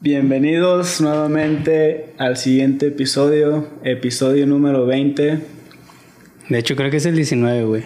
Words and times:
Bienvenidos 0.00 1.00
nuevamente 1.00 2.10
al 2.18 2.36
siguiente 2.36 2.86
episodio, 2.86 3.66
episodio 3.82 4.46
número 4.46 4.86
20. 4.86 5.38
De 6.48 6.58
hecho, 6.58 6.76
creo 6.76 6.88
que 6.90 6.98
es 6.98 7.06
el 7.06 7.16
19, 7.16 7.64
güey. 7.64 7.82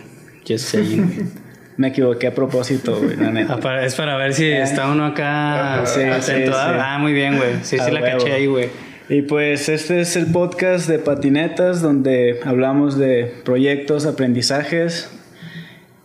Just 0.47 0.67
saying. 0.67 1.31
Me 1.79 1.89
equivoqué 1.89 2.27
a 2.27 2.35
propósito, 2.35 3.01
güey, 3.01 3.17
la 3.17 3.31
neta. 3.31 3.55
Ah, 3.55 3.61
para- 3.61 3.87
es 3.87 3.95
para 3.95 4.19
ver 4.19 4.35
si 4.35 4.45
está 4.47 4.91
uno 4.91 5.07
acá 5.07 5.85
Sí, 5.87 6.01
atento. 6.03 6.23
sí, 6.27 6.33
sí. 6.43 6.51
Ah, 6.55 6.99
muy 7.01 7.15
bien, 7.15 7.39
güey. 7.39 7.55
Sí, 7.63 7.79
A 7.79 7.85
sí 7.87 7.91
la 7.91 8.03
caché 8.03 8.31
ahí, 8.33 8.47
güey. 8.47 8.69
Y 9.09 9.23
pues 9.23 9.71
este 9.71 10.01
es 10.03 10.15
el 10.17 10.27
podcast 10.27 10.89
de 10.89 10.99
patinetas 10.99 11.81
donde 11.81 12.41
hablamos 12.45 12.99
de 12.99 13.33
proyectos, 13.45 14.05
aprendizajes. 14.05 15.11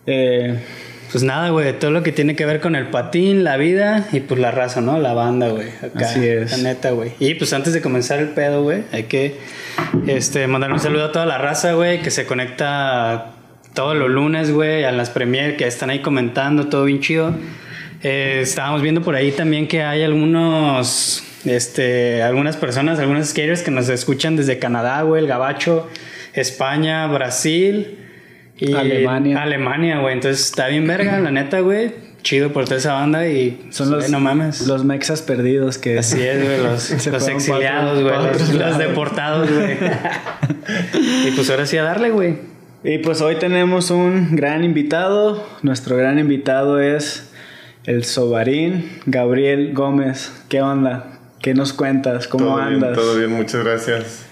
Eh, 0.06 0.58
Pues 1.10 1.24
nada, 1.24 1.48
güey, 1.48 1.78
todo 1.78 1.90
lo 1.90 2.02
que 2.02 2.12
tiene 2.12 2.36
que 2.36 2.44
ver 2.44 2.60
con 2.60 2.76
el 2.76 2.88
patín, 2.88 3.42
la 3.42 3.56
vida 3.56 4.06
y 4.12 4.20
pues 4.20 4.38
la 4.38 4.50
raza, 4.50 4.82
¿no? 4.82 4.98
La 4.98 5.14
banda, 5.14 5.48
güey. 5.48 5.68
Así 5.94 6.26
es. 6.26 6.50
La 6.50 6.58
neta, 6.58 6.90
güey. 6.90 7.12
Y 7.18 7.34
pues 7.34 7.52
antes 7.54 7.72
de 7.72 7.80
comenzar 7.80 8.18
el 8.18 8.28
pedo, 8.28 8.62
güey, 8.62 8.82
hay 8.92 9.04
que 9.04 9.38
este, 10.06 10.46
mandar 10.46 10.70
un 10.70 10.80
saludo 10.80 11.06
a 11.06 11.12
toda 11.12 11.24
la 11.24 11.38
raza, 11.38 11.72
güey, 11.72 12.02
que 12.02 12.10
se 12.10 12.26
conecta 12.26 13.32
todos 13.72 13.96
los 13.96 14.10
lunes, 14.10 14.50
güey, 14.50 14.84
a 14.84 14.92
las 14.92 15.08
premier 15.08 15.56
que 15.56 15.66
están 15.66 15.88
ahí 15.88 16.00
comentando, 16.00 16.66
todo 16.68 16.84
bien 16.84 17.00
chido. 17.00 17.34
Eh, 18.02 18.40
estábamos 18.42 18.82
viendo 18.82 19.02
por 19.02 19.14
ahí 19.14 19.32
también 19.32 19.66
que 19.66 19.82
hay 19.82 20.02
algunos, 20.02 21.24
este, 21.46 22.22
algunas 22.22 22.56
personas, 22.56 22.98
algunos 22.98 23.28
skaters 23.28 23.62
que 23.62 23.70
nos 23.70 23.88
escuchan 23.88 24.36
desde 24.36 24.58
Canadá, 24.58 25.02
güey, 25.02 25.22
el 25.22 25.28
Gabacho, 25.28 25.88
España, 26.34 27.06
Brasil. 27.06 27.97
Y 28.58 28.74
Alemania. 28.74 29.42
Alemania, 29.42 30.00
güey. 30.00 30.14
Entonces 30.14 30.46
está 30.46 30.68
bien 30.68 30.86
verga, 30.86 31.18
la 31.20 31.30
neta, 31.30 31.60
güey. 31.60 31.92
Chido 32.22 32.52
por 32.52 32.64
toda 32.64 32.76
esa 32.76 32.94
banda 32.94 33.28
y 33.28 33.68
son 33.70 33.90
los, 33.92 34.10
no 34.10 34.18
mames. 34.18 34.66
los 34.66 34.84
mexas 34.84 35.22
perdidos 35.22 35.78
que... 35.78 35.98
Así 35.98 36.20
es, 36.20 36.44
güey, 36.44 36.62
los, 36.62 36.90
exiliados, 37.28 38.02
güey, 38.02 38.58
los, 38.58 38.78
deportados, 38.78 39.48
güey. 39.50 39.76
y 41.28 41.30
pues 41.30 41.48
ahora 41.48 41.64
sí 41.64 41.76
a 41.78 41.84
darle, 41.84 42.10
güey. 42.10 42.36
Y 42.82 42.98
pues 42.98 43.20
hoy 43.20 43.36
tenemos 43.36 43.90
un 43.90 44.34
gran 44.34 44.64
invitado. 44.64 45.48
Nuestro 45.62 45.96
gran 45.96 46.18
invitado 46.18 46.80
es 46.80 47.30
el 47.84 48.04
sobarín 48.04 49.00
Gabriel 49.06 49.72
Gómez. 49.72 50.32
¿Qué 50.48 50.60
onda? 50.60 51.20
¿Qué 51.40 51.54
nos 51.54 51.72
cuentas? 51.72 52.26
¿Cómo 52.26 52.46
todo 52.46 52.56
andas? 52.56 52.80
Bien, 52.80 52.94
todo 52.94 53.16
bien, 53.16 53.32
muchas 53.32 53.64
gracias 53.64 54.27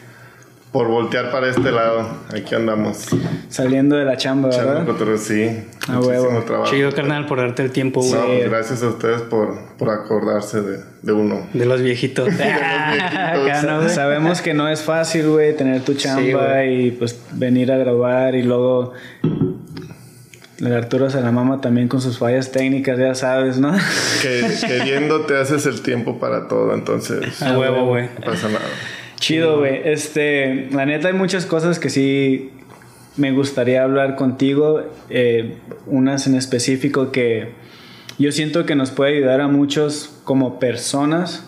por 0.77 0.89
voltear 0.89 1.31
para 1.31 1.49
este 1.49 1.73
lado. 1.73 2.07
Aquí 2.37 2.55
andamos. 2.55 3.07
Saliendo 3.49 3.97
de 3.97 4.05
la 4.05 4.19
chamba, 4.19 4.51
¿verdad? 4.51 4.85
cotorreo, 4.85 5.17
sí. 5.17 5.45
A 5.89 5.93
muchísimo 5.93 6.01
huevo. 6.29 6.43
trabajo. 6.43 6.71
Chido, 6.71 6.93
carnal, 6.93 7.25
por 7.25 7.39
darte 7.39 7.63
el 7.63 7.71
tiempo, 7.71 8.03
güey. 8.03 8.43
No, 8.43 8.51
gracias 8.51 8.83
a 8.83 8.89
ustedes 8.89 9.23
por, 9.23 9.57
por 9.79 9.89
acordarse 9.89 10.61
de, 10.61 10.81
de 11.01 11.13
uno. 11.13 11.47
De 11.55 11.65
los 11.65 11.81
viejitos. 11.81 12.29
Acá, 12.39 13.63
¿no? 13.63 13.89
Sabemos 13.89 14.43
que 14.43 14.53
no 14.53 14.69
es 14.69 14.83
fácil, 14.83 15.31
güey, 15.31 15.57
tener 15.57 15.81
tu 15.81 15.95
chamba 15.95 16.67
y 16.67 16.91
pues 16.91 17.19
venir 17.33 17.73
a 17.73 17.79
grabar 17.79 18.35
y 18.35 18.43
luego 18.43 18.93
el 20.59 20.75
Arturo 20.75 21.09
se 21.09 21.23
la 21.23 21.33
mama 21.33 21.63
también 21.63 21.89
con 21.89 22.03
sus 22.03 22.19
fallas 22.19 22.53
técnicas, 22.53 22.99
ya 22.99 23.15
sabes, 23.15 23.57
¿no? 23.59 23.75
Que 24.21 24.47
queriendo 24.67 25.23
te 25.23 25.39
haces 25.39 25.65
el 25.65 25.81
tiempo 25.81 26.19
para 26.19 26.49
todo, 26.49 26.75
entonces 26.75 27.43
A 27.43 27.59
huevo, 27.59 27.87
güey. 27.87 28.11
no 28.15 28.27
pasa 28.27 28.49
nada. 28.49 28.67
Chido, 29.17 29.59
güey. 29.59 29.81
Este, 29.85 30.69
la 30.71 30.87
neta 30.87 31.09
hay 31.09 31.15
muchas 31.15 31.47
cosas 31.47 31.79
que 31.79 31.91
sí 31.91 32.51
me 33.17 33.33
gustaría 33.33 33.83
hablar 33.83 34.17
contigo. 34.17 34.83
eh, 35.11 35.57
unas 35.87 36.27
en 36.27 36.35
específico 36.35 37.13
que 37.13 37.53
yo 38.19 38.33
siento 38.33 38.67
que 38.67 38.75
nos 38.75 38.91
puede 38.91 39.17
ayudar 39.17 39.41
a 39.41 39.49
muchos 39.49 40.19
como 40.25 40.59
personas. 40.59 41.45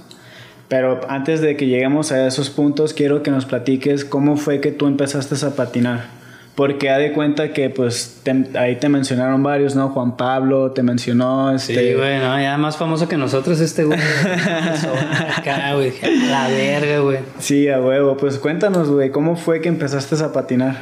Pero 0.68 1.00
antes 1.08 1.40
de 1.40 1.56
que 1.56 1.66
lleguemos 1.66 2.12
a 2.12 2.26
esos 2.26 2.50
puntos, 2.50 2.92
quiero 2.92 3.22
que 3.22 3.30
nos 3.30 3.46
platiques 3.46 4.04
cómo 4.04 4.36
fue 4.36 4.60
que 4.60 4.70
tú 4.70 4.86
empezaste 4.86 5.34
a 5.46 5.50
patinar. 5.56 6.17
Porque 6.58 6.90
ha 6.90 6.98
de 6.98 7.12
cuenta 7.12 7.52
que 7.52 7.70
pues 7.70 8.18
te- 8.24 8.48
ahí 8.58 8.74
te 8.80 8.88
mencionaron 8.88 9.44
varios, 9.44 9.76
¿no? 9.76 9.90
Juan 9.90 10.16
Pablo 10.16 10.72
te 10.72 10.82
mencionó, 10.82 11.56
Sí, 11.56 11.72
este... 11.72 11.94
güey, 11.94 12.18
no, 12.18 12.36
ya 12.40 12.58
más 12.58 12.76
famoso 12.76 13.08
que 13.08 13.16
nosotros 13.16 13.60
este 13.60 13.84
güey. 13.84 13.96
Acá, 15.36 15.74
güey. 15.74 15.92
La 16.28 16.48
verga, 16.48 16.98
güey. 16.98 17.18
Sí, 17.38 17.68
a 17.68 17.80
huevo. 17.80 18.16
Pues 18.16 18.38
cuéntanos, 18.38 18.90
güey, 18.90 19.10
¿cómo 19.12 19.36
fue 19.36 19.60
que 19.60 19.68
empezaste 19.68 20.16
a 20.22 20.32
patinar? 20.32 20.76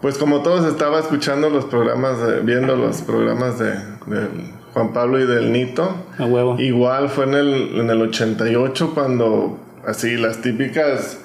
Pues 0.00 0.16
como 0.16 0.40
todos 0.42 0.66
estaba 0.66 1.00
escuchando 1.00 1.50
los 1.50 1.66
programas, 1.66 2.18
de- 2.26 2.40
viendo 2.40 2.76
los 2.76 3.02
programas 3.02 3.58
de, 3.58 3.72
del 4.06 4.54
Juan 4.72 4.94
Pablo 4.94 5.20
y 5.20 5.26
del 5.26 5.52
Nito. 5.52 5.94
A 6.18 6.24
huevo. 6.24 6.58
Igual 6.58 7.10
fue 7.10 7.24
en 7.24 7.34
el, 7.34 7.78
en 7.80 7.90
el 7.90 8.00
88 8.00 8.92
cuando 8.94 9.58
así 9.86 10.16
las 10.16 10.40
típicas 10.40 11.18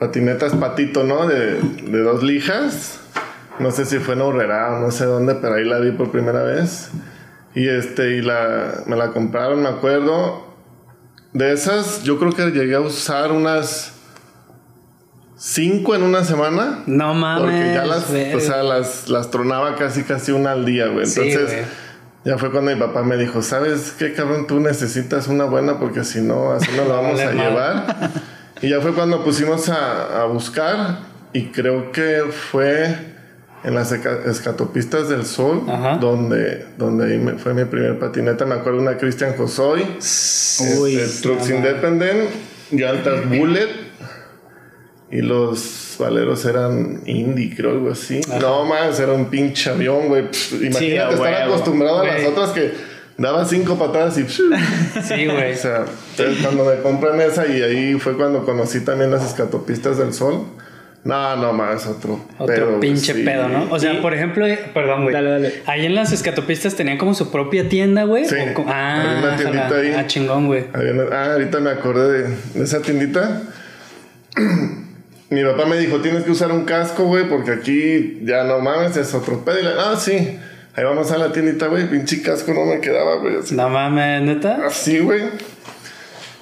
patinetas 0.00 0.54
patito, 0.54 1.04
¿no? 1.04 1.28
De, 1.28 1.60
de 1.60 2.02
dos 2.02 2.24
lijas. 2.24 2.98
No 3.60 3.70
sé 3.70 3.84
si 3.84 3.98
fue 3.98 4.14
en 4.14 4.22
Aurrera 4.22 4.74
o 4.74 4.80
no 4.80 4.90
sé 4.90 5.04
dónde, 5.04 5.34
pero 5.34 5.54
ahí 5.54 5.64
la 5.64 5.78
vi 5.78 5.92
por 5.92 6.10
primera 6.10 6.42
vez. 6.42 6.90
Y 7.54 7.68
este, 7.68 8.16
y 8.16 8.22
la, 8.22 8.82
me 8.86 8.96
la 8.96 9.10
compraron, 9.10 9.62
me 9.62 9.68
acuerdo. 9.68 10.46
De 11.34 11.52
esas, 11.52 12.02
yo 12.02 12.18
creo 12.18 12.32
que 12.32 12.50
llegué 12.50 12.74
a 12.74 12.80
usar 12.80 13.30
unas 13.30 13.92
cinco 15.36 15.94
en 15.94 16.02
una 16.02 16.24
semana. 16.24 16.82
No 16.86 17.12
mames. 17.12 17.42
Porque 17.42 17.74
ya 17.74 17.84
las, 17.84 18.10
o 18.34 18.40
sea, 18.40 18.62
las, 18.62 19.08
las 19.08 19.30
tronaba 19.30 19.76
casi 19.76 20.04
casi 20.04 20.32
una 20.32 20.52
al 20.52 20.64
día, 20.64 20.86
güey. 20.86 21.06
Entonces, 21.06 21.66
ya 22.24 22.38
fue 22.38 22.50
cuando 22.50 22.72
mi 22.72 22.80
papá 22.80 23.02
me 23.02 23.18
dijo, 23.18 23.42
¿sabes 23.42 23.94
qué, 23.98 24.14
cabrón? 24.14 24.46
Tú 24.46 24.60
necesitas 24.60 25.28
una 25.28 25.44
buena 25.44 25.78
porque 25.78 26.04
si 26.04 26.22
no, 26.22 26.52
así 26.52 26.70
no 26.74 26.86
la 26.86 26.94
vamos 26.94 27.20
a 27.20 27.32
llevar. 27.32 28.10
y 28.62 28.68
ya 28.68 28.80
fue 28.80 28.92
cuando 28.92 29.22
pusimos 29.24 29.68
a, 29.68 30.22
a 30.22 30.24
buscar 30.26 30.98
y 31.32 31.46
creo 31.46 31.92
que 31.92 32.24
fue 32.50 32.94
en 33.62 33.74
las 33.74 33.92
escatopistas 33.92 35.08
del 35.10 35.24
sol, 35.26 35.62
Ajá. 35.68 35.98
donde, 35.98 36.66
donde 36.78 37.12
ahí 37.12 37.18
me- 37.18 37.34
fue 37.34 37.52
mi 37.54 37.64
primer 37.66 37.98
patineta. 37.98 38.46
Me 38.46 38.54
acuerdo 38.54 38.80
una 38.80 38.96
Christian 38.96 39.36
Josoy, 39.36 39.82
Uy, 40.80 40.96
este, 40.96 41.22
Trucks 41.22 41.50
Independent, 41.50 42.30
llantas 42.70 43.28
Bullet 43.28 43.68
y 45.10 45.22
los 45.22 45.96
valeros 45.98 46.44
eran 46.46 47.02
indie, 47.04 47.54
creo, 47.54 47.72
algo 47.72 47.90
así. 47.90 48.20
No 48.40 48.64
más, 48.64 48.98
era 49.00 49.12
un 49.12 49.26
pinche 49.26 49.68
avión, 49.70 50.08
güey. 50.08 50.24
Imagínate 50.52 51.00
a 51.00 51.10
estar 51.10 51.42
acostumbrado 51.42 52.00
a 52.00 52.06
las 52.06 52.24
otras 52.26 52.50
que 52.50 52.72
daba 53.22 53.44
cinco 53.44 53.78
patadas 53.78 54.18
y. 54.18 54.24
Sí, 54.28 55.26
güey. 55.26 55.52
O 55.52 55.56
sea, 55.56 55.84
entonces 56.10 56.42
cuando 56.44 56.64
me 56.64 56.80
compran 56.82 57.20
esa 57.20 57.46
y 57.46 57.62
ahí 57.62 57.94
fue 57.98 58.16
cuando 58.16 58.44
conocí 58.44 58.80
también 58.80 59.10
las 59.10 59.24
escatopistas 59.24 59.98
del 59.98 60.12
sol. 60.12 60.44
No, 61.02 61.34
no 61.36 61.54
más, 61.54 61.86
otro. 61.86 62.20
Otro 62.38 62.54
pedo, 62.54 62.80
pinche 62.80 63.14
sí. 63.14 63.22
pedo, 63.22 63.48
¿no? 63.48 63.68
O 63.70 63.78
sea, 63.78 63.94
Y- 63.94 64.02
por 64.02 64.12
ejemplo, 64.12 64.44
perdón, 64.74 65.04
güey. 65.04 65.14
Dale, 65.14 65.30
dale. 65.30 65.54
Ahí 65.64 65.86
en 65.86 65.94
las 65.94 66.12
escatopistas 66.12 66.74
tenían 66.76 66.98
como 66.98 67.14
su 67.14 67.30
propia 67.30 67.70
tienda, 67.70 68.04
güey. 68.04 68.26
Sí, 68.26 68.34
¿O 68.54 68.64
Ah, 68.68 69.00
había 69.00 69.18
una 69.28 69.36
tiendita 69.36 69.76
ahí. 69.76 69.94
Ah, 69.96 70.06
chingón, 70.06 70.46
güey. 70.46 70.64
Había 70.74 70.92
una- 70.92 71.04
ah, 71.16 71.32
ahorita 71.32 71.58
me 71.60 71.70
acordé 71.70 72.22
de, 72.24 72.36
de 72.54 72.64
esa 72.64 72.82
tiendita. 72.82 73.42
Mi 75.30 75.44
papá 75.44 75.64
me 75.66 75.78
dijo, 75.78 76.00
tienes 76.00 76.24
que 76.24 76.32
usar 76.32 76.50
un 76.52 76.64
casco, 76.64 77.04
güey, 77.04 77.28
porque 77.28 77.52
aquí 77.52 78.18
ya 78.24 78.44
no 78.44 78.58
mames, 78.60 78.96
es 78.96 79.14
otro 79.14 79.44
pedo. 79.44 79.58
Y 79.60 79.62
le, 79.62 79.70
ah, 79.78 79.94
sí. 79.98 80.38
Ahí 80.76 80.84
vamos 80.84 81.10
a 81.10 81.18
la 81.18 81.32
tiendita, 81.32 81.66
güey. 81.66 81.88
Pinche 81.88 82.22
casco 82.22 82.52
no 82.54 82.64
me 82.64 82.80
quedaba, 82.80 83.16
güey. 83.16 83.34
No 83.50 83.68
mames, 83.68 84.22
neta. 84.22 84.66
así, 84.66 85.00
güey. 85.00 85.22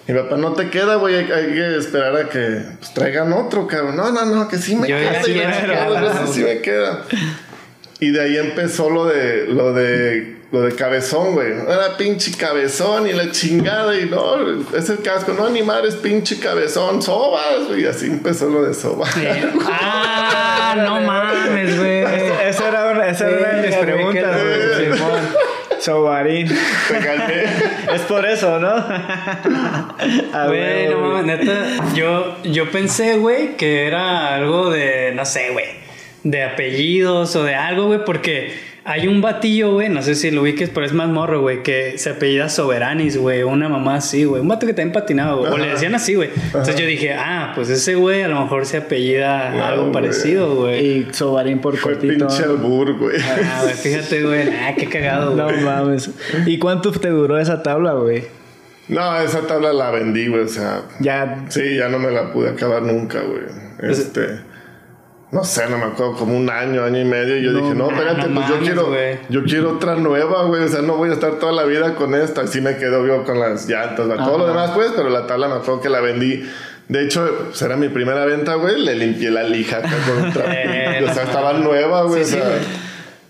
Mi 0.07 0.15
papá, 0.15 0.37
no 0.37 0.53
te 0.53 0.71
queda, 0.71 0.97
güey. 0.97 1.17
Hay, 1.17 1.31
hay 1.31 1.47
que 1.53 1.77
esperar 1.77 2.17
a 2.17 2.29
que 2.29 2.63
pues, 2.79 2.95
traigan 2.95 3.33
otro, 3.33 3.67
cabrón. 3.67 3.97
No, 3.97 4.11
no, 4.11 4.25
no, 4.25 4.49
que 4.49 4.59
sí 4.59 4.75
me 4.77 4.89
Yo 4.89 4.99
ya 4.99 5.11
queda. 5.11 5.23
chingada, 5.23 5.67
cabrón. 5.67 6.01
güey, 6.03 6.27
sí, 6.27 6.33
sí 6.33 6.43
me 6.45 6.61
queda. 6.61 7.05
Y 8.01 8.11
de 8.11 8.21
ahí 8.21 8.37
empezó 8.37 8.91
lo 8.91 9.07
de, 9.07 9.47
lo 9.49 9.73
de, 9.73 10.37
lo 10.53 10.63
de 10.63 10.75
cabezón, 10.77 11.35
güey. 11.35 11.53
Era 11.53 11.97
pinche 11.97 12.33
cabezón 12.39 13.09
y 13.09 13.13
la 13.13 13.31
chingada 13.33 13.99
y 13.99 14.07
no, 14.09 14.37
es 14.75 14.89
el 14.89 15.01
casco. 15.03 15.33
No, 15.33 15.51
ni 15.51 15.63
madre, 15.63 15.89
es 15.89 15.97
pinche 15.97 16.39
cabezón, 16.39 17.03
sobas, 17.03 17.67
güey. 17.67 17.83
Y 17.83 17.87
así 17.87 18.07
empezó 18.07 18.49
lo 18.49 18.63
de 18.63 18.73
soba. 18.73 19.09
Ah, 19.69 20.75
no 20.77 21.01
mames, 21.01 21.77
güey. 21.77 22.05
Esa 23.11 23.29
era 23.29 23.39
una, 23.39 23.67
esa 23.67 23.79
era 23.81 23.95
una 23.95 24.03
de 24.03 24.07
mis 24.07 24.21
preguntas, 24.23 24.37
que- 24.37 24.85
güey. 24.87 24.93
Simón. 24.99 25.21
Sobarín. 25.81 26.49
Es 27.95 28.01
por 28.03 28.27
eso, 28.27 28.59
¿no? 28.59 28.69
A 30.33 30.49
huevo, 30.49 31.01
no 31.01 31.09
mames, 31.13 31.39
neta, 31.39 31.65
yo, 31.95 32.37
yo 32.45 32.71
pensé, 32.71 33.17
güey, 33.17 33.57
que 33.57 33.87
era 33.87 34.35
algo 34.35 34.71
de, 34.71 35.13
no 35.15 35.25
sé, 35.25 35.51
güey, 35.51 35.67
de 36.25 36.43
apellidos 36.45 37.35
o 37.37 37.45
de 37.45 37.55
algo, 37.55 37.87
güey, 37.87 38.05
porque 38.05 38.59
hay 38.91 39.07
un 39.07 39.21
batillo, 39.21 39.73
güey, 39.75 39.91
no 39.91 40.01
sé 40.01 40.15
si 40.15 40.31
lo 40.31 40.41
ubiques, 40.41 40.71
pero 40.71 40.87
es 40.87 40.95
más 40.95 41.09
morro, 41.11 41.43
güey, 41.43 41.63
que 41.63 41.99
se 41.99 42.09
apellida 42.09 42.49
Soberanis, 42.49 43.19
güey, 43.19 43.43
una 43.43 43.69
mamá 43.69 43.97
así, 43.97 44.25
güey, 44.25 44.41
un 44.41 44.49
vato 44.49 44.67
que 44.67 44.73
también 44.73 44.93
patinaba, 44.95 45.35
güey, 45.35 45.53
o 45.53 45.59
le 45.59 45.67
decían 45.69 45.95
así, 45.95 46.15
güey. 46.15 46.31
Entonces 46.47 46.75
yo 46.77 46.87
dije, 46.87 47.13
ah, 47.13 47.53
pues 47.55 47.69
ese 47.69 47.97
güey 47.97 48.23
a 48.23 48.29
lo 48.29 48.41
mejor 48.41 48.65
se 48.65 48.79
apellida 48.79 49.51
Wow, 49.53 49.63
algo 49.63 49.93
parecido, 49.93 50.55
güey. 50.57 50.87
Y 50.87 51.09
Sobarín 51.13 51.59
por 51.61 51.77
Fue 51.77 51.93
cortito. 51.93 52.27
pinche 52.27 52.45
albur, 52.45 52.97
güey. 52.99 53.19
Ah, 53.21 53.61
güey, 53.65 53.75
fíjate, 53.75 54.23
güey, 54.23 54.49
ah, 54.63 54.75
qué 54.75 54.87
cagado, 54.89 55.35
No 55.37 55.45
güey. 55.45 55.61
mames. 55.61 56.11
¿Y 56.47 56.59
cuánto 56.59 56.91
te 56.91 57.09
duró 57.11 57.39
esa 57.39 57.63
tabla, 57.63 57.93
güey? 57.93 58.25
No, 58.89 59.21
esa 59.21 59.43
tabla 59.47 59.75
la 59.75 59.91
vendí, 59.91 60.29
güey, 60.29 60.45
o 60.45 60.49
sea. 60.49 60.81
Ya. 60.99 61.45
Sí, 61.51 61.77
ya 61.77 61.91
no 61.91 61.99
me 61.99 62.11
la 62.11 62.33
pude 62.33 62.49
acabar 62.49 62.81
nunca, 62.83 63.21
güey. 63.21 63.43
Pues, 63.79 63.99
Este. 63.99 64.48
No 65.31 65.45
sé, 65.45 65.69
no 65.69 65.77
me 65.77 65.85
acuerdo, 65.85 66.15
como 66.15 66.37
un 66.37 66.49
año, 66.49 66.85
año 66.85 67.01
y 67.01 67.05
medio. 67.05 67.37
Y 67.37 67.45
yo 67.45 67.53
No, 67.53 67.59
dije, 67.61 67.75
no, 67.75 67.91
espérate, 67.91 68.29
no 68.29 68.35
pues 68.41 68.49
yo 68.49 68.59
quiero, 68.61 68.95
yo 69.29 69.45
quiero 69.45 69.73
otra 69.73 69.97
nueva, 69.97 70.45
güey. 70.45 70.63
O 70.65 70.69
sea, 70.69 70.81
no 70.81 70.97
voy 70.97 71.11
a 71.11 71.13
estar 71.13 71.33
toda 71.33 71.53
la 71.53 71.65
vida 71.65 71.95
con 71.97 72.15
esta. 72.15 72.43
Así 72.43 72.61
me 72.63 72.77
quedo 72.77 73.07
yo 73.07 73.25
con 73.25 73.39
las 73.39 73.69
llantas, 73.69 74.07
todo 74.07 74.39
lo 74.39 74.47
demás, 74.47 74.71
pues, 74.75 74.93
pero 74.97 75.11
la 75.11 75.27
tabla 75.27 75.49
me 75.49 75.55
acuerdo 75.57 75.81
que 75.83 75.91
la 75.91 76.01
vendí. 76.01 76.49
De 76.89 77.05
hecho, 77.05 77.31
pues, 77.49 77.61
era 77.61 77.77
mi 77.77 77.91
primera 77.91 78.25
venta, 78.25 78.55
güey. 78.55 78.81
Le 78.81 78.95
limpié 78.95 79.31
la 79.31 79.43
lija 79.43 79.79
acá 79.79 79.91
con 80.07 80.25
un 80.25 80.33
trapillo. 80.33 81.07
o 81.11 81.15
sea, 81.15 81.25
estaba 81.25 81.53
nueva, 81.53 82.05
güey. 82.05 82.25
Sí, 82.25 82.37
o 82.37 82.43
sea, 82.43 82.59
sí, 82.59 82.67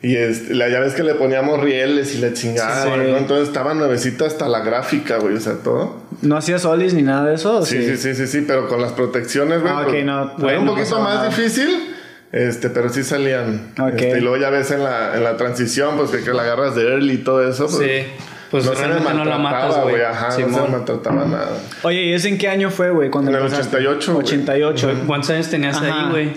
y 0.02 0.14
este, 0.16 0.54
la, 0.54 0.68
ya 0.68 0.78
ves 0.80 0.94
que 0.94 1.02
le 1.02 1.14
poníamos 1.14 1.60
rieles 1.60 2.14
y 2.14 2.18
la 2.18 2.32
chingada, 2.32 2.82
Sí, 2.84 2.88
sí. 2.90 2.94
güey, 2.96 3.10
¿no? 3.12 3.18
Entonces 3.18 3.48
estaba 3.48 3.74
nuevecita 3.74 4.26
hasta 4.26 4.48
la 4.48 4.60
gráfica, 4.60 5.18
güey. 5.18 5.34
O 5.34 5.40
sea, 5.40 5.54
todo. 5.54 5.96
¿No 6.22 6.36
hacías 6.36 6.62
solis 6.62 6.94
ni 6.94 7.02
nada 7.02 7.24
de 7.28 7.34
eso? 7.34 7.58
¿o 7.58 7.66
Sí, 7.66 7.82
sí, 7.84 7.96
sí, 7.96 8.14
sí, 8.14 8.26
sí, 8.26 8.44
pero 8.46 8.68
con 8.68 8.80
las 8.80 8.92
protecciones, 8.92 9.60
güey. 9.60 9.72
Ah, 9.72 9.80
ok, 9.82 9.88
pues, 9.90 10.04
no, 10.04 10.32
Fue 10.38 10.54
no 10.54 10.60
un 10.60 10.66
poquito 10.68 11.00
más 11.00 11.14
nada. 11.16 11.28
difícil, 11.28 11.94
este, 12.32 12.70
pero 12.70 12.88
sí 12.90 13.02
salían. 13.02 13.72
Ok. 13.80 13.94
Este, 14.00 14.18
y 14.18 14.20
luego 14.20 14.36
ya 14.36 14.50
ves 14.50 14.70
en 14.70 14.84
la, 14.84 15.16
en 15.16 15.24
la 15.24 15.36
transición, 15.36 15.96
pues 15.96 16.10
que, 16.10 16.22
que 16.22 16.32
la 16.32 16.42
agarras 16.42 16.74
de 16.76 16.82
early 16.88 17.14
y 17.14 17.18
todo 17.18 17.48
eso. 17.48 17.66
Pues, 17.66 17.78
Sí. 17.78 18.06
Pues 18.50 18.64
no 18.64 18.72
se 18.74 18.80
me 18.80 18.88
realmente 18.88 19.14
no 19.14 19.24
la 19.26 19.36
matas, 19.36 19.82
güey. 19.82 20.00
Ajá, 20.00 20.28
no 20.38 20.64
se 20.64 20.70
maltrataba 20.70 21.26
nada. 21.26 21.50
Oye, 21.82 22.04
¿y 22.04 22.12
ese 22.14 22.28
en 22.30 22.38
qué 22.38 22.48
año 22.48 22.70
fue, 22.70 22.88
güey? 22.90 23.10
En 23.12 23.28
el 23.28 23.34
empezaste? 23.34 23.76
88, 23.76 24.14
güey. 24.14 24.24
88. 24.26 24.94
¿Cuántos 25.06 25.28
años 25.30 25.50
tenías 25.50 25.76
Ajá. 25.76 26.04
ahí, 26.06 26.10
güey? 26.10 26.32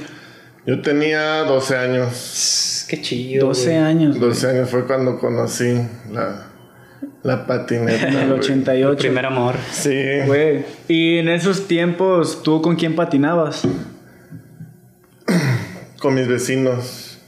Yo 0.65 0.81
tenía 0.81 1.43
12 1.43 1.77
años. 1.77 2.70
Qué 2.87 3.01
chido. 3.01 3.47
12 3.47 3.65
güey. 3.65 3.77
años. 3.77 4.17
güey. 4.17 4.29
12 4.29 4.49
años 4.49 4.69
fue 4.69 4.85
cuando 4.85 5.17
conocí 5.19 5.81
la, 6.11 6.47
la 7.23 7.45
patineta. 7.47 8.07
En 8.07 8.13
el 8.15 8.27
güey. 8.27 8.39
88. 8.39 8.97
Primer 8.99 9.25
amor. 9.25 9.55
Sí. 9.71 9.95
Güey. 10.25 10.65
Y 10.87 11.17
en 11.19 11.29
esos 11.29 11.67
tiempos, 11.67 12.41
¿tú 12.43 12.61
con 12.61 12.75
quién 12.75 12.95
patinabas? 12.95 13.63
Con 15.99 16.15
mis 16.15 16.27
vecinos. 16.27 17.19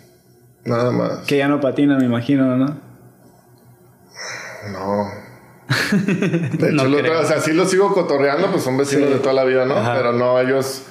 Nada 0.65 0.91
más. 0.91 1.19
Que 1.27 1.37
ya 1.37 1.47
no 1.47 1.59
patinan, 1.59 1.97
me 1.99 2.05
imagino, 2.05 2.55
¿no? 2.55 2.65
No. 4.71 5.09
De 5.91 6.67
hecho, 6.69 6.71
No 6.71 6.85
lo- 6.85 6.97
creo. 6.99 7.21
o 7.21 7.25
sea, 7.25 7.39
sí 7.41 7.51
los 7.53 7.69
sigo 7.69 7.93
cotorreando, 7.93 8.49
pues 8.51 8.63
son 8.63 8.77
vecinos 8.77 9.09
de 9.09 9.17
toda 9.17 9.33
la 9.33 9.43
vida, 9.43 9.65
¿no? 9.65 9.75
Ajá. 9.75 9.93
Pero 9.95 10.13
no, 10.13 10.39
ellos 10.39 10.83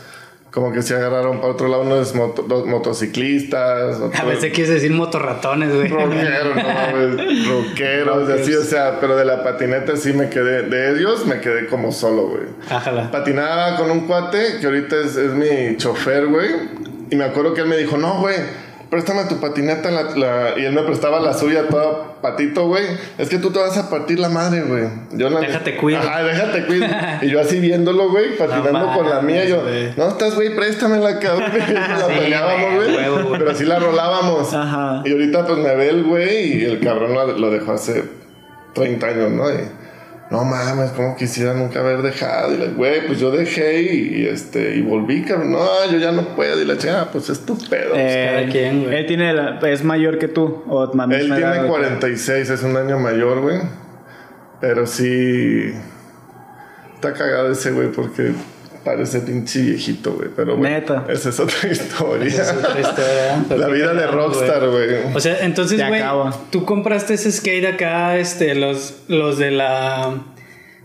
como 0.53 0.71
que 0.71 0.83
se 0.83 0.95
agarraron 0.95 1.41
para 1.41 1.55
otro 1.55 1.67
lado, 1.67 1.83
unos 1.83 2.15
moto- 2.15 2.43
dos 2.47 2.67
motociclistas, 2.67 3.97
A 4.01 4.05
otros 4.05 4.27
veces 4.27 4.53
quieres 4.53 4.69
decir 4.75 4.93
motorratones, 4.93 5.75
güey. 5.75 5.89
rockeros, 5.89 6.57
no 6.57 6.63
mames, 6.63 7.49
rockeros, 7.49 8.29
así, 8.29 8.55
o 8.55 8.63
sea, 8.63 8.99
pero 9.01 9.17
de 9.17 9.25
la 9.25 9.43
patineta 9.43 9.97
sí 9.97 10.13
me 10.13 10.29
quedé, 10.29 10.63
de 10.69 10.99
ellos 10.99 11.27
me 11.27 11.41
quedé 11.41 11.67
como 11.67 11.91
solo, 11.91 12.29
güey. 12.29 12.43
Ájala. 12.71 13.11
Patinaba 13.11 13.77
con 13.77 13.91
un 13.91 14.07
cuate 14.07 14.59
que 14.61 14.67
ahorita 14.67 14.97
es, 15.01 15.17
es 15.17 15.33
mi 15.33 15.77
chofer, 15.79 16.27
güey. 16.27 16.51
Y 17.11 17.17
me 17.17 17.25
acuerdo 17.25 17.53
que 17.55 17.61
él 17.63 17.67
me 17.69 17.77
dijo, 17.77 17.97
no, 17.99 18.21
güey, 18.21 18.37
préstame 18.93 19.25
tu 19.25 19.41
patineta. 19.41 19.91
la- 19.91 20.03
la-". 20.15 20.59
Y 20.59 20.67
él 20.67 20.73
me 20.75 20.83
prestaba 20.83 21.19
la 21.19 21.33
suya 21.33 21.67
toda 21.69 22.21
patito, 22.21 22.67
güey. 22.67 22.85
Es 23.17 23.31
que 23.31 23.39
tú 23.39 23.51
te 23.51 23.59
vas 23.59 23.77
a 23.79 23.89
partir 23.89 24.21
la 24.21 24.29
madre, 24.29 24.63
güey. 24.63 24.85
Yo 25.13 25.31
la- 25.31 25.41
Déjate 25.41 25.77
cuido. 25.79 25.99
Ajá, 25.99 26.23
déjate 26.23 26.67
cuido. 26.67 26.87
y 27.23 27.31
yo 27.31 27.41
así 27.41 27.59
viéndolo, 27.59 28.11
güey, 28.11 28.37
patinando 28.37 28.73
No 28.79 28.95
con 28.95 29.09
la 29.09 29.23
mía. 29.23 29.47
Yo, 29.47 29.63
no 29.97 30.09
estás, 30.09 30.35
güey, 30.35 30.55
préstamela, 30.55 31.19
cabrón. 31.19 31.51
Y 31.55 31.73
la 31.73 32.07
Sí, 32.07 32.13
peleábamos, 32.19 32.75
güey. 32.75 33.39
Pero 33.39 33.51
así 33.51 33.65
la 33.65 33.79
rolábamos. 33.79 34.53
Ajá. 34.53 35.03
Y 35.07 35.11
ahorita 35.13 35.47
pues 35.47 35.59
me 35.59 35.75
ve 35.75 35.89
el 35.89 36.05
güey 36.05 36.61
y 36.61 36.65
el 36.67 36.79
cabrón 36.81 37.15
lo, 37.15 37.27
lo 37.39 37.51
dejó 37.51 37.73
hace 37.73 38.05
30 38.75 39.07
años, 39.07 39.31
¿no? 39.31 39.51
Y, 39.51 39.82
no 40.33 40.45
mames, 40.45 40.91
como 40.93 41.15
quisiera 41.15 41.53
nunca 41.53 41.81
haber 41.81 42.01
dejado. 42.01 42.55
Y 42.55 42.57
le 42.57 42.69
güey, 42.69 43.07
pues 43.07 43.21
yo 43.21 43.31
dejé 43.31 43.83
y, 43.83 44.23
y, 44.23 44.27
este, 44.27 44.77
y 44.77 44.81
volví, 44.81 45.23
cabrón. 45.23 45.53
No, 45.53 45.67
yo 45.93 45.99
ya 45.99 46.11
no 46.11 46.35
puedo. 46.35 46.61
Y 46.61 46.65
la 46.65 46.79
chica, 46.79 47.09
pues 47.13 47.29
es 47.29 47.45
tu 47.45 47.57
pedo. 47.69 47.93
Eh, 47.95 48.29
cada 48.35 48.49
quien, 48.51 48.85
güey. 48.85 48.97
Él 48.97 49.07
tiene 49.07 49.35
la- 49.35 49.59
es 49.69 49.85
mayor 49.85 50.19
que 50.19 50.29
tú. 50.29 50.65
O 50.67 50.91
más 50.95 51.11
Él 51.11 51.27
edad, 51.27 51.37
tiene 51.37 51.57
güey. 51.59 51.69
46, 51.69 52.49
es 52.49 52.63
un 52.63 52.77
año 52.79 52.99
mayor, 52.99 53.43
güey. 53.43 53.61
Pero 54.61 54.87
sí. 54.87 55.73
Está 56.95 57.13
cagado 57.13 57.53
ese 57.53 57.71
güey 57.73 57.89
porque 57.93 58.33
parece 58.85 59.21
pinche 59.21 59.61
viejito, 59.61 60.13
güey. 60.13 60.29
Pero 60.35 60.57
bueno, 60.57 60.75
Neta. 60.75 61.05
esa 61.09 61.29
es 61.29 61.41
otra 61.41 61.69
historia. 61.71 62.27
Es 62.27 62.53
otra 62.53 62.81
historia. 62.81 63.45
La 63.57 63.69
vida 63.69 63.95
de 63.95 64.07
rockstar, 64.07 64.69
güey. 64.69 65.15
O 65.15 65.21
sea, 65.21 65.39
entonces, 65.45 65.81
güey, 65.87 66.03
tú 66.51 66.65
compraste 66.65 67.15
ese 67.15 67.31
skate 67.33 67.67
acá, 67.67 68.17
este, 68.19 68.55
los, 68.55 69.03
los 69.09 69.39
de 69.39 69.51
la 69.51 70.25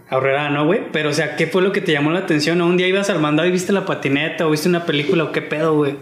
Aurrera, 0.09 0.49
¿no, 0.49 0.65
güey? 0.65 0.91
Pero, 0.91 1.09
o 1.09 1.13
sea, 1.13 1.35
¿qué 1.35 1.47
fue 1.47 1.61
lo 1.61 1.71
que 1.71 1.81
te 1.81 1.91
llamó 1.91 2.11
la 2.11 2.19
atención? 2.19 2.61
¿O 2.61 2.67
un 2.67 2.77
día 2.77 2.87
ibas 2.87 3.09
al 3.09 3.19
mandado 3.19 3.47
y 3.47 3.51
viste 3.51 3.73
la 3.73 3.85
patineta 3.85 4.47
o 4.47 4.51
viste 4.51 4.69
una 4.69 4.85
película 4.85 5.25
o 5.25 5.31
qué 5.31 5.41
pedo, 5.41 5.75
güey? 5.75 5.97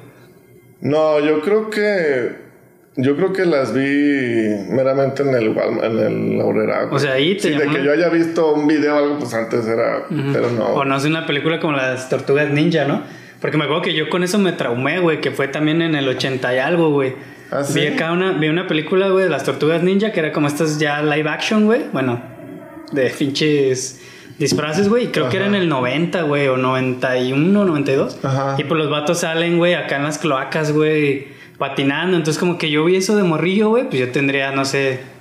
No, 0.82 1.20
yo 1.20 1.42
creo 1.42 1.70
que. 1.70 2.45
Yo 2.98 3.18
creo 3.18 3.34
que 3.34 3.46
las 3.46 3.74
vi 3.74 3.82
meramente 4.70 5.22
en 5.24 5.30
el 5.36 5.48
en 5.84 6.00
el. 6.00 6.42
O 6.92 6.98
sea, 7.00 7.14
ahí 7.14 7.36
te 7.36 7.42
Sí, 7.42 7.50
de 7.50 7.58
llamó 7.60 7.72
que 7.74 7.78
la- 7.80 7.84
yo 7.86 7.92
haya 7.92 8.10
visto 8.10 8.54
un 8.54 8.68
video 8.68 8.96
o 8.96 8.98
algo, 8.98 9.20
pues 9.20 9.34
antes 9.34 9.68
era. 9.68 10.06
Pero 10.10 10.50
no. 10.52 10.66
O 10.76 10.86
no 10.86 10.96
es 10.96 11.04
una 11.06 11.26
película 11.26 11.60
como 11.60 11.74
las 11.74 12.08
Tortugas 12.10 12.50
Ninja, 12.52 12.86
¿no? 12.86 13.02
Porque 13.42 13.58
me 13.58 13.66
acuerdo 13.66 13.82
que 13.84 13.94
yo 13.94 14.10
con 14.10 14.24
eso 14.24 14.40
me 14.40 14.54
traumé, 14.54 15.00
güey, 15.00 15.20
que 15.20 15.32
fue 15.32 15.48
también 15.50 15.82
en 15.82 15.94
el 15.96 16.08
80 16.08 16.56
y 16.56 16.60
algo, 16.60 16.92
güey. 16.92 17.14
¿Ah, 17.52 17.64
sí? 17.64 17.82
Vi 17.82 17.88
acá 17.88 18.12
una, 18.14 18.32
vi 18.32 18.48
una 18.48 18.66
película, 18.66 19.10
güey, 19.10 19.26
de 19.26 19.30
las 19.30 19.44
Tortugas 19.44 19.84
Ninja, 19.84 20.12
que 20.14 20.20
era 20.22 20.32
como 20.32 20.48
estas 20.48 20.80
ya 20.80 21.02
live 21.04 21.30
action, 21.30 21.66
güey. 21.66 21.82
Bueno, 21.92 22.22
de 22.94 23.10
pinches 23.10 24.02
disfraces, 24.40 24.88
güey. 24.88 25.06
Y 25.06 25.08
creo 25.08 25.30
que 25.30 25.36
era 25.38 25.46
en 25.48 25.56
el 25.56 25.68
90, 25.68 26.22
güey, 26.24 26.48
o 26.48 26.56
91, 26.58 27.66
92. 27.66 28.20
Ajá. 28.24 28.56
Y 28.58 28.64
pues 28.64 28.78
los 28.80 28.90
vatos 28.90 29.20
salen, 29.20 29.58
güey, 29.58 29.74
acá 29.74 29.98
en 29.98 30.04
las 30.04 30.18
cloacas, 30.18 30.72
güey, 30.72 31.28
patinando. 31.58 32.18
Entonces 32.18 32.40
como 32.40 32.58
que 32.58 32.70
yo 32.70 32.86
vi 32.86 32.96
eso 32.96 33.16
de 33.16 33.24
morrillo, 33.24 33.70
güey, 33.70 33.86
pues 33.86 34.00
yo 34.00 34.12
tendría, 34.12 34.52
no 34.52 34.66
sé... 34.66 35.16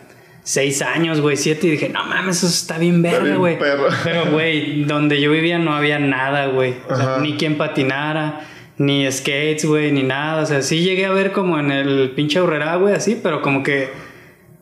Seis 0.46 0.82
años, 0.82 1.22
güey, 1.22 1.38
siete, 1.38 1.68
y 1.68 1.70
dije, 1.70 1.88
no 1.88 2.04
mames, 2.04 2.36
eso 2.36 2.48
está 2.48 2.76
bien 2.76 3.00
bien 3.02 3.38
güey. 3.38 3.58
Pero, 3.58 4.30
güey, 4.30 4.84
donde 4.84 5.18
yo 5.18 5.30
vivía 5.30 5.58
no 5.58 5.72
había 5.72 5.98
nada, 5.98 6.48
güey. 6.48 6.74
O 6.86 6.94
sea, 6.94 7.16
ni 7.16 7.38
quien 7.38 7.56
patinara, 7.56 8.42
ni 8.76 9.10
skates, 9.10 9.64
güey, 9.64 9.90
ni 9.90 10.02
nada. 10.02 10.42
O 10.42 10.46
sea, 10.46 10.60
sí 10.60 10.80
llegué 10.82 11.06
a 11.06 11.12
ver 11.12 11.32
como 11.32 11.58
en 11.58 11.70
el 11.70 12.10
pinche 12.10 12.40
Aurrera, 12.40 12.76
güey, 12.76 12.94
así, 12.94 13.18
pero 13.22 13.40
como 13.40 13.62
que. 13.62 13.88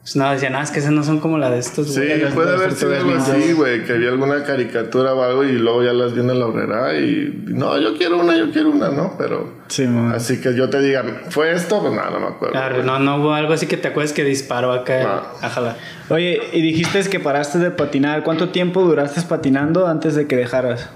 Pues 0.03 0.17
no, 0.17 0.29
decía, 0.33 0.51
nada, 0.51 0.65
es 0.65 0.73
que 0.73 0.81
esas 0.81 0.91
no 0.91 1.05
son 1.05 1.21
como 1.21 1.39
la 1.39 1.49
de 1.49 1.61
estos, 1.61 1.95
Sí, 1.95 2.01
güey. 2.01 2.21
las- 2.21 2.35
puede 2.35 2.51
las 2.51 2.61
haber 2.61 2.73
sido 2.75 2.97
algo 2.97 3.15
así, 3.15 3.53
güey, 3.53 3.85
que 3.85 3.93
vi 3.93 4.09
alguna 4.09 4.43
caricatura 4.43 5.15
o 5.15 5.23
algo 5.23 5.45
y 5.45 5.53
luego 5.53 5.85
ya 5.85 5.93
las 5.93 6.13
vi 6.13 6.21
en 6.23 6.27
la 6.41 6.45
Aurrera 6.45 6.99
y 6.99 7.45
no, 7.47 7.79
yo 7.79 7.97
quiero 7.97 8.19
una, 8.19 8.37
yo 8.37 8.51
quiero 8.51 8.71
una, 8.71 8.89
¿no? 8.89 9.15
Pero 9.17 9.49
Sí, 9.69 9.87
man. 9.87 10.13
así 10.13 10.41
que 10.41 10.57
yo 10.57 10.69
te 10.69 10.81
diga, 10.81 11.05
¿fue 11.31 11.53
esto? 11.53 11.81
Pues 11.81 11.93
nada, 11.95 12.11
no 12.11 12.19
me 12.19 12.27
acuerdo. 12.27 12.51
Claro, 12.53 12.75
güey. 12.77 12.87
no, 12.87 12.99
no 12.99 13.19
hubo 13.19 13.33
algo 13.33 13.53
así 13.53 13.69
que 13.69 13.77
te 13.77 13.87
acuerdes 13.89 14.13
que 14.13 14.25
disparó 14.25 14.73
acá. 14.73 15.03
No. 15.41 15.47
Ajala. 15.47 15.77
Oye, 16.09 16.41
y 16.53 16.61
dijiste 16.63 17.09
que 17.09 17.21
paraste 17.21 17.59
de 17.61 17.71
patinar. 17.71 18.25
¿Cuánto 18.25 18.49
tiempo 18.49 18.83
duraste 18.83 19.23
patinando 19.23 19.87
antes 19.87 20.17
de 20.17 20.27
que 20.27 20.35
dejaras? 20.35 20.91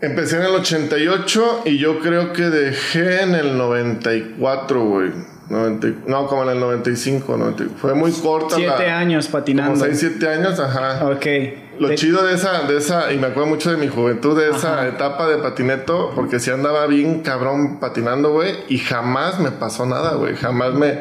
Empecé 0.00 0.36
en 0.36 0.42
el 0.42 0.54
88 0.54 1.62
y 1.64 1.78
yo 1.78 1.98
creo 1.98 2.32
que 2.32 2.42
dejé 2.44 3.22
en 3.22 3.34
el 3.34 3.58
94, 3.58 4.84
güey. 4.84 5.10
90 5.48 6.08
no, 6.08 6.26
como 6.26 6.44
en 6.44 6.50
el 6.50 6.60
95, 6.60 7.36
90 7.36 7.64
fue 7.76 7.94
muy 7.94 8.12
corta 8.12 8.56
Siete 8.56 8.86
la... 8.86 8.98
años 8.98 9.26
Como 9.26 9.38
patinando. 9.40 9.84
6, 9.84 9.98
7 9.98 10.28
años, 10.28 10.60
ajá. 10.60 11.06
Ok. 11.08 11.26
Lo 11.78 11.94
chido 11.94 12.24
de 12.24 12.34
esa, 12.34 12.62
de 12.62 12.76
esa, 12.76 13.12
y 13.12 13.18
me 13.18 13.28
acuerdo 13.28 13.48
mucho 13.48 13.70
de 13.70 13.76
mi 13.76 13.88
juventud, 13.88 14.38
de 14.38 14.50
esa 14.50 14.86
etapa 14.86 15.28
de 15.28 15.38
patineto, 15.38 16.12
porque 16.14 16.40
si 16.40 16.50
andaba 16.50 16.86
bien 16.86 17.20
cabrón 17.20 17.80
patinando, 17.80 18.32
güey, 18.32 18.54
y 18.68 18.78
jamás 18.78 19.40
me 19.40 19.50
pasó 19.50 19.86
nada, 19.86 20.14
güey. 20.14 20.36
Jamás 20.36 20.74
me. 20.74 21.00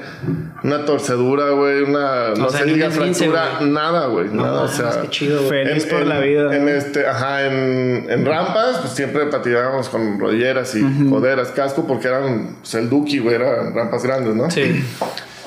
Una 0.63 0.86
torcedura, 0.86 1.50
güey, 1.51 1.84
una. 1.84 2.30
No 2.36 2.50
sea, 2.50 2.62
se 2.62 2.65
ni 2.65 2.74
diga 2.74 2.89
fractura, 2.89 3.60
nada, 3.62 4.08
güey. 4.08 4.30
No, 4.30 4.44
nada, 4.44 4.63
o 4.63 4.68
sea. 4.68 5.01
qué 5.01 5.10
chido, 5.10 5.44
güey. 5.44 5.65
Feliz 5.65 5.86
por 5.86 6.06
la 6.06 6.20
vida. 6.20 6.56
En 6.56 6.68
este, 6.70 7.06
ajá, 7.06 7.46
en, 7.46 8.06
en 8.10 8.25
rampas, 8.25 8.80
pues 8.80 8.94
siempre 8.94 9.25
patinábamos 9.27 9.89
con 9.89 10.20
rodilleras 10.20 10.75
y 10.75 10.84
coderas, 11.10 11.50
casco, 11.50 11.86
porque 11.88 12.08
eran, 12.08 12.58
pues 12.62 12.74
el 12.75 12.89
Duki, 12.89 13.20
güey, 13.20 13.36
eran 13.36 13.74
rampas 13.74 14.03
grandes, 14.03 14.36
¿no? 14.36 14.50
Sí. 14.50 14.84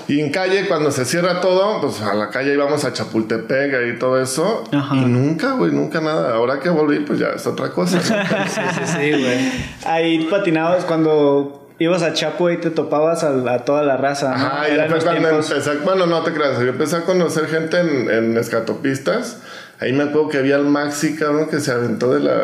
Y 0.08 0.20
en 0.20 0.30
calle, 0.30 0.66
cuando 0.68 0.90
se 0.92 1.04
cierra 1.04 1.40
todo, 1.40 1.80
pues 1.80 2.00
a 2.00 2.14
la 2.14 2.30
calle 2.30 2.52
íbamos 2.54 2.84
a 2.84 2.92
Chapultepec 2.92 3.94
y 3.94 3.98
todo 3.98 4.20
eso. 4.20 4.62
Ajá. 4.72 4.94
Y 4.96 5.00
nunca, 5.06 5.52
güey, 5.52 5.72
nunca 5.72 6.00
nada. 6.00 6.34
Ahora 6.34 6.60
que 6.60 6.68
volví, 6.68 7.00
pues 7.00 7.18
ya 7.18 7.28
es 7.34 7.46
otra 7.46 7.70
cosa. 7.70 7.96
¿no? 7.96 8.02
Sí, 8.48 8.60
sí, 8.74 8.86
sí, 8.86 9.10
güey. 9.22 9.52
Ahí 9.84 10.24
patinabas 10.30 10.84
cuando 10.84 11.68
ibas 11.78 12.02
a 12.02 12.12
Chapo 12.12 12.50
y 12.50 12.58
te 12.58 12.70
topabas 12.70 13.24
a, 13.24 13.30
a 13.52 13.64
toda 13.64 13.82
la 13.82 13.96
raza. 13.96 14.28
¿no? 14.30 14.34
Ajá, 14.46 14.68
y 14.68 14.74
después 14.76 15.02
cuando 15.04 15.28
tiempos- 15.28 15.50
empecé, 15.50 15.76
bueno, 15.84 16.06
no 16.06 16.22
te 16.22 16.32
creas, 16.32 16.58
yo 16.60 16.68
empecé 16.68 16.96
a 16.96 17.00
conocer 17.02 17.46
gente 17.48 17.78
en, 17.80 18.08
en 18.10 18.36
escatopistas. 18.36 19.38
Ahí 19.80 19.92
me 19.92 20.04
acuerdo 20.04 20.28
que 20.28 20.38
había 20.38 20.56
el 20.56 20.64
Maxi, 20.64 21.16
cabrón, 21.16 21.48
que 21.50 21.60
se 21.60 21.72
aventó 21.72 22.12
de 22.14 22.20
la, 22.20 22.42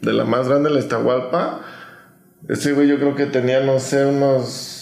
de 0.00 0.12
la 0.12 0.24
más 0.24 0.48
grande, 0.48 0.70
la 0.70 0.78
Estahualpa. 0.78 1.60
Ese 2.48 2.72
güey 2.72 2.86
yo 2.88 2.96
creo 2.96 3.14
que 3.16 3.26
tenía, 3.26 3.60
no 3.60 3.80
sé, 3.80 4.06
unos 4.06 4.73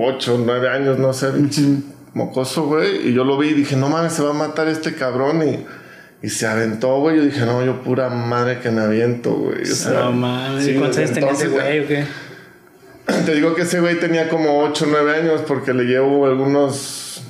8, 0.00 0.42
9 0.44 0.68
años, 0.68 0.98
no 0.98 1.12
sé, 1.12 1.28
pinche 1.32 1.62
mocoso, 2.14 2.66
güey. 2.66 3.08
Y 3.08 3.14
yo 3.14 3.24
lo 3.24 3.36
vi 3.36 3.48
y 3.48 3.54
dije, 3.54 3.74
no 3.74 3.88
mames, 3.88 4.12
se 4.12 4.22
va 4.22 4.30
a 4.30 4.34
matar 4.34 4.68
este 4.68 4.94
cabrón. 4.94 5.42
Y, 5.42 5.66
Y 6.22 6.28
se 6.30 6.46
aventó, 6.46 7.00
güey. 7.00 7.16
Yo 7.16 7.24
dije, 7.24 7.40
no, 7.40 7.64
yo 7.64 7.82
pura 7.82 8.08
madre 8.08 8.60
que 8.60 8.70
me 8.70 8.80
aviento, 8.80 9.32
güey. 9.32 9.62
O 9.62 9.66
sea, 9.66 10.04
no 10.04 10.12
mames. 10.12 10.64
sí, 10.64 10.70
¿Y 10.70 10.74
¿Cuántos 10.76 10.98
años 10.98 11.12
tenía 11.12 11.30
ese 11.32 11.48
güey 11.48 11.80
o 11.80 11.86
qué? 11.88 12.04
Te 13.26 13.34
digo 13.34 13.54
que 13.54 13.62
ese 13.62 13.80
güey 13.80 13.98
tenía 13.98 14.28
como 14.28 14.62
8 14.62 14.84
o 14.84 14.88
9 14.88 15.16
años 15.16 15.42
porque 15.46 15.74
le 15.74 15.84
llevo 15.84 16.26
algunos. 16.26 17.22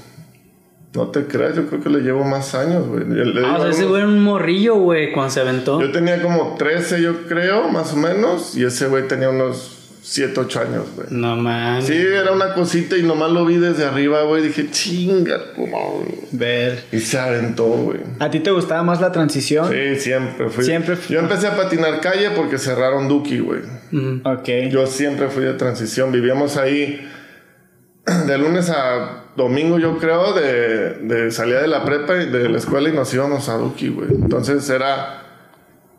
No 0.94 1.08
te 1.08 1.26
creas, 1.26 1.54
yo 1.54 1.66
creo 1.68 1.82
que 1.82 1.90
le 1.90 2.00
llevo 2.00 2.25
más 2.25 2.54
años, 2.54 2.87
güey. 2.88 3.04
Ah, 3.44 3.56
o 3.58 3.60
sea, 3.60 3.70
ese 3.70 3.84
güey 3.84 4.02
era 4.02 4.08
un 4.08 4.20
morrillo, 4.22 4.75
güey, 4.76 5.12
cuando 5.12 5.30
se 5.30 5.40
aventó. 5.40 5.80
Yo 5.80 5.92
tenía 5.92 6.20
como 6.20 6.56
13, 6.58 7.00
yo 7.00 7.26
creo, 7.28 7.68
más 7.68 7.92
o 7.92 7.96
menos. 7.96 8.56
Y 8.56 8.64
ese 8.64 8.88
güey 8.88 9.06
tenía 9.06 9.28
unos 9.28 9.77
7, 10.11 10.41
8 10.41 10.61
años, 10.61 10.85
güey. 10.97 11.09
No 11.11 11.37
mames. 11.37 11.85
Sí, 11.85 11.93
era 11.93 12.33
una 12.33 12.55
cosita 12.55 12.97
y 12.97 13.03
nomás 13.03 13.31
lo 13.31 13.45
vi 13.45 13.57
desde 13.59 13.85
arriba, 13.85 14.23
güey. 14.23 14.43
Dije, 14.43 14.71
chinga, 14.71 15.38
madre". 15.59 16.15
Ver. 16.33 16.85
Y 16.93 17.00
se 17.00 17.19
aventó, 17.19 17.65
güey. 17.67 17.99
¿A 18.19 18.31
ti 18.31 18.41
te 18.41 18.50
gustaba 18.50 18.83
más 18.83 19.03
la 19.03 19.12
transición? 19.12 19.71
Sí, 19.71 20.00
siempre 20.00 20.49
fui. 20.49 20.65
Siempre 20.65 20.97
fu- 20.97 21.12
Yo 21.12 21.21
empecé 21.21 21.47
a 21.49 21.57
patinar 21.57 22.00
calle 22.00 22.31
porque 22.31 22.57
cerraron 22.57 23.07
Duki, 23.07 23.41
güey. 23.41 23.61
Mm. 23.91 24.23
Ok. 24.25 24.49
Yo 24.71 24.87
siempre 24.87 25.29
fui 25.29 25.45
de 25.45 25.53
transición. 25.55 26.11
Vivíamos 26.11 26.57
ahí 26.57 27.07
de 28.27 28.38
lunes 28.38 28.71
a 28.71 29.25
domingo, 29.37 29.79
yo 29.79 29.99
creo, 29.99 30.33
de, 30.33 30.95
de 31.03 31.31
salida 31.31 31.61
de 31.61 31.69
la 31.69 31.85
prepa 31.85 32.17
y 32.17 32.31
de 32.31 32.49
la 32.49 32.57
escuela 32.57 32.88
y 32.88 32.93
nos 32.93 33.12
íbamos 33.12 33.50
a 33.50 33.59
Duki, 33.59 33.88
güey. 33.91 34.09
Entonces 34.11 34.69
era, 34.71 35.27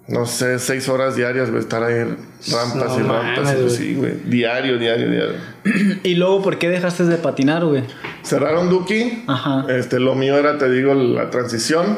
no 0.10 0.26
sé, 0.26 0.60
seis 0.60 0.90
horas 0.90 1.16
diarias, 1.16 1.50
güey, 1.50 1.62
estar 1.62 1.84
ahí 1.84 2.04
rampas 2.52 2.76
No 2.76 3.00
y 3.00 3.04
rampas. 3.04 3.44
mames, 3.56 3.74
sí, 3.76 3.96
güey. 3.96 4.14
Diario, 4.26 4.78
diario, 4.78 5.10
diario. 5.10 5.36
¿Y 6.04 6.16
luego 6.16 6.42
por 6.42 6.58
qué 6.58 6.70
dejaste 6.70 7.04
de 7.06 7.18
patinar, 7.18 7.64
güey? 7.66 7.84
Cerraron 8.24 8.70
Duki. 8.70 9.24
Ajá. 9.28 9.66
Este, 9.70 10.00
lo 10.00 10.16
mío 10.16 10.38
era, 10.38 10.58
te 10.58 10.70
digo, 10.70 10.94
la 10.94 11.30
transición. 11.30 11.98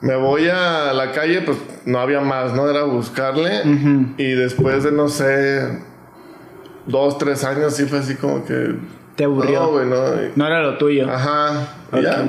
Me 0.00 0.16
voy 0.16 0.48
a 0.48 0.92
la 0.92 1.12
calle, 1.12 1.40
pues 1.42 1.56
no 1.86 1.98
había 1.98 2.20
más, 2.20 2.52
¿no? 2.52 2.68
Era 2.68 2.82
buscarle. 2.82 3.62
Y 4.18 4.32
después 4.32 4.84
de, 4.84 4.92
no 4.92 5.08
sé, 5.08 5.78
dos, 6.86 7.16
tres 7.18 7.44
años, 7.44 7.74
sí 7.74 7.84
fue 7.84 7.98
así 8.00 8.14
como 8.16 8.44
que. 8.44 8.74
¿Te 9.16 9.24
aburrió? 9.24 9.60
No, 9.60 9.70
güey, 9.70 9.86
no. 9.86 9.96
Y- 10.22 10.32
No 10.36 10.46
era 10.46 10.60
lo 10.62 10.76
tuyo. 10.76 11.08
Ajá. 11.08 11.68
Ya 12.02 12.24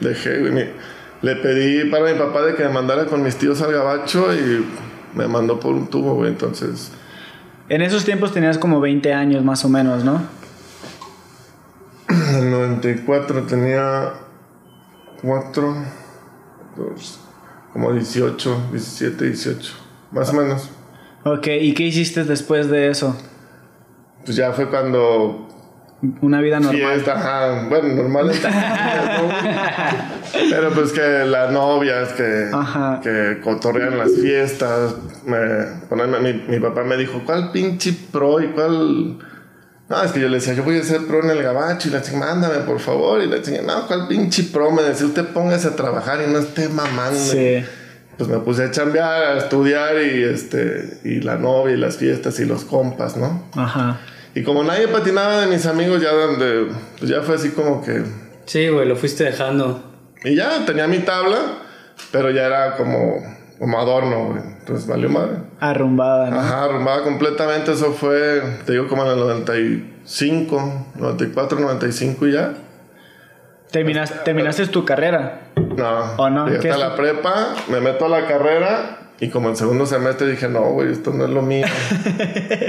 dejé, 0.00 0.40
güey. 0.40 0.68
Le 1.26 1.34
pedí 1.34 1.90
para 1.90 2.12
mi 2.12 2.16
papá 2.16 2.42
de 2.42 2.54
que 2.54 2.62
me 2.62 2.68
mandara 2.68 3.06
con 3.06 3.20
mis 3.20 3.34
tíos 3.34 3.60
al 3.60 3.72
gabacho 3.72 4.32
y 4.32 4.64
me 5.12 5.26
mandó 5.26 5.58
por 5.58 5.74
un 5.74 5.88
tubo, 5.88 6.14
güey. 6.14 6.28
Entonces. 6.28 6.92
En 7.68 7.82
esos 7.82 8.04
tiempos 8.04 8.32
tenías 8.32 8.58
como 8.58 8.80
20 8.80 9.12
años 9.12 9.42
más 9.42 9.64
o 9.64 9.68
menos, 9.68 10.04
¿no? 10.04 10.22
En 12.08 12.44
el 12.44 12.50
94 12.52 13.42
tenía 13.42 14.12
4, 15.20 15.76
2, 16.76 17.20
como 17.72 17.92
18, 17.92 18.68
17, 18.70 19.24
18, 19.24 19.72
más 20.12 20.30
o 20.30 20.32
menos. 20.32 20.70
Ok, 21.24 21.48
¿y 21.60 21.74
qué 21.74 21.82
hiciste 21.82 22.22
después 22.22 22.70
de 22.70 22.88
eso? 22.88 23.16
Pues 24.24 24.36
ya 24.36 24.52
fue 24.52 24.70
cuando 24.70 25.45
Una 26.20 26.40
vida 26.40 26.60
normal. 26.60 26.92
fiesta, 26.94 27.12
ajá, 27.14 27.66
bueno, 27.68 27.88
normal. 27.94 28.26
¿no? 28.28 28.32
Pero 30.50 30.70
pues 30.70 30.92
que 30.92 31.24
las 31.26 31.50
novias 31.52 32.12
que, 32.12 32.50
Ajá. 32.52 33.00
que 33.02 33.40
cotorrean 33.42 33.98
las 33.98 34.12
fiestas, 34.20 34.94
me, 35.24 35.36
ponerme- 35.88 36.20
mi, 36.20 36.32
mi 36.48 36.60
papá 36.60 36.84
me 36.84 36.96
dijo, 36.96 37.22
¿cuál 37.24 37.50
pinche 37.52 37.94
pro 38.12 38.40
y 38.40 38.48
cuál...? 38.48 39.18
No, 39.88 40.02
es 40.02 40.10
que 40.10 40.18
yo 40.20 40.28
le 40.28 40.38
decía, 40.38 40.52
yo 40.54 40.64
voy 40.64 40.78
a 40.78 40.82
ser 40.82 41.06
pro 41.06 41.22
en 41.22 41.30
el 41.30 41.42
gabacho 41.44 41.86
y 41.88 41.92
le 41.92 41.98
decía, 42.00 42.18
mándame 42.18 42.56
por 42.66 42.80
favor. 42.80 43.22
Y 43.22 43.28
le 43.28 43.38
decía, 43.38 43.62
no, 43.62 43.86
¿cuál 43.86 44.08
pinche 44.08 44.42
pro? 44.44 44.72
Me 44.72 44.82
decía, 44.82 45.06
usted 45.06 45.26
póngase 45.28 45.68
a 45.68 45.76
trabajar 45.76 46.18
y 46.26 46.30
no 46.32 46.40
esté 46.40 46.68
mamando. 46.68 47.16
Sí. 47.18 47.64
Pues 48.18 48.28
me 48.28 48.38
puse 48.38 48.64
a 48.64 48.70
chambear, 48.72 49.22
a 49.22 49.36
estudiar 49.38 49.94
y 50.02 50.24
este 50.24 50.98
y 51.04 51.20
la 51.20 51.36
novia 51.36 51.74
y 51.74 51.76
las 51.76 51.98
fiestas 51.98 52.40
y 52.40 52.46
los 52.46 52.64
compas, 52.64 53.16
¿no? 53.16 53.44
Ajá. 53.54 54.00
Y 54.36 54.42
como 54.42 54.62
nadie 54.62 54.86
patinaba 54.88 55.40
de 55.40 55.46
mis 55.46 55.64
amigos, 55.64 56.02
ya 56.02 56.12
donde, 56.12 56.66
pues 56.98 57.10
ya 57.10 57.22
fue 57.22 57.36
así 57.36 57.52
como 57.52 57.82
que... 57.82 58.04
Sí, 58.44 58.68
güey, 58.68 58.86
lo 58.86 58.94
fuiste 58.94 59.24
dejando. 59.24 59.82
Y 60.24 60.36
ya 60.36 60.66
tenía 60.66 60.86
mi 60.86 60.98
tabla, 60.98 61.38
pero 62.12 62.30
ya 62.30 62.44
era 62.44 62.76
como, 62.76 63.16
como 63.58 63.78
adorno, 63.80 64.26
güey. 64.26 64.42
Entonces 64.60 64.86
valió 64.86 65.08
madre. 65.08 65.38
Arrumbada, 65.58 66.28
¿no? 66.28 66.38
Ajá, 66.38 66.64
arrumbada 66.64 67.02
completamente. 67.02 67.72
Eso 67.72 67.92
fue, 67.92 68.42
te 68.66 68.72
digo, 68.72 68.88
como 68.88 69.06
en 69.06 69.12
el 69.12 69.18
95, 69.20 70.86
94, 70.96 71.58
95 71.58 72.26
y 72.26 72.32
ya. 72.32 72.52
¿Terminaste, 73.70 74.18
¿Terminaste 74.22 74.66
tu 74.66 74.84
carrera? 74.84 75.48
No. 75.56 76.12
¿O 76.18 76.28
no? 76.28 76.46
Llegué 76.46 76.58
¿Qué 76.58 76.70
hasta 76.72 76.90
la 76.90 76.94
prepa, 76.94 77.54
me 77.68 77.80
meto 77.80 78.04
a 78.04 78.08
la 78.10 78.26
carrera 78.26 79.05
y 79.18 79.28
como 79.28 79.48
en 79.48 79.56
segundo 79.56 79.86
semestre 79.86 80.30
dije, 80.30 80.48
no, 80.48 80.60
güey, 80.72 80.92
esto 80.92 81.10
no 81.12 81.24
es 81.24 81.30
lo 81.30 81.42
mío. 81.42 81.66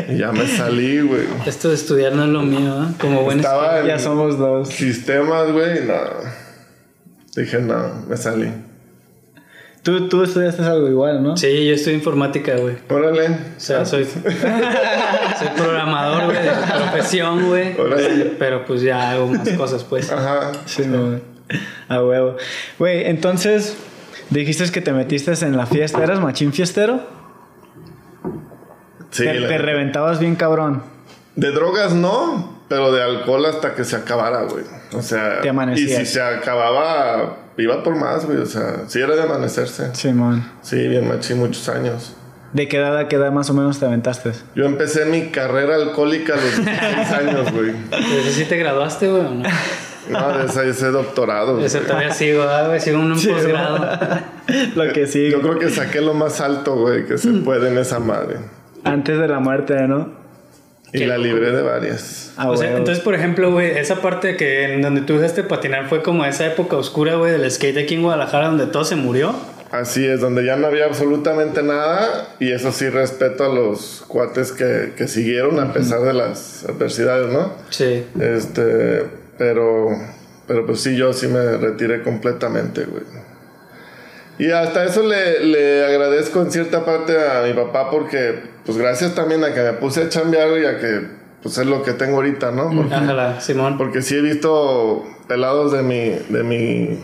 y 0.10 0.18
ya 0.18 0.32
me 0.32 0.48
salí, 0.48 1.02
güey. 1.02 1.24
Esto 1.46 1.70
de 1.70 1.76
estudiar 1.76 2.14
no 2.14 2.24
es 2.24 2.30
lo 2.30 2.42
mío, 2.42 2.84
¿eh? 2.84 2.94
Como 3.00 3.24
buen 3.24 3.40
Estaba 3.40 3.80
en 3.82 3.88
Ya 3.88 4.00
somos 4.00 4.38
dos. 4.38 4.70
sistemas, 4.70 5.52
güey, 5.52 5.84
y 5.84 5.88
no. 5.88 5.96
Dije, 7.36 7.60
no, 7.60 8.06
me 8.08 8.16
salí. 8.16 8.50
Tú, 9.84 10.10
tú 10.10 10.24
estudiaste 10.24 10.64
algo 10.64 10.88
igual, 10.88 11.24
¿no? 11.24 11.38
Sí, 11.38 11.66
yo 11.68 11.74
estudio 11.74 11.98
informática, 11.98 12.56
güey. 12.58 12.76
Órale. 12.90 13.28
O 13.28 13.60
sea, 13.60 13.86
soy, 13.86 14.06
soy 15.40 15.48
programador, 15.56 16.26
güey, 16.26 16.44
de 16.44 16.52
profesión, 16.52 17.48
güey. 17.48 17.80
Órale. 17.80 18.36
Pero 18.40 18.66
pues 18.66 18.82
ya 18.82 19.12
hago 19.12 19.28
más 19.28 19.48
cosas, 19.50 19.84
pues. 19.84 20.12
Ajá. 20.12 20.52
Sí, 20.66 20.84
no. 20.86 21.20
A 21.88 22.04
huevo. 22.04 22.36
Güey, 22.78 23.06
entonces 23.06 23.78
dijiste 24.30 24.70
que 24.72 24.82
te 24.82 24.94
metiste 24.94 25.34
en 25.46 25.58
la 25.58 25.66
fiesta. 25.66 26.04
¿Eras 26.04 26.20
machín 26.20 26.54
fiestero? 26.54 27.02
Sí, 29.12 29.24
te, 29.24 29.34
la- 29.40 29.48
te 29.48 29.58
reventabas 29.58 30.20
bien 30.20 30.36
cabrón. 30.36 30.84
De 31.36 31.52
drogas 31.52 31.94
no, 31.94 32.58
pero 32.68 32.92
de 32.92 33.02
alcohol 33.04 33.46
hasta 33.46 33.74
que 33.76 33.84
se 33.84 33.96
acabara, 33.96 34.44
güey. 34.44 34.64
O 34.94 35.02
sea, 35.02 35.42
Te 35.42 35.48
y 35.48 35.50
amanecías. 35.50 36.00
si 36.00 36.06
se 36.06 36.22
acababa, 36.22 37.38
iba 37.58 37.84
por 37.84 37.96
más, 37.96 38.26
güey. 38.26 38.40
O 38.40 38.46
sea, 38.46 38.84
sí 38.88 39.00
era 39.00 39.16
de 39.16 39.24
amanecerse. 39.24 39.94
Simón. 39.96 40.50
Sí, 40.62 40.88
bien 40.88 41.08
machín, 41.08 41.38
muchos 41.40 41.68
años. 41.70 42.16
¿De 42.54 42.68
qué 42.68 42.78
edad 42.78 42.98
a 42.98 43.08
qué 43.08 43.18
edad 43.18 43.32
más 43.32 43.50
o 43.50 43.54
menos 43.54 43.78
te 43.80 43.86
aventaste? 43.86 44.32
Yo 44.56 44.66
empecé 44.66 45.06
mi 45.06 45.28
carrera 45.28 45.76
alcohólica 45.76 46.34
a 46.34 46.38
los 46.38 46.56
16 46.66 47.12
años, 47.12 47.52
güey. 47.52 47.74
¿Desde 47.92 48.32
sí 48.32 48.46
te 48.46 48.58
graduaste, 48.58 49.10
güey, 49.10 49.22
o 49.26 49.30
no? 49.32 49.44
No, 50.10 50.38
de 50.38 50.46
ese, 50.46 50.70
ese 50.70 50.88
doctorado. 50.88 51.60
Ese 51.60 51.80
todavía 51.80 52.12
sigo, 52.12 52.40
¿verdad, 52.40 52.68
güey? 52.68 52.80
Sigo 52.80 53.00
en 53.00 53.12
un 53.12 53.20
Sí, 53.20 53.30
posgrado. 53.30 53.80
Lo 54.76 54.94
que 54.94 55.08
sí. 55.08 55.30
Yo 55.30 55.42
creo 55.42 55.60
que 55.60 55.70
saqué 55.70 56.02
lo 56.02 56.14
más 56.14 56.40
alto, 56.42 56.76
güey, 56.76 57.06
que 57.06 57.18
se 57.18 57.32
puede 57.32 57.70
en 57.70 57.78
esa 57.78 58.00
madre. 58.00 58.38
Antes 58.84 59.20
de 59.20 59.28
la 59.28 59.40
muerte, 59.40 59.76
¿no? 59.88 60.10
Y 60.94 61.06
la 61.06 61.18
libré 61.18 61.52
de 61.52 61.62
varias. 61.62 62.34
A 62.38 62.50
O 62.50 62.56
sea, 62.56 62.78
entonces, 62.78 63.04
por 63.04 63.14
ejemplo, 63.14 63.52
güey, 63.52 63.78
esa 63.78 64.02
parte 64.02 64.38
que 64.38 64.74
en 64.74 64.82
donde 64.82 65.02
tú 65.02 65.16
dejaste 65.18 65.44
patinar 65.44 65.90
fue 65.90 66.02
como 66.02 66.24
esa 66.26 66.46
época 66.46 66.78
oscura, 66.78 67.16
güey, 67.16 67.32
del 67.32 67.50
skate 67.52 67.78
aquí 67.78 67.96
en 67.96 68.04
Guadalajara, 68.04 68.48
donde 68.48 68.68
todo 68.68 68.86
se 68.86 68.96
murió. 68.96 69.36
Así 69.70 70.06
es, 70.06 70.22
donde 70.22 70.46
ya 70.46 70.56
no 70.56 70.68
había 70.68 70.86
absolutamente 70.86 71.62
nada. 71.62 72.30
Y 72.40 72.54
eso 72.54 72.72
sí 72.72 72.88
respeto 72.88 73.44
a 73.44 73.54
los 73.54 74.06
cuates 74.08 74.54
que, 74.54 74.94
que 74.96 75.10
siguieron 75.10 75.60
a 75.60 75.74
pesar 75.74 76.02
de 76.02 76.14
las 76.14 76.66
adversidades, 76.68 77.34
¿no? 77.34 77.52
Sí. 77.70 78.06
Este, 78.20 79.06
pero, 79.38 79.90
pero 80.48 80.66
pues 80.66 80.82
sí, 80.82 80.96
yo 80.96 81.14
sí 81.14 81.28
me 81.28 81.58
retiré 81.58 82.04
completamente, 82.04 82.86
güey. 82.86 83.04
Y 84.40 84.52
hasta 84.52 84.86
eso 84.86 85.02
le, 85.04 85.44
le 85.46 85.86
agradezco 85.86 86.42
en 86.42 86.52
cierta 86.52 86.86
parte 86.86 87.14
a 87.18 87.44
mi 87.44 87.54
papá 87.54 87.90
porque, 87.90 88.40
pues 88.66 88.78
gracias 88.78 89.16
también 89.16 89.44
a 89.44 89.54
que 89.54 89.62
me 89.62 89.74
puse 89.74 90.04
a 90.04 90.10
chambear 90.10 90.60
y 90.60 90.66
a 90.66 90.78
que, 90.78 91.08
pues 91.42 91.58
es 91.58 91.66
lo 91.66 91.82
que 91.82 91.94
tengo 91.94 92.18
ahorita, 92.18 92.52
¿no? 92.52 92.70
Porque, 92.70 92.94
Ájala, 92.94 93.42
Simón. 93.42 93.78
porque 93.78 94.02
sí 94.02 94.16
he 94.16 94.22
visto 94.22 95.04
pelados 95.28 95.72
de 95.72 95.82
mi, 95.82 96.10
de 96.30 96.44
mi, 96.44 97.00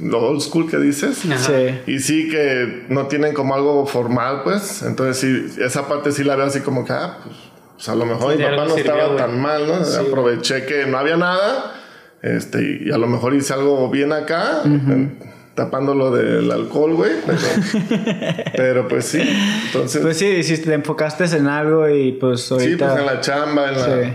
lo 0.00 0.20
old 0.22 0.40
school 0.40 0.68
que 0.68 0.78
dices. 0.78 1.24
Ajá. 1.26 1.38
Sí. 1.38 1.80
Y 1.86 1.98
sí 2.00 2.28
que 2.28 2.84
no 2.88 3.06
tienen 3.06 3.32
como 3.32 3.54
algo 3.54 3.86
formal, 3.86 4.42
pues. 4.42 4.82
Entonces 4.82 5.18
sí, 5.18 5.62
esa 5.62 5.86
parte 5.86 6.10
sí 6.10 6.24
la 6.24 6.34
veo 6.34 6.46
así 6.46 6.60
como 6.60 6.84
que, 6.84 6.92
ah, 6.92 7.18
pues, 7.22 7.36
pues, 7.84 7.88
a 7.88 7.94
lo 7.96 8.06
mejor 8.06 8.32
Sí, 8.32 8.38
mi 8.38 8.44
papá 8.44 8.64
no 8.64 8.74
sirvió, 8.74 8.92
estaba 8.94 9.16
tan 9.16 9.40
mal, 9.40 9.66
¿no? 9.66 9.84
Sí, 9.84 9.98
Aproveché 10.08 10.64
que 10.66 10.86
no 10.86 10.98
había 10.98 11.16
nada. 11.16 11.74
Este, 12.22 12.82
y 12.84 12.90
a 12.92 12.98
lo 12.98 13.08
mejor 13.08 13.34
hice 13.34 13.52
algo 13.52 13.90
bien 13.90 14.12
acá, 14.12 14.62
eh, 14.64 15.08
tapando 15.56 15.92
lo 15.92 16.12
del 16.12 16.50
alcohol, 16.52 16.94
güey. 16.94 17.10
Pero, 17.26 17.38
pero, 18.56 18.88
pues 18.88 19.06
sí. 19.06 19.20
Entonces, 19.66 20.00
Pues 20.00 20.18
sí, 20.18 20.42
si 20.44 20.58
te 20.58 20.72
enfocaste 20.72 21.24
en 21.36 21.48
algo 21.48 21.88
y 21.88 22.12
pues 22.12 22.42
sí, 22.42 22.54
ahorita... 22.54 22.86
pues 22.90 23.00
en 23.00 23.06
la 23.06 23.20
chamba, 23.20 23.68
en 23.70 23.74
la, 23.74 23.84
Sí. 23.84 24.12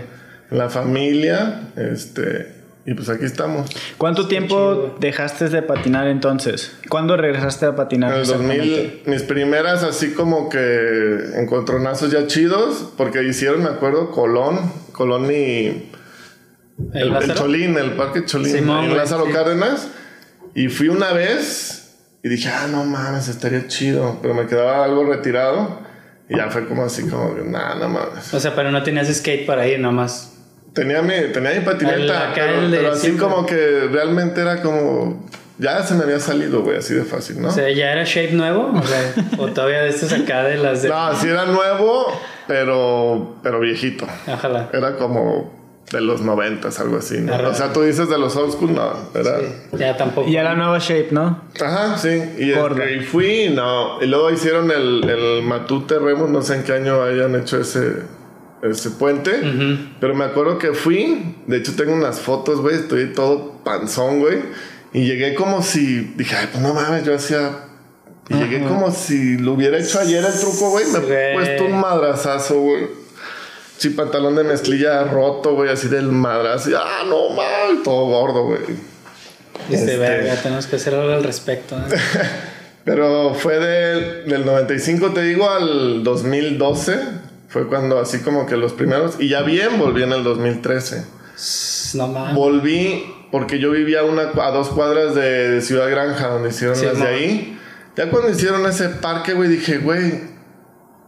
en 0.50 0.58
la 0.58 0.70
familia, 0.70 1.60
este, 1.76 2.54
y 2.88 2.94
pues 2.94 3.10
aquí 3.10 3.26
estamos. 3.26 3.68
¿Cuánto 3.98 4.28
tiempo 4.28 4.96
dejaste 4.98 5.50
de 5.50 5.60
patinar 5.60 6.08
entonces? 6.08 6.72
¿Cuándo 6.88 7.18
regresaste 7.18 7.66
a 7.66 7.76
patinar? 7.76 8.12
En 8.12 8.16
el 8.16 8.22
exactamente? 8.22 8.82
2000, 8.82 9.02
mis 9.04 9.22
primeras 9.24 9.82
así 9.82 10.14
como 10.14 10.48
que 10.48 11.18
encontronazos 11.34 12.10
ya 12.10 12.26
chidos, 12.26 12.94
porque 12.96 13.22
hicieron, 13.24 13.62
me 13.62 13.68
acuerdo, 13.68 14.10
Colón, 14.10 14.72
Colón 14.92 15.30
y 15.30 15.90
¿El 16.94 17.14
el, 17.14 17.14
el? 17.14 17.34
Cholín, 17.34 17.76
el 17.76 17.90
Parque 17.90 18.24
Cholín, 18.24 18.54
Simón, 18.54 18.78
en 18.78 18.86
güey, 18.86 18.96
Lázaro 18.96 19.26
sí. 19.26 19.32
Cárdenas. 19.32 19.88
Y 20.54 20.68
fui 20.68 20.88
una 20.88 21.12
vez 21.12 21.94
Y 22.22 22.30
dije, 22.30 22.48
ah, 22.48 22.68
no 22.70 22.84
mames, 22.84 23.28
estaría 23.28 23.66
chido. 23.68 24.18
Pero 24.22 24.32
me 24.32 24.46
quedaba 24.46 24.82
algo 24.82 25.04
retirado. 25.04 25.80
Y 26.30 26.38
ya 26.38 26.48
fue 26.48 26.66
como 26.66 26.84
así, 26.84 27.06
como, 27.06 27.34
nada, 27.44 27.74
no 27.74 27.90
mames. 27.90 28.32
O 28.32 28.40
sea, 28.40 28.54
pero 28.54 28.70
no 28.70 28.82
tenías 28.82 29.14
skate 29.14 29.44
para 29.44 29.68
ir 29.68 29.78
nomás. 29.78 30.37
Tenía 30.74 31.02
mi, 31.02 31.14
tenía 31.32 31.52
mi 31.54 31.60
patineta, 31.60 32.28
El- 32.28 32.34
pero, 32.34 32.60
el 32.60 32.70
pero 32.70 32.92
así 32.92 33.00
siempre. 33.06 33.26
como 33.26 33.46
que 33.46 33.88
realmente 33.90 34.40
era 34.40 34.62
como... 34.62 35.26
Ya 35.60 35.82
se 35.82 35.94
me 35.94 36.04
había 36.04 36.20
salido, 36.20 36.62
güey, 36.62 36.76
así 36.76 36.94
de 36.94 37.02
fácil, 37.04 37.42
¿no? 37.42 37.48
O 37.48 37.50
sea, 37.50 37.68
¿ya 37.70 37.90
era 37.90 38.04
shape 38.04 38.30
nuevo? 38.32 38.72
O, 38.78 38.82
sea, 38.82 39.12
o 39.38 39.48
todavía 39.48 39.80
de 39.80 39.88
estos 39.88 40.12
acá 40.12 40.44
de 40.44 40.56
las 40.56 40.82
de... 40.82 40.88
No, 40.90 41.12
sí 41.16 41.26
era 41.26 41.46
nuevo, 41.46 42.06
pero, 42.46 43.36
pero 43.42 43.58
viejito. 43.58 44.06
Ojalá. 44.32 44.70
Era 44.72 44.94
como 44.96 45.58
de 45.90 46.00
los 46.00 46.20
noventas, 46.20 46.78
algo 46.78 46.98
así, 46.98 47.18
¿no? 47.18 47.34
O 47.48 47.54
sea, 47.54 47.72
tú 47.72 47.82
dices 47.82 48.08
de 48.08 48.18
los 48.18 48.36
old 48.36 48.52
school, 48.52 48.72
no. 48.74 48.92
Era... 49.18 49.38
Ya 49.72 49.96
tampoco. 49.96 50.28
Y 50.28 50.36
a 50.36 50.44
la 50.44 50.54
nueva 50.54 50.78
shape, 50.78 51.08
¿no? 51.10 51.42
Ajá, 51.60 51.98
sí. 51.98 52.22
Y, 52.38 52.52
este, 52.52 52.96
y 52.96 53.00
fui, 53.00 53.48
no. 53.48 54.00
Y 54.00 54.06
luego 54.06 54.30
hicieron 54.30 54.70
el, 54.70 55.08
el 55.10 55.42
Matute 55.42 55.98
Remus, 55.98 56.30
no 56.30 56.42
sé 56.42 56.54
en 56.54 56.62
qué 56.62 56.74
año 56.74 57.02
hayan 57.02 57.34
hecho 57.34 57.58
ese, 57.60 57.94
ese 58.62 58.90
puente. 58.90 59.40
Pero 60.00 60.14
me 60.14 60.24
acuerdo 60.24 60.58
que 60.58 60.72
fui. 60.72 61.36
De 61.46 61.58
hecho, 61.58 61.74
tengo 61.76 61.92
unas 61.92 62.20
fotos, 62.20 62.60
güey. 62.60 62.76
Estoy 62.76 63.12
todo 63.12 63.60
panzón, 63.64 64.20
güey. 64.20 64.38
Y 64.92 65.06
llegué 65.06 65.34
como 65.34 65.62
si. 65.62 66.12
Dije, 66.16 66.36
ay, 66.36 66.48
pues 66.50 66.62
no 66.62 66.74
mames, 66.74 67.04
yo 67.04 67.14
hacía. 67.14 67.64
Y 68.30 68.34
llegué 68.34 68.62
como 68.62 68.90
si 68.90 69.38
lo 69.38 69.52
hubiera 69.52 69.78
hecho 69.78 70.00
ayer 70.00 70.24
el 70.24 70.38
truco, 70.38 70.70
güey. 70.70 70.84
Me 70.86 70.98
he 70.98 71.34
puesto 71.34 71.64
un 71.64 71.80
madrazazo, 71.80 72.60
güey. 72.60 72.86
Sí, 73.78 73.90
pantalón 73.90 74.34
de 74.34 74.42
mezclilla 74.44 75.04
roto, 75.04 75.54
güey, 75.54 75.70
así 75.70 75.86
del 75.88 76.06
madrazo. 76.08 76.70
Ah, 76.76 77.04
no 77.06 77.30
mames, 77.30 77.82
todo 77.84 78.06
gordo, 78.06 78.44
güey. 78.46 78.60
Dice, 79.68 79.82
Este- 79.82 79.98
verga, 79.98 80.34
tenemos 80.42 80.66
que 80.66 80.76
hacer 80.76 80.94
algo 80.94 81.12
al 81.12 81.22
respecto. 81.22 81.76
¿eh? 81.76 81.96
Pero 82.84 83.34
fue 83.34 83.58
del, 83.58 84.28
del 84.28 84.44
95, 84.44 85.10
te 85.12 85.22
digo, 85.22 85.48
al 85.48 86.02
2012. 86.02 86.98
Fue 87.48 87.66
cuando 87.66 87.98
así 87.98 88.20
como 88.20 88.46
que 88.46 88.56
los 88.56 88.74
primeros. 88.74 89.16
Y 89.18 89.28
ya 89.28 89.42
bien 89.42 89.78
volví 89.78 90.02
en 90.02 90.12
el 90.12 90.22
2013. 90.22 91.04
No 91.94 92.08
mames. 92.08 92.34
Volví 92.34 93.14
porque 93.30 93.58
yo 93.58 93.70
vivía 93.70 94.00
a 94.00 94.04
una, 94.04 94.22
a 94.22 94.50
dos 94.50 94.68
cuadras 94.68 95.14
de, 95.14 95.60
Ciudad 95.62 95.88
Granja, 95.90 96.28
donde 96.28 96.50
hicieron 96.50 96.76
Sí, 96.76 96.84
las 96.84 96.94
de 96.94 97.00
mo. 97.00 97.06
ahí. 97.06 97.58
Ya 97.96 98.10
cuando 98.10 98.30
hicieron 98.30 98.64
ese 98.66 98.88
parque, 98.90 99.32
güey, 99.32 99.48
dije, 99.48 99.78
güey, 99.78 100.22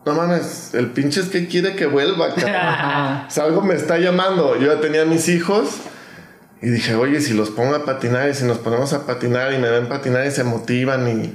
no 0.04 0.14
mames, 0.14 0.74
el 0.74 0.90
pinche 0.90 1.20
es 1.20 1.28
que 1.28 1.46
quiere 1.46 1.76
que 1.76 1.86
vuelva, 1.86 2.28
cabrón. 2.34 3.26
O 3.26 3.30
sea, 3.30 3.44
algo 3.44 3.62
me 3.62 3.74
está 3.74 3.98
llamando. 3.98 4.56
Yo 4.56 4.74
ya 4.74 4.80
tenía 4.80 5.04
mis 5.04 5.28
hijos 5.28 5.76
y 6.62 6.68
dije, 6.68 6.94
oye, 6.94 7.20
si 7.20 7.34
los 7.34 7.50
pongo 7.50 7.74
a 7.74 7.84
patinar 7.84 8.28
y 8.28 8.34
si 8.34 8.44
nos 8.44 8.58
ponemos 8.58 8.92
a 8.92 9.06
patinar 9.06 9.52
y 9.52 9.58
me 9.58 9.70
ven 9.70 9.88
patinar 9.88 10.26
y 10.26 10.30
se 10.30 10.44
motivan 10.44 11.08
y... 11.08 11.34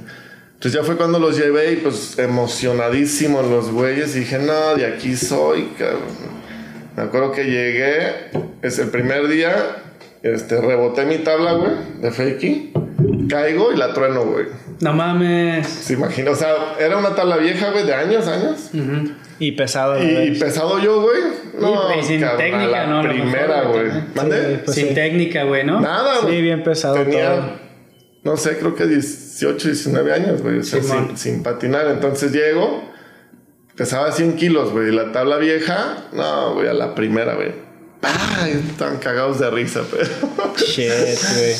Entonces 0.56 0.72
ya 0.80 0.82
fue 0.84 0.96
cuando 0.96 1.18
los 1.18 1.36
llevé 1.36 1.72
y 1.72 1.76
pues 1.76 2.18
emocionadísimos 2.18 3.46
los 3.46 3.70
güeyes 3.70 4.16
y 4.16 4.20
dije, 4.20 4.38
no, 4.38 4.74
de 4.74 4.86
aquí 4.86 5.14
soy, 5.16 5.68
cabrón. 5.78 6.00
Me 6.96 7.02
acuerdo 7.02 7.32
que 7.32 7.44
llegué, 7.44 8.30
es 8.62 8.78
el 8.78 8.88
primer 8.88 9.28
día, 9.28 9.52
este, 10.22 10.58
reboté 10.60 11.04
mi 11.04 11.18
tabla, 11.18 11.52
güey, 11.52 11.72
de 12.00 12.10
fakey, 12.10 12.72
caigo 13.28 13.70
y 13.72 13.76
la 13.76 13.92
trueno, 13.92 14.24
güey. 14.24 14.46
No 14.80 14.92
mames. 14.94 15.66
Se 15.68 15.92
imagina, 15.92 16.30
o 16.30 16.34
sea, 16.34 16.54
era 16.80 16.96
una 16.96 17.14
tabla 17.14 17.36
vieja, 17.36 17.70
güey, 17.70 17.84
de 17.84 17.94
años, 17.94 18.26
años. 18.26 18.70
Ujú. 18.72 19.12
Y 19.38 19.52
pesado. 19.52 20.02
Y 20.02 20.38
pesado 20.38 20.78
yo, 20.78 21.02
güey. 21.02 21.20
No, 21.60 21.94
y 21.98 22.02
sin 22.02 22.20
cabrón, 22.20 22.40
a 22.40 22.42
técnica, 22.44 22.66
la 22.66 22.86
¿no? 22.86 23.02
Primera, 23.02 23.62
güey. 23.64 23.88
¿Mande? 24.14 24.60
Pues 24.64 24.74
Sin 24.74 24.88
sí. 24.88 24.94
técnica, 24.94 25.44
güey, 25.44 25.64
¿no? 25.64 25.80
Nada, 25.80 26.16
Sí, 26.20 26.26
güey. 26.26 26.40
bien 26.42 26.62
pesado 26.62 26.94
Tenía, 26.94 27.34
todo. 27.36 27.65
No 28.26 28.36
sé, 28.36 28.58
creo 28.58 28.74
que 28.74 28.86
18, 28.86 29.68
19 29.68 30.12
años, 30.12 30.42
güey. 30.42 30.58
O 30.58 30.64
sea, 30.64 30.82
sin, 30.82 31.16
sin 31.16 31.42
patinar. 31.44 31.86
Entonces 31.86 32.32
llego, 32.32 32.82
pesaba 33.76 34.10
100 34.10 34.34
kilos, 34.34 34.72
güey. 34.72 34.88
Y 34.88 34.92
la 34.92 35.12
tabla 35.12 35.36
vieja, 35.36 36.08
no, 36.12 36.54
güey, 36.54 36.66
a 36.66 36.72
la 36.72 36.96
primera, 36.96 37.34
güey. 37.36 37.52
Ay, 38.02 38.60
Estaban 38.68 38.98
cagados 38.98 39.38
de 39.38 39.48
risa, 39.48 39.82
pero. 39.90 40.10
Shit, 40.56 40.90
güey. 41.36 41.54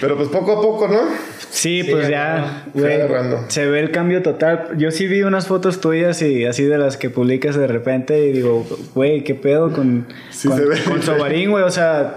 Pero 0.00 0.16
pues 0.16 0.28
poco 0.30 0.58
a 0.58 0.60
poco, 0.60 0.88
¿no? 0.88 1.02
Sí, 1.50 1.82
Sí, 1.82 1.88
pues 1.88 2.08
ya 2.08 2.64
güey, 2.74 2.98
se 3.46 3.66
ve 3.66 3.78
el 3.78 3.92
cambio 3.92 4.22
total. 4.22 4.70
Yo 4.76 4.90
sí 4.90 5.06
vi 5.06 5.22
unas 5.22 5.46
fotos 5.46 5.80
tuyas 5.80 6.20
y 6.22 6.46
así 6.46 6.64
de 6.64 6.78
las 6.78 6.96
que 6.96 7.10
publicas 7.10 7.54
de 7.54 7.68
repente 7.68 8.26
y 8.26 8.32
digo, 8.32 8.66
güey, 8.96 9.22
¿qué 9.22 9.36
pedo 9.36 9.72
con, 9.72 10.08
Sí 10.30 10.48
con, 10.48 10.58
se 10.58 10.64
ve. 10.64 10.82
con 10.82 11.00
Sobarín, 11.00 11.52
güey? 11.52 11.62
O 11.62 11.70
sea, 11.70 12.16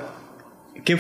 ¿qué, 0.84 0.98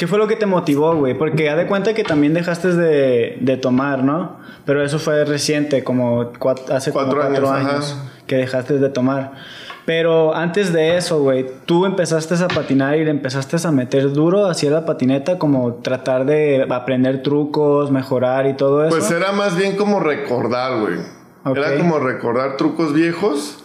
¿qué 0.00 0.06
fue 0.06 0.16
lo 0.16 0.26
que 0.26 0.36
te 0.36 0.46
motivó, 0.46 0.96
güey? 0.96 1.12
Porque 1.12 1.44
ya 1.44 1.56
de 1.56 1.66
cuenta 1.66 1.92
que 1.92 2.04
también 2.04 2.32
dejaste 2.32 2.68
de, 2.68 3.36
de 3.38 3.56
tomar, 3.58 4.02
¿no? 4.02 4.38
Pero 4.64 4.82
eso 4.82 4.98
fue 4.98 5.26
reciente, 5.26 5.84
como 5.84 6.32
hace 6.70 6.90
como 6.90 7.04
Cuatro 7.04 7.20
cuatro 7.20 7.50
años, 7.50 7.70
años, 7.70 8.02
que 8.26 8.36
dejaste 8.36 8.78
de 8.78 8.88
tomar. 8.88 9.32
Pero 9.84 10.34
antes 10.34 10.72
de 10.72 10.96
eso, 10.96 11.20
güey, 11.20 11.44
tú 11.66 11.84
empezaste 11.84 12.34
a 12.42 12.48
patinar 12.48 12.96
y 12.96 13.04
le 13.04 13.10
empezaste 13.10 13.58
a 13.62 13.70
meter 13.72 14.10
duro 14.10 14.46
hacia 14.46 14.70
la 14.70 14.86
patineta, 14.86 15.38
como 15.38 15.74
tratar 15.74 16.24
de 16.24 16.66
aprender 16.70 17.22
trucos, 17.22 17.90
mejorar 17.90 18.46
y 18.46 18.54
todo 18.54 18.86
eso. 18.86 18.96
Pues 18.96 19.10
era 19.10 19.32
más 19.32 19.54
bien 19.54 19.76
como 19.76 20.00
recordar, 20.00 20.80
güey. 20.80 20.98
Era 21.44 21.76
como 21.76 21.98
recordar 21.98 22.56
trucos 22.56 22.94
viejos. 22.94 23.62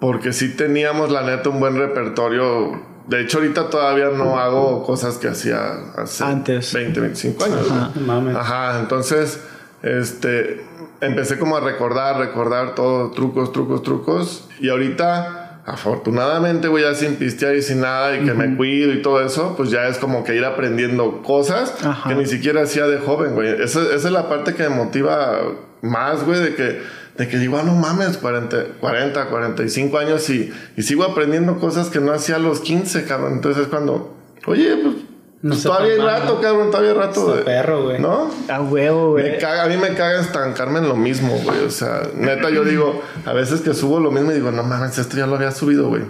Porque 0.00 0.32
sí 0.32 0.56
teníamos, 0.56 1.12
la 1.12 1.22
neta, 1.22 1.48
un 1.48 1.60
buen 1.60 1.76
repertorio. 1.76 2.93
De 3.06 3.20
hecho, 3.20 3.38
ahorita 3.38 3.68
todavía 3.68 4.08
no 4.10 4.38
hago 4.38 4.82
cosas 4.84 5.18
que 5.18 5.28
hacía 5.28 5.58
hace 5.96 6.24
Antes. 6.24 6.72
20, 6.72 7.00
25 7.00 7.44
años. 7.44 7.70
Ajá. 7.70 7.90
No. 7.96 8.38
Ajá, 8.38 8.80
entonces, 8.80 9.40
este, 9.82 10.64
empecé 11.00 11.38
como 11.38 11.56
a 11.56 11.60
recordar, 11.60 12.18
recordar 12.18 12.74
todo, 12.74 13.10
trucos, 13.10 13.52
trucos, 13.52 13.82
trucos. 13.82 14.48
Y 14.58 14.70
ahorita, 14.70 15.60
afortunadamente, 15.66 16.68
güey, 16.68 16.84
ya 16.84 16.94
sin 16.94 17.16
pistear 17.16 17.54
y 17.54 17.62
sin 17.62 17.80
nada, 17.80 18.16
y 18.16 18.24
que 18.24 18.32
me 18.32 18.56
cuido 18.56 18.92
y 18.92 19.02
todo 19.02 19.22
eso, 19.22 19.54
pues 19.56 19.70
ya 19.70 19.86
es 19.88 19.98
como 19.98 20.24
que 20.24 20.34
ir 20.34 20.44
aprendiendo 20.44 21.22
cosas 21.22 21.74
Ajá. 21.84 22.08
que 22.08 22.14
ni 22.14 22.26
siquiera 22.26 22.62
hacía 22.62 22.86
de 22.86 22.98
joven, 22.98 23.34
güey. 23.34 23.48
Esa, 23.62 23.82
esa 23.82 23.94
es 23.94 24.12
la 24.12 24.28
parte 24.28 24.54
que 24.54 24.62
me 24.62 24.70
motiva 24.70 25.40
más, 25.82 26.24
güey, 26.24 26.40
de 26.40 26.54
que, 26.54 27.03
de 27.16 27.28
que 27.28 27.38
digo, 27.38 27.56
ah, 27.58 27.62
no 27.62 27.74
mames, 27.74 28.16
40, 28.18 28.64
40 28.80 29.26
45 29.28 29.98
años 29.98 30.28
y, 30.30 30.52
y 30.76 30.82
sigo 30.82 31.04
aprendiendo 31.04 31.58
cosas 31.58 31.88
que 31.88 32.00
no 32.00 32.12
hacía 32.12 32.36
a 32.36 32.38
los 32.40 32.60
15, 32.60 33.04
cabrón. 33.04 33.34
Entonces 33.34 33.62
es 33.64 33.68
cuando, 33.68 34.14
oye, 34.46 34.76
pues, 34.82 34.96
No 35.42 35.50
pues 35.50 35.62
todavía 35.62 35.92
hay 35.92 35.98
rato, 36.00 36.40
cabrón, 36.40 36.70
todavía 36.70 36.90
hay 36.90 36.96
rato. 36.96 37.36
De- 37.36 37.42
perro, 37.42 37.84
güey. 37.84 38.00
¿No? 38.00 38.30
A 38.48 38.60
huevo, 38.60 39.12
güey. 39.12 39.30
Me 39.32 39.38
caga, 39.38 39.64
a 39.64 39.66
mí 39.68 39.76
me 39.76 39.94
caga 39.94 40.20
estancarme 40.20 40.80
en 40.80 40.88
lo 40.88 40.96
mismo, 40.96 41.38
güey. 41.44 41.60
O 41.64 41.70
sea, 41.70 42.02
neta, 42.16 42.50
yo 42.50 42.64
digo, 42.64 43.00
a 43.24 43.32
veces 43.32 43.60
que 43.60 43.74
subo 43.74 44.00
lo 44.00 44.10
mismo 44.10 44.32
y 44.32 44.34
digo, 44.34 44.50
no 44.50 44.62
mames, 44.64 44.98
esto 44.98 45.16
ya 45.16 45.26
lo 45.26 45.36
había 45.36 45.52
subido, 45.52 45.88
güey. 45.88 46.02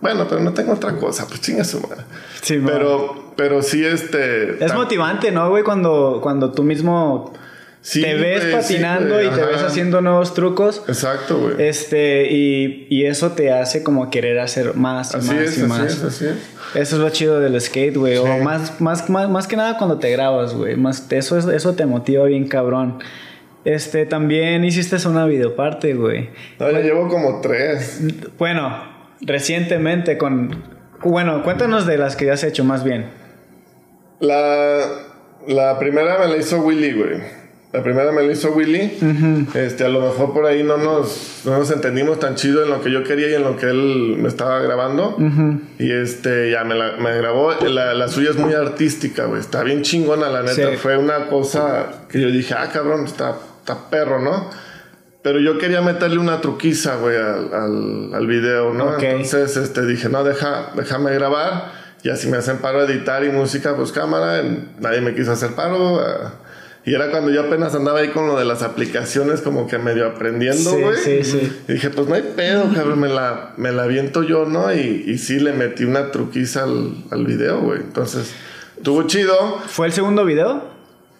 Bueno, 0.00 0.26
pero 0.28 0.40
no 0.40 0.54
tengo 0.54 0.72
otra 0.72 0.96
cosa, 0.96 1.28
pues 1.28 1.42
chinga 1.42 1.62
su 1.62 1.78
madre. 1.80 2.04
Sí, 2.40 2.56
man. 2.56 2.72
pero, 2.72 3.32
pero 3.36 3.60
sí, 3.62 3.84
este. 3.84 4.64
Es 4.64 4.74
motivante, 4.74 5.30
¿no, 5.30 5.50
güey? 5.50 5.62
Cuando, 5.62 6.20
cuando 6.22 6.52
tú 6.52 6.62
mismo 6.62 7.34
sí, 7.80 8.02
te 8.02 8.14
ves 8.14 8.44
patinando 8.54 9.22
y 9.22 9.28
te 9.28 9.44
ves 9.44 9.62
haciendo 9.62 10.00
nuevos 10.00 10.34
trucos. 10.34 10.82
Exacto, 10.88 11.38
güey. 11.38 11.54
Este, 11.68 12.30
y, 12.30 12.86
y 12.90 13.06
eso 13.06 13.32
te 13.32 13.52
hace 13.52 13.82
como 13.82 14.10
querer 14.10 14.38
hacer 14.40 14.74
más 14.74 15.14
y 15.14 15.18
Así 15.18 15.28
más 15.28 15.36
es, 15.38 15.58
y 15.58 15.60
así 15.60 15.68
más. 15.68 15.80
es, 15.92 16.02
así 16.04 16.24
es. 16.26 16.34
Eso 16.74 16.96
es 16.96 17.02
lo 17.02 17.10
chido 17.10 17.40
del 17.40 17.60
skate, 17.60 17.96
güey. 17.96 18.16
O 18.18 18.26
más, 18.38 18.80
más, 18.80 19.08
más, 19.10 19.28
más 19.28 19.46
que 19.48 19.56
nada 19.56 19.76
cuando 19.78 19.98
te 19.98 20.10
grabas, 20.10 20.54
güey. 20.54 20.76
Más, 20.76 21.10
eso, 21.10 21.36
es- 21.38 21.46
eso 21.46 21.74
te 21.74 21.84
motiva 21.86 22.24
bien 22.26 22.46
cabrón. 22.48 22.98
Este, 23.64 24.06
también 24.06 24.64
hiciste 24.64 24.96
una 25.08 25.26
videoparte, 25.26 25.94
güey. 25.94 26.30
No, 26.58 26.70
ya 26.70 26.80
llevo 26.80 27.08
como 27.08 27.40
tres. 27.40 28.00
Bueno, 28.38 28.82
recientemente 29.20 30.16
con... 30.16 30.64
Bueno, 31.02 31.42
cuéntanos 31.42 31.86
de 31.86 31.98
las 31.98 32.14
que 32.16 32.30
has 32.30 32.44
hecho 32.44 32.62
más 32.64 32.84
bien. 32.84 33.10
La, 34.20 34.80
la 35.48 35.78
primera 35.78 36.18
me 36.18 36.28
la 36.28 36.36
hizo 36.36 36.60
Willy, 36.60 36.92
güey. 36.92 37.39
La 37.72 37.84
primera 37.84 38.10
me 38.10 38.22
la 38.24 38.32
hizo 38.32 38.50
Willy. 38.50 38.98
Este, 39.54 39.84
a 39.84 39.88
lo 39.88 40.00
mejor 40.00 40.32
por 40.32 40.44
ahí 40.44 40.64
no 40.64 40.76
nos, 40.76 41.42
no 41.44 41.56
nos 41.56 41.70
entendimos 41.70 42.18
tan 42.18 42.34
chido 42.34 42.64
en 42.64 42.70
lo 42.70 42.82
que 42.82 42.90
yo 42.90 43.04
quería 43.04 43.28
y 43.30 43.34
en 43.34 43.44
lo 43.44 43.56
que 43.56 43.66
él 43.66 44.16
me 44.18 44.26
estaba 44.28 44.58
grabando. 44.60 45.16
Y 45.78 45.92
este, 45.92 46.50
ya 46.50 46.64
me, 46.64 46.74
la, 46.74 46.96
me 46.96 47.16
grabó. 47.16 47.52
La, 47.52 47.94
la 47.94 48.08
suya 48.08 48.30
es 48.30 48.36
muy 48.36 48.54
artística, 48.54 49.26
güey. 49.26 49.38
Está 49.40 49.62
bien 49.62 49.82
chingona, 49.82 50.28
la 50.30 50.42
neta. 50.42 50.54
Sí. 50.72 50.76
Fue 50.78 50.96
una 50.98 51.28
cosa 51.28 52.06
que 52.08 52.20
yo 52.20 52.28
dije, 52.32 52.54
ah, 52.58 52.70
cabrón, 52.72 53.04
está, 53.04 53.36
está 53.60 53.88
perro, 53.88 54.20
¿no? 54.20 54.50
Pero 55.22 55.38
yo 55.38 55.56
quería 55.58 55.80
meterle 55.80 56.18
una 56.18 56.40
truquiza, 56.40 56.96
güey, 56.96 57.16
al, 57.16 57.54
al, 57.54 58.14
al 58.14 58.26
video, 58.26 58.74
¿no? 58.74 58.94
Ok. 58.94 59.02
Entonces, 59.02 59.56
este, 59.56 59.86
dije, 59.86 60.08
no, 60.08 60.24
deja, 60.24 60.72
déjame 60.74 61.12
grabar. 61.14 61.70
Y 62.02 62.08
así 62.08 62.26
me 62.26 62.38
hacen 62.38 62.56
paro 62.58 62.84
de 62.84 62.94
editar 62.94 63.22
y 63.22 63.28
música, 63.28 63.76
pues 63.76 63.92
cámara. 63.92 64.42
Nadie 64.80 65.02
me 65.02 65.14
quiso 65.14 65.30
hacer 65.30 65.52
paro. 65.54 66.00
ah. 66.00 66.32
Y 66.84 66.94
era 66.94 67.10
cuando 67.10 67.30
yo 67.30 67.42
apenas 67.42 67.74
andaba 67.74 67.98
ahí 68.00 68.08
con 68.08 68.26
lo 68.26 68.38
de 68.38 68.44
las 68.46 68.62
aplicaciones, 68.62 69.42
como 69.42 69.66
que 69.66 69.76
medio 69.78 70.06
aprendiendo, 70.06 70.70
Sí, 70.70 70.80
güey. 70.82 70.96
sí, 70.96 71.24
sí. 71.24 71.62
Y 71.68 71.72
dije, 71.74 71.90
pues 71.90 72.08
no 72.08 72.14
hay 72.14 72.22
pedo, 72.34 72.64
cabrón, 72.74 73.00
me 73.00 73.08
la, 73.08 73.52
me 73.58 73.70
la 73.70 73.82
aviento 73.82 74.22
yo, 74.22 74.46
¿no? 74.46 74.72
Y, 74.72 75.04
y 75.06 75.18
sí 75.18 75.38
le 75.40 75.52
metí 75.52 75.84
una 75.84 76.10
truquiza 76.10 76.62
al, 76.64 76.94
al 77.10 77.26
video, 77.26 77.60
güey. 77.60 77.80
Entonces, 77.80 78.32
estuvo 78.78 79.02
chido. 79.06 79.58
¿Fue 79.68 79.86
el 79.88 79.92
segundo 79.92 80.24
video? 80.24 80.62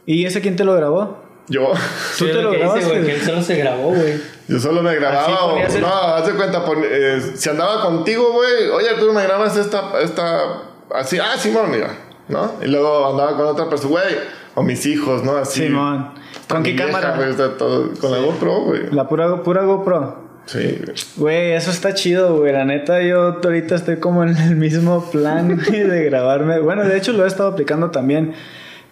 ¿Y 0.06 0.24
ese 0.24 0.40
quién 0.40 0.56
te 0.56 0.64
lo 0.64 0.74
grabó? 0.74 1.22
Yo, 1.48 1.72
¿Tú 2.18 2.24
Sí, 2.24 2.30
te 2.32 2.40
lo 2.42 2.52
grabaste? 2.52 2.86
güey, 2.88 3.04
que 3.04 3.14
él 3.16 3.20
solo 3.22 3.42
se 3.42 3.56
grabó, 3.56 3.88
güey. 3.92 4.14
yo 4.48 4.58
solo 4.60 4.82
me 4.82 4.94
grababa. 4.94 5.44
o- 5.46 5.58
el- 5.58 5.80
No, 5.80 5.88
haz 5.88 6.26
de 6.26 6.32
cuenta, 6.34 6.64
pon- 6.64 6.82
eh, 6.84 7.20
si 7.34 7.48
andaba 7.50 7.82
contigo, 7.82 8.32
güey, 8.32 8.68
oye, 8.68 8.88
tú 8.98 9.12
me 9.12 9.22
grabas 9.24 9.56
esta, 9.56 10.00
esta, 10.00 10.62
así, 10.94 11.18
ah, 11.18 11.36
Simón, 11.36 11.70
mira, 11.70 11.90
¿no? 12.28 12.54
Y 12.62 12.66
luego 12.68 13.10
andaba 13.10 13.36
con 13.36 13.46
otra 13.46 13.68
persona, 13.68 13.90
güey, 13.90 14.04
o 14.54 14.62
mis 14.62 14.86
hijos, 14.86 15.24
¿no? 15.24 15.36
Así. 15.36 15.66
Simón. 15.66 16.10
¿Con 16.48 16.62
qué 16.62 16.72
vieja, 16.72 16.86
cámara? 16.86 17.16
güey, 17.16 17.30
está 17.30 17.56
todo- 17.56 17.90
con 18.00 18.10
la 18.10 18.18
GoPro, 18.18 18.60
güey. 18.62 18.80
La 18.90 19.08
pura, 19.08 19.42
pura 19.42 19.62
GoPro. 19.62 20.30
Sí, 20.46 20.78
güey. 20.84 20.96
Güey, 21.16 21.52
eso 21.52 21.70
está 21.70 21.94
chido, 21.94 22.38
güey. 22.38 22.52
La 22.52 22.64
neta, 22.64 23.00
yo 23.02 23.38
ahorita 23.44 23.76
estoy 23.76 23.96
como 23.98 24.24
en 24.24 24.36
el 24.36 24.56
mismo 24.56 25.08
plan 25.10 25.60
güey, 25.68 25.80
de 25.82 26.04
grabarme. 26.06 26.58
Bueno, 26.60 26.84
de 26.84 26.96
hecho 26.96 27.12
lo 27.12 27.24
he 27.24 27.28
estado 27.28 27.50
aplicando 27.50 27.90
también. 27.90 28.34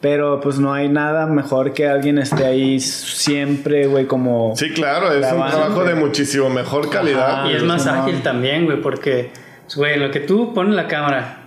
Pero 0.01 0.38
pues 0.40 0.61
no 0.61 0.73
hay 0.73 0.88
nada 0.88 1.27
mejor 1.27 1.73
que 1.73 1.88
alguien 1.88 2.18
esté 2.18 2.47
ahí 2.47 2.79
siempre, 2.79 3.88
güey, 3.88 4.07
como... 4.07 4.53
Sí, 4.55 4.71
claro, 4.73 5.09
es 5.11 5.14
un 5.16 5.21
Grabando, 5.23 5.57
trabajo 5.57 5.85
de 5.85 5.94
muchísimo 5.97 6.49
mejor 6.51 6.88
calidad. 6.88 7.47
Y 7.51 7.55
es 7.55 7.62
sí, 7.62 7.66
más 7.66 7.85
no. 7.85 7.92
ágil 8.05 8.23
también, 8.23 8.66
güey, 8.66 8.81
porque, 8.81 9.33
pues, 9.64 9.75
güey, 9.75 9.99
lo 9.99 10.12
que 10.12 10.21
tú 10.21 10.55
pones 10.55 10.77
la 10.77 10.87
cámara, 10.87 11.38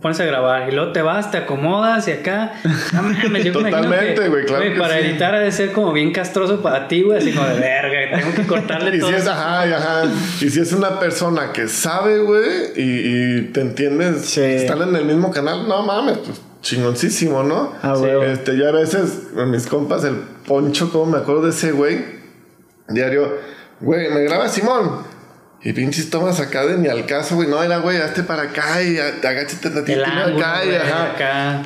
pones 0.00 0.18
a 0.20 0.24
grabar 0.24 0.68
y 0.68 0.72
luego 0.74 0.92
te 0.92 1.02
vas, 1.02 1.30
te 1.30 1.38
acomodas 1.38 2.06
y 2.08 2.12
acá. 2.12 2.52
No 2.92 3.02
mames, 3.02 3.22
yo 3.22 3.28
me 3.30 3.38
imagino 3.40 3.60
Totalmente, 3.60 4.28
güey, 4.28 4.44
claro 4.44 4.62
que 4.64 4.70
para 4.78 4.94
sí. 4.94 5.00
editar 5.06 5.34
ha 5.34 5.40
de 5.40 5.52
ser 5.52 5.72
como 5.72 5.92
bien 5.92 6.12
castroso 6.12 6.60
para 6.62 6.88
ti, 6.88 7.02
güey, 7.02 7.18
así 7.18 7.32
como 7.32 7.46
de 7.48 7.60
verga, 7.60 8.18
tengo 8.20 8.34
que 8.34 8.42
cortarle 8.46 8.96
Y 8.96 9.00
todo. 9.00 9.10
si 9.10 9.14
es, 9.16 9.26
ajá, 9.26 9.66
y 9.66 9.72
ajá. 9.72 10.02
Y 10.40 10.50
si 10.50 10.60
es 10.60 10.72
una 10.72 10.98
persona 11.00 11.52
que 11.52 11.68
sabe, 11.68 12.18
güey, 12.20 12.72
y, 12.76 13.38
y 13.38 13.40
te 13.52 13.60
entiendes, 13.60 14.26
Sí. 14.26 14.40
están 14.42 14.82
en 14.82 14.96
el 14.96 15.04
mismo 15.04 15.30
canal, 15.30 15.66
no 15.68 15.82
mames, 15.82 16.18
pues 16.18 16.40
chingoncísimo, 16.62 17.42
¿no? 17.42 17.72
Ah, 17.82 17.94
Sí. 17.96 18.02
güey. 18.02 18.30
Este, 18.32 18.56
yo 18.56 18.68
a 18.68 18.72
veces, 18.72 19.28
mis 19.48 19.66
compas, 19.66 20.04
el 20.04 20.14
poncho, 20.46 20.90
como 20.90 21.06
me 21.06 21.18
acuerdo 21.18 21.42
de 21.42 21.50
ese 21.50 21.72
güey, 21.72 22.04
diario, 22.88 23.36
güey, 23.80 24.08
me 24.12 24.22
graba 24.22 24.48
Simón. 24.48 25.11
Y 25.64 25.72
pinches 25.72 26.10
tomas 26.10 26.40
acá 26.40 26.66
de 26.66 26.76
ni 26.76 26.88
al 26.88 27.06
caso, 27.06 27.36
güey. 27.36 27.48
No, 27.48 27.62
era, 27.62 27.78
güey, 27.78 27.98
hazte 27.98 28.22
para 28.24 28.42
acá 28.42 28.82
y 28.82 28.98
agáchate 28.98 29.70
tantito 29.70 29.98
El 29.98 30.04
ángulo, 30.04 30.38
acá 30.44 30.64
y 30.64 30.74
ajá. 30.74 31.12
acá. 31.12 31.62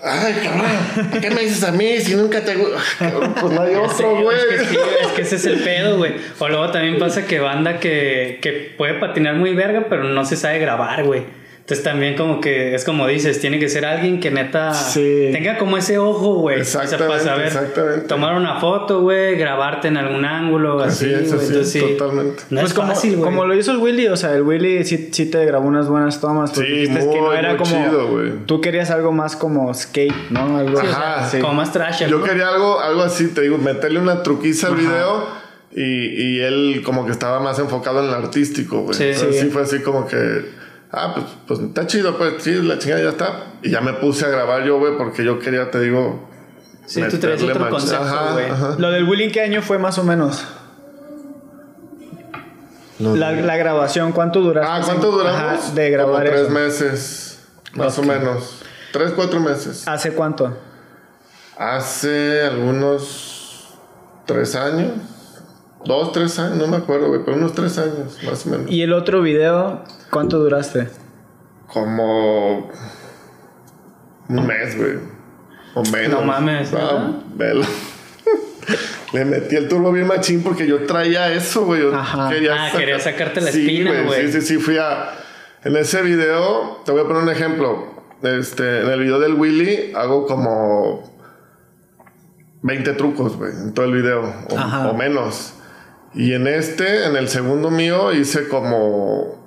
Ay, 0.00 0.34
cabrón, 0.44 1.10
¿por 1.10 1.20
qué 1.20 1.30
me 1.30 1.40
dices 1.40 1.64
a 1.64 1.72
mí 1.72 1.98
si 1.98 2.14
nunca 2.14 2.40
te 2.44 2.54
Cabrón, 2.98 3.34
Pues 3.40 3.52
no 3.52 3.62
hay 3.62 3.74
otro, 3.76 4.22
güey. 4.22 4.36
Es 4.38 4.44
que, 4.60 4.64
sí, 4.66 4.78
es 5.02 5.08
que 5.08 5.22
ese 5.22 5.36
es 5.36 5.44
el 5.46 5.58
pedo, 5.60 5.96
güey. 5.96 6.12
O 6.38 6.48
luego 6.48 6.70
también 6.70 6.98
pasa 6.98 7.26
que 7.26 7.40
banda 7.40 7.80
que, 7.80 8.38
que 8.42 8.74
puede 8.76 8.94
patinar 8.94 9.34
muy 9.34 9.54
verga, 9.54 9.86
pero 9.88 10.04
no 10.04 10.24
se 10.24 10.36
sabe 10.36 10.58
grabar, 10.60 11.04
güey. 11.04 11.24
Entonces 11.68 11.84
también 11.84 12.16
como 12.16 12.40
que 12.40 12.74
es 12.74 12.82
como 12.82 13.06
dices, 13.06 13.40
tiene 13.42 13.58
que 13.58 13.68
ser 13.68 13.84
alguien 13.84 14.20
que 14.20 14.30
neta 14.30 14.72
Sí. 14.72 15.28
tenga 15.32 15.58
como 15.58 15.76
ese 15.76 15.98
ojo, 15.98 16.36
güey. 16.36 16.62
O 16.62 16.64
sea, 16.64 16.80
para 16.80 16.86
Exactamente, 16.94 17.24
saber 17.24 17.46
exactamente. 17.48 18.08
tomar 18.08 18.36
una 18.36 18.58
foto, 18.58 19.02
güey, 19.02 19.36
grabarte 19.36 19.88
en 19.88 19.98
algún 19.98 20.24
ángulo, 20.24 20.80
así, 20.82 21.12
Así 21.12 21.26
güey. 21.26 21.46
Entonces 21.46 21.84
totalmente. 21.98 22.42
No 22.48 22.60
pues 22.60 22.70
es 22.70 22.74
como, 22.74 22.88
fácil, 22.94 23.16
güey. 23.16 23.24
como 23.30 23.44
lo 23.44 23.54
hizo 23.54 23.72
el 23.72 23.76
Willy, 23.78 24.06
o 24.08 24.16
sea, 24.16 24.32
el 24.34 24.44
Willy 24.44 24.82
sí, 24.86 25.10
sí 25.12 25.26
te 25.26 25.44
grabó 25.44 25.68
unas 25.68 25.88
buenas 25.88 26.18
tomas. 26.22 26.52
porque 26.52 26.68
Sí, 26.70 26.74
dijiste 26.74 27.00
que 27.10 27.16
no 27.20 27.26
muy, 27.26 27.36
era 27.36 27.58
como... 27.58 27.70
chido. 27.70 28.08
Tú 28.46 28.62
querías 28.62 28.90
algo 28.90 29.12
más 29.12 29.36
como 29.36 29.74
skate, 29.74 30.30
¿no? 30.30 30.56
Algo 30.56 30.78
Ajá. 30.80 31.28
sí. 31.28 31.38
Como 31.38 31.52
más 31.52 31.70
trash, 31.70 32.06
Yo 32.06 32.16
¿no? 32.18 32.24
quería 32.24 32.48
algo, 32.48 32.80
algo 32.80 33.02
así, 33.02 33.28
te 33.28 33.42
digo, 33.42 33.58
meterle 33.58 34.00
una 34.00 34.22
truquiza 34.22 34.68
al 34.68 34.76
video 34.76 35.26
y, 35.76 35.82
y 35.82 36.40
él 36.40 36.80
como 36.82 37.04
que 37.04 37.12
estaba 37.12 37.40
más 37.40 37.58
enfocado 37.58 38.00
en 38.02 38.06
el 38.08 38.14
artístico, 38.14 38.84
güey. 38.84 38.94
Sí. 38.96 39.12
Sí. 39.12 39.26
sí 39.38 39.50
fue 39.50 39.60
así 39.60 39.80
como 39.82 40.06
que, 40.06 40.56
ah, 40.92 41.12
pues, 41.14 41.26
pues 41.46 41.60
está 41.60 41.86
chido, 41.86 42.16
pues 42.16 42.42
sí, 42.42 42.54
la 42.62 42.78
chingada 42.78 43.02
ya 43.02 43.10
está. 43.10 43.44
Y 43.62 43.70
ya 43.70 43.80
me 43.80 43.94
puse 43.94 44.24
a 44.26 44.28
grabar 44.28 44.64
yo, 44.64 44.78
güey, 44.78 44.96
porque 44.96 45.24
yo 45.24 45.38
quería, 45.38 45.70
te 45.70 45.80
digo, 45.80 46.28
Sí, 46.86 47.02
tú 47.02 47.18
traes 47.18 47.40
meterle 47.42 47.52
otro 47.52 47.70
concepto, 47.70 48.02
Ajá, 48.02 48.32
güey. 48.32 48.48
Lo 48.78 48.90
del 48.90 49.04
Willy, 49.06 49.30
¿qué 49.30 49.42
año 49.42 49.60
fue 49.60 49.78
más 49.78 49.98
o 49.98 50.04
menos? 50.04 50.42
La, 52.98 53.56
grabación, 53.56 54.12
¿cuánto 54.12 54.40
duraste? 54.40 54.72
Ah, 54.72 54.80
¿cuánto 54.84 55.12
duramos? 55.12 55.64
Ajá, 55.64 55.72
de 55.72 55.90
grabar 55.90 56.14
Como 56.14 56.30
tres 56.30 56.40
eso. 56.40 56.50
meses, 56.50 57.42
más 57.74 57.98
o 57.98 58.02
menos. 58.02 58.62
Tres, 58.92 59.12
cuatro 59.14 59.38
meses. 59.38 59.86
¿Hace 59.86 60.12
cuánto? 60.14 60.56
Hace 61.56 62.42
algunos 62.42 63.68
tres 64.24 64.56
años. 64.56 64.92
Dos, 65.84 66.12
tres 66.12 66.38
años, 66.38 66.56
no 66.58 66.66
me 66.66 66.76
acuerdo, 66.76 67.08
güey, 67.08 67.20
pero 67.24 67.36
unos 67.36 67.54
tres 67.54 67.78
años, 67.78 68.18
más 68.24 68.46
o 68.46 68.50
menos. 68.50 68.70
¿Y 68.70 68.82
el 68.82 68.92
otro 68.92 69.22
video, 69.22 69.84
cuánto 70.10 70.38
duraste? 70.38 70.88
Como 71.66 72.70
un 74.28 74.46
mes, 74.46 74.76
güey. 74.76 74.98
O 75.74 75.82
menos. 75.84 76.20
No 76.20 76.26
mames, 76.26 76.72
Ah, 76.74 77.12
velo. 77.34 77.64
Le 79.12 79.24
metí 79.24 79.56
el 79.56 79.68
turbo 79.68 79.90
bien 79.92 80.06
machín 80.06 80.42
porque 80.42 80.66
yo 80.66 80.84
traía 80.84 81.32
eso, 81.32 81.64
güey. 81.64 81.82
Ajá. 81.94 82.28
Ah, 82.28 82.70
quería 82.76 82.98
sacarte 83.00 83.40
la 83.40 83.50
Sí, 83.52 83.60
espina, 83.62 84.02
güey. 84.02 84.26
Sí, 84.30 84.40
sí, 84.40 84.46
sí. 84.46 84.56
Fui 84.58 84.76
a. 84.76 85.10
En 85.64 85.76
ese 85.76 86.02
video, 86.02 86.82
te 86.84 86.92
voy 86.92 87.00
a 87.00 87.04
poner 87.04 87.22
un 87.22 87.30
ejemplo. 87.30 87.86
Este, 88.22 88.82
en 88.82 88.88
el 88.88 89.00
video 89.00 89.18
del 89.20 89.34
Willy 89.34 89.92
hago 89.94 90.26
como 90.26 91.10
20 92.62 92.92
trucos, 92.94 93.36
güey, 93.36 93.52
en 93.52 93.72
todo 93.72 93.86
el 93.86 93.92
video. 93.92 94.24
Ajá. 94.56 94.88
O, 94.88 94.90
o 94.90 94.94
menos. 94.94 95.54
Y 96.14 96.32
en 96.32 96.46
este, 96.46 97.06
en 97.06 97.16
el 97.16 97.28
segundo 97.28 97.70
mío, 97.70 98.12
hice 98.12 98.48
como. 98.48 99.38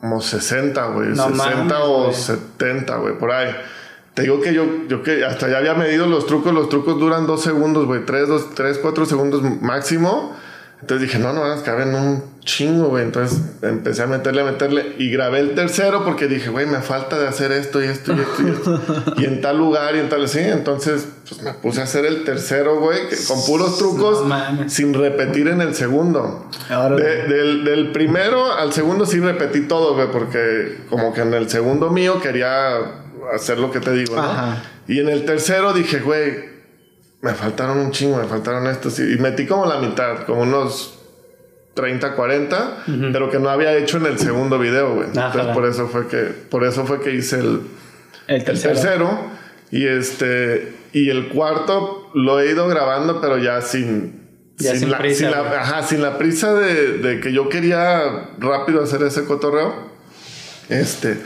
Como 0.00 0.20
60, 0.22 0.86
güey. 0.88 1.08
No 1.08 1.28
60 1.28 1.34
mames, 1.34 1.74
o 1.82 2.04
güey. 2.04 2.14
70, 2.14 2.96
güey, 2.96 3.18
por 3.18 3.32
ahí. 3.32 3.54
Te 4.14 4.22
digo 4.22 4.40
que 4.40 4.54
yo, 4.54 4.64
yo 4.88 5.02
que 5.02 5.24
hasta 5.24 5.48
ya 5.48 5.58
había 5.58 5.74
medido 5.74 6.06
los 6.06 6.26
trucos. 6.26 6.54
Los 6.54 6.68
trucos 6.68 6.98
duran 6.98 7.26
dos 7.26 7.42
segundos, 7.42 7.86
güey. 7.86 8.04
Tres, 8.06 8.28
dos, 8.28 8.54
tres, 8.54 8.78
cuatro 8.78 9.04
segundos 9.04 9.42
máximo. 9.42 10.34
Entonces 10.80 11.06
dije, 11.06 11.18
no, 11.18 11.32
no, 11.32 11.42
van 11.42 11.58
a 11.58 11.62
caber 11.62 11.88
en 11.88 11.94
un 11.94 12.24
chingo, 12.40 12.88
güey. 12.88 13.04
Entonces 13.04 13.38
empecé 13.62 14.02
a 14.02 14.06
meterle, 14.06 14.40
a 14.42 14.44
meterle. 14.44 14.94
Y 14.98 15.10
grabé 15.10 15.40
el 15.40 15.54
tercero 15.54 16.04
porque 16.04 16.26
dije, 16.26 16.48
güey, 16.50 16.66
me 16.66 16.80
falta 16.80 17.18
de 17.18 17.28
hacer 17.28 17.52
esto 17.52 17.82
y 17.82 17.86
esto 17.86 18.12
y 18.14 18.20
esto 18.20 18.42
y 18.46 18.50
esto. 18.50 18.82
y 19.18 19.24
en 19.24 19.40
tal 19.40 19.58
lugar 19.58 19.94
y 19.96 20.00
en 20.00 20.08
tal 20.08 20.24
así. 20.24 20.40
Entonces, 20.40 21.06
pues 21.28 21.42
me 21.42 21.52
puse 21.54 21.80
a 21.80 21.84
hacer 21.84 22.04
el 22.06 22.24
tercero, 22.24 22.80
güey, 22.80 23.00
con 23.28 23.44
puros 23.46 23.78
trucos 23.78 24.26
No 24.26 24.68
sin 24.68 24.94
repetir 24.94 25.48
en 25.48 25.60
el 25.60 25.74
segundo. 25.74 26.48
Ahora- 26.68 26.96
De- 26.96 27.22
del, 27.28 27.64
del 27.64 27.92
primero 27.92 28.52
al 28.52 28.72
segundo 28.72 29.06
sí 29.06 29.20
repetí 29.20 29.62
todo, 29.62 29.94
güey, 29.94 30.10
porque 30.10 30.78
como 30.88 31.12
que 31.12 31.20
en 31.22 31.34
el 31.34 31.48
segundo 31.50 31.90
mío 31.90 32.20
quería 32.20 32.76
hacer 33.34 33.58
lo 33.58 33.70
que 33.70 33.80
te 33.80 33.92
digo, 33.92 34.16
¿no? 34.16 34.22
Ajá. 34.22 34.62
Y 34.88 34.98
en 34.98 35.08
el 35.08 35.24
tercero 35.24 35.72
dije, 35.72 36.00
güey, 36.00 36.50
me 37.20 37.34
faltaron 37.34 37.78
un 37.78 37.90
chingo, 37.92 38.16
me 38.16 38.24
faltaron 38.24 38.66
estos. 38.66 38.98
Y 38.98 39.12
y 39.12 39.18
metí 39.18 39.46
como 39.46 39.66
la 39.66 39.78
mitad, 39.78 40.24
como 40.26 40.42
unos 40.42 40.99
30, 41.74 42.14
40, 42.14 42.84
pero 43.12 43.30
que 43.30 43.38
no 43.38 43.48
había 43.48 43.74
hecho 43.76 43.96
en 43.98 44.06
el 44.06 44.18
segundo 44.18 44.58
video, 44.58 44.94
güey. 44.94 45.08
Ajá. 45.16 45.26
Entonces 45.26 45.54
por 45.54 45.66
eso 45.66 45.88
fue 45.88 46.08
que, 46.08 46.18
por 46.50 46.64
eso 46.64 46.84
fue 46.86 47.00
que 47.00 47.12
hice 47.14 47.38
el, 47.38 47.60
El 48.26 48.36
el 48.36 48.44
tercero. 48.44 49.40
Y 49.70 49.86
este, 49.86 50.74
y 50.92 51.10
el 51.10 51.28
cuarto 51.28 52.10
lo 52.14 52.40
he 52.40 52.50
ido 52.50 52.66
grabando, 52.66 53.20
pero 53.20 53.38
ya 53.38 53.60
sin, 53.62 54.28
Ya 54.58 54.74
sin 54.74 54.90
la, 54.90 54.98
prisa, 54.98 55.18
sin 55.20 55.30
la- 55.30 55.60
ajá, 55.60 55.82
sin 55.84 56.02
la 56.02 56.18
prisa 56.18 56.54
de, 56.54 56.98
de 56.98 57.20
que 57.20 57.32
yo 57.32 57.48
quería 57.48 58.30
rápido 58.38 58.82
hacer 58.82 59.02
ese 59.04 59.24
cotorreo. 59.24 59.88
Este, 60.68 61.16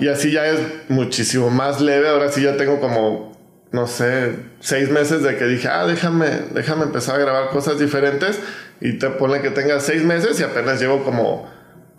y 0.00 0.08
así 0.08 0.30
ya 0.32 0.46
es 0.46 0.60
muchísimo 0.88 1.50
más 1.50 1.80
leve. 1.80 2.08
Ahora 2.08 2.30
sí 2.30 2.42
ya 2.42 2.56
tengo 2.56 2.80
como, 2.80 3.36
no 3.72 3.86
sé, 3.86 4.36
seis 4.60 4.90
meses 4.90 5.22
de 5.22 5.36
que 5.36 5.44
dije, 5.46 5.68
ah, 5.68 5.86
déjame, 5.86 6.28
déjame 6.52 6.84
empezar 6.84 7.16
a 7.16 7.18
grabar 7.18 7.48
cosas 7.50 7.78
diferentes. 7.78 8.38
Y 8.86 8.98
te 8.98 9.08
pone 9.08 9.40
que 9.40 9.48
tenga 9.50 9.80
seis 9.80 10.04
meses 10.04 10.38
y 10.40 10.42
apenas 10.42 10.78
llevo 10.78 11.02
como, 11.04 11.50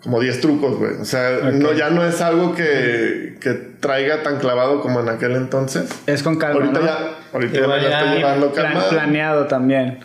como 0.04 0.20
10 0.20 0.40
trucos, 0.40 0.76
güey. 0.78 0.92
O 1.00 1.04
sea, 1.04 1.50
no, 1.52 1.72
ya 1.72 1.90
no 1.90 2.06
es 2.06 2.20
algo 2.20 2.54
que, 2.54 3.36
que 3.40 3.54
traiga 3.80 4.22
tan 4.22 4.38
clavado 4.38 4.80
como 4.80 5.00
en 5.00 5.08
aquel 5.08 5.32
entonces. 5.32 5.90
Es 6.06 6.22
con 6.22 6.36
calma, 6.36 6.60
ahorita 6.60 6.78
¿no? 6.80 6.86
ya, 6.86 6.98
ahorita 7.32 7.80
ya 7.80 8.00
estoy 8.02 8.18
llevando 8.18 8.52
Plan- 8.52 8.72
calma. 8.74 8.88
planeado 8.88 9.46
también. 9.46 9.98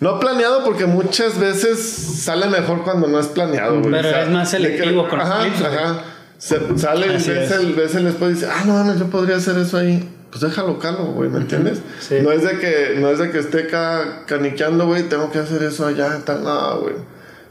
No 0.00 0.18
planeado 0.18 0.64
porque 0.64 0.86
muchas 0.86 1.38
veces 1.38 1.78
sale 1.80 2.46
mejor 2.46 2.84
cuando 2.84 3.06
no 3.06 3.20
es 3.20 3.26
planeado, 3.26 3.80
güey. 3.80 3.92
Pero 3.92 4.08
es 4.08 4.28
más 4.30 4.50
de 4.50 4.58
que- 4.58 4.64
selectivo 4.64 5.08
con 5.08 5.18
los 5.18 5.28
ajá, 5.28 5.42
clips. 5.42 5.62
Ajá. 5.62 6.02
Se- 6.38 6.78
sale 6.78 7.06
y 7.06 7.10
ves 7.10 7.28
es. 7.28 7.50
el, 7.52 7.74
ves 7.74 7.94
el 7.96 8.04
después 8.06 8.30
y 8.30 8.34
dice, 8.34 8.48
ah, 8.50 8.62
no 8.66 8.72
mames, 8.74 8.98
yo 8.98 9.06
podría 9.08 9.36
hacer 9.36 9.58
eso 9.58 9.76
ahí. 9.78 10.08
Pues 10.34 10.50
déjalo 10.50 10.80
calo, 10.80 11.04
güey, 11.12 11.30
¿me 11.30 11.38
entiendes? 11.38 11.80
Sí. 12.00 12.16
No 12.20 12.32
es 12.32 12.42
de 12.42 12.58
que, 12.58 12.96
no 12.98 13.08
es 13.08 13.20
de 13.20 13.30
que 13.30 13.38
esté 13.38 13.68
ca 13.68 14.24
caniqueando, 14.26 14.84
güey, 14.84 15.04
tengo 15.04 15.30
que 15.30 15.38
hacer 15.38 15.62
eso 15.62 15.86
allá, 15.86 16.22
tal, 16.24 16.42
no, 16.42 16.80
güey. 16.80 16.94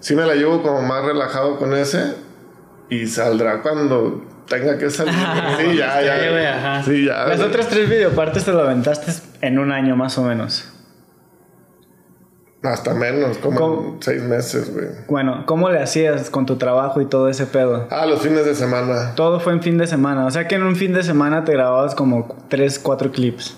Sí 0.01 0.17
me 0.17 0.25
la 0.25 0.35
llevo 0.35 0.61
como 0.61 0.81
más 0.81 1.05
relajado 1.05 1.57
con 1.57 1.73
ese 1.73 2.13
y 2.89 3.07
saldrá 3.07 3.61
cuando 3.61 4.25
tenga 4.49 4.77
que 4.77 4.89
salir. 4.89 5.13
sí, 5.13 5.77
ya, 5.77 6.01
ya. 6.01 6.83
Sí, 6.83 7.05
ya. 7.05 7.25
Las 7.25 7.39
otras 7.39 7.69
tres 7.69 7.89
videopartes 7.89 8.43
te 8.43 8.51
lo 8.51 8.59
aventaste 8.59 9.13
en 9.39 9.59
un 9.59 9.71
año 9.71 9.95
más 9.95 10.17
o 10.17 10.23
menos. 10.23 10.72
Hasta 12.63 12.93
menos, 12.93 13.37
como 13.39 13.59
¿Cómo? 13.59 13.97
seis 13.99 14.21
meses, 14.21 14.73
güey. 14.73 14.87
Bueno, 15.09 15.43
¿cómo 15.45 15.69
le 15.69 15.79
hacías 15.81 16.29
con 16.29 16.45
tu 16.45 16.55
trabajo 16.55 17.01
y 17.01 17.05
todo 17.05 17.27
ese 17.27 17.45
pedo? 17.45 17.87
Ah, 17.91 18.05
los 18.05 18.21
fines 18.21 18.45
de 18.45 18.55
semana. 18.55 19.13
Todo 19.15 19.41
fue 19.41 19.51
en 19.51 19.61
fin 19.61 19.77
de 19.77 19.85
semana. 19.85 20.25
O 20.25 20.31
sea 20.31 20.47
que 20.47 20.55
en 20.55 20.63
un 20.63 20.77
fin 20.77 20.93
de 20.93 21.03
semana 21.03 21.43
te 21.43 21.51
grababas 21.51 21.93
como 21.93 22.37
3, 22.47 22.79
4 22.79 23.11
clips. 23.11 23.57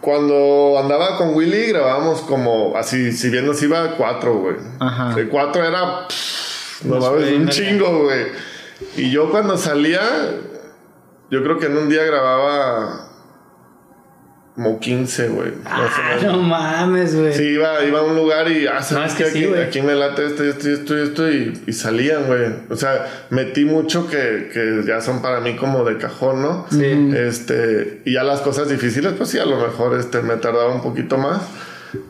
Cuando 0.00 0.78
andaba 0.82 1.16
con 1.16 1.34
Willy 1.34 1.66
grabábamos 1.66 2.22
como 2.22 2.76
así, 2.76 3.12
si 3.12 3.28
bien 3.28 3.46
nos 3.46 3.62
iba 3.62 3.96
cuatro, 3.96 4.38
güey. 4.38 4.56
Ajá. 4.78 5.14
De 5.14 5.28
cuatro 5.28 5.62
era 5.62 6.08
pff, 6.08 6.84
no 6.86 6.94
Nos 6.96 7.10
mames, 7.10 7.32
un 7.32 7.48
chingo, 7.50 8.04
güey. 8.04 8.26
Y 8.96 9.10
yo 9.10 9.30
cuando 9.30 9.58
salía, 9.58 10.00
yo 11.30 11.42
creo 11.42 11.58
que 11.58 11.66
en 11.66 11.76
un 11.76 11.90
día 11.90 12.02
grababa 12.02 13.09
como 14.54 14.78
15, 14.80 15.28
güey. 15.28 15.52
Ah, 15.64 15.88
no 16.22 16.38
mames, 16.42 17.14
güey. 17.16 17.32
Sí, 17.32 17.44
iba, 17.44 17.82
iba 17.84 18.00
a 18.00 18.02
un 18.02 18.16
lugar 18.16 18.50
y 18.50 18.66
ah, 18.66 18.82
¿sabes 18.82 18.92
No, 18.92 19.04
es 19.04 19.14
que 19.14 19.38
sí, 19.38 19.44
aquí, 19.54 19.80
me 19.80 19.94
late 19.94 20.26
esto, 20.26 20.44
esto, 20.44 20.68
esto, 20.68 20.98
esto 21.02 21.30
y, 21.30 21.62
y 21.66 21.72
salían, 21.72 22.26
güey. 22.26 22.42
O 22.68 22.76
sea, 22.76 23.26
metí 23.30 23.64
mucho 23.64 24.08
que, 24.08 24.50
que 24.52 24.82
ya 24.86 25.00
son 25.00 25.22
para 25.22 25.40
mí 25.40 25.56
como 25.56 25.84
de 25.84 25.96
cajón, 25.98 26.42
¿no? 26.42 26.66
Sí. 26.70 27.10
Este, 27.16 28.02
y 28.04 28.14
ya 28.14 28.24
las 28.24 28.40
cosas 28.40 28.68
difíciles, 28.68 29.12
pues 29.16 29.30
sí, 29.30 29.38
a 29.38 29.46
lo 29.46 29.56
mejor 29.56 29.98
este, 29.98 30.20
me 30.22 30.36
tardaba 30.36 30.74
un 30.74 30.82
poquito 30.82 31.16
más. 31.16 31.40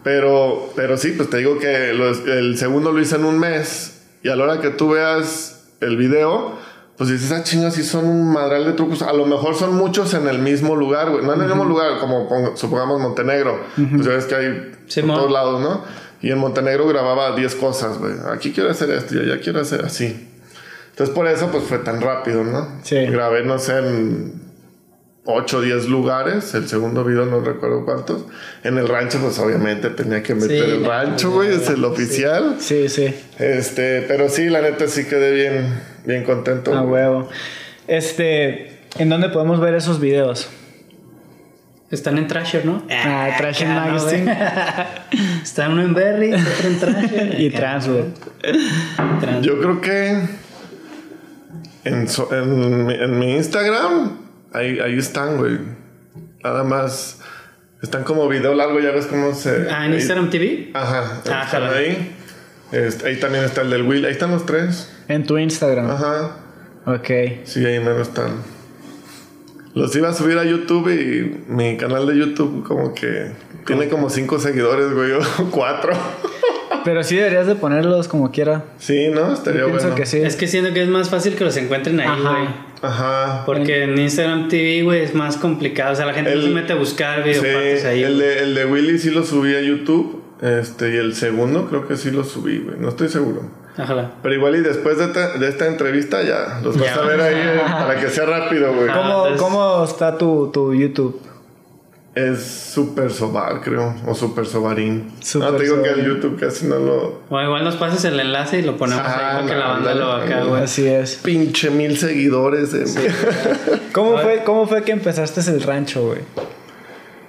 Pero, 0.02 0.72
pero 0.76 0.96
sí, 0.98 1.12
pues 1.16 1.30
te 1.30 1.38
digo 1.38 1.58
que 1.58 1.92
los- 1.94 2.26
el 2.26 2.56
segundo 2.58 2.92
lo 2.92 3.00
hice 3.00 3.16
en 3.16 3.24
un 3.24 3.38
mes. 3.38 4.02
Y 4.22 4.28
a 4.28 4.36
la 4.36 4.44
hora 4.44 4.60
que 4.60 4.70
tú 4.70 4.90
veas 4.90 5.64
el 5.80 5.96
video, 5.96 6.58
pues 7.00 7.08
dices, 7.08 7.32
ah, 7.32 7.42
chingas, 7.42 7.72
sí 7.72 7.82
son 7.82 8.04
un 8.06 8.30
madral 8.30 8.66
de 8.66 8.72
trucos. 8.74 9.00
A 9.00 9.14
lo 9.14 9.24
mejor 9.24 9.54
son 9.54 9.74
muchos 9.74 10.12
en 10.12 10.28
el 10.28 10.38
mismo 10.38 10.76
lugar, 10.76 11.08
güey. 11.10 11.24
No 11.24 11.32
en 11.32 11.40
el 11.40 11.46
mismo 11.46 11.64
lugar, 11.64 11.98
como 11.98 12.28
pong- 12.28 12.54
supongamos 12.56 13.00
Montenegro. 13.00 13.58
Pues 13.74 14.04
ya 14.04 14.12
ves 14.12 14.26
que 14.26 14.34
hay 14.34 14.72
Sí, 14.86 15.02
mo. 15.02 15.14
todos 15.16 15.30
lados, 15.32 15.62
¿no? 15.62 15.82
Y 16.20 16.30
en 16.30 16.36
Montenegro 16.36 16.86
grababa 16.86 17.34
10 17.34 17.54
cosas, 17.54 17.96
güey. 17.96 18.12
Aquí 18.30 18.52
quiero 18.52 18.68
hacer 18.70 18.90
esto 18.90 19.14
y 19.14 19.20
allá 19.20 19.40
quiero 19.40 19.60
hacer 19.62 19.82
así. 19.82 20.28
Entonces 20.90 21.14
por 21.14 21.26
eso 21.26 21.48
pues 21.50 21.64
fue 21.64 21.78
tan 21.78 22.02
rápido, 22.02 22.44
¿no? 22.44 22.68
Sí. 22.82 22.96
Grabé, 23.06 23.44
no 23.44 23.58
sé, 23.58 23.78
en 23.78 24.34
8 25.24 25.56
o 25.56 25.60
10 25.62 25.88
lugares. 25.88 26.52
El 26.54 26.68
segundo 26.68 27.02
video 27.04 27.24
no 27.24 27.40
recuerdo 27.40 27.86
cuántos. 27.86 28.26
En 28.62 28.76
el 28.76 28.86
rancho 28.88 29.18
pues 29.22 29.38
obviamente 29.38 29.88
tenía 29.88 30.22
que 30.22 30.34
meter 30.34 30.50
Sí, 30.66 30.70
el 30.70 30.84
rancho, 30.84 31.30
güey. 31.30 31.54
Es 31.54 31.70
el 31.70 31.82
oficial. 31.82 32.56
Sí, 32.58 32.90
sí. 32.90 33.14
Este, 33.38 34.02
pero 34.06 34.28
sí, 34.28 34.50
la 34.50 34.60
neta 34.60 34.86
sí 34.88 35.06
quedé 35.06 35.32
bien, 35.32 35.80
bien 36.04 36.24
contento. 36.24 36.74
A 36.76 36.82
huevo. 36.82 37.28
Este, 37.86 38.78
¿en 38.98 39.08
dónde 39.08 39.28
podemos 39.30 39.60
ver 39.60 39.74
esos 39.74 40.00
videos? 40.00 40.48
Están 41.90 42.18
en 42.18 42.28
Trasher, 42.28 42.64
¿no? 42.64 42.84
Ah, 42.88 43.30
Trasher 43.36 43.66
acá, 43.68 43.74
¿no, 43.86 43.86
Magazine. 43.92 44.22
güey? 44.24 44.36
Está 45.42 45.68
uno 45.68 45.82
en 45.82 45.92
Berry, 45.94 46.32
otro 46.34 46.68
en 46.68 46.78
Trasher. 46.78 47.34
Y 47.40 47.50
acá, 47.50 48.04
trans. 49.20 49.44
Yo 49.44 49.58
creo 49.60 49.80
que 49.80 50.20
en, 51.84 52.08
so- 52.08 52.28
en, 52.32 52.86
mi- 52.86 52.94
en 52.94 53.18
mi 53.18 53.34
Instagram, 53.34 54.18
ahí, 54.52 54.78
ahí 54.78 54.98
están, 54.98 55.36
güey. 55.38 55.58
Nada 56.44 56.62
más. 56.64 57.18
Están 57.82 58.04
como 58.04 58.28
video 58.28 58.54
largo, 58.54 58.78
ya 58.78 58.90
ves 58.90 59.06
cómo 59.06 59.34
se. 59.34 59.66
Ah, 59.70 59.86
en 59.86 59.92
ahí- 59.92 59.94
Instagram 59.98 60.30
TV. 60.30 60.70
Ajá, 60.74 61.22
Ah, 61.28 61.70
ahí. 61.74 62.14
Este, 62.72 63.08
ahí 63.08 63.16
también 63.18 63.42
está 63.44 63.62
el 63.62 63.70
del 63.70 63.82
Will. 63.82 64.04
Ahí 64.04 64.12
están 64.12 64.30
los 64.30 64.46
tres. 64.46 64.92
En 65.10 65.26
tu 65.26 65.36
Instagram. 65.38 65.90
Ajá. 65.90 66.36
Ok. 66.86 67.08
Sí, 67.44 67.64
ahí 67.64 67.78
menos 67.78 68.08
están. 68.08 68.30
Los 69.74 69.94
iba 69.94 70.08
a 70.08 70.12
subir 70.14 70.36
a 70.38 70.44
YouTube 70.44 70.88
y 70.88 71.44
mi 71.52 71.76
canal 71.76 72.06
de 72.06 72.16
YouTube 72.16 72.64
como 72.66 72.92
que 72.94 73.32
tiene 73.66 73.88
como 73.88 74.10
cinco 74.10 74.38
seguidores, 74.40 74.92
güey, 74.92 75.12
o 75.38 75.50
cuatro. 75.50 75.92
Pero 76.84 77.04
sí 77.04 77.16
deberías 77.16 77.46
de 77.46 77.54
ponerlos 77.56 78.08
como 78.08 78.30
quiera. 78.32 78.64
Sí, 78.78 79.08
¿no? 79.12 79.32
Estaría 79.34 79.60
Yo 79.60 79.66
pienso 79.66 79.82
bueno. 79.88 79.96
que 79.96 80.06
sí. 80.06 80.18
Es 80.18 80.34
que 80.36 80.46
siento 80.48 80.72
que 80.72 80.82
es 80.82 80.88
más 80.88 81.10
fácil 81.10 81.34
que 81.36 81.44
los 81.44 81.56
encuentren 81.56 82.00
ahí, 82.00 82.08
Ajá. 82.08 82.30
güey. 82.30 82.48
Ajá. 82.82 83.42
Porque 83.44 83.82
en 83.84 83.98
Instagram 83.98 84.48
TV, 84.48 84.82
güey, 84.82 85.02
es 85.02 85.14
más 85.14 85.36
complicado. 85.36 85.92
O 85.92 85.96
sea, 85.96 86.06
la 86.06 86.14
gente 86.14 86.34
no 86.34 86.40
se 86.42 86.48
mete 86.48 86.72
a 86.72 86.76
buscar 86.76 87.22
Sí, 87.22 87.28
videopartes 87.28 87.84
ahí. 87.84 88.02
el 88.02 88.18
de, 88.18 88.38
el 88.44 88.54
de 88.54 88.64
Willy 88.64 88.98
sí 88.98 89.10
lo 89.10 89.22
subí 89.24 89.54
a 89.54 89.60
YouTube. 89.60 90.22
Este, 90.40 90.94
y 90.94 90.96
el 90.96 91.14
segundo 91.14 91.68
creo 91.68 91.86
que 91.86 91.96
sí 91.98 92.10
lo 92.10 92.24
subí, 92.24 92.58
güey. 92.60 92.76
No 92.80 92.88
estoy 92.88 93.08
seguro. 93.10 93.42
Pero 94.22 94.34
igual 94.34 94.56
y 94.56 94.60
después 94.60 94.98
de, 94.98 95.04
esta- 95.04 95.38
de 95.38 95.48
esta 95.48 95.66
entrevista 95.66 96.22
ya 96.22 96.60
los 96.62 96.76
vas 96.78 96.86
Ya. 96.94 96.94
a 96.96 97.06
ver 97.06 97.20
ahí 97.20 97.34
eh, 97.36 97.60
para 97.66 97.98
que 98.00 98.08
sea 98.10 98.26
rápido, 98.26 98.74
güey. 98.74 98.88
Ah, 98.90 98.94
¿Cómo, 98.96 99.26
entonces- 99.26 99.40
cómo 99.42 99.84
está 99.84 100.18
tu, 100.18 100.50
tu 100.52 100.74
YouTube? 100.74 101.20
Es 102.14 102.42
Super 102.74 103.12
Sobar, 103.12 103.60
creo. 103.62 103.94
O 104.04 104.14
Super 104.16 104.44
Sobarín. 104.44 105.12
Super 105.20 105.52
no, 105.52 105.56
te 105.56 105.62
digo 105.62 105.80
que 105.80 105.90
el. 105.90 106.04
YouTube 106.04 106.38
casi 106.40 106.66
no 106.66 106.76
lo... 106.80 107.20
O 107.30 107.40
igual 107.40 107.62
nos 107.62 107.76
pasas 107.76 108.04
el 108.04 108.18
enlace 108.18 108.58
y 108.58 108.62
lo 108.62 108.76
ponemos 108.76 109.04
Ah, 109.06 109.14
ahí 109.30 109.34
para 109.36 109.46
que 109.46 109.54
la 109.60 109.68
banda 109.68 109.94
lo 109.94 110.12
acá, 110.12 110.42
güey. 110.42 110.62
Así 110.64 110.86
es. 110.88 111.14
Pinche 111.22 111.70
mil 111.70 111.96
seguidores. 111.96 112.72
de 112.72 112.84
¿Cómo 113.92 114.18
fue, 114.22 114.42
¿Cómo 114.44 114.66
fue 114.66 114.82
que 114.82 114.90
empezaste 114.90 115.40
el 115.48 115.62
rancho, 115.62 116.08
güey? 116.08 116.18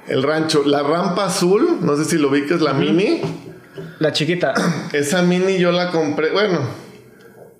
El 0.08 0.24
rancho. 0.24 0.64
La 0.66 0.82
rampa 0.82 1.26
azul, 1.26 1.78
no 1.82 1.96
sé 1.96 2.04
si 2.06 2.18
lo 2.18 2.32
vi 2.32 2.48
que 2.48 2.56
es 2.56 2.62
la 2.62 2.74
mini. 2.74 3.22
La 4.02 4.12
chiquita. 4.12 4.56
Esa 4.94 5.22
mini 5.22 5.60
yo 5.60 5.72
la 5.72 5.92
compré, 5.92 6.32
bueno, 6.32 6.60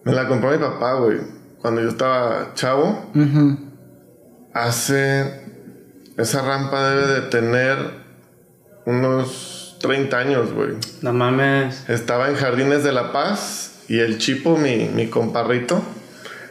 me 0.04 0.12
la 0.12 0.28
compró 0.28 0.50
mi 0.50 0.58
papá, 0.58 0.96
güey. 0.96 1.20
Cuando 1.62 1.82
yo 1.82 1.90
estaba 1.90 2.56
chavo. 2.56 3.12
Hace. 4.52 5.40
Esa 6.18 6.42
rampa 6.42 6.90
debe 6.90 7.08
de 7.14 7.22
tener 7.30 7.78
unos 8.88 9.78
30 9.82 10.18
años, 10.18 10.52
güey. 10.52 10.78
No 11.04 11.14
mames. 11.14 11.88
Estaba 11.88 12.28
en 12.30 12.36
Jardines 12.36 12.84
de 12.84 12.92
la 12.92 13.12
Paz 13.12 13.84
y 13.88 14.00
el 14.00 14.18
Chipo, 14.18 14.58
mi, 14.58 14.90
mi 14.96 15.10
comparrito, 15.12 15.80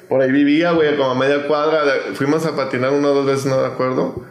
por 0.09 0.23
ahí 0.23 0.31
vivía, 0.31 0.71
güey, 0.71 0.97
como 0.97 1.11
a 1.11 1.15
media 1.17 1.49
cuadra. 1.49 1.83
fuimos 2.15 2.47
a 2.47 2.55
patinar 2.55 2.93
una 2.93 3.09
o 3.09 3.15
dos 3.15 3.27
veces, 3.27 3.47
no 3.47 3.61
me 3.61 3.67
acuerdo. 3.67 4.25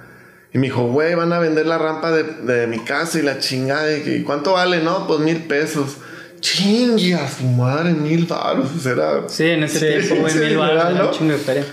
Y 0.53 0.57
me 0.57 0.65
dijo, 0.67 0.87
güey, 0.87 1.13
van 1.15 1.31
a 1.31 1.39
vender 1.39 1.65
la 1.67 1.77
rampa 1.77 2.11
de, 2.11 2.23
de 2.23 2.67
mi 2.67 2.79
casa 2.79 3.19
y 3.19 3.21
la 3.21 3.37
chingada. 3.39 3.95
Y, 3.95 4.01
que, 4.01 4.17
"¿Y 4.17 4.23
cuánto 4.23 4.53
vale? 4.53 4.81
No, 4.81 5.05
pues 5.07 5.19
mil 5.19 5.43
pesos. 5.43 5.97
Chingue 6.39 7.15
a 7.15 7.27
su 7.29 7.43
madre, 7.43 7.91
mil 7.91 8.25
baros. 8.25 8.85
Era 8.85 9.27
Sí, 9.29 9.45
en 9.45 9.63
ese 9.63 9.79
Sí, 9.79 10.07
tiempo, 10.07 10.21
güey, 10.21 10.33
sí, 10.33 10.39
mil 10.39 10.57
¿verdad, 10.57 10.83
baros, 10.85 10.99
no? 10.99 11.05
un 11.07 11.11
chingo 11.11 11.31
de 11.33 11.37
feria. 11.37 11.65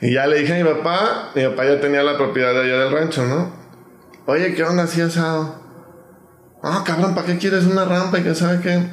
Y 0.00 0.12
ya 0.14 0.26
le 0.26 0.38
dije 0.40 0.52
a 0.60 0.64
mi 0.64 0.70
papá, 0.70 1.30
mi 1.34 1.44
papá 1.46 1.64
ya 1.64 1.80
tenía 1.80 2.02
la 2.02 2.16
propiedad 2.16 2.52
de 2.52 2.60
allá 2.60 2.84
del 2.84 2.92
rancho, 2.92 3.24
¿no? 3.24 3.54
Oye, 4.26 4.54
¿qué 4.54 4.62
onda 4.64 4.84
así 4.84 5.00
asado? 5.00 5.60
Ah, 6.62 6.82
cabrón, 6.86 7.14
¿para 7.14 7.26
qué 7.26 7.38
quieres 7.38 7.64
una 7.64 7.84
rampa 7.84 8.18
y 8.18 8.22
que 8.22 8.34
sabe 8.34 8.60
qué? 8.60 8.86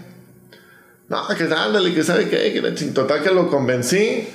No, 1.08 1.28
que 1.36 1.44
ándale, 1.44 1.94
que 1.94 2.04
sabe 2.04 2.30
qué, 2.30 2.54
que 2.54 2.62
la 2.62 2.74
ching... 2.74 2.94
Total 2.94 3.22
que 3.22 3.32
lo 3.32 3.48
convencí. 3.50 4.28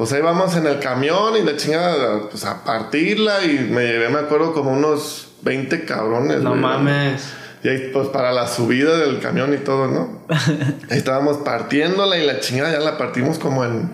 Pues 0.00 0.14
ahí 0.14 0.22
vamos 0.22 0.56
en 0.56 0.66
el 0.66 0.78
camión 0.78 1.36
y 1.36 1.42
la 1.42 1.58
chingada, 1.58 2.30
pues 2.30 2.46
a 2.46 2.64
partirla 2.64 3.44
y 3.44 3.68
me 3.70 3.82
llevé, 3.82 4.08
me 4.08 4.20
acuerdo, 4.20 4.54
como 4.54 4.72
unos 4.72 5.28
20 5.42 5.84
cabrones. 5.84 6.40
No 6.40 6.54
mames. 6.54 7.34
Y 7.62 7.68
ahí, 7.68 7.90
pues 7.92 8.08
para 8.08 8.32
la 8.32 8.46
subida 8.46 8.96
del 8.96 9.20
camión 9.20 9.52
y 9.52 9.58
todo, 9.58 9.88
¿no? 9.88 10.22
ahí 10.90 10.96
estábamos 10.96 11.36
partiéndola 11.44 12.16
y 12.16 12.26
la 12.26 12.40
chingada 12.40 12.72
ya 12.72 12.80
la 12.80 12.96
partimos 12.96 13.38
como 13.38 13.62
en, 13.62 13.90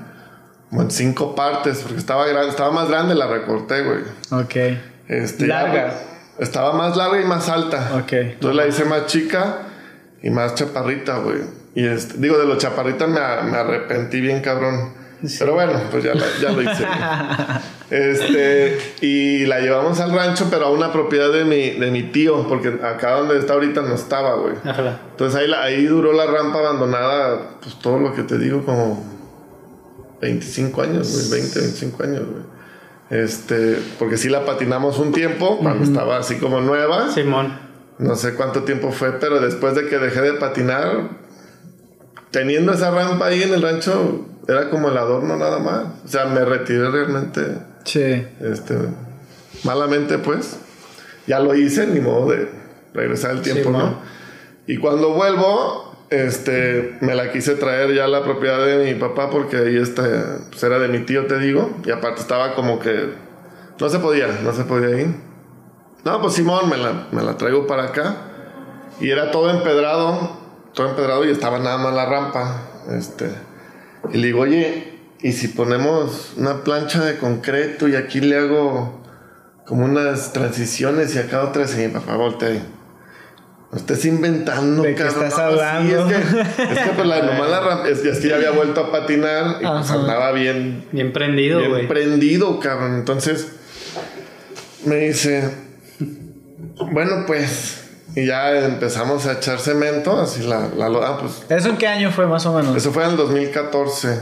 como 0.70 0.82
en 0.82 0.92
cinco 0.92 1.34
partes, 1.34 1.78
porque 1.78 1.98
estaba 1.98 2.24
grande, 2.28 2.50
estaba 2.50 2.70
más 2.70 2.88
grande, 2.88 3.16
la 3.16 3.26
recorté, 3.26 3.82
güey. 3.82 4.02
Ok. 4.30 4.78
Este, 5.08 5.48
Larga. 5.48 5.92
estaba 6.38 6.72
más 6.74 6.96
larga 6.96 7.20
y 7.20 7.24
más 7.24 7.48
alta. 7.48 8.00
Ok. 8.00 8.12
Entonces 8.12 8.54
la 8.54 8.68
hice 8.68 8.84
más 8.84 9.06
chica 9.06 9.58
y 10.22 10.30
más 10.30 10.54
chaparrita, 10.54 11.18
güey. 11.18 11.38
Y 11.74 11.84
este, 11.84 12.18
digo, 12.18 12.38
de 12.38 12.46
lo 12.46 12.58
chaparrita 12.58 13.08
me, 13.08 13.18
me 13.50 13.56
arrepentí 13.56 14.20
bien 14.20 14.40
cabrón. 14.40 15.04
Pero 15.38 15.54
bueno, 15.54 15.72
pues 15.90 16.04
ya, 16.04 16.14
la- 16.14 16.26
ya 16.40 16.50
lo 16.52 16.62
hice. 16.62 16.86
este, 17.90 18.78
y 19.00 19.46
la 19.46 19.60
llevamos 19.60 19.98
al 20.00 20.12
rancho, 20.12 20.46
pero 20.50 20.66
a 20.66 20.70
una 20.70 20.92
propiedad 20.92 21.32
de 21.32 21.44
mi, 21.44 21.70
de 21.70 21.90
mi 21.90 22.02
tío, 22.04 22.46
porque 22.48 22.68
acá 22.82 23.12
donde 23.12 23.38
está 23.38 23.54
ahorita 23.54 23.82
no 23.82 23.94
estaba, 23.94 24.34
güey. 24.36 24.54
Entonces 25.10 25.40
ahí, 25.40 25.48
la- 25.48 25.62
ahí 25.62 25.84
duró 25.86 26.12
la 26.12 26.26
rampa 26.26 26.58
abandonada, 26.58 27.58
pues 27.62 27.78
todo 27.80 27.98
lo 27.98 28.14
que 28.14 28.22
te 28.24 28.38
digo, 28.38 28.64
como 28.64 29.04
25 30.20 30.82
años, 30.82 31.12
güey, 31.30 31.40
20, 31.42 31.60
25 31.60 32.02
años, 32.02 32.22
güey. 32.30 32.56
Este, 33.08 33.78
porque 33.98 34.16
sí 34.16 34.28
la 34.28 34.44
patinamos 34.44 34.98
un 34.98 35.12
tiempo, 35.12 35.58
cuando 35.58 35.84
estaba 35.84 36.18
así 36.18 36.36
como 36.36 36.60
nueva. 36.60 37.12
Simón. 37.12 37.56
No 37.98 38.16
sé 38.16 38.34
cuánto 38.34 38.64
tiempo 38.64 38.90
fue, 38.92 39.12
pero 39.20 39.40
después 39.40 39.74
de 39.74 39.86
que 39.86 39.98
dejé 39.98 40.20
de 40.20 40.32
patinar, 40.34 41.08
teniendo 42.30 42.72
esa 42.72 42.90
rampa 42.90 43.26
ahí 43.26 43.42
en 43.42 43.54
el 43.54 43.62
rancho, 43.62 44.26
era 44.48 44.70
como 44.70 44.88
el 44.88 44.96
adorno 44.98 45.36
nada 45.36 45.58
más. 45.58 45.84
O 46.04 46.08
sea, 46.08 46.26
me 46.26 46.44
retiré 46.44 46.90
realmente, 46.90 47.58
Sí. 47.84 48.26
este, 48.40 48.76
malamente 49.64 50.18
pues. 50.18 50.58
Ya 51.26 51.40
lo 51.40 51.54
hice, 51.54 51.86
ni 51.88 52.00
modo 52.00 52.30
de 52.30 52.48
regresar 52.94 53.32
el 53.32 53.42
tiempo, 53.42 53.64
Sí, 53.64 53.70
¿no? 53.70 53.78
man. 53.78 53.96
Y 54.68 54.78
cuando 54.78 55.12
vuelvo, 55.14 55.92
este, 56.10 56.96
me 57.00 57.14
la 57.16 57.32
quise 57.32 57.54
traer 57.56 57.92
ya 57.94 58.04
a 58.04 58.08
la 58.08 58.22
propiedad 58.22 58.64
de 58.64 58.84
mi 58.92 58.98
papá 58.98 59.28
porque 59.30 59.56
ahí 59.56 59.76
este, 59.76 60.02
pues 60.50 60.62
era 60.62 60.78
de 60.78 60.88
mi 60.88 61.00
tío, 61.00 61.26
te 61.26 61.38
digo. 61.38 61.76
Y 61.84 61.90
aparte 61.90 62.20
estaba 62.20 62.54
como 62.54 62.78
que 62.78 63.10
no 63.80 63.88
se 63.88 63.98
podía, 63.98 64.28
no 64.44 64.52
se 64.52 64.64
podía 64.64 65.00
ir. 65.00 65.14
No, 66.04 66.20
pues 66.20 66.34
Simón, 66.34 66.68
me 66.70 66.76
la, 66.76 67.08
me 67.10 67.22
la 67.22 67.36
traigo 67.36 67.66
para 67.66 67.84
acá. 67.86 68.14
Y 69.00 69.10
era 69.10 69.32
todo 69.32 69.50
empedrado, 69.50 70.30
todo 70.74 70.88
empedrado 70.90 71.24
y 71.24 71.30
estaba 71.30 71.58
nada 71.58 71.78
más 71.78 71.92
la 71.92 72.06
rampa. 72.06 72.62
Este, 72.96 73.28
y 74.12 74.18
le 74.18 74.26
digo, 74.28 74.40
oye, 74.40 74.94
¿y 75.20 75.32
si 75.32 75.48
ponemos 75.48 76.32
una 76.36 76.62
plancha 76.64 77.04
de 77.04 77.16
concreto 77.18 77.88
y 77.88 77.96
aquí 77.96 78.20
le 78.20 78.38
hago 78.38 79.02
como 79.66 79.84
unas 79.84 80.32
transiciones 80.32 81.14
y 81.14 81.18
acá 81.18 81.42
otras 81.42 81.74
y 81.74 81.86
mi 81.86 81.88
papá 81.88 82.16
voltea 82.16 82.62
no 83.72 83.78
estés 83.78 84.04
inventando, 84.04 84.82
¿De 84.84 84.94
qué 84.94 85.02
cabrón". 85.02 85.24
estás 85.24 85.38
No, 85.52 85.58
sí, 85.58 85.60
hablando? 85.64 86.06
es 86.08 86.24
que, 86.24 86.40
es 86.62 86.78
que 86.78 86.90
pues 86.94 87.06
la, 87.08 87.22
nomás 87.22 87.50
la 87.50 87.88
es, 87.88 88.04
es 88.04 88.18
que 88.20 88.28
ya 88.28 88.36
había 88.36 88.52
vuelto 88.52 88.80
a 88.80 88.92
patinar 88.92 89.56
y 89.60 89.66
pues 89.66 89.90
andaba 89.90 90.30
bien, 90.32 90.84
Bien 90.92 91.12
prendido, 91.12 91.58
bien 91.58 91.70
güey. 91.72 91.88
prendido, 91.88 92.60
cabrón. 92.60 92.94
Entonces 92.94 93.48
me 94.84 94.96
dice, 95.08 95.50
bueno, 96.92 97.24
pues, 97.26 97.85
y 98.16 98.26
ya 98.26 98.50
empezamos 98.66 99.26
a 99.26 99.34
echar 99.34 99.60
cemento, 99.60 100.18
así 100.20 100.42
la, 100.42 100.68
la 100.76 100.86
ah, 101.06 101.18
pues, 101.20 101.44
¿Eso 101.48 101.68
en 101.68 101.76
qué 101.76 101.86
año 101.86 102.10
fue 102.10 102.26
más 102.26 102.44
o 102.46 102.52
menos? 102.54 102.74
eso 102.76 102.90
fue 102.90 103.04
en 103.04 103.10
el 103.10 103.16
2014. 103.16 104.18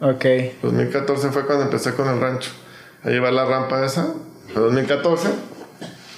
Ok. 0.00 0.24
2014 0.62 1.28
fue 1.30 1.46
cuando 1.46 1.64
empecé 1.64 1.94
con 1.94 2.08
el 2.08 2.20
rancho. 2.20 2.50
A 3.04 3.10
llevar 3.10 3.32
la 3.32 3.44
rampa 3.44 3.84
esa. 3.84 4.08
Fue 4.52 4.62
2014. 4.62 5.28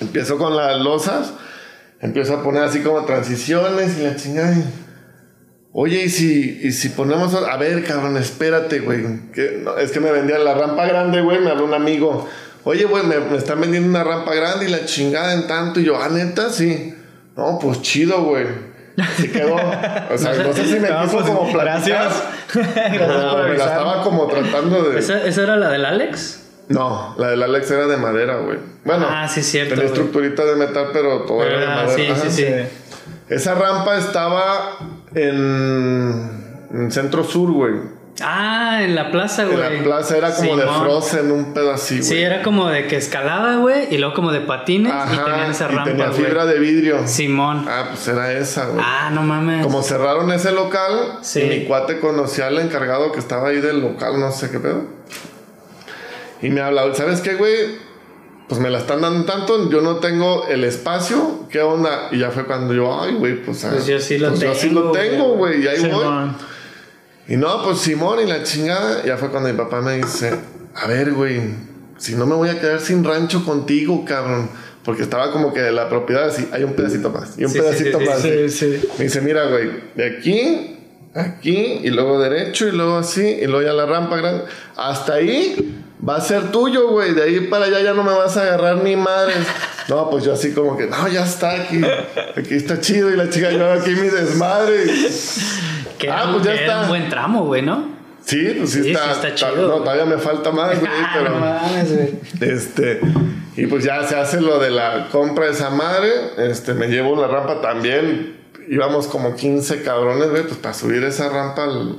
Empiezo 0.00 0.38
con 0.38 0.56
las 0.56 0.80
losas. 0.80 1.32
Empiezo 2.00 2.34
a 2.34 2.42
poner 2.42 2.62
así 2.62 2.80
como 2.80 3.04
transiciones 3.04 3.98
y 3.98 4.02
la 4.02 4.16
chingada. 4.16 4.52
y- 4.54 4.64
Oye, 5.72 6.04
¿y 6.04 6.08
si, 6.08 6.60
y 6.62 6.72
si 6.72 6.88
ponemos... 6.90 7.34
A 7.34 7.56
ver, 7.58 7.84
cabrón, 7.84 8.16
espérate, 8.16 8.80
güey. 8.80 9.30
Que, 9.32 9.60
no, 9.62 9.76
es 9.76 9.90
que 9.90 10.00
me 10.00 10.10
vendían 10.10 10.42
la 10.44 10.54
rampa 10.54 10.86
grande, 10.86 11.20
güey. 11.20 11.38
Me 11.40 11.50
habló 11.50 11.64
un 11.66 11.74
amigo. 11.74 12.26
Oye, 12.64 12.84
güey, 12.86 13.04
me, 13.04 13.18
me 13.18 13.36
están 13.36 13.60
vendiendo 13.60 13.88
una 13.88 14.02
rampa 14.02 14.34
grande 14.34 14.64
y 14.66 14.68
la 14.70 14.86
chingada 14.86 15.34
en 15.34 15.46
tanto. 15.46 15.78
Y 15.80 15.84
yo, 15.84 16.00
ah, 16.00 16.08
neta, 16.08 16.50
sí. 16.50 16.94
No, 17.36 17.58
pues 17.60 17.82
chido, 17.82 18.22
güey. 18.24 18.46
Así 18.98 19.28
quedó. 19.30 19.56
O 20.14 20.16
sea, 20.18 20.32
no 20.42 20.52
sé 20.52 20.64
si 20.64 20.80
me 20.80 20.88
No, 20.88 21.02
quiso 21.02 21.18
pues, 21.18 21.26
como 21.30 21.52
platicar. 21.52 22.08
gracias. 22.08 22.22
Gracias 22.54 23.08
No, 23.08 23.30
por 23.32 23.48
me 23.50 23.58
la 23.58 23.64
estaba 23.64 24.02
como 24.02 24.26
tratando 24.28 24.82
de. 24.84 24.98
¿Esa, 24.98 25.22
esa 25.24 25.42
era 25.42 25.56
la 25.56 25.68
del 25.68 25.84
Alex? 25.84 26.42
No, 26.68 27.14
la 27.18 27.28
del 27.30 27.42
Alex 27.42 27.70
era 27.70 27.86
de 27.86 27.96
madera, 27.96 28.36
güey. 28.38 28.58
Bueno, 28.84 29.06
Ah, 29.08 29.28
sí, 29.28 29.42
cierto, 29.42 29.74
Tenía 29.74 29.88
güey. 29.90 29.94
estructurita 29.98 30.44
de 30.44 30.56
metal, 30.56 30.88
pero 30.92 31.22
todo 31.22 31.44
era 31.44 31.58
de 31.60 31.66
Ah, 31.66 31.74
madera. 31.84 31.94
sí, 31.94 32.06
Ajá. 32.10 32.20
sí, 32.22 32.30
sí. 32.30 32.46
Esa 33.28 33.54
rampa 33.54 33.96
estaba 33.98 34.78
en, 35.14 36.66
en 36.72 36.90
Centro 36.90 37.22
Sur, 37.24 37.50
güey. 37.52 37.74
Ah, 38.22 38.80
en 38.82 38.94
la 38.94 39.10
plaza, 39.10 39.44
güey. 39.44 39.58
En 39.60 39.78
la 39.78 39.82
plaza 39.84 40.16
era 40.16 40.34
como 40.34 40.56
de 40.56 40.62
Simón. 40.62 40.82
Frozen, 40.82 41.30
un 41.32 41.52
güey. 41.52 42.02
Sí, 42.02 42.18
era 42.22 42.42
como 42.42 42.68
de 42.68 42.86
que 42.86 42.96
escalaba, 42.96 43.56
güey, 43.56 43.94
y 43.94 43.98
luego 43.98 44.14
como 44.14 44.32
de 44.32 44.40
patines 44.40 44.92
y 45.12 45.16
tenían 45.16 45.50
esa 45.50 45.64
y 45.64 45.74
rampa, 45.74 45.84
tenía 45.90 46.08
güey. 46.08 46.24
fibra 46.24 46.46
de 46.46 46.58
vidrio. 46.58 47.06
Simón. 47.06 47.66
Ah, 47.68 47.88
pues 47.90 48.08
era 48.08 48.32
esa, 48.32 48.66
güey. 48.66 48.82
Ah, 48.86 49.10
no 49.12 49.22
mames. 49.22 49.64
Como 49.64 49.82
cerraron 49.82 50.32
ese 50.32 50.52
local, 50.52 51.18
Sí. 51.20 51.42
y 51.42 51.46
mi 51.46 51.64
cuate 51.66 52.00
conocía 52.00 52.46
al 52.46 52.58
encargado 52.58 53.12
que 53.12 53.18
estaba 53.18 53.48
ahí 53.48 53.60
del 53.60 53.80
local, 53.80 54.18
no 54.18 54.32
sé 54.32 54.50
qué 54.50 54.60
pedo. 54.60 54.84
Y 56.42 56.48
me 56.50 56.60
habla, 56.60 56.94
¿sabes 56.94 57.20
qué, 57.20 57.34
güey? 57.34 57.86
Pues 58.48 58.60
me 58.60 58.70
la 58.70 58.78
están 58.78 59.00
dando 59.00 59.24
tanto, 59.24 59.68
yo 59.70 59.80
no 59.80 59.96
tengo 59.96 60.46
el 60.48 60.62
espacio, 60.64 61.46
¿qué 61.50 61.60
onda? 61.62 62.08
Y 62.12 62.18
ya 62.20 62.30
fue 62.30 62.44
cuando 62.46 62.72
yo, 62.72 63.02
ay, 63.02 63.14
güey, 63.14 63.42
pues, 63.42 63.64
ah, 63.64 63.70
Pues 63.72 63.86
yo 63.86 63.98
sí 63.98 64.18
lo 64.18 64.28
pues 64.28 64.40
yo 64.40 64.54
sí 64.54 64.68
tengo, 64.68 64.80
lo 64.80 64.92
tengo, 64.92 65.34
güey, 65.34 65.64
y 65.64 65.66
ahí 65.66 65.80
voy. 65.90 66.04
Y 67.28 67.36
no, 67.36 67.62
pues 67.64 67.78
Simón 67.78 68.20
y 68.20 68.26
la 68.26 68.42
chingada, 68.42 69.04
ya 69.04 69.16
fue 69.16 69.30
cuando 69.30 69.48
mi 69.48 69.56
papá 69.56 69.80
me 69.80 69.96
dice, 69.96 70.32
a 70.74 70.86
ver, 70.86 71.12
güey, 71.12 71.40
si 71.98 72.14
no 72.14 72.26
me 72.26 72.34
voy 72.34 72.48
a 72.48 72.60
quedar 72.60 72.80
sin 72.80 73.04
rancho 73.04 73.44
contigo, 73.44 74.04
cabrón. 74.04 74.48
Porque 74.84 75.02
estaba 75.02 75.32
como 75.32 75.52
que 75.52 75.60
la 75.72 75.88
propiedad 75.88 76.28
así, 76.28 76.48
hay 76.52 76.62
un 76.62 76.74
pedacito 76.74 77.10
más, 77.10 77.36
y 77.36 77.44
un 77.44 77.50
Sí, 77.50 77.58
pedacito 77.58 77.98
sí, 77.98 78.04
más. 78.04 78.22
Sí, 78.22 78.48
sí. 78.48 78.88
Me 78.98 79.04
dice, 79.04 79.20
mira, 79.20 79.46
güey, 79.46 79.70
de 79.96 80.06
aquí, 80.06 80.78
aquí, 81.12 81.80
y 81.82 81.90
luego 81.90 82.20
derecho, 82.20 82.68
y 82.68 82.72
luego 82.72 82.98
así, 82.98 83.26
y 83.26 83.46
luego 83.46 83.62
ya 83.62 83.72
la 83.72 83.86
rampa 83.86 84.16
grande. 84.18 84.44
Hasta 84.76 85.14
ahí 85.14 85.82
va 86.06 86.16
a 86.16 86.20
ser 86.20 86.52
tuyo, 86.52 86.90
güey. 86.90 87.14
De 87.14 87.24
ahí 87.24 87.40
para 87.48 87.64
allá 87.64 87.80
ya 87.80 87.94
no 87.94 88.04
me 88.04 88.12
vas 88.12 88.36
a 88.36 88.42
agarrar 88.42 88.82
ni 88.82 88.96
madres. 88.96 89.38
No, 89.88 90.10
pues 90.10 90.24
yo 90.24 90.32
así 90.32 90.50
como 90.50 90.76
que, 90.76 90.88
no, 90.88 91.06
ya 91.06 91.24
está 91.24 91.52
aquí. 91.52 91.80
Aquí 92.36 92.54
está 92.54 92.80
chido. 92.80 93.08
Y 93.08 93.16
la 93.16 93.30
chica, 93.30 93.52
yo 93.52 93.70
aquí 93.70 93.90
mi 93.90 94.08
desmadre. 94.08 94.84
Que 95.98 96.10
Ah, 96.10 96.22
era, 96.24 96.32
pues 96.32 96.44
ya 96.44 96.52
que 96.52 96.58
era 96.64 96.66
está. 96.72 96.82
un 96.82 96.88
buen 96.88 97.08
tramo, 97.08 97.44
güey, 97.46 97.62
¿no? 97.62 97.96
Sí, 98.24 98.54
pues 98.58 98.70
sí, 98.70 98.82
Sí, 98.82 98.90
está. 98.92 99.34
chido, 99.34 99.68
no, 99.68 99.74
todavía 99.84 100.04
me 100.04 100.18
falta 100.18 100.50
más, 100.50 100.78
güey, 100.80 100.90
Ah, 100.94 101.14
no 101.16 101.22
pero. 101.24 101.38
mames, 101.38 101.94
güey. 101.94 102.14
Este, 102.40 103.00
y 103.56 103.66
pues 103.66 103.84
ya 103.84 104.02
se 104.02 104.16
hace 104.16 104.40
lo 104.40 104.58
de 104.58 104.70
la 104.70 105.08
compra 105.12 105.46
de 105.46 105.52
esa 105.52 105.70
madre. 105.70 106.08
Este, 106.38 106.74
me 106.74 106.88
llevo 106.88 107.14
la 107.20 107.28
rampa 107.28 107.60
también. 107.60 108.36
Íbamos 108.68 109.06
como 109.06 109.36
15 109.36 109.82
cabrones, 109.82 110.30
güey, 110.30 110.42
pues 110.42 110.56
para 110.56 110.74
subir 110.74 111.04
esa 111.04 111.28
rampa. 111.28 111.64
al- 111.64 111.98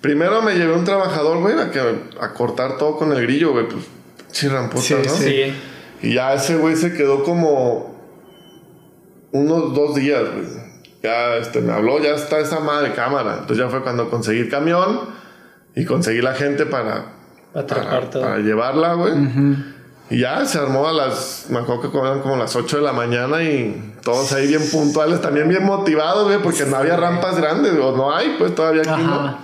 Primero 0.00 0.42
me 0.42 0.54
llevé 0.54 0.74
un 0.74 0.84
trabajador, 0.84 1.38
güey, 1.40 1.58
a, 1.58 1.70
que, 1.70 1.80
a 1.80 2.32
cortar 2.32 2.76
todo 2.78 2.96
con 2.96 3.12
el 3.12 3.22
grillo, 3.22 3.52
güey, 3.52 3.66
pues 3.68 3.84
chirramputa, 4.32 4.82
Sí, 4.82 4.94
¿no? 4.94 5.14
Sí. 5.14 5.52
Y 6.02 6.14
ya 6.14 6.34
ese 6.34 6.56
güey 6.56 6.76
se 6.76 6.92
quedó 6.92 7.24
como 7.24 7.96
unos 9.32 9.74
dos 9.74 9.94
días, 9.96 10.22
güey. 10.22 10.67
Ya 11.02 11.36
este, 11.36 11.60
me 11.60 11.72
habló, 11.72 12.00
ya 12.02 12.10
está 12.10 12.38
esa 12.40 12.60
madre 12.60 12.92
cámara. 12.94 13.34
Entonces 13.40 13.58
ya 13.58 13.68
fue 13.68 13.82
cuando 13.82 14.10
conseguí 14.10 14.40
el 14.40 14.48
camión 14.48 15.00
y 15.76 15.84
conseguí 15.84 16.20
la 16.20 16.34
gente 16.34 16.66
para, 16.66 17.06
Para 17.52 18.00
para 18.10 18.38
llevarla, 18.38 18.94
güey. 18.94 19.14
Y 20.10 20.20
ya 20.20 20.44
se 20.46 20.58
armó 20.58 20.88
a 20.88 20.92
las, 20.92 21.46
me 21.50 21.58
acuerdo 21.58 21.90
que 21.92 21.98
eran 21.98 22.20
como 22.20 22.36
las 22.36 22.56
8 22.56 22.78
de 22.78 22.82
la 22.82 22.92
mañana 22.94 23.42
y 23.42 23.94
todos 24.02 24.32
ahí 24.32 24.46
bien 24.48 24.62
puntuales, 24.70 25.20
también 25.20 25.48
bien 25.50 25.64
motivados, 25.66 26.24
güey, 26.24 26.38
porque 26.42 26.64
no 26.64 26.76
había 26.78 26.96
rampas 26.96 27.36
grandes, 27.36 27.74
o 27.74 27.94
no 27.94 28.14
hay, 28.16 28.34
pues 28.38 28.54
todavía 28.54 28.80
aquí 28.80 28.90
Ajá. 28.90 29.02
no. 29.02 29.38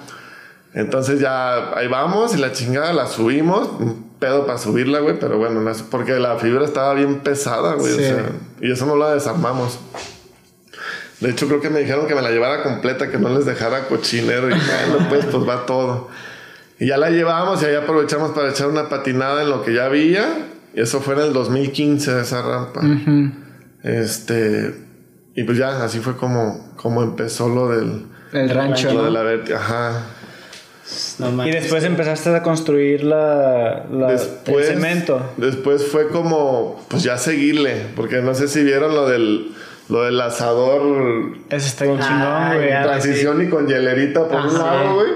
Entonces 0.72 1.20
ya 1.20 1.76
ahí 1.78 1.86
vamos 1.86 2.34
y 2.34 2.38
la 2.38 2.50
chingada 2.52 2.92
la 2.94 3.06
subimos, 3.06 3.68
un 3.78 4.14
pedo 4.18 4.46
para 4.46 4.56
subirla, 4.58 5.00
güey, 5.00 5.18
pero 5.20 5.36
bueno, 5.38 5.60
no 5.60 5.70
es- 5.70 5.82
porque 5.82 6.14
la 6.14 6.36
fibra 6.36 6.64
estaba 6.64 6.94
bien 6.94 7.20
pesada, 7.20 7.74
güey, 7.74 7.92
o 7.92 7.96
Sí. 7.96 8.04
sea, 8.04 8.24
y 8.62 8.72
eso 8.72 8.86
no 8.86 8.96
la 8.96 9.12
desarmamos. 9.14 9.78
De 11.24 11.30
hecho, 11.30 11.48
creo 11.48 11.60
que 11.60 11.70
me 11.70 11.80
dijeron 11.80 12.06
que 12.06 12.14
me 12.14 12.22
la 12.22 12.30
llevara 12.30 12.62
completa, 12.62 13.10
que 13.10 13.18
no 13.18 13.28
les 13.30 13.46
dejara 13.46 13.86
cochinero. 13.88 14.48
Y 14.48 14.52
bueno, 14.52 15.06
pues, 15.08 15.24
pues 15.26 15.48
va 15.48 15.66
todo. 15.66 16.08
Y 16.78 16.86
ya 16.88 16.96
la 16.98 17.10
llevamos 17.10 17.62
y 17.62 17.66
ahí 17.66 17.74
aprovechamos 17.74 18.32
para 18.32 18.50
echar 18.50 18.68
una 18.68 18.88
patinada 18.88 19.42
en 19.42 19.50
lo 19.50 19.64
que 19.64 19.72
ya 19.74 19.86
había. 19.86 20.26
Y 20.74 20.80
eso 20.80 21.00
fue 21.00 21.14
en 21.14 21.20
el 21.20 21.32
2015, 21.32 22.20
esa 22.20 22.42
rampa. 22.42 22.80
Este. 23.82 24.74
Y 25.36 25.42
pues 25.44 25.58
ya, 25.58 25.82
así 25.84 25.98
fue 26.00 26.16
como, 26.16 26.72
como 26.76 27.02
empezó 27.02 27.48
lo 27.48 27.68
del. 27.68 28.06
El 28.32 28.50
rancho, 28.50 28.92
Lo 28.92 29.04
de 29.04 29.10
¿no? 29.10 29.22
la 29.22 29.22
verti- 29.24 29.54
Ajá. 29.54 30.06
No 31.18 31.46
Y 31.46 31.50
después 31.50 31.82
empezaste 31.84 32.34
a 32.34 32.42
construir 32.42 33.04
la, 33.04 33.86
la- 33.90 34.08
Después, 34.12 34.68
el 34.68 34.74
cemento. 34.74 35.32
después 35.38 35.86
fue 35.86 36.08
como, 36.08 36.84
pues 36.88 37.02
ya 37.02 37.16
seguirle. 37.16 37.86
Porque 37.96 38.20
no 38.20 38.34
sé 38.34 38.48
si 38.48 38.62
vieron 38.62 38.94
lo 38.94 39.08
del, 39.08 39.52
lo 39.88 40.02
del 40.04 40.20
asador 40.20 41.36
Eso 41.50 41.66
está 41.66 41.84
Ah, 41.84 41.98
chingón, 42.00 42.56
güey. 42.58 42.68
ya. 42.70 42.82
transición 42.84 43.42
y 43.46 43.48
con 43.50 43.66
hielerita 43.66 44.26
por 44.28 44.40
un 44.46 44.54
lado, 44.58 44.94
güey. 44.94 45.08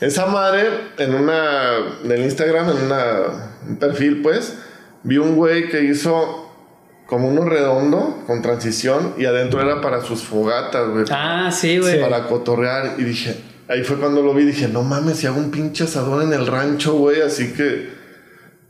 Esa 0.00 0.26
madre, 0.26 0.68
en 0.98 1.14
una. 1.14 1.70
del 2.04 2.22
Instagram, 2.22 2.68
en 2.70 2.84
una, 2.84 3.06
un 3.68 3.76
perfil, 3.78 4.20
pues, 4.22 4.58
vi 5.02 5.16
un 5.18 5.34
güey 5.36 5.68
que 5.68 5.82
hizo 5.84 6.42
como 7.06 7.28
uno 7.28 7.44
redondo 7.44 8.22
con 8.26 8.42
transición 8.42 9.14
y 9.16 9.24
adentro 9.26 9.60
era 9.62 9.80
para 9.80 10.02
sus 10.02 10.22
fogatas, 10.22 10.88
güey. 10.90 11.04
Ah, 11.10 11.50
sí, 11.52 11.78
güey. 11.78 12.00
Para 12.00 12.26
cotorrear. 12.26 12.94
Y 12.98 13.04
dije, 13.04 13.36
ahí 13.68 13.84
fue 13.84 13.96
cuando 13.96 14.22
lo 14.22 14.34
vi. 14.34 14.44
Dije, 14.44 14.68
no 14.68 14.82
mames, 14.82 15.16
si 15.18 15.26
hago 15.26 15.38
un 15.38 15.50
pinche 15.50 15.84
asador 15.84 16.22
en 16.22 16.32
el 16.32 16.46
rancho, 16.46 16.92
güey. 16.94 17.22
Así 17.22 17.52
que, 17.54 17.95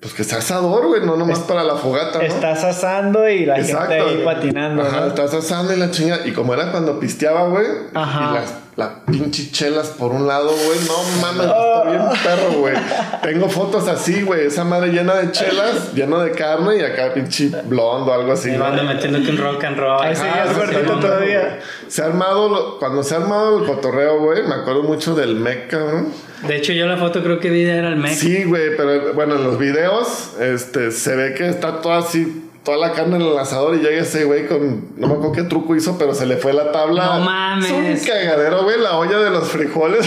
pues 0.07 0.15
que 0.15 0.23
sea 0.23 0.39
asador, 0.39 0.87
güey, 0.87 1.05
no 1.05 1.17
nomás 1.17 1.41
para 1.41 1.65
la 1.65 1.75
fogata, 1.75 2.19
¿no? 2.19 2.25
Estás 2.25 2.63
asando 2.63 3.29
y 3.29 3.45
la 3.45 3.57
gente 3.57 4.01
ahí 4.01 4.23
patinando, 4.25 4.83
Ajá, 4.83 5.01
¿no? 5.01 5.07
estás 5.09 5.35
asando 5.35 5.75
y 5.75 5.77
la 5.79 5.91
chinga. 5.91 6.21
Y 6.25 6.33
como 6.33 6.55
era 6.55 6.71
cuando 6.71 7.01
pisteaba, 7.01 7.49
güey. 7.49 7.67
Ajá. 7.93 8.31
Y 8.31 8.35
las 8.35 8.55
la 8.77 9.01
pinche 9.07 9.51
chelas 9.51 9.89
por 9.89 10.13
un 10.13 10.27
lado, 10.27 10.51
güey. 10.51 10.79
No 10.87 11.21
mames, 11.23 11.47
está 11.47 11.83
bien 11.85 12.03
perro, 12.23 12.61
güey. 12.61 12.75
Tengo 13.23 13.49
fotos 13.49 13.89
así, 13.89 14.21
güey. 14.23 14.47
Esa 14.47 14.65
madre 14.65 14.89
llena 14.93 15.15
de 15.15 15.33
chelas, 15.33 15.95
lleno 15.95 16.19
de 16.21 16.33
carne 16.33 16.77
y 16.77 16.83
acá 16.83 17.15
pinche 17.15 17.51
blondo, 17.65 18.13
algo 18.13 18.33
así. 18.33 18.51
Me 18.51 18.59
¿no? 18.59 18.65
van 18.65 18.87
metiendo 18.87 19.19
que 19.23 19.31
un 19.31 19.39
rock 19.39 19.65
and 19.65 19.79
roll. 19.79 20.03
Ahí 20.03 20.15
Ah, 20.21 20.45
gordito 20.55 20.99
todavía. 21.01 21.59
Se 21.89 22.03
ha 22.03 22.07
armado, 22.07 22.49
lo- 22.51 22.79
cuando 22.79 23.03
se 23.03 23.15
ha 23.15 23.19
armado 23.19 23.61
el 23.61 23.65
cotorreo, 23.67 24.21
güey, 24.21 24.43
me 24.43 24.55
acuerdo 24.57 24.83
mucho 24.83 25.15
del 25.15 25.37
mec, 25.37 25.71
cabrón. 25.71 26.09
De 26.47 26.57
hecho, 26.57 26.75
yo 26.75 26.87
la 26.87 26.99
foto 26.99 27.23
creo 27.23 27.41
que 27.41 27.49
vi 27.49 27.63
era 27.65 27.89
el 27.89 27.97
mec. 27.97 28.13
Sí, 28.13 28.45
güey, 28.45 28.77
pero 28.77 29.15
bueno, 29.15 29.37
en 29.37 29.45
los 29.45 29.59
videos, 29.59 30.33
este, 30.39 30.91
se 30.91 31.17
ve 31.17 31.33
que 31.33 31.49
está 31.49 31.81
todo 31.81 31.95
así, 31.95 32.46
toda 32.67 32.79
la 32.79 32.93
carne 32.93 33.17
en 33.17 33.23
el 33.23 33.39
asador 33.39 33.77
y 33.77 33.79
llega 33.79 34.03
ese 34.03 34.25
güey 34.25 34.49
con, 34.49 34.91
no 34.97 35.07
me 35.07 35.15
acuerdo 35.15 35.33
qué 35.33 35.45
truco 35.45 35.77
hizo, 35.77 35.97
pero 35.97 36.13
se 36.15 36.27
le 36.27 36.37
fue 36.37 36.53
la 36.53 36.73
tabla. 36.73 37.07
No 37.07 37.21
mames. 37.21 37.71
Es 37.71 38.01
un 38.01 38.07
cagadero, 38.07 38.65
güey, 38.65 38.81
la 38.81 38.99
olla 38.99 39.21
de 39.21 39.31
los 39.31 39.49
frijoles. 39.49 40.05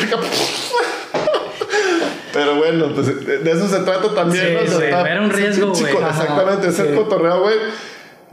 Pero 2.33 2.57
bueno, 2.57 2.93
pues 2.93 3.07
de 3.25 3.49
eso 3.49 3.67
se 3.67 3.79
trata 3.79 4.13
también. 4.13 4.59
Sí, 4.67 4.75
güey, 4.75 4.87
era 4.89 5.21
un 5.21 5.31
es 5.31 5.35
riesgo, 5.37 5.71
güey. 5.71 5.93
Exactamente, 5.93 6.67
es 6.67 6.79
el 6.79 6.95
cotorreo, 6.95 7.41
güey. 7.41 7.55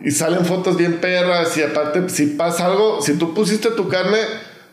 Y 0.03 0.11
salen 0.11 0.45
fotos 0.45 0.77
bien 0.77 1.01
perras 1.01 1.57
y 1.57 1.63
aparte, 1.63 2.09
si 2.09 2.27
pasa 2.27 2.67
algo, 2.67 3.01
si 3.01 3.15
tú 3.15 3.33
pusiste 3.33 3.71
tu 3.71 3.89
carne, 3.89 4.19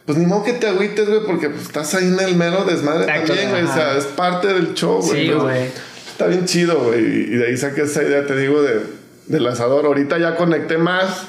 pues 0.06 0.18
ni 0.18 0.26
modo 0.26 0.44
que 0.44 0.54
te 0.54 0.68
agüites, 0.68 1.08
güey, 1.08 1.22
porque 1.28 1.52
pues, 1.52 1.62
estás 1.62 1.94
ahí 1.94 2.08
en 2.08 2.20
el 2.20 2.36
mero 2.36 2.66
desmadre 2.66 3.04
Exacto, 3.04 3.28
también, 3.28 3.52
güey. 3.52 3.64
O 3.64 3.74
sea, 3.74 3.98
es 3.98 4.06
parte 4.06 4.48
del 4.48 4.74
show, 4.74 5.00
güey. 5.00 5.28
Sí, 5.28 5.32
güey. 5.32 5.70
Está 6.12 6.26
bien 6.26 6.46
chido, 6.46 6.80
güey. 6.80 7.04
Y 7.04 7.36
de 7.36 7.48
ahí 7.48 7.56
saqué 7.56 7.84
esa 7.84 8.02
idea, 8.04 8.26
te 8.26 8.36
digo, 8.36 8.62
de, 8.62 9.03
del 9.28 9.48
asador. 9.48 9.86
Ahorita 9.86 10.18
ya 10.18 10.36
conecté 10.36 10.78
más 10.78 11.28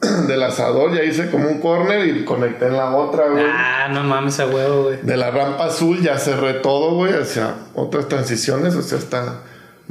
del 0.28 0.42
asador, 0.42 0.94
ya 0.94 1.02
hice 1.02 1.30
como 1.30 1.48
un 1.48 1.60
corner 1.60 2.06
y 2.06 2.24
conecté 2.24 2.66
en 2.66 2.76
la 2.76 2.94
otra, 2.94 3.28
güey. 3.28 3.44
Ah, 3.46 3.88
no 3.92 4.02
mames 4.02 4.40
a 4.40 4.46
huevo, 4.46 4.84
güey. 4.84 4.98
De 5.02 5.16
la 5.16 5.30
rampa 5.30 5.66
azul 5.66 6.00
ya 6.00 6.18
cerré 6.18 6.54
todo, 6.54 6.94
güey, 6.94 7.12
hacia 7.14 7.54
otras 7.74 8.08
transiciones, 8.08 8.74
o 8.74 8.82
sea, 8.82 8.98
está... 8.98 9.42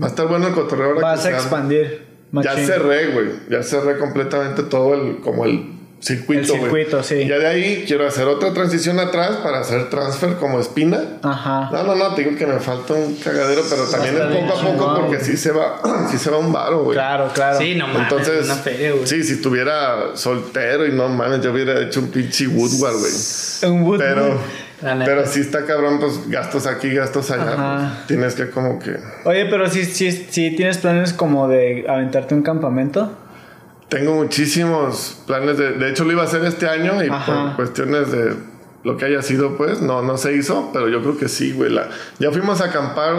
Va 0.02 0.08
a 0.08 0.10
estar 0.10 0.28
bueno 0.28 0.48
el 0.48 0.54
cotorreo 0.56 0.88
ahora 0.88 1.02
Vas 1.02 1.22
que 1.22 1.28
a 1.28 1.32
expandir. 1.32 2.08
Ya 2.32 2.56
cerré, 2.56 3.12
güey. 3.12 3.28
Ya 3.48 3.62
cerré 3.62 4.00
completamente 4.00 4.64
todo 4.64 4.96
el, 4.96 5.22
como 5.22 5.46
el 5.46 5.83
circuito, 6.04 6.42
El 6.42 6.60
güey. 6.60 6.62
circuito, 6.62 7.02
sí. 7.04 7.26
Ya 7.28 7.38
de 7.40 7.48
ahí 7.48 7.84
quiero 7.88 8.06
hacer 8.08 8.28
otra 8.28 8.54
transición 8.54 9.00
atrás 9.00 9.38
para 9.38 9.60
hacer 9.60 9.90
transfer 9.90 10.36
como 10.36 10.60
espina. 10.60 11.00
Ajá. 11.22 11.70
No, 11.72 11.84
no, 11.84 11.96
no, 11.96 12.14
te 12.14 12.24
digo 12.24 12.36
que 12.38 12.46
me 12.46 12.60
falta 12.60 12.94
un 12.94 13.16
cagadero, 13.16 13.62
pero 13.70 13.84
también 13.86 14.16
es 14.18 14.22
poco 14.42 14.54
a 14.60 14.62
poco 14.62 14.96
porque 15.02 15.24
sí 15.24 15.38
se 15.38 15.52
va, 15.52 15.82
sí 16.12 16.18
se 16.18 16.30
va 16.30 16.38
un 16.40 16.52
varo, 16.52 16.84
güey. 16.84 16.96
Claro, 16.98 17.30
claro. 17.34 17.58
Sí, 17.58 17.76
no 17.76 17.88
mames. 17.88 18.04
Entonces, 18.04 18.46
una 18.46 18.56
feria, 18.56 18.92
güey. 18.92 19.08
sí, 19.08 19.24
si 19.24 19.42
tuviera 19.42 20.16
soltero 20.16 20.86
y 20.86 20.92
no 20.92 21.08
mames, 21.08 21.42
yo 21.42 21.54
hubiera 21.54 21.80
hecho 21.82 22.02
un 22.02 22.10
pinche 22.10 22.48
Woodward, 22.48 22.98
güey. 23.00 23.14
Un 23.74 23.84
wood- 23.86 23.98
Pero, 24.00 24.38
pero 25.06 25.26
sí 25.26 25.40
está 25.40 25.66
cabrón, 25.66 25.98
pues 26.02 26.28
gastos 26.28 26.68
aquí, 26.68 26.94
gastos 26.94 27.32
allá. 27.32 27.54
Ajá. 27.54 27.92
pues, 27.96 28.08
tienes 28.08 28.36
que 28.36 28.50
como 28.50 28.78
que... 28.80 28.98
Oye, 29.24 29.46
pero 29.46 29.70
si 29.70 29.86
sí, 29.86 30.12
sí 30.30 30.52
tienes 30.58 30.80
planes 30.80 31.14
como 31.14 31.48
de 31.48 31.86
aventarte 31.88 32.36
un 32.36 32.42
campamento. 32.42 33.18
Tengo 33.90 34.14
muchísimos 34.16 35.18
planes 35.28 35.58
de... 35.58 35.74
De 35.74 35.90
hecho, 35.90 36.04
lo 36.04 36.12
iba 36.14 36.24
a 36.24 36.26
hacer 36.26 36.44
este 36.46 36.68
año 36.68 37.04
y 37.04 37.10
Ajá. 37.10 37.48
por 37.48 37.56
cuestiones 37.58 38.12
de 38.12 38.34
lo 38.84 38.98
que 38.98 39.06
haya 39.06 39.22
sido, 39.22 39.56
pues, 39.56 39.82
no, 39.82 40.02
no 40.02 40.18
se 40.18 40.34
hizo, 40.36 40.72
pero 40.74 40.90
yo 40.90 41.02
creo 41.02 41.18
que 41.18 41.30
sí, 41.30 41.52
güey. 41.54 41.70
La- 41.70 41.90
Ya 42.20 42.32
fuimos 42.32 42.60
a 42.62 42.66
acampar 42.66 43.14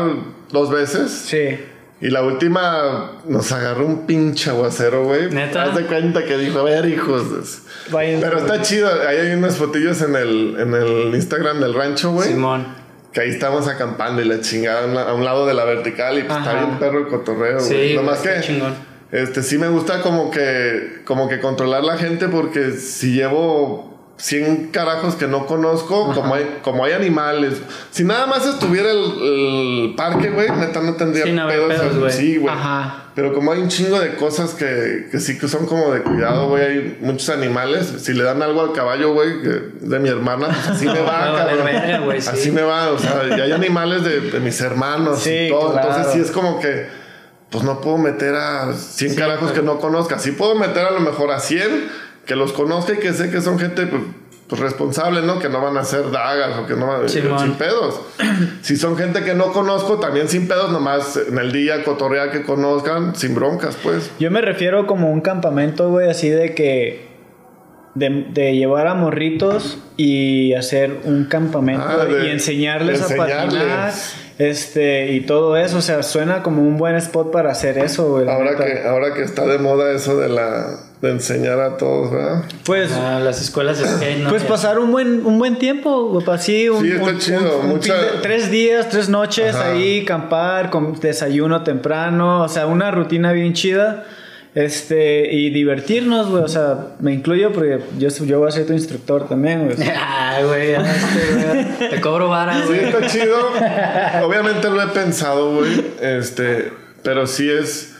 dos 0.50 0.70
veces 0.70 1.10
Sí. 1.10 1.58
y 2.00 2.08
la 2.10 2.22
última 2.22 3.12
nos 3.26 3.50
agarró 3.52 3.86
un 3.86 4.04
pinche 4.06 4.50
aguacero, 4.50 5.04
güey. 5.04 5.30
¿Neta? 5.30 5.62
Haz 5.62 5.76
de 5.76 5.86
cuenta 5.86 6.24
que 6.24 6.36
dijo, 6.36 6.58
a 6.58 6.64
ver, 6.64 6.86
hijos. 6.86 7.62
Vayan. 7.90 8.20
Pero 8.20 8.38
está 8.38 8.60
chido, 8.62 8.90
ahí 9.08 9.16
hay 9.16 9.32
unas 9.32 9.56
fotillos 9.56 10.02
en 10.02 10.16
el, 10.16 10.56
en 10.58 10.74
el 10.74 11.14
Instagram 11.14 11.60
del 11.60 11.72
rancho, 11.74 12.10
güey. 12.12 12.28
Simón. 12.30 12.66
Que 13.12 13.20
ahí 13.20 13.30
estamos 13.30 13.68
acampando 13.68 14.20
y 14.20 14.24
la 14.24 14.40
chingada 14.40 15.08
a 15.08 15.14
un 15.14 15.24
lado 15.24 15.46
de 15.46 15.54
la 15.54 15.64
vertical 15.64 16.18
y 16.18 16.24
pues 16.24 16.36
está 16.36 16.52
bien 16.54 16.78
perro 16.80 16.98
el 16.98 17.06
cotorreo, 17.06 17.58
güey. 17.58 17.68
Sí, 17.68 17.96
está 17.96 18.34
que 18.34 18.40
chingón. 18.40 18.74
Este 19.22 19.42
sí 19.42 19.58
me 19.58 19.68
gusta 19.68 20.00
como 20.02 20.30
que 20.30 21.02
como 21.04 21.28
que 21.28 21.40
controlar 21.40 21.84
la 21.84 21.96
gente 21.96 22.28
porque 22.28 22.72
si 22.72 23.12
llevo 23.14 23.92
100 24.16 24.68
carajos 24.70 25.16
que 25.16 25.26
no 25.26 25.46
conozco, 25.46 26.12
como 26.14 26.34
hay 26.36 26.58
como 26.62 26.84
hay 26.84 26.92
animales, 26.92 27.54
si 27.90 28.04
nada 28.04 28.26
más 28.26 28.46
estuviera 28.46 28.90
el, 28.92 29.00
el 29.22 29.94
parque, 29.96 30.30
güey, 30.30 30.48
neta 30.52 30.80
no 30.80 30.94
tendría 30.94 31.26
no 31.32 31.42
habría 31.42 31.66
pedos, 31.66 31.90
pedos, 31.92 32.14
sí, 32.14 32.36
güey. 32.36 32.54
Pero 33.16 33.32
como 33.34 33.52
hay 33.52 33.60
un 33.60 33.68
chingo 33.68 33.98
de 34.00 34.14
cosas 34.16 34.54
que, 34.54 35.06
que 35.10 35.20
sí 35.20 35.38
que 35.38 35.46
son 35.46 35.66
como 35.66 35.92
de 35.92 36.02
cuidado, 36.02 36.48
güey, 36.48 36.64
hay 36.64 36.98
muchos 37.00 37.28
animales. 37.28 37.86
Si 37.98 38.12
le 38.12 38.24
dan 38.24 38.42
algo 38.42 38.60
al 38.60 38.72
caballo, 38.72 39.12
güey, 39.12 39.40
de 39.40 39.98
mi 40.00 40.08
hermana, 40.08 40.46
pues 40.48 40.68
así 40.68 40.86
me 40.86 40.98
va, 41.00 41.30
valer 41.32 41.58
cabrón. 41.58 41.64
verga, 42.06 42.20
sí. 42.20 42.28
Así 42.32 42.50
me 42.50 42.62
va, 42.62 42.90
o 42.90 42.98
sea, 42.98 43.22
y 43.36 43.40
hay 43.40 43.52
animales 43.52 44.02
de, 44.04 44.20
de 44.20 44.40
mis 44.40 44.60
hermanos 44.60 45.20
Sí, 45.20 45.30
y 45.30 45.48
todo. 45.48 45.72
claro. 45.72 45.88
Entonces 45.90 46.12
sí 46.12 46.18
es 46.20 46.30
como 46.32 46.58
que, 46.58 46.86
pues 47.54 47.62
no 47.64 47.80
puedo 47.80 47.98
meter 47.98 48.34
a 48.34 48.72
100 48.74 49.14
carajos 49.14 49.52
que 49.52 49.62
no 49.62 49.78
conozca. 49.78 50.18
Sí 50.18 50.32
puedo 50.32 50.56
meter 50.56 50.84
a 50.84 50.90
lo 50.90 50.98
mejor 50.98 51.30
a 51.30 51.38
100 51.38 51.88
que 52.26 52.34
los 52.34 52.52
conozca 52.52 52.94
y 52.94 52.96
que 52.98 53.12
sé 53.12 53.30
que 53.30 53.40
son 53.40 53.60
gente, 53.60 53.86
pues, 53.86 54.02
pues, 54.48 54.60
responsable, 54.60 55.22
¿no? 55.22 55.38
Que 55.38 55.48
no 55.48 55.60
van 55.62 55.76
a 55.76 55.82
hacer 55.82 56.10
dagas 56.10 56.58
o 56.58 56.66
que 56.66 56.74
no 56.74 56.88
van 56.88 57.04
a 57.04 57.08
Simón. 57.08 57.38
sin 57.38 57.52
pedos. 57.52 58.00
si 58.62 58.76
son 58.76 58.96
gente 58.96 59.22
que 59.22 59.34
no 59.34 59.52
conozco, 59.52 60.00
también 60.00 60.28
sin 60.28 60.48
pedos, 60.48 60.72
nomás 60.72 61.16
en 61.16 61.38
el 61.38 61.52
día 61.52 61.84
cotorrear 61.84 62.32
que 62.32 62.42
conozcan, 62.42 63.14
sin 63.14 63.36
broncas, 63.36 63.76
pues. 63.80 64.10
Yo 64.18 64.32
me 64.32 64.40
refiero 64.40 64.88
como 64.88 65.12
un 65.12 65.20
campamento, 65.20 65.90
güey, 65.90 66.10
así 66.10 66.28
de 66.30 66.54
que. 66.56 67.14
De, 67.94 68.08
de 68.32 68.56
llevar 68.56 68.88
a 68.88 68.94
morritos 68.94 69.78
y 69.96 70.52
hacer 70.54 71.02
un 71.04 71.26
campamento 71.26 71.86
Ah, 71.88 72.04
de- 72.04 72.26
y 72.26 72.30
enseñarles, 72.32 73.08
de 73.08 73.14
a 73.14 73.16
patinar. 73.16 73.92
Este, 74.38 75.12
y 75.12 75.20
todo 75.20 75.56
eso. 75.56 75.78
O 75.78 75.82
sea, 75.82 76.02
suena 76.02 76.42
como 76.42 76.62
un 76.62 76.76
buen 76.76 76.96
spot 76.96 77.30
para 77.30 77.50
hacer 77.52 77.78
eso, 77.78 78.08
güey. 78.10 78.28
Ahora 78.28 78.56
que, 78.56 78.82
ahora 78.86 79.14
que 79.14 79.22
está 79.22 79.46
de 79.46 79.58
moda 79.58 79.92
eso 79.92 80.18
de 80.18 80.28
la 80.28 80.66
de 81.00 81.10
enseñar 81.10 81.60
a 81.60 81.76
todos, 81.76 82.10
¿verdad? 82.10 82.44
Pues. 82.64 82.90
Ah, 82.92 83.20
las 83.22 83.40
escuelas 83.42 83.78
de 83.78 83.86
skate, 83.86 84.18
¿no? 84.22 84.30
Pues 84.30 84.42
Ya. 84.42 84.48
pasar 84.48 84.78
un 84.78 84.90
buen, 84.90 85.26
un 85.26 85.38
buen 85.38 85.58
tiempo, 85.58 86.18
así, 86.28 86.68
un, 86.70 86.82
Sí, 86.82 86.92
está 86.92 87.04
un- 87.10 87.18
chido, 87.18 87.58
un- 87.58 87.64
un 87.66 87.68
mucha- 87.72 87.92
fin 87.94 88.02
de- 88.16 88.22
tres 88.22 88.50
días, 88.50 88.88
tres 88.88 89.08
noches 89.10 89.54
Ajá. 89.54 89.72
ahí, 89.72 90.04
campar, 90.06 90.70
con 90.70 90.98
desayuno 90.98 91.62
temprano, 91.62 92.42
o 92.42 92.48
sea, 92.48 92.66
una 92.66 92.90
rutina 92.90 93.32
bien 93.32 93.52
chida, 93.52 94.04
este, 94.54 95.32
y 95.32 95.50
divertirnos, 95.50 96.30
güey, 96.30 96.44
o 96.44 96.48
sea, 96.48 96.88
me 97.00 97.12
incluyo 97.12 97.52
porque 97.52 97.80
yo, 97.98 98.08
yo 98.08 98.38
voy 98.38 98.48
a 98.48 98.52
ser 98.52 98.66
tu 98.66 98.72
instructor 98.72 99.28
también, 99.28 99.64
güey. 99.66 99.76
Ay, 99.96 100.44
güey, 100.46 100.72
ya 100.72 100.80
este, 100.80 101.44
güey. 101.78 101.90
Te 101.90 102.00
cobro 102.00 102.28
vara, 102.28 102.60
Sí, 102.62 102.66
güey. 102.68 102.84
está 102.84 103.06
chido. 103.06 103.36
Obviamente 104.24 104.70
lo 104.70 104.80
he 104.82 104.86
pensado, 104.88 105.56
güey. 105.56 105.84
Este, 106.00 106.70
pero 107.02 107.26
sí 107.26 107.50
es 107.50 107.93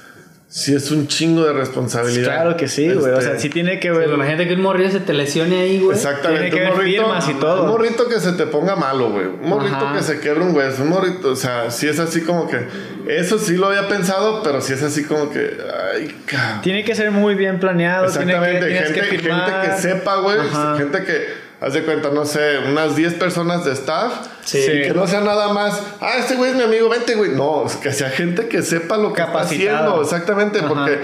sí 0.57 0.73
es 0.73 0.93
un 0.93 1.09
chingo 1.09 1.45
de 1.45 1.53
responsabilidad. 1.53 2.27
Claro 2.33 2.57
que 2.57 2.69
sí, 2.69 2.89
güey, 2.89 3.13
o 3.13 3.19
Este, 3.19 3.23
sea, 3.33 3.39
sí 3.41 3.51
tiene 3.51 3.81
que 3.81 3.91
ver... 3.91 4.05
güey, 4.05 4.15
imagínate 4.15 4.47
que 4.47 4.55
un 4.55 4.61
morrillo 4.63 4.89
se 4.93 5.01
te 5.01 5.13
lesione 5.13 5.61
ahí, 5.63 5.81
güey. 5.81 5.97
Exactamente. 5.97 6.49
Tiene 6.51 6.57
que 6.65 6.71
un 6.73 6.79
ver 6.79 6.87
firmas 6.87 7.29
y 7.29 7.35
todo. 7.35 7.65
Un 7.65 7.71
morrito 7.71 8.07
que 8.09 8.21
se 8.21 8.33
te 8.35 8.47
ponga 8.47 8.77
malo, 8.77 9.11
güey. 9.11 9.27
Un 9.27 9.49
morrito 9.49 9.75
Ajá. 9.75 9.97
que 9.97 10.03
se 10.05 10.21
quiebre 10.21 10.45
un 10.45 10.55
hueso. 10.55 10.83
Un 10.85 10.91
morrito, 10.91 11.33
o 11.33 11.37
sea, 11.37 11.73
sí 11.73 11.89
es 11.89 11.99
así 11.99 12.21
como 12.21 12.49
que. 12.49 12.69
Eso 13.09 13.39
sí 13.41 13.57
lo 13.57 13.67
había 13.67 13.89
pensado, 13.89 14.45
pero 14.45 14.61
sí 14.61 14.75
es 14.75 14.83
así 14.85 15.03
como 15.03 15.29
que. 15.31 15.59
Ay, 15.93 16.15
cabrón. 16.25 16.63
Tiene 16.63 16.85
que 16.85 16.95
ser 16.95 17.11
muy 17.11 17.35
bien 17.35 17.59
planeado, 17.59 18.07
tiene 18.07 18.33
que, 18.33 18.39
Exactamente. 18.39 18.75
gente, 18.95 19.01
que 19.11 19.19
firmar. 19.19 19.51
gente 19.51 19.75
que 19.75 19.83
sepa, 19.83 20.17
güey. 20.19 20.39
Gente 20.79 21.05
que. 21.05 21.45
Haz 21.61 21.73
de 21.73 21.83
cuenta, 21.83 22.11
no 22.11 22.25
sé, 22.27 22.59
unas 22.71 22.95
10 22.95 23.15
personas 23.15 23.65
de 23.65 23.73
staff. 23.73 24.29
Sí. 24.45 24.59
Que 24.66 24.92
no 24.95 25.07
sea 25.07 25.20
nada 25.20 25.53
más. 25.53 25.80
Ah, 26.01 26.14
este 26.18 26.34
güey 26.36 26.51
es 26.51 26.57
mi 26.57 26.62
amigo, 26.62 26.88
vente, 26.88 27.14
güey. 27.14 27.30
No, 27.32 27.64
que 27.82 27.92
sea 27.92 28.11
gente 28.11 28.47
que 28.49 28.62
sepa 28.62 28.97
lo 28.97 29.12
que 29.12 29.20
está 29.22 29.32
Capacitada. 29.32 29.78
haciendo. 29.80 30.03
Exactamente. 30.03 30.59
Ajá. 30.59 30.68
Porque. 30.68 30.99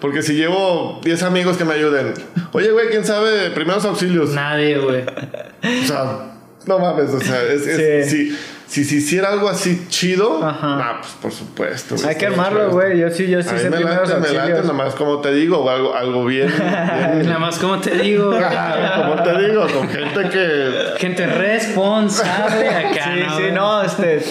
Porque 0.00 0.22
si 0.22 0.34
llevo 0.34 1.00
10 1.02 1.22
amigos 1.22 1.56
que 1.56 1.64
me 1.64 1.72
ayuden. 1.74 2.12
Oye, 2.52 2.70
güey, 2.72 2.88
¿quién 2.90 3.06
sabe 3.06 3.30
de 3.30 3.50
primeros 3.52 3.84
auxilios? 3.86 4.30
Nadie, 4.30 4.76
güey. 4.78 5.02
O 5.02 5.86
sea, 5.86 6.34
no 6.66 6.78
mames, 6.78 7.10
o 7.10 7.20
sea, 7.20 7.42
es, 7.42 7.66
es- 7.66 8.10
si, 8.10 8.36
si 8.66 8.84
se 8.84 8.96
hiciera 8.96 9.28
algo 9.30 9.48
así 9.48 9.86
chido, 9.88 10.44
Ajá. 10.44 10.76
nah, 10.76 11.00
pues 11.00 11.12
por 11.22 11.32
supuesto. 11.32 11.94
Hay 12.06 12.16
que 12.16 12.26
armarlo, 12.26 12.70
güey, 12.70 12.98
yo 12.98 13.10
sí, 13.10 13.26
yo 13.28 13.42
sí 13.42 13.50
A 13.50 13.52
mí 13.52 13.58
me 13.70 13.80
late, 13.84 14.14
me 14.14 14.20
late, 14.20 14.38
auxilios. 14.38 14.64
nomás 14.66 14.94
como 14.94 15.20
te 15.20 15.32
digo, 15.34 15.58
o 15.58 15.68
algo, 15.70 15.94
algo 15.94 16.24
bien, 16.24 16.48
bien 16.58 17.26
Nada 17.26 17.38
más, 17.38 17.58
como 17.58 17.78
te 17.78 17.90
digo, 17.96 18.30
como 18.96 19.22
te 19.22 19.38
digo, 19.46 19.66
con 19.68 19.88
gente 19.88 20.28
que... 20.30 20.70
Gente 20.98 21.26
responsable 21.26 22.68
acá, 22.70 23.04
Sí, 23.14 23.20
¿no? 23.26 23.36
sí, 23.36 23.42
no, 23.52 23.82
este, 23.82 24.22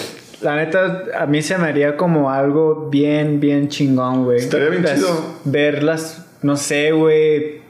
la 0.42 0.56
neta, 0.56 1.04
a 1.18 1.26
mí 1.26 1.40
se 1.42 1.56
me 1.58 1.68
haría 1.68 1.96
como 1.96 2.30
algo 2.30 2.88
bien, 2.90 3.40
bien 3.40 3.68
chingón, 3.68 4.24
güey. 4.24 4.38
Estaría 4.38 4.68
bien 4.68 4.82
Las- 4.82 4.94
chido. 4.96 5.24
Verlas, 5.44 6.24
no 6.42 6.56
sé, 6.56 6.92
güey, 6.92 7.62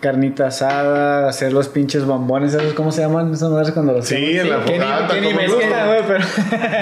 carnita 0.00 0.46
asada, 0.46 1.28
hacer 1.28 1.52
los 1.52 1.68
pinches 1.68 2.04
bombones, 2.04 2.52
¿sabes 2.52 2.72
cómo 2.72 2.90
se 2.90 3.02
llaman 3.02 3.32
esas 3.34 3.50
madres 3.50 3.72
cuando 3.72 3.92
los 3.92 4.06
Sí, 4.06 4.14
hacemos? 4.16 4.40
en 4.44 4.50
la 4.50 4.56
ni- 4.58 4.62
fogata, 4.78 5.14
que 5.14 5.20
ni 5.20 5.26
como 5.28 5.36
me 5.40 5.46
no. 5.48 5.54
gusta, 5.54 5.86
güey, 5.86 6.00
pero... 6.06 6.24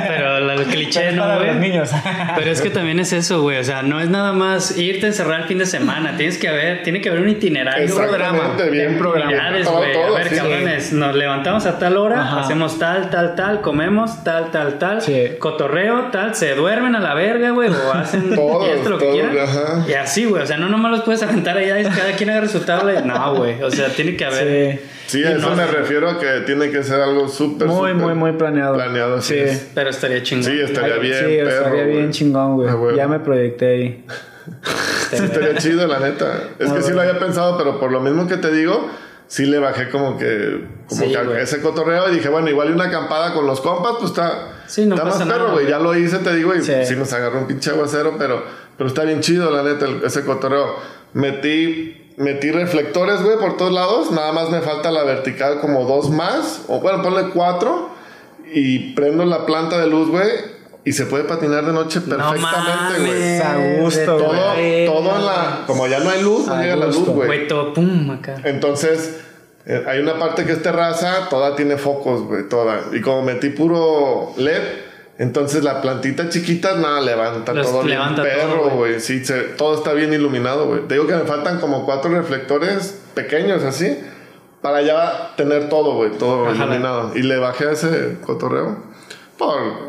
Pero 0.08 0.40
la- 0.40 0.54
el 0.54 0.62
cliché, 0.66 1.12
¿no, 1.12 1.34
güey? 1.36 1.46
los 1.48 1.56
niños. 1.56 1.90
Pero 2.36 2.50
es 2.50 2.60
que 2.60 2.70
también 2.70 3.00
es 3.00 3.12
eso, 3.12 3.42
güey. 3.42 3.58
O 3.58 3.64
sea, 3.64 3.82
no 3.82 4.00
es 4.00 4.08
nada 4.08 4.32
más 4.32 4.76
irte 4.78 5.06
a 5.06 5.08
encerrar 5.08 5.40
el 5.42 5.46
fin 5.48 5.58
de 5.58 5.66
semana. 5.66 6.16
Tienes 6.16 6.38
que 6.38 6.48
haber, 6.48 6.82
tiene 6.84 7.00
que 7.00 7.08
haber 7.08 7.22
un 7.22 7.28
itinerario, 7.28 7.86
un 7.86 7.96
programa. 7.96 8.54
Bien 8.70 8.96
Actividades, 8.98 9.64
todo, 9.66 9.76
güey. 9.78 9.90
A 9.90 9.94
todo, 10.06 10.14
ver, 10.14 10.28
sí. 10.28 10.36
cabrones, 10.36 10.92
nos 10.92 11.14
levantamos 11.16 11.66
a 11.66 11.78
tal 11.78 11.96
hora, 11.96 12.20
Ajá. 12.22 12.40
hacemos 12.40 12.78
tal, 12.78 13.10
tal, 13.10 13.34
tal, 13.34 13.60
comemos 13.60 14.22
tal, 14.24 14.50
tal, 14.52 14.78
tal, 14.78 15.02
Sí. 15.02 15.30
cotorreo, 15.38 16.06
tal, 16.12 16.34
se 16.36 16.54
duermen 16.54 16.94
a 16.94 17.00
la 17.00 17.14
verga, 17.14 17.50
güey, 17.50 17.70
o 17.70 17.92
hacen 17.92 18.32
esto, 18.32 18.90
lo 18.90 18.98
que 18.98 19.04
todos, 19.06 19.14
quieran. 19.16 19.38
ajá. 19.38 19.84
Y 19.88 19.94
así, 19.94 20.24
güey. 20.26 20.42
O 20.42 20.46
sea, 20.46 20.56
no 20.58 20.68
nomás 20.68 20.92
los 20.92 21.00
puedes 21.02 21.22
aventar 21.22 21.56
allá 21.56 21.80
y 21.80 21.84
cada 21.84 22.12
quien 22.12 22.28
su 22.48 22.60
tabla 22.60 23.00
y 23.00 23.07
no, 23.08 23.34
güey. 23.36 23.62
O 23.62 23.70
sea, 23.70 23.88
tiene 23.88 24.16
que 24.16 24.24
haber. 24.24 24.78
Sí. 24.78 25.18
Sí, 25.18 25.24
a 25.24 25.32
eso 25.36 25.50
no, 25.50 25.56
me 25.56 25.64
sí. 25.66 25.70
refiero 25.74 26.10
a 26.10 26.18
que 26.18 26.40
tiene 26.46 26.70
que 26.70 26.82
ser 26.82 27.00
algo 27.00 27.28
súper, 27.28 27.66
Muy, 27.68 27.92
súper 27.92 27.94
muy, 27.94 28.14
muy 28.14 28.32
planeado. 28.32 28.74
Planeado, 28.74 29.16
así 29.16 29.34
Sí. 29.34 29.40
es. 29.40 29.68
Pero 29.74 29.90
estaría 29.90 30.22
chingón. 30.22 30.44
Sí, 30.52 30.60
estaría 30.60 30.96
bien, 30.98 31.14
sí, 31.26 31.36
perro, 31.38 31.50
estaría 31.50 31.84
bien 31.84 32.10
chingón, 32.12 32.56
güey. 32.56 32.68
Ah. 32.68 32.94
Ya 32.96 33.08
me 33.08 33.20
proyecté 33.20 33.66
ahí. 33.66 34.04
Sí, 35.10 35.16
estaría 35.16 35.54
chido, 35.56 35.86
la 35.86 36.00
neta. 36.00 36.42
Es 36.58 36.70
que 36.70 36.82
sí 36.82 36.92
lo 36.92 37.00
había 37.00 37.18
pensado, 37.18 37.56
pero 37.56 37.80
por 37.80 37.90
lo 37.90 38.00
mismo 38.00 38.26
que 38.28 38.36
te 38.36 38.50
digo, 38.52 38.90
sí 39.26 39.46
le 39.46 39.58
bajé 39.58 39.88
como 39.88 40.18
que, 40.18 40.64
como 40.86 41.00
Sí, 41.02 41.12
que 41.12 41.40
ese 41.42 41.62
cotorreo 41.62 42.10
y 42.10 42.16
dije, 42.16 42.28
bueno, 42.28 42.48
igual 42.50 42.68
y 42.68 42.72
una 42.72 42.84
acampada 42.84 43.32
con 43.32 43.46
los 43.46 43.60
compas, 43.62 43.92
pues 43.98 44.10
está, 44.10 44.52
Sí, 44.66 44.84
no 44.84 44.94
está 44.96 45.06
pasa 45.08 45.24
más 45.24 45.28
perro, 45.34 45.44
güey. 45.52 45.64
güey. 45.64 45.68
Ya 45.70 45.78
lo 45.78 45.94
hice, 45.96 46.18
te 46.18 46.34
digo, 46.34 46.54
y 46.54 46.62
Sí. 46.62 46.72
sí, 46.84 46.94
nos 46.96 47.10
agarró 47.14 47.38
un 47.38 47.46
pinche 47.46 47.70
aguacero, 47.70 48.16
pero, 48.18 48.42
pero 48.76 48.88
está 48.88 49.04
bien 49.04 49.20
chido, 49.20 49.50
la 49.50 49.62
neta, 49.62 49.86
el- 49.86 50.02
ese 50.04 50.24
cotorreo. 50.26 50.76
Metí, 51.14 52.07
metí 52.18 52.50
reflectores, 52.50 53.22
güey, 53.22 53.38
por 53.38 53.56
todos 53.56 53.72
lados. 53.72 54.10
Nada 54.10 54.32
más 54.32 54.50
me 54.50 54.60
falta 54.60 54.90
la 54.90 55.02
vertical 55.04 55.60
como 55.60 55.84
dos 55.84 56.10
más, 56.10 56.62
o 56.68 56.80
bueno, 56.80 57.02
ponle 57.02 57.30
cuatro. 57.30 57.90
Y 58.50 58.94
prendo 58.94 59.24
la 59.24 59.44
planta 59.46 59.78
de 59.78 59.86
luz, 59.88 60.08
güey. 60.08 60.28
y 60.84 60.92
se 60.92 61.04
puede 61.04 61.24
patinar 61.24 61.66
de 61.66 61.72
noche 61.72 62.00
perfectamente, 62.00 62.98
güey. 63.00 63.38
mames, 63.38 63.42
A 63.42 63.80
gusto, 63.82 64.16
todo, 64.16 64.52
güey. 64.54 64.86
todo 64.86 65.16
en 65.16 65.26
la. 65.26 65.64
Como 65.66 65.86
ya 65.86 65.98
no 66.00 66.08
hay 66.10 66.22
luz, 66.22 66.46
no 66.46 66.60
llega 66.60 66.76
la 66.76 66.86
luz, 66.86 67.06
güey. 67.08 67.46
Todo 67.46 67.74
pum 67.74 68.10
acá. 68.10 68.36
Entonces, 68.44 69.20
eh, 69.66 69.84
hay 69.86 69.98
una 69.98 70.18
parte 70.18 70.46
que 70.46 70.52
es 70.52 70.62
terraza, 70.62 71.28
toda 71.28 71.54
tiene 71.56 71.76
focos, 71.76 72.22
güey, 72.22 72.48
toda. 72.48 72.80
Y 72.92 73.02
como 73.02 73.20
metí 73.22 73.50
puro 73.50 74.32
LED, 74.38 74.62
entonces 75.18 75.64
la 75.64 75.80
plantita 75.82 76.28
chiquita, 76.28 76.74
nada, 76.76 77.00
levanta 77.00 77.52
Los 77.52 77.66
todo 77.70 77.82
levanta 77.82 78.22
bien 78.22 78.36
perro, 78.36 78.62
güey. 78.70 78.76
güey. 78.76 79.00
Sí, 79.00 79.24
se- 79.24 79.42
todo 79.42 79.74
está 79.74 79.92
bien 79.92 80.12
iluminado, 80.12 80.66
güey. 80.66 80.80
Te 80.82 80.94
digo 80.94 81.06
que 81.06 81.14
me 81.14 81.22
faltan 81.24 81.58
como 81.60 81.84
cuatro 81.84 82.10
reflectores 82.10 83.00
pequeños 83.14 83.62
así, 83.64 83.98
para 84.62 84.82
ya 84.82 85.34
tener 85.36 85.68
todo, 85.68 85.94
güey, 85.94 86.12
todo 86.12 86.46
Ajá. 86.46 86.54
iluminado. 86.64 87.12
Y 87.16 87.22
le 87.22 87.38
bajé 87.38 87.68
a 87.68 87.72
ese 87.72 88.16
cotorreo 88.24 88.76
por 89.36 89.87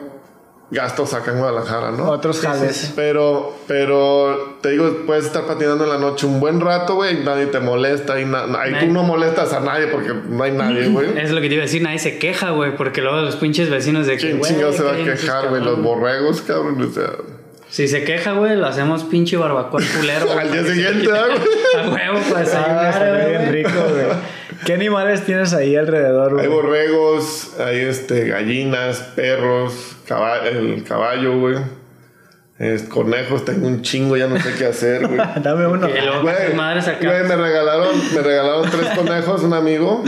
gastos 0.72 1.14
acá 1.16 1.32
en 1.32 1.40
Guadalajara, 1.40 1.92
¿no? 1.92 2.10
Otros 2.10 2.42
jales. 2.42 2.94
Pero, 2.96 3.56
pero 3.68 4.58
te 4.62 4.70
digo, 4.70 5.04
puedes 5.08 5.26
estar 5.26 5.46
patinando 5.48 5.84
en 5.86 5.90
la 5.90 5.98
noche 5.98 6.26
un 6.28 6.40
buen 6.40 6.62
rato, 6.62 6.96
güey, 6.96 7.22
y 7.22 7.24
nadie 7.24 7.48
te 7.48 7.60
molesta, 7.60 8.20
y 8.20 8.26
na- 8.26 8.46
Nadie. 8.46 8.76
tú 8.80 8.86
no 8.94 9.02
molestas 9.04 9.52
a 9.54 9.60
nadie 9.62 9.88
porque 9.88 10.14
no 10.14 10.44
hay 10.44 10.52
nadie, 10.52 10.88
güey. 10.92 11.18
Es 11.18 11.32
lo 11.32 11.42
que 11.42 11.48
te 11.50 11.56
iba 11.56 11.64
a 11.64 11.66
decir, 11.66 11.82
nadie 11.82 11.98
se 12.00 12.20
queja, 12.20 12.52
güey, 12.52 12.76
porque 12.78 13.02
luego 13.02 13.20
los 13.22 13.36
pinches 13.36 13.70
vecinos 13.70 14.06
de 14.06 14.14
que. 14.18 14.22
¿Quién 14.28 14.38
güey, 14.40 14.52
chingado 14.52 14.72
se 14.74 14.84
va 14.84 14.92
a 14.94 14.96
quejar, 14.98 15.48
güey? 15.50 15.64
Los 15.64 15.82
borregos, 15.82 16.42
cabrón, 16.42 16.82
o 16.82 16.94
sea. 16.94 17.10
Si 17.70 17.88
se 17.88 18.04
queja, 18.04 18.32
güey, 18.34 18.56
lo 18.56 18.66
hacemos 18.66 19.04
pinche 19.04 19.38
barbacoa 19.38 19.82
culero. 20.00 20.26
güey. 20.34 20.40
Al 20.40 20.52
día 20.52 20.64
siguiente, 20.66 21.08
¿verdad, 21.12 21.28
güey? 21.28 22.04
A 22.04 22.12
huevo 22.14 22.20
para 22.30 22.40
Ah, 22.40 22.44
desayunar, 22.44 23.10
güey. 23.10 23.30
bien 23.30 23.52
rico, 23.54 23.80
güey. 23.90 24.39
¿Qué 24.66 24.74
animales 24.74 25.24
tienes 25.26 25.53
ahí 25.53 25.76
alrededor, 25.76 26.39
Hay 26.39 26.47
güey? 26.47 26.62
borregos, 26.62 27.51
hay 27.60 27.80
este, 27.80 28.28
gallinas, 28.28 28.99
perros, 29.16 29.95
el 30.51 30.84
caballo, 30.84 31.39
güey. 31.39 31.55
Es- 32.57 32.84
conejos, 32.84 33.45
tengo 33.45 33.68
un 33.68 33.82
chingo, 33.84 34.18
ya 34.18 34.28
no 34.28 34.38
sé 34.39 34.53
qué 34.57 34.66
hacer, 34.66 35.07
güey. 35.07 35.18
Dame 35.41 35.66
uno. 35.68 35.88
Güey, 35.88 36.53
güey, 37.01 37.24
me 37.24 37.36
regalaron, 37.38 37.88
me 38.14 38.22
regalaron 38.22 38.70
tres 38.70 38.88
conejos, 38.97 39.43
un 39.43 39.53
amigo. 39.53 40.03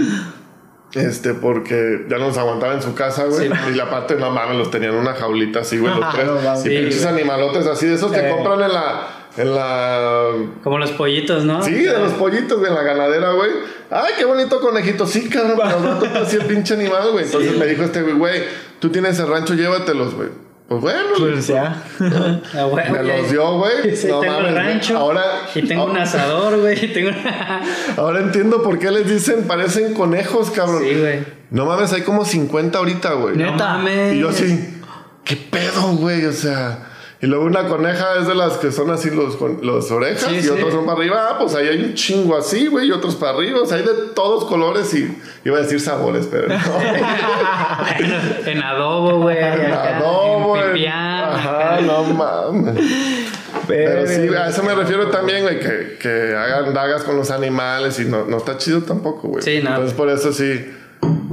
Este, 0.93 1.33
porque 1.33 2.05
ya 2.09 2.17
no 2.17 2.27
nos 2.27 2.37
aguantaba 2.37 2.73
en 2.73 2.81
su 2.81 2.93
casa, 2.93 3.23
güey. 3.23 3.47
Sí, 3.47 3.53
y 3.71 3.75
la 3.75 3.89
parte, 3.89 4.15
no 4.15 4.29
mames, 4.31 4.57
los 4.57 4.69
tenían 4.69 4.91
en 4.93 4.99
una 4.99 5.13
jaulita 5.13 5.61
así, 5.61 5.77
güey, 5.77 5.93
los 5.97 6.09
tres. 6.13 6.25
No 6.25 6.53
y 6.53 6.57
Sí, 6.61 6.69
pinches 6.69 7.03
güey. 7.03 7.13
animalotes 7.13 7.65
así, 7.67 7.87
de 7.87 7.95
esos 7.95 8.11
que 8.11 8.19
Eh. 8.19 8.29
compran 8.29 8.61
en 8.61 8.73
la. 8.73 9.07
En 9.38 9.55
la. 9.55 10.29
Como 10.63 10.77
los 10.77 10.91
pollitos, 10.91 11.45
¿no? 11.45 11.61
Sí, 11.63 11.71
de 11.73 11.97
los 11.97 12.13
pollitos, 12.13 12.65
en 12.67 12.73
la 12.75 12.82
ganadera, 12.84 13.32
güey. 13.32 13.49
Ay, 13.89 14.13
qué 14.17 14.25
bonito 14.25 14.59
conejito. 14.59 15.05
Sí, 15.07 15.29
cabrón, 15.29 15.57
pero 15.63 15.79
no 15.79 15.99
tú 15.99 16.05
así 16.21 16.36
el 16.38 16.45
pinche 16.45 16.73
animal, 16.73 17.11
güey. 17.11 17.25
Entonces 17.25 17.57
me 17.57 17.65
dijo 17.65 17.84
este 17.84 18.01
güey, 18.01 18.15
güey, 18.15 18.43
tú 18.79 18.89
tienes 18.89 19.19
el 19.19 19.27
rancho, 19.27 19.53
llévatelos, 19.53 20.15
güey. 20.15 20.29
Pues 20.67 20.82
bueno, 20.82 20.99
Pues 21.17 21.47
ya. 21.47 21.84
A 22.53 22.65
huevo, 22.65 22.91
me 22.93 23.03
los 23.03 23.29
dio, 23.29 23.57
güey. 23.57 23.93
Sí, 23.95 24.07
no 24.07 24.21
tengo 24.21 24.34
mames, 24.36 24.49
el 24.49 24.55
rancho. 24.55 24.97
Ahora, 24.97 25.23
Y 25.53 25.61
tengo 25.63 25.84
un 25.86 25.97
asador, 25.97 26.59
güey. 26.59 26.86
y 26.86 26.88
Tengo 26.93 27.11
Ahora 27.97 28.19
entiendo 28.21 28.63
por 28.63 28.79
qué 28.79 28.89
les 28.91 29.05
dicen 29.07 29.43
parecen 29.47 29.93
conejos, 29.93 30.49
cabrón. 30.51 30.82
Sí, 30.84 30.95
güey. 30.97 31.19
No 31.49 31.65
mames, 31.65 31.91
hay 31.91 32.03
como 32.03 32.23
50 32.23 32.77
ahorita, 32.77 33.13
güey. 33.13 33.36
No 33.36 33.51
Neta. 33.51 33.67
mames. 33.73 34.15
Y 34.15 34.19
yo 34.19 34.29
así, 34.29 34.82
¿qué 35.25 35.36
pedo, 35.36 35.95
güey? 35.97 36.25
O 36.25 36.32
sea. 36.34 36.88
Y 37.24 37.28
luego 37.28 37.45
una 37.45 37.67
coneja 37.67 38.15
es 38.19 38.26
de 38.26 38.34
las 38.34 38.53
que 38.57 38.72
son 38.72 38.89
así 38.89 39.11
los, 39.11 39.39
los 39.61 39.91
orejas 39.91 40.24
Sí, 40.30 40.38
y 40.38 40.41
sí. 40.41 40.49
otros 40.49 40.74
son 40.74 40.86
para 40.88 40.97
arriba. 40.97 41.28
Ah, 41.30 41.38
pues 41.39 41.53
ahí 41.53 41.67
hay 41.67 41.84
un 41.84 41.93
chingo 41.93 42.36
así, 42.36 42.65
güey, 42.65 42.88
y 42.88 42.91
otros 42.91 43.15
para 43.15 43.34
arriba. 43.38 43.61
O 43.61 43.65
sea, 43.67 43.78
hay 43.78 43.84
de 43.84 43.93
todos 44.15 44.45
colores 44.45 44.91
y 44.95 45.15
iba 45.45 45.57
a 45.57 45.61
decir 45.61 45.80
sabores, 45.80 46.28
pero 46.32 46.47
no. 46.47 46.55
En 48.47 48.63
adobo, 48.63 49.19
güey. 49.22 49.38
acá, 49.38 49.97
Adobo, 49.97 50.57
En 50.57 50.63
en- 50.63 50.74
pipián. 50.74 51.24
Ajá, 51.32 51.80
no 51.82 52.03
mames. 52.05 52.76
Pero 53.67 54.07
sí, 54.07 54.28
a 54.36 54.47
eso 54.49 54.63
me 54.63 54.74
refiero 54.76 55.07
también, 55.09 55.43
güey, 55.43 55.59
que, 55.59 55.97
que 56.01 56.36
hagan 56.36 56.74
dagas 56.74 57.03
con 57.03 57.15
los 57.15 57.30
animales 57.32 57.99
y 57.99 58.05
no, 58.05 58.26
no 58.26 58.38
está 58.38 58.57
chido 58.57 58.82
tampoco, 58.82 59.28
güey. 59.30 59.43
Sí, 59.43 59.61
no. 59.63 59.69
Entonces 59.69 59.93
por 59.93 60.09
eso 60.09 60.34
sí, 60.34 60.74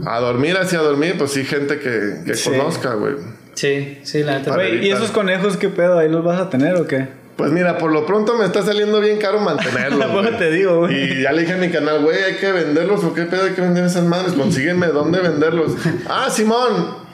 a 0.07 0.21
dormir 0.21 0.57
hacia 0.59 0.81
dormir, 0.81 1.15
pues 1.19 1.33
sí, 1.33 1.45
gente 1.45 1.79
que, 1.81 2.23
que 2.27 2.35
Sí. 2.35 2.51
conozca, 2.51 2.95
güey. 2.95 3.15
Sí, 3.59 3.99
sí, 4.05 4.23
la 4.23 4.39
neta. 4.39 4.55
Güey, 4.55 4.87
¿y 4.87 4.93
esos 4.93 5.11
conejos 5.11 5.57
qué 5.57 5.69
pedo? 5.69 5.99
¿Ahí 5.99 6.09
los 6.09 6.23
vas 6.23 6.41
a 6.41 6.49
tener 6.49 6.77
o 6.77 6.87
qué? 6.87 7.09
Pues 7.35 7.51
mira, 7.51 7.77
por 7.77 7.91
lo 7.91 8.07
pronto 8.07 8.39
me 8.39 8.45
está 8.45 8.63
saliendo 8.63 9.01
bien 9.01 9.19
caro 9.19 9.41
mantenerlos. 9.41 10.13
Güey. 10.13 10.39
te 10.39 10.53
digo, 10.53 10.79
güey. 10.79 11.19
Y 11.19 11.23
ya 11.23 11.33
le 11.33 11.41
dije 11.41 11.55
a 11.55 11.57
mi 11.57 11.69
canal, 11.69 12.01
güey, 12.03 12.23
hay 12.23 12.37
que 12.37 12.53
venderlos 12.53 13.03
o 13.03 13.13
qué 13.15 13.25
pedo, 13.25 13.47
hay 13.47 13.55
que 13.55 13.61
vender 13.61 13.85
esas 13.85 14.05
madres. 14.05 14.35
Consígueme 14.35 14.87
dónde 14.87 15.19
venderlos. 15.19 15.73
ah, 16.09 16.29
Simón. 16.31 17.09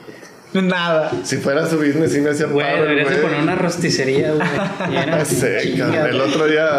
Nada. 0.53 1.11
Si 1.23 1.37
fuera 1.37 1.65
su 1.65 1.77
business, 1.77 2.11
sí 2.11 2.21
me 2.21 2.29
hacía 2.29 2.45
Güey, 2.45 2.63
paro, 2.63 2.83
deberías 2.83 3.09
de 3.09 3.15
güey. 3.15 3.25
poner 3.25 3.41
una 3.41 3.55
rosticería, 3.55 4.33
güey. 4.33 4.47
Ya 4.93 5.25
sé, 5.25 5.73
cabrón. 5.79 6.05
El 6.09 6.21
otro 6.21 6.45
día 6.45 6.69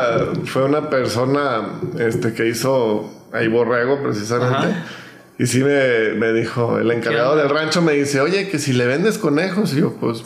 fue 0.44 0.62
una 0.62 0.88
persona 0.88 1.80
este, 1.98 2.34
que 2.34 2.46
hizo 2.46 3.12
ahí 3.32 3.48
borrego 3.48 4.00
precisamente. 4.00 4.54
Ajá. 4.54 4.84
Y 5.38 5.46
sí 5.46 5.62
me, 5.62 6.14
me 6.16 6.32
dijo, 6.32 6.78
el 6.78 6.90
encargado 6.90 7.36
del 7.36 7.48
rancho 7.50 7.82
me 7.82 7.92
dice, 7.92 8.20
oye, 8.20 8.48
que 8.48 8.58
si 8.58 8.72
le 8.72 8.86
vendes 8.86 9.18
conejos. 9.18 9.74
Y 9.74 9.80
yo, 9.80 9.94
pues, 10.00 10.24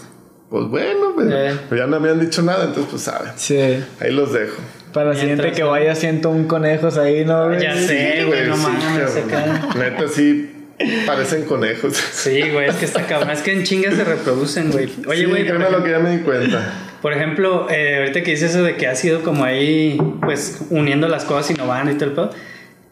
pues 0.49 0.67
bueno, 0.69 1.13
pues, 1.15 1.29
Eh. 1.31 1.57
pues 1.69 1.81
ya 1.81 1.87
no 1.87 1.99
me 2.01 2.11
han 2.11 2.21
dicho 2.21 2.43
nada, 2.43 2.65
entonces 2.65 2.87
pues 2.91 3.03
saben. 3.03 3.33
Sí. 3.37 3.59
Ahí 4.01 4.13
los 4.13 4.33
dejo. 4.33 4.57
Para 4.93 5.11
la 5.11 5.15
siguiente 5.17 5.53
que 5.53 5.63
vaya 5.63 5.95
siento 5.95 6.31
un 6.31 6.45
conejos 6.47 6.97
ahí, 6.97 7.25
¿no, 7.25 7.47
güey? 7.47 7.61
Ya 7.61 7.75
sé, 7.77 8.25
güey, 8.27 8.47
no 8.49 8.57
sí, 8.57 8.63
mames. 8.63 9.17
acá. 9.17 9.69
Neta, 9.77 10.09
sí, 10.09 10.51
parecen 11.07 11.45
conejos. 11.45 11.95
Sí, 11.97 12.43
güey, 12.53 12.69
es 12.69 12.75
que 12.77 12.85
está 12.87 13.07
cabrón. 13.07 13.31
Es 13.31 13.41
que 13.43 13.53
en 13.53 13.63
chingas 13.65 13.95
se 13.95 14.03
reproducen, 14.05 14.71
güey. 14.73 14.89
Oye, 15.07 15.19
Sí, 15.21 15.25
güey, 15.27 15.43
por, 15.47 15.57
créeme 15.57 15.71
lo 15.71 15.79
ejemplo- 15.79 15.85
que 15.85 15.91
ya 15.91 15.99
me 16.01 16.11
di 16.11 16.19
cuenta. 16.23 16.73
por 17.03 17.13
ejemplo, 17.13 17.69
eh, 17.71 17.99
ahorita 17.99 18.23
que 18.25 18.33
dices 18.33 18.51
eso 18.55 18.63
de 18.65 18.75
que 18.77 18.87
ha 18.89 18.95
sido 18.97 19.23
como 19.23 19.45
ahí, 19.45 19.97
pues, 20.23 20.61
uniendo 20.71 21.07
las 21.09 21.25
cosas, 21.25 21.51
innovando 21.53 21.93
y 21.93 21.95
todo 21.95 22.05
el 22.07 22.13
pedo. 22.13 22.31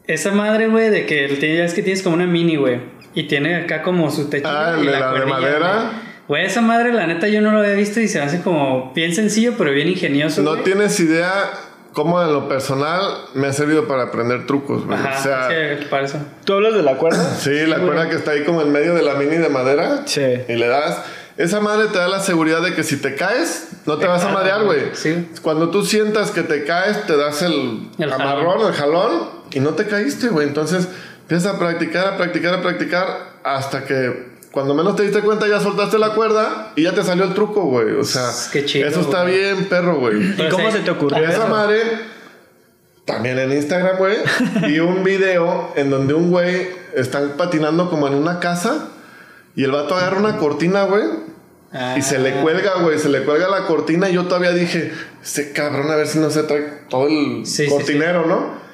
Esa 0.08 0.32
madre, 0.32 0.68
güey, 0.68 0.88
de 0.88 1.04
que 1.06 1.26
es 1.26 1.74
que 1.74 1.82
tienes 1.82 2.02
como 2.02 2.16
una 2.16 2.26
mini, 2.26 2.56
güey. 2.56 2.80
Y 3.14 3.24
tiene 3.24 3.56
acá 3.56 3.82
como 3.82 4.10
su 4.10 4.28
techo. 4.30 4.48
Ah, 4.48 4.74
y 4.76 4.80
el 4.80 4.86
de 4.86 4.92
la 4.98 5.12
de 5.12 5.26
madera. 5.26 5.90
güey. 6.26 6.46
Esa 6.46 6.62
madre, 6.62 6.92
la 6.92 7.06
neta, 7.06 7.28
yo 7.28 7.40
no 7.42 7.50
lo 7.52 7.58
había 7.58 7.74
visto 7.74 8.00
y 8.00 8.08
se 8.08 8.20
hace 8.20 8.40
como 8.40 8.92
bien 8.94 9.14
sencillo, 9.14 9.54
pero 9.58 9.70
bien 9.72 9.88
ingenioso. 9.88 10.40
No 10.42 10.56
tienes 10.58 10.98
idea 10.98 11.50
cómo 11.92 12.22
en 12.22 12.32
lo 12.32 12.48
personal 12.48 13.02
me 13.34 13.48
ha 13.48 13.52
servido 13.52 13.86
para 13.86 14.04
aprender 14.04 14.46
trucos, 14.46 14.86
güey. 14.86 14.98
O 14.98 15.22
sea, 15.22 15.48
sí, 15.50 15.84
para 15.90 16.06
eso. 16.06 16.18
¿Tú 16.44 16.54
hablas 16.54 16.74
de 16.74 16.82
la 16.82 16.96
cuerda? 16.96 17.22
Sí, 17.38 17.66
la 17.66 17.78
cuerda 17.78 18.08
que 18.08 18.16
está 18.16 18.30
ahí 18.30 18.44
como 18.44 18.62
en 18.62 18.72
medio 18.72 18.94
de 18.94 19.02
la 19.02 19.14
mini 19.14 19.36
de 19.36 19.48
madera. 19.50 20.02
Sí. 20.06 20.22
Y 20.48 20.54
le 20.54 20.68
das. 20.68 21.02
Esa 21.36 21.60
madre 21.60 21.86
te 21.92 21.98
da 21.98 22.08
la 22.08 22.18
seguridad 22.20 22.62
de 22.62 22.74
que 22.74 22.82
si 22.82 22.96
te 22.96 23.14
caes, 23.14 23.68
no 23.86 23.98
te 23.98 24.06
vas 24.08 24.24
a 24.24 24.30
marear, 24.30 24.64
güey. 24.64 24.80
Sí. 24.94 25.28
Cuando 25.42 25.70
tú 25.70 25.84
sientas 25.84 26.32
que 26.32 26.42
te 26.42 26.64
caes, 26.64 27.06
te 27.06 27.16
das 27.16 27.42
el, 27.42 27.88
El 27.98 28.12
amarrón, 28.12 28.66
el 28.66 28.72
jalón, 28.72 29.37
y 29.58 29.60
no 29.60 29.70
te 29.74 29.86
caíste, 29.86 30.28
güey. 30.28 30.46
Entonces 30.46 30.88
empiezas 31.22 31.54
a 31.54 31.58
practicar, 31.58 32.06
a 32.06 32.16
practicar, 32.16 32.54
a 32.54 32.62
practicar, 32.62 33.06
hasta 33.44 33.84
que 33.84 34.28
cuando 34.50 34.74
menos 34.74 34.96
te 34.96 35.02
diste 35.02 35.20
cuenta 35.20 35.46
ya 35.46 35.60
soltaste 35.60 35.98
la 35.98 36.14
cuerda 36.14 36.72
y 36.74 36.84
ya 36.84 36.92
te 36.94 37.02
salió 37.02 37.24
el 37.24 37.34
truco, 37.34 37.62
güey. 37.64 37.92
O 37.94 38.04
sea, 38.04 38.30
Qué 38.52 38.64
chido, 38.64 38.88
eso 38.88 39.00
está 39.00 39.22
güey. 39.22 39.34
bien, 39.38 39.64
perro, 39.66 39.98
güey. 40.00 40.30
¿Y 40.30 40.34
Pero 40.36 40.50
cómo 40.50 40.70
sí. 40.70 40.78
se 40.78 40.82
te 40.84 40.90
ocurrió 40.90 41.24
Esa 41.28 41.46
madre, 41.46 41.82
también 43.04 43.38
en 43.38 43.52
Instagram, 43.52 43.96
güey, 43.98 44.16
vi 44.66 44.80
un 44.80 45.02
video 45.04 45.72
en 45.76 45.90
donde 45.90 46.14
un 46.14 46.30
güey 46.30 46.68
están 46.94 47.32
patinando 47.36 47.90
como 47.90 48.06
en 48.08 48.14
una 48.14 48.38
casa 48.40 48.88
y 49.54 49.64
el 49.64 49.70
vato 49.70 49.96
agarra 49.96 50.18
una 50.18 50.36
cortina, 50.38 50.84
güey, 50.84 51.04
y 51.96 52.02
se 52.02 52.18
le 52.18 52.32
cuelga, 52.40 52.76
güey, 52.80 52.98
se 52.98 53.08
le 53.10 53.24
cuelga 53.24 53.48
la 53.48 53.66
cortina 53.66 54.08
y 54.08 54.14
yo 54.14 54.24
todavía 54.24 54.52
dije, 54.52 54.92
ese 55.22 55.52
cabrón, 55.52 55.90
a 55.90 55.96
ver 55.96 56.06
si 56.06 56.18
no 56.18 56.30
se 56.30 56.42
trae 56.44 56.62
todo 56.88 57.06
el 57.06 57.44
Sí, 57.44 57.64
sí, 57.64 57.68
cortinero, 57.68 58.26
¿no? 58.26 58.67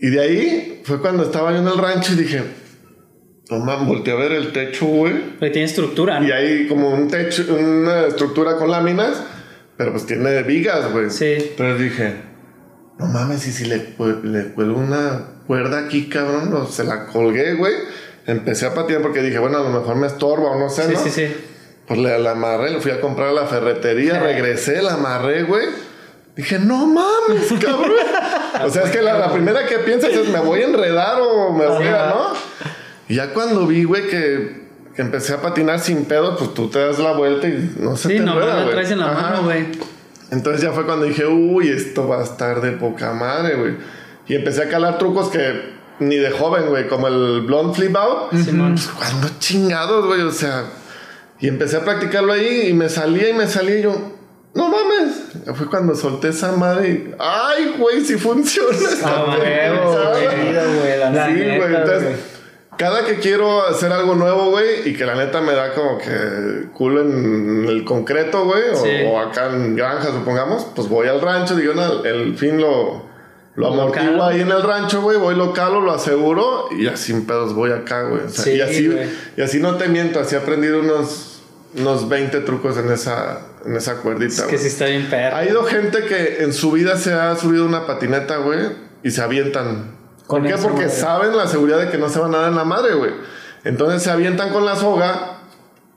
Y 0.00 0.10
de 0.10 0.20
ahí 0.20 0.80
fue 0.84 1.00
cuando 1.00 1.24
estaba 1.24 1.50
yo 1.52 1.58
en 1.58 1.66
el 1.68 1.76
rancho 1.78 2.12
y 2.12 2.16
dije, 2.16 2.42
no 3.50 3.58
man, 3.58 3.86
volteé 3.86 4.12
a 4.12 4.16
ver 4.16 4.32
el 4.32 4.52
techo, 4.52 4.86
güey. 4.86 5.14
Pero 5.40 5.52
tiene 5.52 5.66
estructura, 5.66 6.20
¿no? 6.20 6.28
Y 6.28 6.32
hay 6.32 6.66
como 6.68 6.90
un 6.90 7.08
techo, 7.08 7.44
una 7.58 8.06
estructura 8.06 8.56
con 8.56 8.70
láminas, 8.70 9.22
pero 9.76 9.92
pues 9.92 10.06
tiene 10.06 10.42
vigas, 10.42 10.92
güey. 10.92 11.10
Sí. 11.10 11.34
Entonces 11.38 11.80
dije, 11.80 12.14
no 12.98 13.06
mames, 13.06 13.46
y 13.46 13.52
si 13.52 13.64
le, 13.64 13.94
le 14.24 14.52
cuelgo 14.52 14.78
una 14.78 15.40
cuerda 15.46 15.78
aquí, 15.86 16.08
cabrón, 16.08 16.52
o 16.54 16.66
se 16.66 16.84
la 16.84 17.06
colgué, 17.06 17.54
güey. 17.54 17.72
Empecé 18.26 18.66
a 18.66 18.74
patinar 18.74 19.00
porque 19.02 19.22
dije, 19.22 19.38
bueno, 19.38 19.58
a 19.58 19.62
lo 19.62 19.70
mejor 19.70 19.96
me 19.96 20.06
estorba 20.06 20.50
o 20.50 20.58
no 20.58 20.68
sé, 20.68 20.82
Sí, 20.84 20.92
¿no? 20.92 21.00
sí, 21.02 21.10
sí. 21.10 21.26
Pues 21.86 21.98
le 21.98 22.18
la 22.18 22.32
amarré, 22.32 22.70
le 22.70 22.80
fui 22.80 22.90
a 22.90 23.00
comprar 23.00 23.28
a 23.28 23.32
la 23.32 23.46
ferretería, 23.46 24.14
Sí. 24.14 24.20
regresé, 24.20 24.82
la 24.82 24.94
amarré, 24.94 25.44
güey. 25.44 25.66
Dije, 26.38 26.58
no 26.60 26.86
mames, 26.86 27.52
cabrón. 27.60 27.92
o 28.64 28.70
sea, 28.70 28.84
es 28.84 28.90
que 28.90 29.02
la, 29.02 29.18
la 29.18 29.32
primera 29.32 29.66
que 29.66 29.78
piensas 29.80 30.10
es, 30.12 30.28
me 30.28 30.38
voy 30.40 30.62
a 30.62 30.66
enredar 30.68 31.20
o 31.20 31.52
me 31.52 31.66
voy 31.66 31.86
a, 31.88 32.06
¿no? 32.06 32.32
Y 33.08 33.16
ya 33.16 33.34
cuando 33.34 33.66
vi, 33.66 33.84
güey, 33.84 34.06
que, 34.08 34.68
que 34.94 35.02
empecé 35.02 35.34
a 35.34 35.42
patinar 35.42 35.80
sin 35.80 36.04
pedo, 36.04 36.36
pues 36.36 36.54
tú 36.54 36.68
te 36.70 36.78
das 36.78 36.98
la 37.00 37.12
vuelta 37.12 37.48
y 37.48 37.74
no 37.80 37.96
se 37.96 38.08
Sí, 38.08 38.14
te 38.14 38.20
nomás 38.20 38.44
enreda, 38.44 38.62
güey. 38.62 38.70
traes 38.72 38.90
en 38.92 38.98
la 39.00 39.10
Ajá. 39.10 39.22
mano, 39.30 39.42
güey. 39.44 39.66
Entonces 40.30 40.62
ya 40.62 40.72
fue 40.72 40.84
cuando 40.86 41.06
dije, 41.06 41.26
uy, 41.26 41.70
esto 41.70 42.06
va 42.06 42.20
a 42.20 42.24
estar 42.24 42.60
de 42.60 42.72
poca 42.72 43.12
madre, 43.14 43.56
güey. 43.56 43.72
Y 44.28 44.34
empecé 44.36 44.62
a 44.62 44.68
calar 44.68 44.98
trucos 44.98 45.30
que 45.30 45.76
ni 46.00 46.16
de 46.16 46.30
joven, 46.30 46.66
güey, 46.68 46.86
como 46.86 47.08
el 47.08 47.40
blonde 47.46 47.74
flip 47.74 47.96
out. 47.96 48.32
Simón. 48.44 48.74
Pues, 48.74 48.86
¿Cuándo 48.88 49.28
chingados, 49.40 50.06
güey? 50.06 50.20
O 50.20 50.30
sea, 50.30 50.66
Y 51.40 51.48
empecé 51.48 51.78
a 51.78 51.84
practicarlo 51.84 52.32
ahí 52.32 52.68
y 52.68 52.74
me 52.74 52.88
salía 52.88 53.30
y 53.30 53.32
me 53.32 53.46
salía 53.48 53.78
y 53.78 53.82
yo, 53.82 54.12
no 54.54 54.68
mames. 54.68 54.97
Fue 55.54 55.66
cuando 55.68 55.94
solté 55.94 56.28
esa 56.28 56.52
madre 56.52 56.88
y, 56.90 57.14
ay, 57.18 57.74
güey, 57.78 58.04
si 58.04 58.16
funciona. 58.16 58.70
esta 58.76 59.08
Ah, 59.18 59.36
pendejada". 59.38 60.64
güey, 60.80 60.98
la 60.98 61.26
Sí, 61.26 61.34
güey. 61.56 61.74
Entonces, 61.74 62.18
cada 62.76 63.04
que 63.04 63.16
quiero 63.18 63.66
hacer 63.66 63.90
algo 63.92 64.14
nuevo, 64.14 64.50
güey, 64.50 64.88
y 64.88 64.94
que 64.94 65.04
la 65.04 65.14
neta 65.16 65.40
me 65.40 65.52
da 65.52 65.74
como 65.74 65.98
que 65.98 66.68
culo 66.74 67.00
en 67.02 67.64
el 67.68 67.84
concreto, 67.84 68.44
güey, 68.44 68.62
o, 68.72 68.76
Sí. 68.76 68.90
o 69.06 69.18
acá 69.18 69.48
en 69.48 69.74
granja, 69.74 70.12
supongamos, 70.12 70.66
pues 70.76 70.88
voy 70.88 71.08
al 71.08 71.20
rancho, 71.20 71.56
digo, 71.56 71.74
no, 71.74 72.04
el 72.04 72.36
fin 72.36 72.60
lo, 72.60 73.02
lo 73.56 73.66
amortiguo 73.68 74.22
ahí 74.22 74.42
en 74.42 74.52
el 74.52 74.62
rancho, 74.62 75.02
güey, 75.02 75.18
voy 75.18 75.34
local, 75.34 75.72
lo 75.84 75.90
aseguro, 75.92 76.68
y 76.70 76.86
así 76.86 77.12
sin 77.12 77.26
pedos 77.26 77.52
voy 77.52 77.72
acá, 77.72 78.02
güey. 78.02 78.22
O 78.26 78.28
sea, 78.28 78.44
Sí, 78.44 78.50
y, 78.52 78.60
así, 78.60 78.96
y 79.36 79.42
así 79.42 79.58
no 79.60 79.74
te 79.76 79.88
miento, 79.88 80.20
así 80.20 80.36
he 80.36 80.38
aprendido 80.38 80.78
unos, 80.78 81.40
unos 81.76 82.08
20 82.08 82.38
trucos 82.42 82.76
en 82.78 82.92
esa, 82.92 83.40
en 83.64 83.76
esa 83.76 83.96
cuerdita, 83.96 84.34
Es 84.34 84.40
que 84.42 84.46
güey. 84.46 84.58
sí 84.58 84.66
está 84.68 84.86
bien 84.86 85.08
perro. 85.10 85.36
Ha 85.36 85.44
ido 85.44 85.64
gente 85.64 86.04
que 86.04 86.42
en 86.42 86.52
su 86.52 86.72
vida 86.72 86.96
se 86.96 87.12
ha 87.12 87.34
subido 87.36 87.64
una 87.66 87.86
patineta, 87.86 88.36
güey, 88.38 88.60
y 89.02 89.10
se 89.10 89.22
avientan. 89.22 89.96
¿Por 90.26 90.42
qué? 90.46 90.54
Porque 90.56 90.86
madre. 90.86 90.90
saben 90.90 91.36
la 91.36 91.46
seguridad 91.46 91.78
de 91.78 91.88
que 91.90 91.98
no 91.98 92.08
se 92.08 92.18
van 92.18 92.34
a 92.34 92.38
dar 92.38 92.48
en 92.50 92.56
la 92.56 92.64
madre, 92.64 92.94
güey. 92.94 93.12
Entonces 93.64 94.02
se 94.02 94.10
avientan 94.10 94.50
con 94.52 94.64
la 94.66 94.76
soga, 94.76 95.38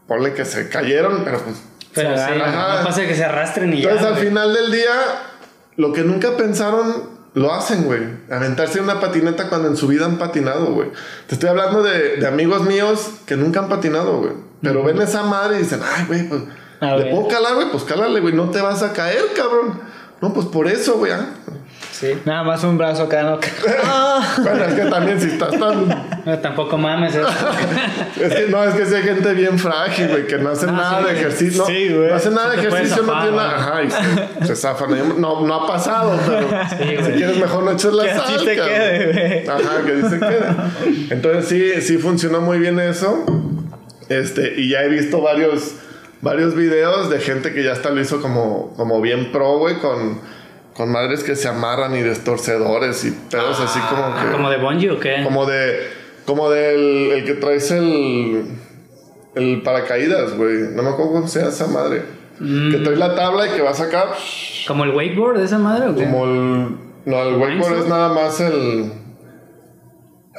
ponle 0.07 0.33
que 0.33 0.45
se 0.45 0.69
cayeron, 0.69 1.23
pero 1.23 1.39
pues. 1.39 1.57
Pero 1.93 2.17
sí, 2.17 2.23
no 2.37 2.85
pasa 2.85 3.05
que 3.05 3.15
se 3.15 3.25
arrastren 3.25 3.73
y 3.73 3.81
ya. 3.81 3.89
Entonces 3.89 4.07
al 4.07 4.13
güey. 4.13 4.27
final 4.27 4.53
del 4.53 4.71
día, 4.71 4.93
lo 5.75 5.91
que 5.91 6.03
nunca 6.03 6.37
pensaron, 6.37 7.09
lo 7.33 7.53
hacen, 7.53 7.83
güey. 7.83 8.01
Aventarse 8.29 8.77
en 8.77 8.85
una 8.85 8.99
patineta 9.01 9.49
cuando 9.49 9.67
en 9.67 9.75
su 9.75 9.87
vida 9.87 10.05
han 10.05 10.17
patinado, 10.17 10.67
güey. 10.73 10.89
Te 11.27 11.35
estoy 11.35 11.49
hablando 11.49 11.83
de, 11.83 12.15
de 12.17 12.27
amigos 12.27 12.61
míos 12.61 13.09
que 13.25 13.35
nunca 13.35 13.59
han 13.59 13.67
patinado, 13.69 14.19
güey. 14.19 14.33
Pero 14.61 14.83
ven 14.83 15.01
esa 15.01 15.23
madre 15.23 15.57
y 15.57 15.63
dicen, 15.63 15.81
ay, 15.83 16.05
güey, 16.07 16.29
pues. 16.29 16.41
A 16.81 16.95
¿Le 16.97 17.03
ver. 17.03 17.11
puedo 17.13 17.27
calar, 17.27 17.55
güey? 17.55 17.67
Pues 17.71 17.83
cálale, 17.83 18.19
güey. 18.19 18.33
No 18.33 18.49
te 18.49 18.59
vas 18.61 18.81
a 18.83 18.91
caer, 18.91 19.21
cabrón. 19.35 19.79
No, 20.19 20.33
pues 20.33 20.47
por 20.47 20.67
eso, 20.67 20.95
güey. 20.97 21.11
ah. 21.11 21.27
Sí. 21.91 22.19
Nada 22.25 22.41
más 22.43 22.63
un 22.63 22.79
brazo 22.79 23.03
acá, 23.03 23.21
¿no? 23.21 23.39
Bueno, 24.43 24.63
es 24.65 24.73
que 24.73 24.85
también 24.89 25.21
si 25.21 25.27
estás 25.27 25.51
tan... 25.51 25.87
No, 26.25 26.39
tampoco 26.39 26.75
mames 26.77 27.13
eso. 27.15 27.27
Es 28.19 28.33
que 28.33 28.47
no, 28.49 28.63
es 28.63 28.73
que 28.73 28.85
si 28.87 28.95
hay 28.95 29.03
gente 29.03 29.33
bien 29.33 29.57
frágil, 29.59 30.07
güey, 30.07 30.25
que 30.27 30.37
no 30.39 30.49
hacen 30.49 30.69
Ah, 30.69 30.73
nada 30.73 30.89
sí, 30.97 30.97
de 30.97 31.03
güey. 31.11 31.17
ejercicio. 31.19 31.61
No, 31.61 31.67
Sí, 31.67 31.89
güey. 31.93 32.09
no 32.09 32.15
hacen 32.15 32.33
nada 32.33 32.49
de 32.51 32.57
ejercicio, 32.57 33.03
no 33.03 33.21
tiene 33.21 33.37
nada. 33.37 33.55
Ajá, 33.55 33.83
y 33.83 33.91
se, 33.91 34.47
se 34.47 34.55
zafan. 34.55 35.21
No, 35.21 35.45
no 35.45 35.53
ha 35.55 35.67
pasado, 35.67 36.19
pero 36.27 36.47
güey. 36.79 37.05
si 37.05 37.11
quieres 37.13 37.37
mejor 37.37 37.63
no 37.63 37.71
eches 37.71 37.93
la 37.93 38.03
Que 38.03 38.09
sal, 38.09 38.25
cabrón. 38.25 38.45
quede, 38.67 39.13
güey. 39.13 39.47
Ajá, 39.47 39.85
que 39.85 39.91
así 39.91 40.09
se 40.09 40.19
quede. 40.19 40.45
Entonces 41.11 41.47
sí, 41.47 41.81
sí 41.81 41.97
funcionó 41.99 42.41
muy 42.41 42.57
bien 42.59 42.79
eso. 42.79 43.23
Este, 44.09 44.55
y 44.57 44.69
ya 44.69 44.81
he 44.83 44.89
visto 44.89 45.21
varios, 45.21 45.73
varios 46.21 46.55
videos 46.55 47.09
de 47.09 47.19
gente 47.19 47.53
que 47.53 47.63
ya 47.63 47.73
hasta 47.73 47.89
lo 47.89 48.01
hizo 48.01 48.21
como, 48.21 48.73
como 48.75 49.01
bien 49.01 49.31
pro, 49.31 49.57
güey, 49.57 49.79
con, 49.79 50.19
con 50.75 50.91
madres 50.91 51.23
que 51.23 51.35
se 51.35 51.47
amarran 51.47 51.95
y 51.95 52.01
destorcedores 52.01 53.03
y 53.05 53.11
pedos 53.11 53.59
así 53.59 53.79
como 53.79 54.15
que... 54.15 54.31
¿Como 54.31 54.49
de 54.49 54.57
bungee 54.57 54.89
o 54.91 54.99
qué? 54.99 55.21
Como 55.23 55.45
de. 55.45 56.01
Como 56.25 56.49
del 56.49 57.11
el 57.11 57.25
que 57.25 57.33
traes 57.33 57.71
el. 57.71 58.45
El 59.33 59.61
paracaídas, 59.63 60.33
güey. 60.37 60.57
No 60.73 60.83
me 60.83 60.89
acuerdo 60.89 61.13
cómo 61.13 61.27
se 61.27 61.39
llama 61.39 61.51
esa 61.51 61.67
madre. 61.67 62.03
Que 62.37 62.77
traes 62.83 62.99
la 62.99 63.15
tabla 63.15 63.47
y 63.47 63.51
que 63.51 63.61
vas 63.61 63.79
acá. 63.79 64.09
¿Como 64.67 64.83
el 64.83 64.91
wakeboard 64.91 65.39
de 65.39 65.45
esa 65.45 65.57
madre 65.57 65.87
qué? 65.95 66.03
Como 66.03 66.25
el. 66.25 66.77
No, 67.05 67.23
el 67.23 67.35
wakeboard 67.35 67.79
es 67.79 67.87
nada 67.87 68.09
más 68.13 68.39
el. 68.41 68.91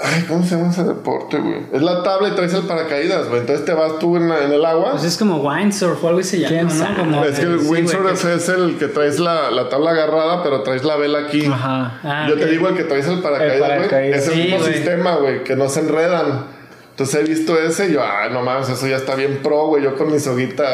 Ay, 0.01 0.25
¿cómo 0.27 0.43
se 0.43 0.57
llama 0.57 0.71
ese 0.71 0.85
deporte, 0.85 1.37
güey? 1.39 1.61
Es 1.73 1.83
la 1.83 2.03
tabla 2.03 2.29
y 2.29 2.31
traes 2.33 2.55
el 2.55 2.63
paracaídas, 2.63 3.29
güey. 3.29 3.41
Entonces 3.41 3.65
te 3.67 3.75
vas 3.75 3.99
tú 3.99 4.17
en, 4.17 4.29
la- 4.31 4.43
en 4.45 4.51
el 4.53 4.65
agua. 4.65 4.93
Pues 4.93 5.05
es 5.05 5.19
como 5.19 5.37
windsurf 5.47 6.03
o 6.03 6.09
algo 6.09 6.21
así 6.21 6.31
se 6.31 6.39
llama, 6.39 6.49
¿Quién 6.49 6.67
¿no? 6.67 6.73
sabe? 6.73 6.97
Como 6.97 7.25
es 7.27 7.39
que 7.39 7.45
el 7.45 7.61
sí, 7.61 7.67
windsurf 7.69 8.25
es 8.25 8.49
el 8.49 8.79
que 8.79 8.89
traes 8.89 9.19
la, 9.21 9.51
la 9.51 9.69
tabla 9.69 9.91
agarrada, 9.91 10.43
pero 10.43 10.63
traes 10.63 10.83
la 10.85 10.97
vela 10.97 11.19
aquí. 11.27 11.45
Ajá. 11.45 12.01
Ah, 12.05 12.27
Yo 12.27 12.37
te 12.39 12.47
digo 12.47 12.69
el 12.69 12.75
que 12.77 12.85
traes 12.85 13.07
el 13.07 13.21
paracaídas, 13.21 13.91
güey. 13.91 14.11
Es 14.13 14.29
el 14.29 14.35
Sí, 14.35 14.41
mismo 14.45 14.59
güey. 14.61 14.73
sistema, 14.73 15.17
güey, 15.17 15.45
que 15.45 15.57
no 15.57 15.69
se 15.69 15.81
enredan. 15.81 16.47
Entonces 16.91 17.21
he 17.21 17.25
visto 17.29 17.59
ese 17.61 17.89
y 17.89 17.93
yo, 17.93 18.03
ah, 18.03 18.29
no 18.31 18.43
mames, 18.43 18.71
eso 18.71 18.87
ya 18.87 18.97
está 18.97 19.15
bien 19.15 19.41
pro, 19.43 19.67
güey. 19.67 19.83
Yo 19.85 19.95
con 19.97 20.11
mi 20.11 20.19
soguita 20.19 20.65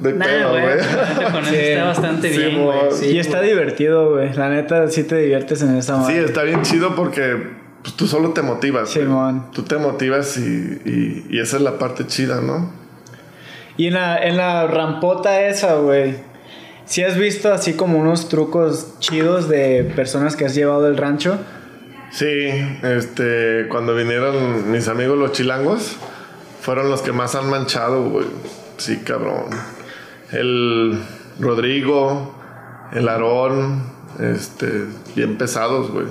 de 0.00 0.12
Nah, 0.12 0.24
pedo, 0.26 0.50
güey. 0.50 0.62
Con 1.32 1.42
eso 1.44 1.50
Sí. 1.50 1.56
está 1.56 1.84
bastante 1.84 2.30
Sí, 2.32 2.38
bien, 2.38 2.62
güey. 2.64 2.78
Sí, 2.92 3.06
y 3.08 3.18
está 3.18 3.40
divertido, 3.40 4.10
güey. 4.12 4.32
La 4.34 4.50
neta, 4.50 4.86
sí 4.88 5.04
te 5.04 5.16
diviertes 5.16 5.62
en 5.62 5.76
esa 5.76 5.94
Sí, 5.96 6.00
madre. 6.12 6.24
está 6.24 6.42
bien 6.42 6.60
chido 6.62 6.94
porque 6.94 7.64
pues, 7.86 7.96
tú 7.96 8.08
solo 8.08 8.30
te 8.30 8.42
motivas. 8.42 8.90
Simón. 8.90 9.46
Tú 9.52 9.62
te 9.62 9.76
motivas 9.76 10.36
y, 10.38 10.42
y, 10.84 11.26
y 11.30 11.38
esa 11.38 11.56
es 11.56 11.62
la 11.62 11.78
parte 11.78 12.04
chida, 12.04 12.40
¿no? 12.40 12.68
Y 13.76 13.86
en 13.86 13.94
la, 13.94 14.18
en 14.18 14.36
la 14.36 14.66
rampota 14.66 15.40
esa, 15.42 15.76
güey. 15.76 16.16
Si 16.84 17.04
has 17.04 17.16
visto 17.16 17.52
así 17.52 17.74
como 17.74 18.00
unos 18.00 18.28
trucos 18.28 18.98
chidos 18.98 19.48
de 19.48 19.84
personas 19.94 20.34
que 20.34 20.46
has 20.46 20.56
llevado 20.56 20.82
del 20.82 20.96
rancho. 20.96 21.38
Sí, 22.10 22.48
este, 22.82 23.66
cuando 23.68 23.94
vinieron 23.94 24.72
mis 24.72 24.88
amigos 24.88 25.16
los 25.16 25.30
chilangos, 25.30 25.96
fueron 26.60 26.90
los 26.90 27.02
que 27.02 27.12
más 27.12 27.36
han 27.36 27.48
manchado, 27.48 28.10
güey. 28.10 28.26
Sí, 28.78 28.96
cabrón. 29.04 29.44
El 30.32 31.00
Rodrigo, 31.38 32.34
el 32.92 33.08
Aarón, 33.08 33.84
este, 34.18 34.86
bien 35.14 35.38
pesados, 35.38 35.92
güey. 35.92 36.06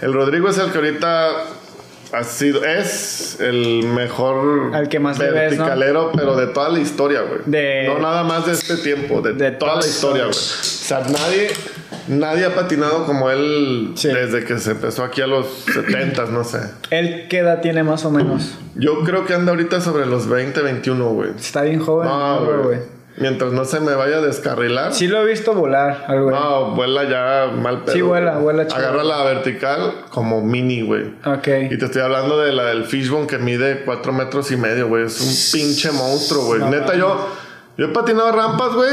El 0.00 0.12
Rodrigo 0.12 0.48
es 0.48 0.58
el 0.58 0.70
que 0.70 0.78
ahorita 0.78 1.30
ha 2.12 2.24
sido, 2.24 2.64
es 2.64 3.38
el 3.40 3.84
mejor 3.84 4.74
Al 4.74 4.88
que 4.88 4.98
más 4.98 5.18
le 5.18 5.30
ves, 5.30 5.52
¿no? 5.56 5.64
verticalero, 5.64 6.10
pero 6.14 6.36
de 6.36 6.46
toda 6.48 6.68
la 6.70 6.80
historia, 6.80 7.20
güey. 7.22 7.40
De- 7.46 7.84
No 7.86 7.98
nada 8.00 8.24
más 8.24 8.46
de 8.46 8.52
este 8.52 8.76
tiempo, 8.78 9.20
de, 9.20 9.34
De 9.34 9.50
toda 9.52 9.76
la 9.76 9.86
historia, 9.86 10.22
güey. 10.24 10.30
O 10.30 10.32
sea, 10.34 11.00
nadie, 11.00 11.50
nadie 12.08 12.46
ha 12.46 12.54
patinado 12.54 13.04
como 13.06 13.30
él 13.30 13.92
Sí. 13.94 14.08
desde 14.08 14.44
que 14.44 14.58
se 14.58 14.72
empezó 14.72 15.04
aquí 15.04 15.20
a 15.20 15.26
los 15.28 15.46
70, 15.72 16.24
no 16.26 16.42
sé. 16.42 16.58
¿Él 16.90 17.26
qué 17.28 17.38
edad 17.38 17.60
tiene 17.60 17.84
más 17.84 18.04
o 18.04 18.10
menos? 18.10 18.54
Yo 18.74 19.04
creo 19.04 19.24
que 19.26 19.34
anda 19.34 19.52
ahorita 19.52 19.80
sobre 19.80 20.06
los 20.06 20.28
20, 20.28 20.62
21, 20.62 21.10
güey. 21.10 21.30
Está 21.38 21.62
bien 21.62 21.78
joven. 21.80 22.08
No, 22.08 22.40
¿no, 22.40 22.62
güey. 22.64 22.78
Mientras 23.20 23.52
no 23.52 23.64
se 23.66 23.80
me 23.80 23.94
vaya 23.94 24.16
a 24.16 24.20
descarrilar. 24.22 24.94
Sí 24.94 25.06
lo 25.06 25.20
he 25.20 25.26
visto 25.26 25.52
volar 25.54 26.04
al 26.08 26.22
güey. 26.22 26.34
No, 26.34 26.74
vuela 26.74 27.04
ya 27.04 27.52
mal 27.54 27.84
pedo. 27.84 27.94
Sí, 27.94 28.00
vuela, 28.00 28.32
güey. 28.32 28.42
vuela 28.44 28.66
chido. 28.66 28.78
Agarra 28.78 29.04
la 29.04 29.22
vertical 29.24 29.92
como 30.10 30.40
mini, 30.42 30.82
güey. 30.82 31.14
Ok. 31.24 31.48
Y 31.70 31.76
te 31.78 31.84
estoy 31.84 32.00
hablando 32.02 32.38
de 32.38 32.52
la 32.52 32.64
del 32.64 32.84
Fishbone 32.84 33.26
que 33.26 33.38
mide 33.38 33.82
4 33.84 34.12
metros 34.12 34.50
y 34.50 34.56
medio, 34.56 34.88
güey. 34.88 35.04
Es 35.04 35.20
un 35.20 35.60
pinche 35.60 35.92
monstruo, 35.92 36.44
güey. 36.46 36.60
No 36.60 36.70
Neta, 36.70 36.94
yo, 36.96 37.28
yo 37.76 37.86
he 37.86 37.88
patinado 37.88 38.32
rampas, 38.32 38.72
güey, 38.72 38.90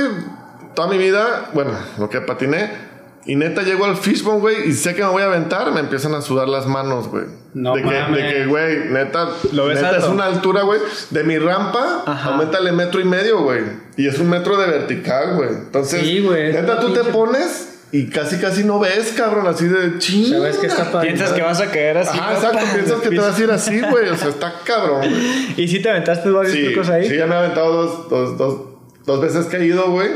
toda 0.75 0.89
mi 0.89 0.97
vida. 0.97 1.49
Bueno, 1.53 1.71
lo 1.97 2.09
que 2.09 2.19
patiné. 2.21 2.85
Y 3.25 3.35
neta, 3.35 3.61
llego 3.63 3.83
al 3.83 3.97
Fishbone, 3.97 4.39
güey, 4.39 4.69
y 4.69 4.73
sé 4.73 4.95
que 4.95 5.03
me 5.03 5.09
voy 5.09 5.21
a 5.21 5.25
aventar, 5.25 5.69
me 5.73 5.81
empiezan 5.81 6.13
a 6.15 6.21
sudar 6.21 6.47
las 6.47 6.65
manos, 6.65 7.09
güey. 7.09 7.25
No 7.53 7.75
de, 7.75 7.83
que, 7.83 7.89
de 7.89 8.33
que, 8.33 8.45
güey, 8.45 8.89
neta, 8.89 9.27
¿Lo 9.51 9.65
ves 9.65 9.75
neta 9.81 9.89
alto? 9.95 10.05
es 10.05 10.11
una 10.11 10.25
altura, 10.27 10.61
güey. 10.61 10.79
De 11.09 11.25
mi 11.25 11.37
rampa, 11.37 12.03
Ajá. 12.05 12.29
aumentale 12.29 12.71
metro 12.71 13.01
y 13.01 13.03
medio, 13.03 13.41
güey. 13.41 13.86
Y 13.97 14.07
es 14.07 14.19
un 14.19 14.29
metro 14.29 14.57
de 14.57 14.67
vertical, 14.67 15.35
güey. 15.35 15.49
Entonces, 15.49 16.01
Sí, 16.01 16.19
güey. 16.21 16.53
neta, 16.53 16.79
tú 16.79 16.93
te 16.93 17.03
pones 17.05 17.79
y 17.91 18.07
casi, 18.09 18.37
casi 18.37 18.63
no 18.63 18.79
ves, 18.79 19.13
cabrón, 19.17 19.47
así 19.47 19.65
de 19.67 19.97
ching. 19.97 20.29
¿Sabes 20.29 20.57
qué 20.57 20.67
está 20.67 20.91
padre? 20.91 21.07
Piensas 21.07 21.31
que 21.33 21.41
vas 21.41 21.59
a 21.61 21.65
caer 21.71 21.97
así. 21.97 22.17
¿no? 22.17 22.31
exacto, 22.31 22.59
piensas 22.75 23.01
que 23.01 23.09
te 23.09 23.17
vas 23.19 23.39
a 23.39 23.43
ir 23.43 23.51
así, 23.51 23.81
güey. 23.89 24.09
O 24.09 24.15
sea, 24.17 24.29
está 24.29 24.53
cabrón, 24.65 24.99
güey. 24.99 25.53
¿Y 25.57 25.67
si 25.67 25.79
te 25.81 25.89
aventaste 25.89 26.29
varios 26.29 26.53
Sí, 26.53 26.65
trucos 26.65 26.89
ahí? 26.89 27.07
sí, 27.09 27.17
ya 27.17 27.25
me 27.27 27.33
he 27.35 27.37
aventado 27.37 27.73
dos, 27.73 28.09
dos, 28.09 28.37
dos, 28.37 28.61
dos 29.05 29.21
veces 29.21 29.45
que 29.47 29.57
he 29.57 29.65
ido, 29.65 29.89
güey. 29.91 30.09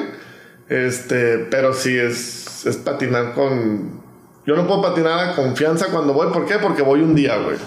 Este, 0.69 1.37
pero 1.49 1.73
sí 1.73 1.97
es, 1.97 2.65
es 2.65 2.77
patinar 2.77 3.33
con. 3.33 3.99
Yo 4.45 4.55
no 4.55 4.65
puedo 4.67 4.81
patinar 4.81 5.29
a 5.29 5.35
confianza 5.35 5.87
cuando 5.87 6.13
voy. 6.13 6.27
¿Por 6.31 6.45
qué? 6.45 6.55
Porque 6.59 6.81
voy 6.81 7.01
un 7.01 7.13
día, 7.15 7.37
güey. 7.37 7.57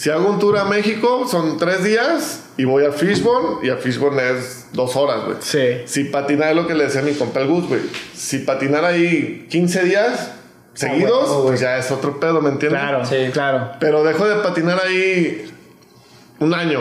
Si 0.00 0.08
hago 0.08 0.30
un 0.30 0.38
tour 0.38 0.56
a 0.56 0.64
México, 0.64 1.26
son 1.30 1.58
tres 1.58 1.84
días 1.84 2.44
y 2.56 2.64
voy 2.64 2.86
a 2.86 2.90
Fishbone. 2.90 3.58
Y 3.62 3.68
a 3.68 3.76
Fishbone 3.76 4.30
es 4.30 4.68
dos 4.72 4.96
horas, 4.96 5.26
güey. 5.26 5.36
Sí. 5.40 5.82
Si 5.84 6.04
patinar 6.04 6.48
es 6.52 6.56
lo 6.56 6.66
que 6.66 6.72
le 6.72 6.84
decía 6.84 7.02
a 7.02 7.04
mi 7.04 7.12
compa 7.12 7.40
el 7.40 7.48
Gus, 7.48 7.68
güey. 7.68 7.82
Si 8.14 8.38
patinar 8.38 8.82
ahí 8.86 9.46
15 9.50 9.84
días 9.84 10.32
seguidos, 10.72 11.28
güey. 11.28 11.48
pues 11.48 11.60
ya 11.60 11.76
es 11.76 11.90
otro 11.90 12.18
pedo, 12.18 12.40
¿me 12.40 12.48
entiendes? 12.48 12.80
Claro, 12.80 13.04
Sí. 13.04 13.28
claro. 13.30 13.72
Pero 13.78 14.02
dejo 14.02 14.26
de 14.26 14.36
patinar 14.42 14.80
ahí 14.82 15.52
un 16.38 16.54
año 16.54 16.80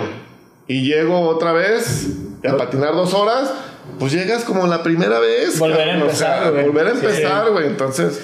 y 0.65 0.83
llego 0.89 1.19
otra 1.27 1.51
vez 1.51 2.07
a 2.49 2.55
patinar 2.55 2.93
dos 2.93 3.13
horas, 3.13 3.51
pues 3.99 4.13
llegas 4.13 4.45
como 4.45 4.65
la 4.65 4.81
primera 4.81 5.19
vez. 5.19 5.59
Volver 5.59 5.89
a 5.89 5.97
o 5.97 6.01
empezar, 6.03 6.41
sea, 6.43 6.51
güey. 6.51 6.63
volver 6.67 6.87
a 6.87 6.91
empezar, 6.91 7.51
güey. 7.51 7.67
Entonces, 7.67 8.21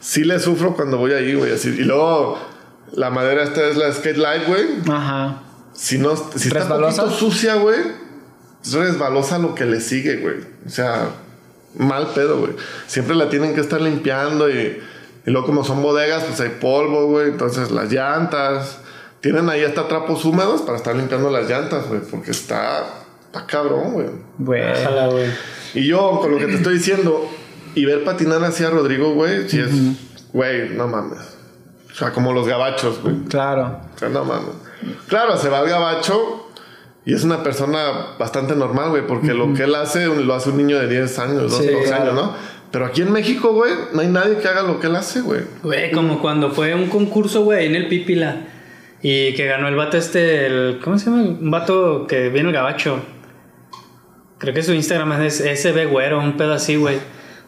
sí 0.00 0.24
le 0.24 0.38
sufro 0.38 0.74
cuando 0.74 0.96
voy 0.96 1.12
ahí, 1.12 1.34
güey. 1.34 1.52
Y 1.62 1.84
luego, 1.84 2.38
la 2.92 3.10
madera 3.10 3.42
esta 3.42 3.66
es 3.68 3.76
la 3.76 3.92
Skate 3.92 4.16
Light, 4.16 4.46
güey. 4.46 4.64
Ajá. 4.90 5.42
Si, 5.74 5.98
no, 5.98 6.16
si 6.16 6.48
está 6.48 6.64
un 6.64 6.70
¿Resbalosa? 6.70 7.02
poquito 7.02 7.18
sucia, 7.18 7.54
güey, 7.54 7.80
es 8.62 8.72
resbalosa 8.72 9.38
lo 9.38 9.54
que 9.54 9.64
le 9.64 9.80
sigue, 9.80 10.18
güey. 10.18 10.36
O 10.66 10.70
sea, 10.70 11.08
mal 11.76 12.08
pedo, 12.14 12.38
güey. 12.38 12.52
Siempre 12.86 13.14
la 13.16 13.28
tienen 13.28 13.54
que 13.54 13.60
estar 13.60 13.80
limpiando 13.80 14.50
y, 14.50 14.80
y 15.26 15.30
luego 15.30 15.46
como 15.46 15.64
son 15.64 15.82
bodegas, 15.82 16.24
pues 16.24 16.40
hay 16.40 16.50
polvo, 16.60 17.06
güey. 17.06 17.28
Entonces 17.28 17.70
las 17.70 17.90
llantas. 17.90 18.78
Tienen 19.20 19.48
ahí 19.48 19.62
hasta 19.62 19.86
trapos 19.86 20.24
húmedos 20.24 20.62
para 20.62 20.76
estar 20.76 20.96
limpiando 20.96 21.30
las 21.30 21.48
llantas, 21.48 21.86
güey. 21.88 22.00
Porque 22.00 22.32
está 22.32 22.84
Está 23.32 23.46
cabrón, 23.46 23.92
güey. 23.94 24.06
Güey. 24.38 24.62
Y 25.72 25.86
yo, 25.86 26.18
con 26.20 26.32
lo 26.32 26.38
que 26.38 26.44
te 26.48 26.56
estoy 26.56 26.74
diciendo, 26.74 27.30
y 27.74 27.86
ver 27.86 28.04
patinar 28.04 28.44
así 28.44 28.62
a 28.62 28.68
Rodrigo, 28.68 29.14
güey, 29.14 29.48
si 29.48 29.58
es, 29.58 29.70
güey, 30.34 30.68
no 30.68 30.86
mames. 30.86 31.31
O 31.92 31.94
sea, 31.94 32.12
como 32.12 32.32
los 32.32 32.46
gabachos, 32.48 33.00
güey. 33.02 33.16
Claro. 33.28 33.80
O 33.94 33.98
sea, 33.98 34.08
no 34.08 34.24
mames. 34.24 34.54
Claro, 35.08 35.36
se 35.36 35.48
va 35.48 35.58
al 35.58 35.68
gabacho 35.68 36.48
y 37.04 37.14
es 37.14 37.24
una 37.24 37.42
persona 37.42 38.14
bastante 38.18 38.54
normal, 38.56 38.90
güey, 38.90 39.06
porque 39.06 39.34
lo 39.34 39.52
que 39.54 39.64
él 39.64 39.74
hace 39.74 40.06
lo 40.06 40.34
hace 40.34 40.50
un 40.50 40.56
niño 40.58 40.78
de 40.78 40.88
10 40.88 41.18
años, 41.18 41.42
12 41.52 41.62
Sí, 41.62 41.86
claro. 41.86 42.02
años, 42.02 42.14
¿no? 42.14 42.34
Pero 42.70 42.86
aquí 42.86 43.02
en 43.02 43.12
México, 43.12 43.52
güey, 43.52 43.72
no 43.92 44.00
hay 44.00 44.08
nadie 44.08 44.38
que 44.38 44.48
haga 44.48 44.62
lo 44.62 44.80
que 44.80 44.86
él 44.86 44.96
hace, 44.96 45.20
güey. 45.20 45.42
Güey, 45.62 45.92
como 45.92 46.20
cuando 46.20 46.50
fue 46.50 46.74
un 46.74 46.88
concurso, 46.88 47.42
güey, 47.42 47.66
en 47.66 47.74
el 47.74 47.88
Pípila. 47.88 48.46
Y 49.02 49.34
que 49.34 49.46
ganó 49.46 49.68
el 49.68 49.74
vato 49.74 49.96
este, 49.98 50.46
el, 50.46 50.80
¿cómo 50.82 50.96
se 50.98 51.06
llama? 51.10 51.22
Un 51.22 51.50
vato 51.50 52.06
que 52.06 52.30
viene 52.30 52.48
el 52.48 52.54
gabacho. 52.54 53.00
Creo 54.38 54.54
que 54.54 54.62
su 54.62 54.72
Instagram 54.72 55.20
es 55.22 55.38
SB 55.38 55.86
Güero, 55.90 56.18
un 56.20 56.36
pedo 56.36 56.54
así, 56.54 56.76
güey. 56.76 56.96
O 56.96 57.00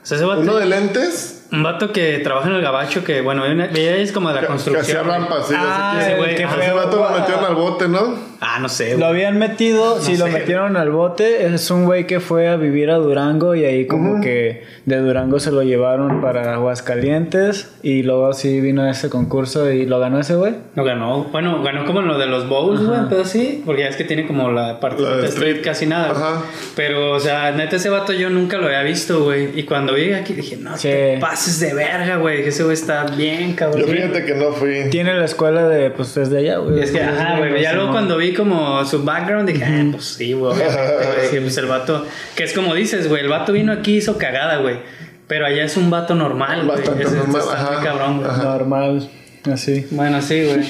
sea, 0.07 0.17
ese 0.17 0.27
vato, 0.27 0.43
Uno 0.43 0.57
de 0.57 0.67
lentes 0.67 1.44
un 1.55 1.63
vato 1.63 1.93
que 1.93 2.19
trabaja 2.19 2.49
en 2.49 2.57
el 2.57 2.63
gabacho, 2.63 3.05
que 3.05 3.21
bueno, 3.21 3.45
ella 3.47 3.97
es 3.97 4.13
como 4.13 4.29
de 4.29 4.35
la 4.35 4.41
que, 4.41 4.47
que 4.47 4.53
construcción. 4.53 4.99
hacía 4.99 5.03
güey. 5.03 5.19
rampas, 5.29 5.49
sí. 5.49 5.55
Ah, 5.57 5.97
que, 5.99 6.05
ese 6.07 6.17
güey, 6.17 6.35
que 6.37 6.43
ese 6.45 6.73
vato 6.73 6.97
lo 6.97 7.11
metieron 7.19 7.45
al 7.45 7.55
bote, 7.55 7.89
¿no? 7.89 8.35
Ah, 8.47 8.59
no 8.61 8.69
sé, 8.69 8.99
Lo 8.99 9.07
habían 9.07 9.39
metido, 9.39 10.01
si 10.03 10.19
lo 10.19 10.27
sé. 10.27 10.33
metieron 10.33 10.77
al 10.77 10.91
bote, 10.91 11.47
es 11.47 11.71
un 11.71 11.87
güey 11.87 12.07
que 12.07 12.21
fue 12.21 12.49
a 12.49 12.57
vivir 12.57 12.91
a 12.91 12.97
Durango 12.97 13.55
y 13.55 13.65
ahí 13.65 13.87
como 13.87 14.21
que 14.21 14.65
de 14.85 14.99
Durango 14.99 15.41
se 15.41 15.51
lo 15.51 15.63
llevaron 15.63 16.21
para 16.21 16.53
Aguascalientes 16.55 17.73
y 17.83 18.03
luego 18.03 18.33
sí 18.35 18.61
vino 18.61 18.83
a 18.83 18.91
ese 18.91 19.09
concurso 19.09 19.71
y 19.71 19.87
lo 19.87 19.99
ganó 19.99 20.19
ese 20.21 20.35
güey. 20.35 20.55
No 20.75 20.85
ganó. 20.85 21.25
Bueno, 21.25 21.63
ganó 21.63 21.87
como 21.87 22.01
en 22.01 22.09
lo 22.09 22.19
de 22.19 22.27
los 22.27 22.47
bowls, 22.49 22.85
güey, 22.85 23.01
pero 23.09 23.25
sí. 23.25 23.63
Porque 23.65 23.83
ya 23.83 23.89
es 23.89 23.97
que 23.97 24.05
tiene 24.05 24.27
como 24.27 24.51
la 24.51 24.79
parte 24.81 25.03
La 25.03 25.17
de 25.17 25.27
street 25.27 25.49
street. 25.57 25.65
casi 25.65 25.87
nada. 25.87 26.11
Ajá. 26.11 26.43
Pero, 26.77 27.13
o 27.13 27.21
sea, 27.21 27.51
neta, 27.53 27.77
ese 27.77 27.89
vato 27.89 28.13
yo 28.13 28.29
nunca 28.31 28.59
lo 28.59 28.67
había 28.67 28.83
visto, 28.83 29.25
güey. 29.25 29.59
Y 29.59 29.63
cuando 29.65 29.95
vi 29.95 30.13
aquí 30.13 30.35
dije, 30.35 30.57
no 30.59 30.77
Sí. 30.77 30.89
te 30.89 31.19
pases 31.45 31.61
de 31.61 31.75
verga, 31.75 32.17
güey. 32.17 32.43
Que 32.43 32.49
ese 32.49 32.63
güey 32.63 32.75
está 32.75 33.05
bien, 33.05 33.53
cabrón. 33.55 33.83
Yo 33.83 33.87
fíjate 33.89 34.25
que 34.25 34.35
no 34.35 34.53
fui. 34.53 34.89
Tiene 34.91 35.15
la 35.15 35.25
escuela 35.27 35.69
de, 35.69 35.91
pues 35.91 36.15
desde 36.15 36.39
allá, 36.39 36.59
güey. 36.59 36.79
Y 36.79 36.83
es 36.83 36.91
que, 36.91 37.03
ajá, 37.03 37.39
güey. 37.39 37.61
Ya 37.63 37.73
luego 37.75 37.93
cuando 37.93 38.17
vi 38.17 38.33
como 38.33 38.85
su 38.85 39.03
background, 39.05 39.49
dije, 39.49 39.65
ah, 39.65 39.85
pues 39.93 40.05
sí, 40.05 40.33
güey. 40.33 40.57
Dije, 40.57 41.41
pues 41.41 41.57
el 41.59 41.67
vato, 41.67 42.07
que 42.35 42.45
es 42.45 42.53
como 42.53 42.75
dices, 42.75 43.09
güey. 43.09 43.23
El 43.23 43.29
vato 43.29 43.53
vino 43.53 43.73
aquí, 43.73 43.97
hizo 43.97 44.17
cagada, 44.19 44.59
güey. 44.59 44.79
Pero 45.27 45.47
allá 45.47 45.65
es 45.65 45.77
un 45.77 45.91
vato 45.91 46.15
normal, 46.15 46.65
güey. 46.65 46.79
Bastante 46.79 47.05
Ese- 47.05 47.17
normal, 47.17 47.43
ajá. 47.53 47.81
cabrón, 47.83 48.19
güey. 48.23 48.37
Normal, 48.39 49.09
así. 49.53 49.87
Bueno, 49.91 50.21
sí, 50.23 50.45
güey. 50.45 50.63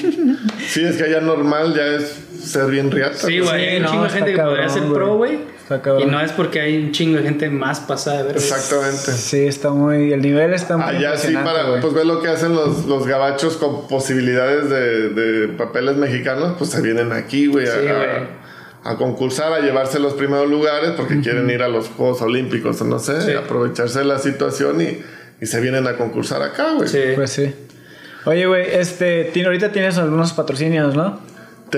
Sí, 0.67 0.83
es 0.83 0.97
que 0.97 1.03
allá 1.05 1.21
normal 1.21 1.73
ya 1.75 1.85
es 1.97 2.19
ser 2.45 2.67
bien 2.67 2.91
riata. 2.91 3.17
Sí, 3.17 3.39
güey. 3.39 3.67
hay 3.69 3.77
un 3.77 3.83
no, 3.83 3.89
chingo 3.91 4.03
de 4.05 4.09
gente 4.09 4.31
que 4.33 4.37
podría 4.41 4.67
cabrón, 4.67 4.83
ser 4.83 4.93
pro, 4.93 5.17
güey. 5.17 5.39
cabrón. 5.67 6.01
Y 6.01 6.05
no 6.05 6.21
es 6.21 6.31
porque 6.31 6.61
hay 6.61 6.77
un 6.83 6.91
chingo 6.91 7.17
de 7.17 7.23
gente 7.23 7.49
más 7.49 7.79
pasada 7.81 8.17
de 8.19 8.23
ver. 8.23 8.35
Exactamente. 8.37 9.11
Sí, 9.11 9.45
está 9.47 9.69
muy. 9.71 10.13
El 10.13 10.21
nivel 10.21 10.53
está 10.53 10.77
muy. 10.77 10.85
Allá 10.95 11.17
sí, 11.17 11.33
para 11.33 11.79
pues 11.81 11.93
ver 11.93 12.05
lo 12.05 12.21
que 12.21 12.27
hacen 12.29 12.53
los, 12.55 12.85
los 12.85 13.05
gabachos 13.07 13.57
con 13.57 13.87
posibilidades 13.87 14.69
de, 14.69 15.09
de 15.09 15.47
papeles 15.49 15.95
mexicanos, 15.97 16.55
pues 16.57 16.69
se 16.69 16.81
vienen 16.81 17.11
aquí, 17.11 17.47
güey, 17.47 17.67
a, 17.67 17.71
Sí, 17.71 17.77
güey. 17.81 17.93
a- 18.83 18.95
concursar, 18.97 19.51
a 19.51 19.59
llevarse 19.61 19.99
los 19.99 20.13
primeros 20.13 20.47
lugares 20.49 20.91
porque 20.95 21.19
quieren 21.19 21.49
ir 21.49 21.63
a 21.63 21.67
los 21.67 21.87
Juegos 21.89 22.21
Olímpicos 22.21 22.79
o 22.81 22.85
no 22.85 22.99
sé, 22.99 23.19
Sí. 23.21 23.31
aprovecharse 23.33 23.99
de 23.99 24.05
la 24.05 24.19
situación 24.19 24.79
y, 24.81 24.99
y 25.41 25.45
se 25.47 25.59
vienen 25.59 25.87
a 25.87 25.95
concursar 25.97 26.43
acá, 26.43 26.73
güey. 26.75 26.87
Sí. 26.87 26.99
Pues 27.15 27.31
sí. 27.31 27.53
Oye, 28.25 28.45
güey, 28.47 28.65
este, 28.71 29.25
tiene, 29.33 29.47
ahorita 29.47 29.71
tienes 29.71 29.97
algunos 29.97 30.33
patrocinios, 30.33 30.95
¿no? 30.95 31.19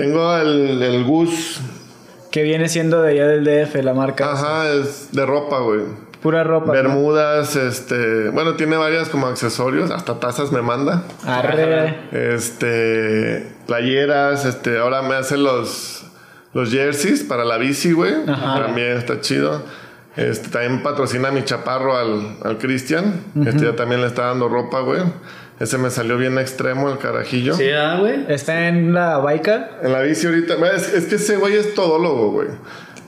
Tengo 0.00 0.36
el, 0.36 0.82
el 0.82 1.04
Gus, 1.04 1.60
Que 2.30 2.42
viene 2.42 2.68
siendo 2.68 3.02
de 3.02 3.10
allá 3.12 3.26
del 3.26 3.44
DF, 3.44 3.74
la 3.82 3.94
marca. 3.94 4.32
ajá, 4.32 4.70
es 4.72 5.08
de 5.12 5.24
ropa, 5.26 5.60
güey. 5.60 5.80
Pura 6.22 6.42
ropa. 6.42 6.66
¿no? 6.66 6.72
Bermudas, 6.72 7.54
este, 7.54 8.28
bueno, 8.30 8.54
tiene 8.56 8.76
varias 8.76 9.08
como 9.08 9.28
accesorios, 9.28 9.90
hasta 9.92 10.18
tazas 10.18 10.50
me 10.50 10.62
manda. 10.62 11.04
Arre. 11.24 11.96
Este, 12.10 13.52
playeras, 13.66 14.44
este, 14.44 14.78
ahora 14.78 15.02
me 15.02 15.14
hace 15.14 15.36
los, 15.36 16.04
los 16.54 16.70
jerseys 16.70 17.22
para 17.22 17.44
la 17.44 17.56
bici, 17.58 17.92
güey. 17.92 18.14
Ajá. 18.26 18.62
También 18.66 18.96
está 18.96 19.20
chido. 19.20 19.62
Este, 20.16 20.48
también 20.48 20.82
patrocina 20.82 21.28
a 21.28 21.30
mi 21.30 21.44
chaparro 21.44 21.96
al, 21.96 22.36
al 22.42 22.58
Cristian. 22.58 23.22
Este 23.46 23.66
ya 23.66 23.76
también 23.76 24.00
le 24.00 24.08
está 24.08 24.26
dando 24.26 24.48
ropa, 24.48 24.80
güey. 24.80 25.02
Ese 25.60 25.76
me 25.76 25.90
salió 25.90 26.16
bien 26.16 26.38
extremo, 26.38 26.88
el 26.88 26.98
carajillo. 26.98 27.54
Sí, 27.54 27.70
ah, 27.70 27.96
güey. 27.98 28.26
Está 28.28 28.68
en 28.68 28.94
la 28.94 29.18
baica. 29.18 29.70
En 29.82 29.92
la 29.92 30.02
bici 30.02 30.26
ahorita, 30.26 30.54
es, 30.74 30.94
es 30.94 31.06
que 31.06 31.16
ese 31.16 31.36
güey 31.36 31.56
es 31.56 31.74
todólogo, 31.74 32.30
güey. 32.30 32.48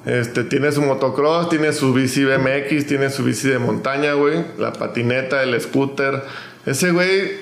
Este, 0.06 0.44
tiene 0.44 0.72
su 0.72 0.82
motocross, 0.82 1.48
tiene 1.48 1.72
su 1.72 1.92
bici 1.92 2.24
BMX, 2.24 2.86
tiene 2.86 3.10
su 3.10 3.22
bici 3.22 3.48
de 3.48 3.58
montaña, 3.58 4.14
güey. 4.14 4.44
La 4.58 4.72
patineta, 4.72 5.42
el 5.42 5.60
scooter. 5.60 6.22
Ese 6.66 6.90
güey, 6.90 7.32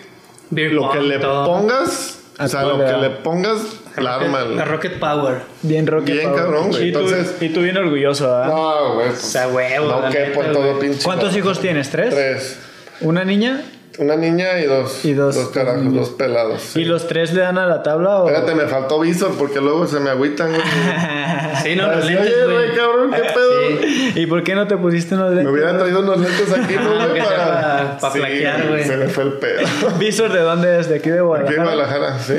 lo 0.50 0.90
que 0.90 1.00
le 1.00 1.20
pongas, 1.20 2.18
o 2.38 2.48
sea, 2.48 2.64
lo 2.64 2.78
que 2.78 2.92
le 2.92 3.10
pongas, 3.10 3.60
la 3.96 4.16
arma. 4.16 4.42
La 4.42 4.64
Rocket 4.64 4.98
Power. 4.98 5.40
Bien 5.62 5.86
roque. 5.86 6.12
Bien 6.12 6.28
Power. 6.28 6.42
cabrón, 6.42 6.68
güey. 6.68 6.88
Y 6.88 6.92
tú, 6.92 6.98
Entonces- 6.98 7.36
y 7.40 7.48
tú 7.48 7.62
bien 7.62 7.76
orgulloso, 7.76 8.24
¿verdad? 8.28 8.48
No, 8.48 8.94
güey. 8.94 9.08
O 9.08 9.16
sea, 9.16 9.48
huevo. 9.48 9.86
No 9.86 10.06
en 10.06 10.12
neta, 10.12 10.52
todo 10.52 10.78
pinche. 10.78 11.02
¿Cuántos 11.02 11.36
hijos 11.36 11.60
tienes? 11.60 11.90
¿Tres? 11.90 12.14
Tres. 12.14 12.58
¿Una 13.00 13.24
niña? 13.24 13.62
Una 13.98 14.14
niña 14.16 14.60
y 14.60 14.64
dos. 14.66 15.04
Y 15.04 15.12
dos- 15.12 15.34
Dos 15.34 15.48
carajos, 15.48 15.84
dos 15.84 15.94
dos 15.94 16.08
pelados. 16.10 16.76
¿Y 16.76 16.84
los 16.84 17.08
tres 17.08 17.32
le 17.34 17.40
dan 17.40 17.58
a 17.58 17.66
la 17.66 17.82
tabla 17.82 18.22
o...? 18.22 18.28
Espérate, 18.28 18.54
me 18.54 18.66
faltó 18.68 19.00
visor 19.00 19.32
porque 19.36 19.60
luego 19.60 19.86
se 19.88 19.98
me 20.00 20.10
agüitan, 20.10 20.50
güey. 20.50 20.62
Sí, 21.64 21.74
no, 21.74 21.90
los 21.92 22.04
lentes, 22.04 22.32
Oye, 22.46 22.54
güey. 22.54 22.76
cabrón, 22.76 23.10
qué 23.10 23.22
pedo. 23.34 23.80
Sí. 23.80 24.12
¿Y 24.14 24.26
por 24.26 24.44
qué 24.44 24.54
no 24.54 24.68
te 24.68 24.76
pusiste 24.76 25.16
unos 25.16 25.30
Me 25.30 25.36
lentes? 25.36 25.52
hubieran 25.52 25.78
traído 25.78 26.00
unos 26.00 26.18
lentes 26.20 26.52
aquí, 26.52 26.74
¿no, 26.82 27.08
güey? 27.08 27.22
para- 27.24 27.98
para 28.00 28.12
plaquear, 28.12 28.68
güey. 28.68 28.84
Se 28.84 28.96
me 28.96 29.08
fue 29.08 29.24
el 29.24 29.32
pedo. 29.34 29.66
¿Visor 29.98 30.32
de 30.32 30.40
dónde 30.40 30.78
es? 30.78 30.88
¿De 30.88 30.96
aquí 30.96 31.10
de 31.10 31.16
Aquí 31.18 31.24
Guadalajara? 31.26 31.56
en 31.56 31.62
Guadalajara, 31.64 32.18
sí. 32.20 32.34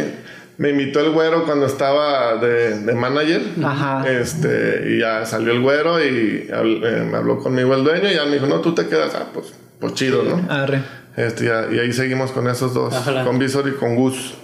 Me 0.58 0.70
invitó 0.72 1.00
el 1.02 1.12
güero 1.12 1.46
cuando 1.46 1.66
estaba 1.66 2.36
de, 2.36 2.80
de 2.80 2.94
manager. 2.94 3.42
Ajá. 3.64 4.10
Este, 4.10 4.84
y 4.90 5.00
ya 5.00 5.26
salió 5.26 5.52
el 5.54 5.62
güero 5.62 6.04
y 6.04 6.48
habl- 6.52 6.86
eh, 6.86 7.06
me 7.10 7.18
habló 7.18 7.38
conmigo 7.40 7.74
el 7.76 7.84
dueño 7.84 8.10
y 8.10 8.16
ya 8.16 8.24
me 8.26 8.34
dijo, 8.34 8.46
no, 8.46 8.60
tú 8.62 8.74
te 8.74 8.88
quedas. 8.88 9.14
Ah, 9.16 9.26
pues, 9.34 9.54
pues 9.80 9.94
chido, 9.94 10.24
¿no? 10.24 10.42
Arre. 10.54 10.82
Este, 11.20 11.46
ya- 11.46 11.68
y 11.72 11.80
ahí 11.80 11.92
seguimos 11.92 12.32
con 12.32 12.48
esos 12.48 12.74
dos, 12.74 12.94
Ojalá. 12.96 13.26
con 13.26 13.38
Visor 13.40 13.68
y 13.68 13.74
con 13.74 13.96
Gus. 13.96 14.36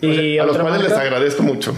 ¿Y 0.00 0.38
a 0.38 0.44
los 0.44 0.58
cuales 0.58 0.82
les 0.82 0.92
agradezco 0.92 1.42
mucho. 1.42 1.74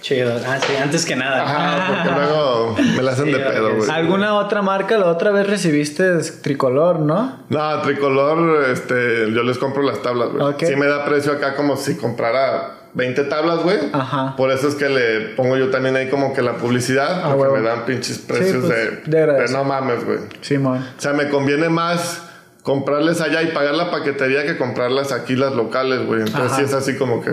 Chido. 0.00 0.32
Ah, 0.44 0.58
sí, 0.60 0.72
antes 0.82 1.06
que 1.06 1.14
nada. 1.14 1.44
Ajá, 1.44 1.86
porque 2.04 2.20
luego 2.20 2.76
me 2.96 3.02
la 3.02 3.12
hacen 3.12 3.26
Sí, 3.26 3.32
de 3.32 3.38
pedo, 3.38 3.76
güey. 3.76 3.88
¿Alguna 3.88 4.34
otra 4.34 4.60
marca? 4.60 4.98
La 4.98 5.06
otra 5.06 5.30
vez 5.30 5.46
recibiste 5.46 6.16
tricolor, 6.42 6.98
¿no? 6.98 7.44
No, 7.48 7.80
tricolor, 7.82 8.64
este, 8.68 9.32
yo 9.32 9.44
les 9.44 9.58
compro 9.58 9.82
las 9.84 10.02
tablas, 10.02 10.30
güey. 10.32 10.54
Sí 10.58 10.74
me 10.74 10.86
da 10.86 11.04
precio 11.04 11.32
acá 11.32 11.54
como 11.54 11.76
si 11.76 11.96
comprara 11.96 12.88
20 12.94 13.22
tablas, 13.24 13.62
güey. 13.62 13.78
Ajá. 13.92 14.34
Por 14.36 14.50
eso 14.50 14.66
es 14.66 14.74
que 14.74 14.88
le 14.88 15.20
pongo 15.36 15.56
yo 15.56 15.70
también 15.70 15.94
ahí 15.94 16.10
como 16.10 16.34
que 16.34 16.42
la 16.42 16.54
publicidad, 16.56 17.22
Ah, 17.24 17.34
porque 17.36 17.60
me 17.60 17.62
dan 17.62 17.84
pinches 17.86 18.18
precios 18.18 18.64
pues, 18.66 19.04
de, 19.06 19.24
de 19.24 19.26
de 19.34 19.48
no 19.52 19.62
mames, 19.62 20.04
güey. 20.04 20.18
Simón. 20.40 20.78
O 20.98 21.00
sea, 21.00 21.12
me 21.12 21.28
conviene 21.28 21.68
más 21.68 22.24
comprarles 22.62 23.20
allá 23.20 23.42
y 23.42 23.48
pagar 23.52 23.74
la 23.74 23.90
paquetería 23.90 24.44
que 24.46 24.56
comprarlas 24.56 25.12
aquí 25.12 25.36
las 25.36 25.52
locales, 25.54 26.06
güey. 26.06 26.20
Entonces 26.20 26.52
Ajá. 26.52 26.56
sí 26.56 26.62
es 26.62 26.72
así 26.74 26.96
como 26.96 27.20
que, 27.22 27.32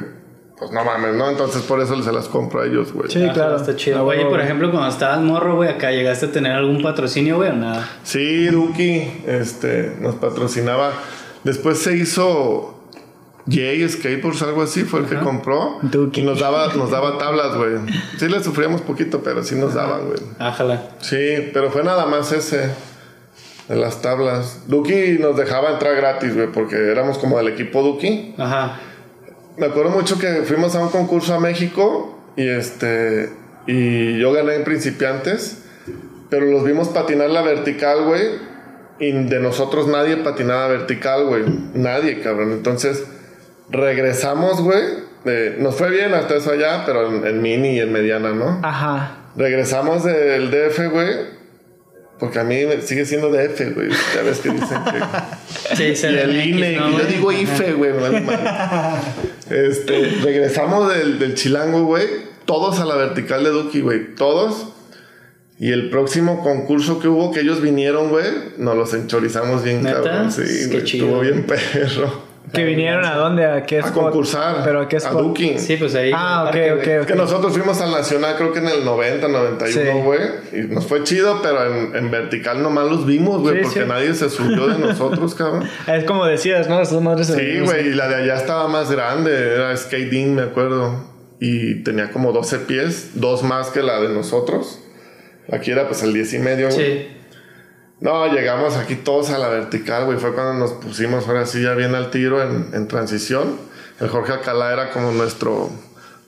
pues 0.57 0.71
no 0.71 0.83
mames, 0.83 1.15
¿no? 1.15 1.29
Entonces 1.29 1.61
por 1.61 1.79
eso 1.81 2.01
se 2.01 2.11
las 2.11 2.27
compro 2.27 2.61
a 2.61 2.65
ellos, 2.65 2.91
güey. 2.93 3.09
Sí, 3.11 3.23
Ajá, 3.23 3.33
claro. 3.33 3.55
Está 3.57 3.75
chido. 3.75 3.99
Ah, 3.99 4.03
Oye, 4.03 4.17
huevo, 4.19 4.29
por 4.29 4.37
güey. 4.39 4.45
ejemplo, 4.45 4.71
cuando 4.71 4.89
estabas 4.89 5.19
morro, 5.21 5.55
güey, 5.57 5.69
acá 5.69 5.91
llegaste 5.91 6.27
a 6.27 6.31
tener 6.31 6.51
algún 6.53 6.81
patrocinio, 6.81 7.37
güey, 7.37 7.49
o 7.49 7.53
nada. 7.53 7.87
Sí, 8.03 8.47
Duki, 8.47 9.21
este, 9.27 9.95
nos 9.99 10.15
patrocinaba. 10.15 10.91
Después 11.43 11.79
se 11.79 11.95
hizo 11.95 12.75
Jay 13.49 13.87
Skateboards, 13.87 14.41
algo 14.41 14.63
así, 14.63 14.83
fue 14.83 14.99
el 15.01 15.05
que 15.05 15.15
compró. 15.17 15.77
Duki. 15.83 16.21
Y 16.21 16.23
nos 16.23 16.39
daba, 16.39 16.73
nos 16.73 16.91
daba 16.91 17.17
tablas, 17.17 17.55
güey. 17.55 17.77
Sí 18.17 18.27
le 18.27 18.43
sufríamos 18.43 18.81
poquito, 18.81 19.21
pero 19.23 19.43
sí 19.43 19.55
nos 19.55 19.73
daban, 19.75 20.07
güey. 20.07 20.19
Ájala. 20.39 20.89
Sí, 20.99 21.49
pero 21.53 21.71
fue 21.71 21.83
nada 21.83 22.05
más 22.07 22.31
ese. 22.31 22.71
De 23.69 23.75
las 23.75 24.01
tablas. 24.01 24.63
Duki 24.67 25.19
nos 25.19 25.37
dejaba 25.37 25.69
entrar 25.69 25.95
gratis, 25.95 26.35
güey, 26.35 26.47
porque 26.47 26.75
éramos 26.75 27.17
como 27.19 27.37
del 27.37 27.49
equipo 27.49 27.81
Duki. 27.83 28.35
Ajá. 28.37 28.79
Me 29.57 29.67
acuerdo 29.67 29.91
mucho 29.91 30.17
que 30.17 30.41
fuimos 30.43 30.75
a 30.75 30.81
un 30.81 30.89
concurso 30.89 31.35
a 31.35 31.39
México 31.39 32.17
y 32.35 32.47
este 32.47 33.29
y 33.67 34.17
yo 34.17 34.31
gané 34.31 34.55
en 34.55 34.63
principiantes, 34.63 35.61
pero 36.29 36.47
los 36.47 36.63
vimos 36.63 36.87
patinar 36.89 37.29
la 37.29 37.43
vertical, 37.43 38.05
güey, 38.05 38.23
y 38.99 39.11
de 39.11 39.39
nosotros 39.39 39.87
nadie 39.87 40.17
patinaba 40.17 40.67
vertical, 40.67 41.25
güey, 41.25 41.43
nadie, 41.75 42.21
cabrón. 42.21 42.51
Entonces 42.53 43.03
regresamos, 43.69 44.61
güey, 44.61 44.83
eh, 45.25 45.57
nos 45.59 45.75
fue 45.75 45.91
bien 45.91 46.13
hasta 46.15 46.37
eso 46.37 46.51
allá, 46.51 46.83
pero 46.85 47.07
en, 47.07 47.27
en 47.27 47.41
mini 47.41 47.75
y 47.75 47.79
en 47.79 47.91
mediana, 47.91 48.31
¿no? 48.31 48.59
Ajá. 48.63 49.17
Regresamos 49.35 50.03
del 50.03 50.49
DF, 50.49 50.89
güey. 50.91 51.38
Porque 52.19 52.39
a 52.39 52.43
mí 52.43 52.65
me 52.65 52.81
sigue 52.81 53.05
siendo 53.05 53.29
DF, 53.29 53.73
güey. 53.75 53.89
Ya 54.13 54.21
ves 54.23 54.39
que 54.39 54.49
dicen 54.49 54.77
que... 54.83 55.75
Sí, 55.75 55.95
se 55.95 56.11
Y 56.11 56.15
el 56.17 56.29
CDMX, 56.29 56.45
INE, 56.47 56.75
¿no, 56.77 56.89
y 56.89 56.97
yo 56.97 57.03
digo 57.05 57.31
IFE, 57.31 57.73
güey, 57.73 57.93
me 57.93 57.99
vale. 57.99 58.23
Este, 59.49 60.05
regresamos 60.23 60.93
del, 60.93 61.17
del 61.19 61.35
chilango, 61.35 61.83
güey. 61.83 62.07
Todos 62.45 62.79
a 62.79 62.85
la 62.85 62.95
vertical 62.95 63.43
de 63.43 63.51
Duki, 63.51 63.81
güey. 63.81 64.15
Todos. 64.15 64.67
Y 65.59 65.71
el 65.71 65.89
próximo 65.89 66.41
concurso 66.41 66.99
que 66.99 67.07
hubo, 67.07 67.31
que 67.31 67.41
ellos 67.41 67.61
vinieron, 67.61 68.09
güey, 68.09 68.25
nos 68.57 68.75
los 68.77 68.93
enchorizamos 68.93 69.63
bien, 69.63 69.83
¿Neta? 69.83 70.01
cabrón. 70.01 70.31
Sí, 70.31 70.69
Qué 70.71 70.83
chido, 70.83 71.05
estuvo 71.05 71.19
bien 71.21 71.43
perro. 71.47 72.28
¿Que 72.53 72.63
vinieron 72.63 73.05
a 73.05 73.15
dónde? 73.15 73.45
¿A 73.45 73.63
qué 73.63 73.77
A 73.77 73.81
spot? 73.81 74.03
concursar. 74.05 74.63
¿Pero 74.63 74.81
a 74.81 74.87
qué 74.87 74.95
A 74.95 74.99
spot? 74.99 75.21
Duking. 75.21 75.59
Sí, 75.59 75.77
pues 75.77 75.93
ahí. 75.95 76.11
Ah, 76.13 76.45
ok, 76.49 76.79
ok. 77.01 77.05
Que 77.07 77.15
nosotros 77.15 77.53
fuimos 77.53 77.79
al 77.81 77.91
Nacional, 77.91 78.35
creo 78.37 78.51
que 78.51 78.59
en 78.59 78.67
el 78.69 78.83
90, 78.85 79.27
91, 79.27 79.91
Sí. 79.91 79.99
güey. 80.03 80.19
Y 80.53 80.61
nos 80.73 80.85
fue 80.87 81.03
chido, 81.03 81.41
pero 81.41 81.65
en, 81.73 81.95
en 81.95 82.09
vertical 82.11 82.61
nomás 82.63 82.89
los 82.89 83.05
vimos, 83.05 83.41
güey. 83.41 83.57
Sí, 83.57 83.61
porque 83.63 83.81
sí. 83.81 83.85
nadie 83.87 84.13
se 84.13 84.29
subió 84.29 84.67
de 84.67 84.79
nosotros, 84.79 85.35
cabrón. 85.35 85.63
Es 85.87 86.03
como 86.05 86.25
decías, 86.25 86.67
¿no? 86.69 86.81
Esas 86.81 87.01
madres 87.01 87.27
Sí, 87.27 87.59
güey. 87.59 87.89
Y 87.89 87.93
la 87.93 88.07
de 88.07 88.15
allá 88.15 88.35
estaba 88.35 88.67
más 88.67 88.91
grande. 88.91 89.31
Era 89.55 89.75
skating, 89.77 90.35
me 90.35 90.41
acuerdo. 90.43 91.07
Y 91.39 91.83
tenía 91.83 92.11
como 92.11 92.31
12 92.31 92.59
pies. 92.59 93.11
Dos 93.15 93.43
más 93.43 93.69
que 93.69 93.81
la 93.83 93.99
de 94.01 94.09
nosotros. 94.09 94.79
Aquí 95.51 95.71
era 95.71 95.87
pues 95.87 96.03
el 96.03 96.13
10 96.13 96.33
y 96.33 96.39
medio, 96.39 96.69
güey. 96.69 96.77
Sí. 96.79 97.07
No, 98.01 98.27
llegamos 98.33 98.75
aquí 98.77 98.95
todos 98.95 99.29
a 99.31 99.37
la 99.37 99.49
vertical, 99.49 100.05
güey. 100.05 100.17
Fue 100.17 100.33
cuando 100.33 100.53
nos 100.53 100.71
pusimos 100.73 101.27
ahora 101.27 101.45
sí 101.45 101.61
ya 101.61 101.73
bien 101.73 101.95
al 101.95 102.11
tiro 102.11 102.41
en, 102.41 102.69
en 102.73 102.87
transición. 102.87 103.57
El 103.99 104.07
Jorge 104.07 104.31
Alcalá 104.31 104.71
era 104.71 104.91
como 104.91 105.11
nuestro, 105.11 105.69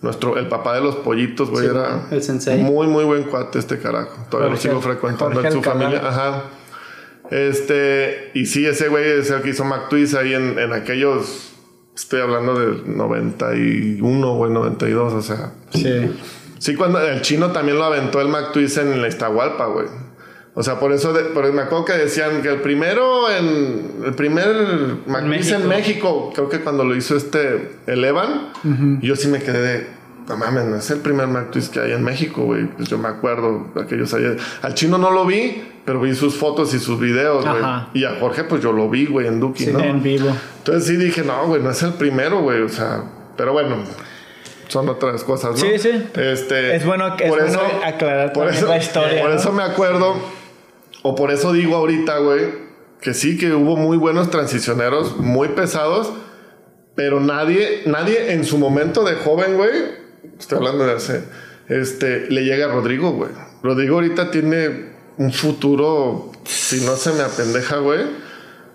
nuestro, 0.01 0.37
el 0.37 0.47
papá 0.49 0.75
de 0.75 0.81
los 0.81 0.97
pollitos, 0.97 1.49
güey. 1.49 1.63
Sí, 1.65 1.71
era 1.71 2.01
el 2.11 2.21
sensei. 2.21 2.59
muy, 2.61 2.87
muy 2.87 3.05
buen 3.05 3.23
cuate 3.23 3.59
este 3.59 3.79
carajo. 3.79 4.25
Todavía 4.29 4.49
Jorge- 4.55 4.67
lo 4.67 4.73
sigo 4.79 4.81
frecuentando 4.81 5.33
Jorge 5.35 5.47
en 5.47 5.53
su 5.53 5.57
Alcalá. 5.59 5.79
familia. 5.79 6.07
Ajá. 6.09 6.43
Este, 7.29 8.31
y 8.33 8.45
sí, 8.45 8.65
ese 8.65 8.89
güey 8.89 9.05
es 9.09 9.29
el 9.31 9.41
que 9.41 9.51
hizo 9.51 9.63
McTwist 9.63 10.15
ahí 10.15 10.33
en, 10.33 10.59
en 10.59 10.73
aquellos, 10.73 11.53
estoy 11.95 12.19
hablando 12.19 12.59
del 12.59 12.97
91, 12.97 14.35
güey, 14.35 14.51
92, 14.51 15.13
o 15.13 15.21
sea. 15.21 15.53
Sí. 15.73 16.11
Sí, 16.59 16.75
cuando 16.75 16.99
el 17.01 17.21
chino 17.21 17.51
también 17.51 17.77
lo 17.77 17.85
aventó 17.85 18.19
el 18.21 18.27
McTwist 18.27 18.77
en 18.79 19.01
la 19.01 19.07
Iztahualpa, 19.07 19.67
güey. 19.67 19.87
O 20.53 20.63
sea, 20.63 20.79
por 20.79 20.91
eso, 20.91 21.13
de- 21.13 21.23
por, 21.25 21.49
me 21.53 21.61
acuerdo 21.61 21.85
que 21.85 21.93
decían 21.93 22.41
que 22.41 22.49
el 22.49 22.61
primero 22.61 23.29
en. 23.31 24.01
El 24.05 24.13
primer 24.15 24.47
McTwist 25.07 25.51
en 25.53 25.67
México, 25.67 26.31
creo 26.35 26.49
que 26.49 26.59
cuando 26.59 26.83
lo 26.83 26.95
hizo 26.95 27.15
este. 27.15 27.77
El 27.87 28.03
Evan, 28.03 28.51
yo 29.01 29.15
sí 29.15 29.27
me 29.29 29.39
quedé 29.39 29.61
de. 29.61 29.87
No 30.27 30.37
mames, 30.37 30.65
no 30.65 30.75
es 30.77 30.89
el 30.91 30.99
primer 30.99 31.27
McTwist 31.27 31.73
que 31.73 31.79
hay 31.79 31.91
en 31.93 32.03
México, 32.03 32.43
güey. 32.43 32.65
Pues 32.65 32.87
yo 32.89 32.97
me 32.97 33.07
acuerdo 33.07 33.67
de 33.75 33.81
aquellos 33.81 34.13
ayer. 34.13 34.37
Al 34.61 34.73
chino 34.75 34.97
no 34.97 35.09
lo 35.11 35.25
vi, 35.25 35.63
pero 35.83 35.99
vi 36.01 36.13
sus 36.15 36.35
fotos 36.35 36.73
y 36.73 36.79
sus 36.79 36.99
videos, 36.99 37.43
güey. 37.45 37.57
Ajá. 37.61 37.89
Y 37.93 38.03
a 38.05 38.17
Jorge, 38.19 38.43
pues 38.43 38.61
yo 38.61 38.71
lo 38.71 38.89
vi, 38.89 39.05
güey, 39.07 39.27
en 39.27 39.39
Duki, 39.39 39.67
¿no? 39.67 39.79
En 39.79 40.03
vivo. 40.03 40.29
Entonces 40.59 40.85
sí 40.85 40.95
dije, 40.97 41.23
no, 41.23 41.47
güey, 41.47 41.61
no 41.61 41.71
es 41.71 41.81
el 41.83 41.93
primero, 41.93 42.41
güey. 42.41 42.61
O 42.61 42.69
sea, 42.69 43.03
pero 43.35 43.51
bueno, 43.53 43.77
son 44.67 44.87
otras 44.89 45.23
cosas, 45.23 45.51
¿no? 45.51 45.57
Sí, 45.57 45.79
sí. 45.79 45.89
Este, 46.15 46.75
Es 46.75 46.85
bueno- 46.85 47.15
es 47.17 47.29
bueno 47.29 47.59
aclarar 47.83 48.31
por 48.31 48.47
eso, 48.47 48.67
la 48.67 48.77
historia, 48.77 49.21
Por 49.21 49.31
¿no? 49.31 49.35
eso 49.37 49.51
me 49.51 49.63
acuerdo, 49.63 50.15
o 51.03 51.15
por 51.15 51.31
eso 51.31 51.53
digo 51.53 51.75
ahorita, 51.75 52.17
güey, 52.19 52.71
que 53.01 53.13
sí 53.13 53.37
que 53.37 53.53
hubo 53.53 53.75
muy 53.75 53.97
buenos 53.97 54.29
transicioneros, 54.29 55.17
muy 55.17 55.49
pesados, 55.49 56.11
pero 56.95 57.19
nadie, 57.19 57.83
nadie 57.85 58.33
en 58.33 58.45
su 58.45 58.57
momento 58.57 59.03
de 59.03 59.15
joven, 59.15 59.55
güey, 59.57 59.71
estoy 60.37 60.59
hablando 60.59 60.85
de 60.85 60.93
hace, 60.93 61.23
este, 61.67 62.29
le 62.29 62.43
llega 62.43 62.65
a 62.65 62.69
Rodrigo, 62.69 63.11
güey. 63.11 63.31
Rodrigo 63.63 63.95
ahorita 63.95 64.31
tiene 64.31 64.91
un 65.17 65.31
futuro, 65.31 66.31
si 66.45 66.81
no 66.85 66.95
se 66.95 67.13
me 67.13 67.21
apendeja, 67.21 67.77
güey. 67.77 68.01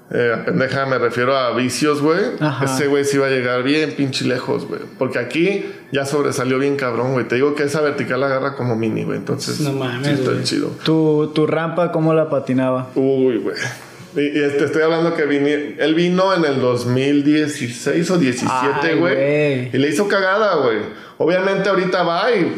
Eh, 0.08 0.32
apendeja 0.40 0.86
me 0.86 0.98
refiero 0.98 1.36
a 1.36 1.52
vicios, 1.56 2.00
güey. 2.00 2.20
Ajá. 2.38 2.64
Ese 2.64 2.86
güey 2.86 3.04
sí 3.04 3.18
va 3.18 3.26
a 3.26 3.30
llegar 3.30 3.64
bien 3.64 3.92
pinche 3.96 4.24
lejos, 4.24 4.66
güey. 4.68 4.80
Porque 4.98 5.18
aquí 5.18 5.66
ya 5.90 6.06
sobresalió 6.06 6.58
bien 6.60 6.76
cabrón, 6.76 7.12
güey. 7.14 7.26
Te 7.26 7.34
digo 7.34 7.54
que 7.56 7.64
esa 7.64 7.80
vertical 7.80 8.20
la 8.20 8.26
agarra 8.26 8.54
como 8.54 8.76
mini, 8.76 9.02
güey. 9.02 9.18
Entonces, 9.18 9.58
No 9.60 9.72
mames, 9.72 10.06
sí 10.18 10.22
está 10.24 10.42
chido. 10.44 10.68
¿Tu, 10.84 11.32
tu 11.34 11.46
rampa, 11.48 11.90
¿cómo 11.90 12.14
la 12.14 12.30
patinaba? 12.30 12.88
Uy, 12.94 13.38
güey. 13.38 13.56
Y, 14.14 14.38
y 14.38 14.42
este, 14.44 14.64
estoy 14.66 14.82
hablando 14.82 15.14
que 15.14 15.26
vini- 15.26 15.74
él 15.78 15.94
vino 15.94 16.32
en 16.32 16.44
el 16.44 16.60
2016 16.60 18.10
o 18.12 18.16
17, 18.18 18.52
Ay, 18.82 18.98
güey. 18.98 19.14
güey. 19.14 19.70
Y 19.74 19.78
le 19.78 19.88
hizo 19.88 20.06
cagada, 20.08 20.54
güey. 20.56 20.78
Obviamente 21.18 21.68
ahorita 21.68 22.02
va 22.04 22.30
y 22.30 22.54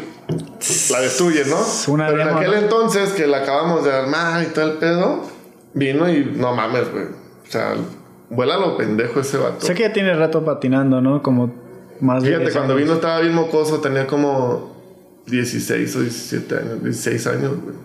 la 0.91 1.01
destruye, 1.01 1.43
¿no? 1.45 1.57
Una 1.91 2.07
Pero 2.07 2.21
en 2.21 2.29
aquel 2.29 2.51
¿no? 2.51 2.57
entonces 2.57 3.09
que 3.09 3.25
la 3.27 3.37
acabamos 3.39 3.83
de 3.83 3.91
armar 3.91 4.43
y 4.43 4.47
todo 4.53 4.65
el 4.65 4.77
pedo, 4.77 5.25
vino 5.73 6.07
y 6.09 6.31
no 6.35 6.55
mames, 6.55 6.91
güey. 6.91 7.05
O 7.49 7.51
sea, 7.51 7.73
vuela 8.29 8.57
lo 8.57 8.77
pendejo 8.77 9.19
ese 9.19 9.37
vato. 9.37 9.65
Sé 9.65 9.73
que 9.73 9.81
ya 9.83 9.91
tiene 9.93 10.13
rato 10.13 10.45
patinando, 10.45 11.01
¿no? 11.01 11.23
Como 11.23 11.51
más 11.99 12.23
Fíjate, 12.23 12.43
10 12.43 12.53
cuando 12.55 12.73
años. 12.75 12.83
vino 12.85 12.95
estaba 12.95 13.19
bien 13.21 13.33
mocoso, 13.33 13.79
tenía 13.81 14.05
como 14.05 15.21
16 15.25 15.95
o 15.95 15.99
17 16.01 16.55
años, 16.55 16.83
16 16.83 17.27
años, 17.27 17.51
güey. 17.61 17.75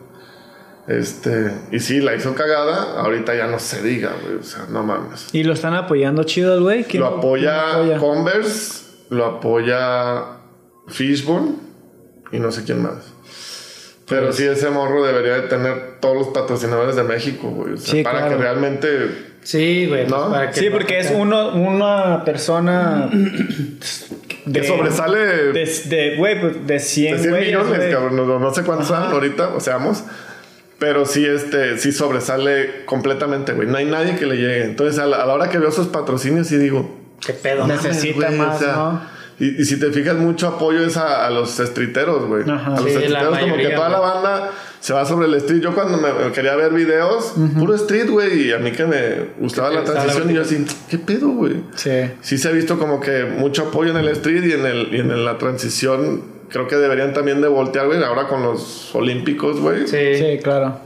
Este, 0.87 1.51
y 1.73 1.81
sí, 1.81 2.01
la 2.01 2.15
hizo 2.15 2.35
cagada, 2.35 3.01
ahorita 3.01 3.35
ya 3.35 3.47
no 3.47 3.59
se 3.59 3.83
diga, 3.83 4.13
güey, 4.23 4.37
o 4.37 4.43
sea, 4.43 4.67
no 4.69 4.83
mames. 4.83 5.29
¿Y 5.33 5.43
lo 5.43 5.55
están 5.55 5.73
apoyando 5.75 6.25
chido 6.25 6.55
el 6.55 6.61
güey? 6.61 6.85
¿Quién- 6.85 7.03
Lo 7.03 7.09
apoya? 7.09 7.97
Converse, 7.99 8.83
lo 9.09 9.25
apoya 9.25 10.25
Fishbone 10.89 11.53
y 12.33 12.39
no 12.39 12.53
sé 12.53 12.65
quién 12.65 12.83
más. 12.83 12.97
Pero 14.07 14.25
Pues 14.27 14.37
sí, 14.37 14.45
ese 14.45 14.69
morro 14.69 15.03
debería 15.03 15.37
de 15.37 15.43
tener 15.49 15.99
todos 16.01 16.15
los 16.19 16.29
patrocinadores 16.29 16.95
de 16.97 17.03
México, 17.05 17.49
güey. 17.49 17.73
O 17.73 17.77
sea, 17.79 17.91
Sí, 17.95 18.03
para 18.03 18.19
claro. 18.19 18.37
que 18.37 18.43
realmente. 18.43 19.34
Sí, 19.45 19.87
güey. 19.87 20.07
¿No? 20.09 20.17
pues, 20.17 20.31
para 20.33 20.51
que- 20.51 20.61
Sí, 20.61 20.71
porque 20.71 20.99
es 20.99 21.13
uno, 21.15 21.51
una 21.55 22.25
persona 22.25 23.09
Que 24.53 24.63
sobresale 24.65 25.19
de, 25.53 25.83
de, 25.87 26.17
güey, 26.17 26.39
pues, 26.41 26.67
de 26.67 26.79
100, 26.79 27.17
de 27.17 27.19
100 27.23 27.31
güeyes, 27.31 27.47
millones, 27.49 27.79
güey. 27.79 27.91
cabrón. 27.93 28.17
No, 28.17 28.39
no 28.39 28.53
sé 28.55 28.63
cuántos 28.63 28.91
Ajá. 28.91 29.05
son 29.05 29.13
ahorita, 29.15 29.49
o 29.55 29.61
seamos. 29.61 30.05
Pero 30.79 31.07
sí, 31.07 31.25
este, 31.25 31.79
sí 31.79 31.93
sobresale 31.93 32.85
completamente, 32.85 33.53
güey. 33.53 33.67
No 33.69 33.79
hay 33.79 33.87
nadie 33.87 34.17
que 34.17 34.27
le 34.27 34.37
llegue. 34.37 34.65
Entonces, 34.65 34.99
a 35.01 35.07
la, 35.07 35.23
a 35.23 35.27
la 35.27 35.33
hora 35.35 35.49
que 35.49 35.59
veo 35.59 35.71
sus 35.71 35.87
patrocinios, 35.87 36.49
sí 36.49 36.57
digo, 36.59 37.01
¿Qué 37.25 37.33
pedo? 37.33 37.67
Necesita 37.67 38.27
güey, 38.27 38.39
más, 38.39 38.61
¿no? 38.61 39.01
Y, 39.41 39.63
y 39.63 39.65
si 39.65 39.81
te 39.81 39.91
fijas, 39.93 40.17
mucho 40.17 40.47
apoyo 40.49 40.85
es 40.85 40.97
a, 40.99 41.27
a 41.27 41.31
los 41.31 41.53
streeteros, 41.57 42.27
güey. 42.27 42.43
Ajá. 42.49 42.75
A 42.77 42.81
los 42.81 42.91
Sí, 42.91 42.95
la 43.09 43.21
streeteros, 43.21 43.39
como 43.39 43.57
que 43.57 43.69
toda 43.71 43.89
la 43.89 43.99
banda 44.01 44.51
se 44.85 44.93
va 44.93 45.07
sobre 45.07 45.29
el 45.29 45.35
street. 45.37 45.63
Yo 45.63 45.75
cuando 45.75 45.97
me, 45.97 46.13
me 46.13 46.31
quería 46.31 46.55
ver 46.57 46.75
videos, 46.75 47.33
puro 47.59 47.75
street, 47.75 48.11
güey. 48.11 48.49
Y 48.49 48.53
a 48.53 48.59
mí 48.59 48.71
que 48.71 48.85
me 48.85 49.31
gustaba 49.41 49.71
la 49.71 49.83
transición, 49.83 50.31
y 50.31 50.35
yo 50.35 50.43
así, 50.43 50.63
¿qué 50.91 50.99
pedo, 50.99 51.31
güey? 51.31 51.55
Sí. 51.75 52.11
Sí 52.21 52.37
se 52.37 52.49
ha 52.49 52.51
visto 52.51 52.79
como 52.79 53.01
que 53.01 53.25
mucho 53.25 53.69
apoyo 53.69 53.93
en 53.93 53.97
el 53.97 54.09
street 54.09 54.45
y 54.45 54.53
en, 54.53 54.67
el, 54.67 54.95
y 54.95 55.01
en 55.01 55.25
la 55.25 55.39
transición. 55.39 56.21
Creo 56.51 56.69
que 56.69 56.77
deberían 56.77 57.15
también 57.15 57.41
de 57.41 57.49
voltear, 57.49 57.87
güey, 57.87 58.03
ahora 58.03 58.29
con 58.29 58.43
los 58.43 58.95
olímpicos, 58.95 59.59
güey. 59.59 59.89
Sí. 59.89 60.17
Sí, 60.17 60.39
claro. 60.43 60.79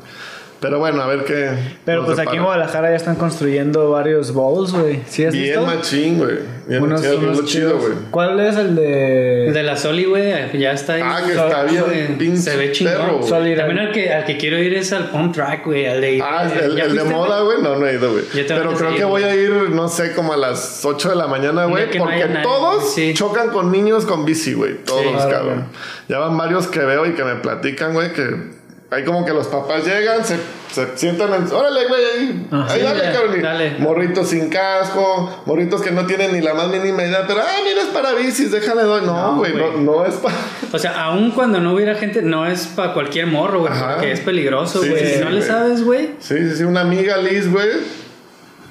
Pero 0.60 0.80
bueno, 0.80 1.00
a 1.02 1.06
ver 1.06 1.24
qué. 1.24 1.50
Pero 1.84 2.04
pues 2.04 2.18
aquí 2.18 2.36
en. 2.36 2.42
Guadalajara 2.42 2.90
ya 2.90 2.96
están 2.96 3.14
construyendo 3.14 3.90
varios 3.90 4.32
bowls, 4.32 4.72
güey. 4.72 5.00
¿Sí 5.06 5.24
has 5.24 5.32
Bien 5.32 5.44
visto? 5.44 5.62
machín, 5.66 6.18
güey. 6.18 6.38
Bien 6.66 6.82
Unos, 6.82 7.00
machín, 7.00 7.16
es 7.16 7.22
unos 7.24 7.44
chido, 7.44 7.68
chidos. 7.70 7.80
güey. 7.80 7.92
¿Cuál 8.10 8.40
es 8.40 8.56
el 8.56 8.74
de...? 8.74 9.46
El 9.46 9.54
de 9.54 9.62
la 9.62 9.76
Soli, 9.76 10.04
güey, 10.04 10.58
ya 10.58 10.72
está 10.72 10.94
ahí. 10.94 11.02
Ah, 11.04 11.20
que 11.24 11.30
está 11.32 11.62
bien 11.62 12.16
pinche 12.18 12.42
Se 12.42 12.56
ve 12.56 12.72
chingón. 12.72 12.94
perro, 12.96 13.16
güey. 13.18 13.28
Soli, 13.28 13.56
También 13.56 13.78
al 13.78 13.92
que, 13.92 14.12
al 14.12 14.24
que 14.24 14.36
quiero 14.36 14.58
ir 14.58 14.74
es 14.74 14.92
al 14.92 15.10
Pump 15.10 15.32
Track, 15.32 15.64
güey. 15.64 15.86
Al 15.86 16.00
de. 16.00 16.20
Ah, 16.22 16.50
el, 16.62 16.76
¿Ya 16.76 16.84
el 16.84 16.96
de 16.96 17.04
moda, 17.04 17.40
güey. 17.42 17.62
No, 17.62 17.76
no 17.76 17.86
he 17.86 17.94
ido, 17.94 18.10
güey. 18.10 18.24
Yo 18.34 18.44
tengo 18.44 18.60
Pero 18.62 18.74
creo 18.74 18.94
que 18.96 19.04
voy 19.04 19.22
a 19.22 19.34
ir, 19.36 19.50
no 19.70 19.88
sé, 19.88 20.12
como 20.14 20.32
a 20.32 20.36
las 20.36 20.84
8 20.84 21.10
de 21.10 21.14
la 21.16 21.28
mañana, 21.28 21.66
güey. 21.66 21.86
no 21.96 22.04
Porque 22.04 22.26
todos 22.42 22.92
sí. 22.94 23.14
chocan 23.14 23.50
con 23.50 23.70
niños 23.70 24.04
con 24.06 24.24
bici, 24.24 24.54
güey. 24.54 24.74
Todos, 24.84 25.02
Sí, 25.22 25.28
cabrón. 25.30 25.66
Ya 26.08 26.18
van 26.18 26.36
varios 26.36 26.66
que 26.66 26.80
veo 26.80 27.06
y 27.06 27.12
que 27.14 27.22
me 27.22 27.36
platican, 27.36 27.92
güey, 27.94 28.12
que 28.12 28.57
hay 28.90 29.04
como 29.04 29.24
que 29.26 29.32
los 29.34 29.48
papás 29.48 29.84
llegan, 29.84 30.24
se, 30.24 30.38
se 30.72 30.96
sientan 30.96 31.34
en. 31.34 31.52
Órale, 31.52 31.86
güey, 31.88 32.04
ahí. 32.04 32.48
Ah, 32.50 32.66
ahí 32.70 32.78
sí, 32.80 32.84
dale, 32.86 33.04
ya, 33.04 33.12
cabrón. 33.12 33.42
dale. 33.42 33.76
Morritos 33.78 34.28
sin 34.28 34.48
casco, 34.48 35.42
morritos 35.44 35.82
que 35.82 35.90
no 35.90 36.06
tienen 36.06 36.32
ni 36.32 36.40
la 36.40 36.54
más 36.54 36.68
mínima 36.68 37.02
idea, 37.02 37.26
pero, 37.26 37.40
ah, 37.40 37.56
mira, 37.64 37.82
es 37.82 37.88
para 37.88 38.14
bicis, 38.14 38.50
déjale 38.50 38.84
doy. 38.84 39.02
No, 39.04 39.36
güey, 39.36 39.54
no, 39.54 39.72
no 39.72 40.06
es 40.06 40.14
para. 40.14 40.36
O 40.72 40.78
sea, 40.78 41.04
aun 41.04 41.32
cuando 41.32 41.60
no 41.60 41.74
hubiera 41.74 41.96
gente, 41.96 42.22
no 42.22 42.46
es 42.46 42.66
para 42.68 42.94
cualquier 42.94 43.26
morro, 43.26 43.60
güey. 43.60 43.72
Porque 43.72 44.12
es 44.12 44.20
peligroso, 44.20 44.78
güey. 44.78 44.98
sí, 44.98 45.06
si 45.06 45.14
sí, 45.16 45.20
no 45.24 45.30
le 45.30 45.42
sabes, 45.42 45.84
güey. 45.84 46.10
Sí, 46.18 46.38
sí, 46.38 46.56
sí, 46.56 46.64
una 46.64 46.80
amiga 46.80 47.18
Liz, 47.18 47.50
güey, 47.52 47.68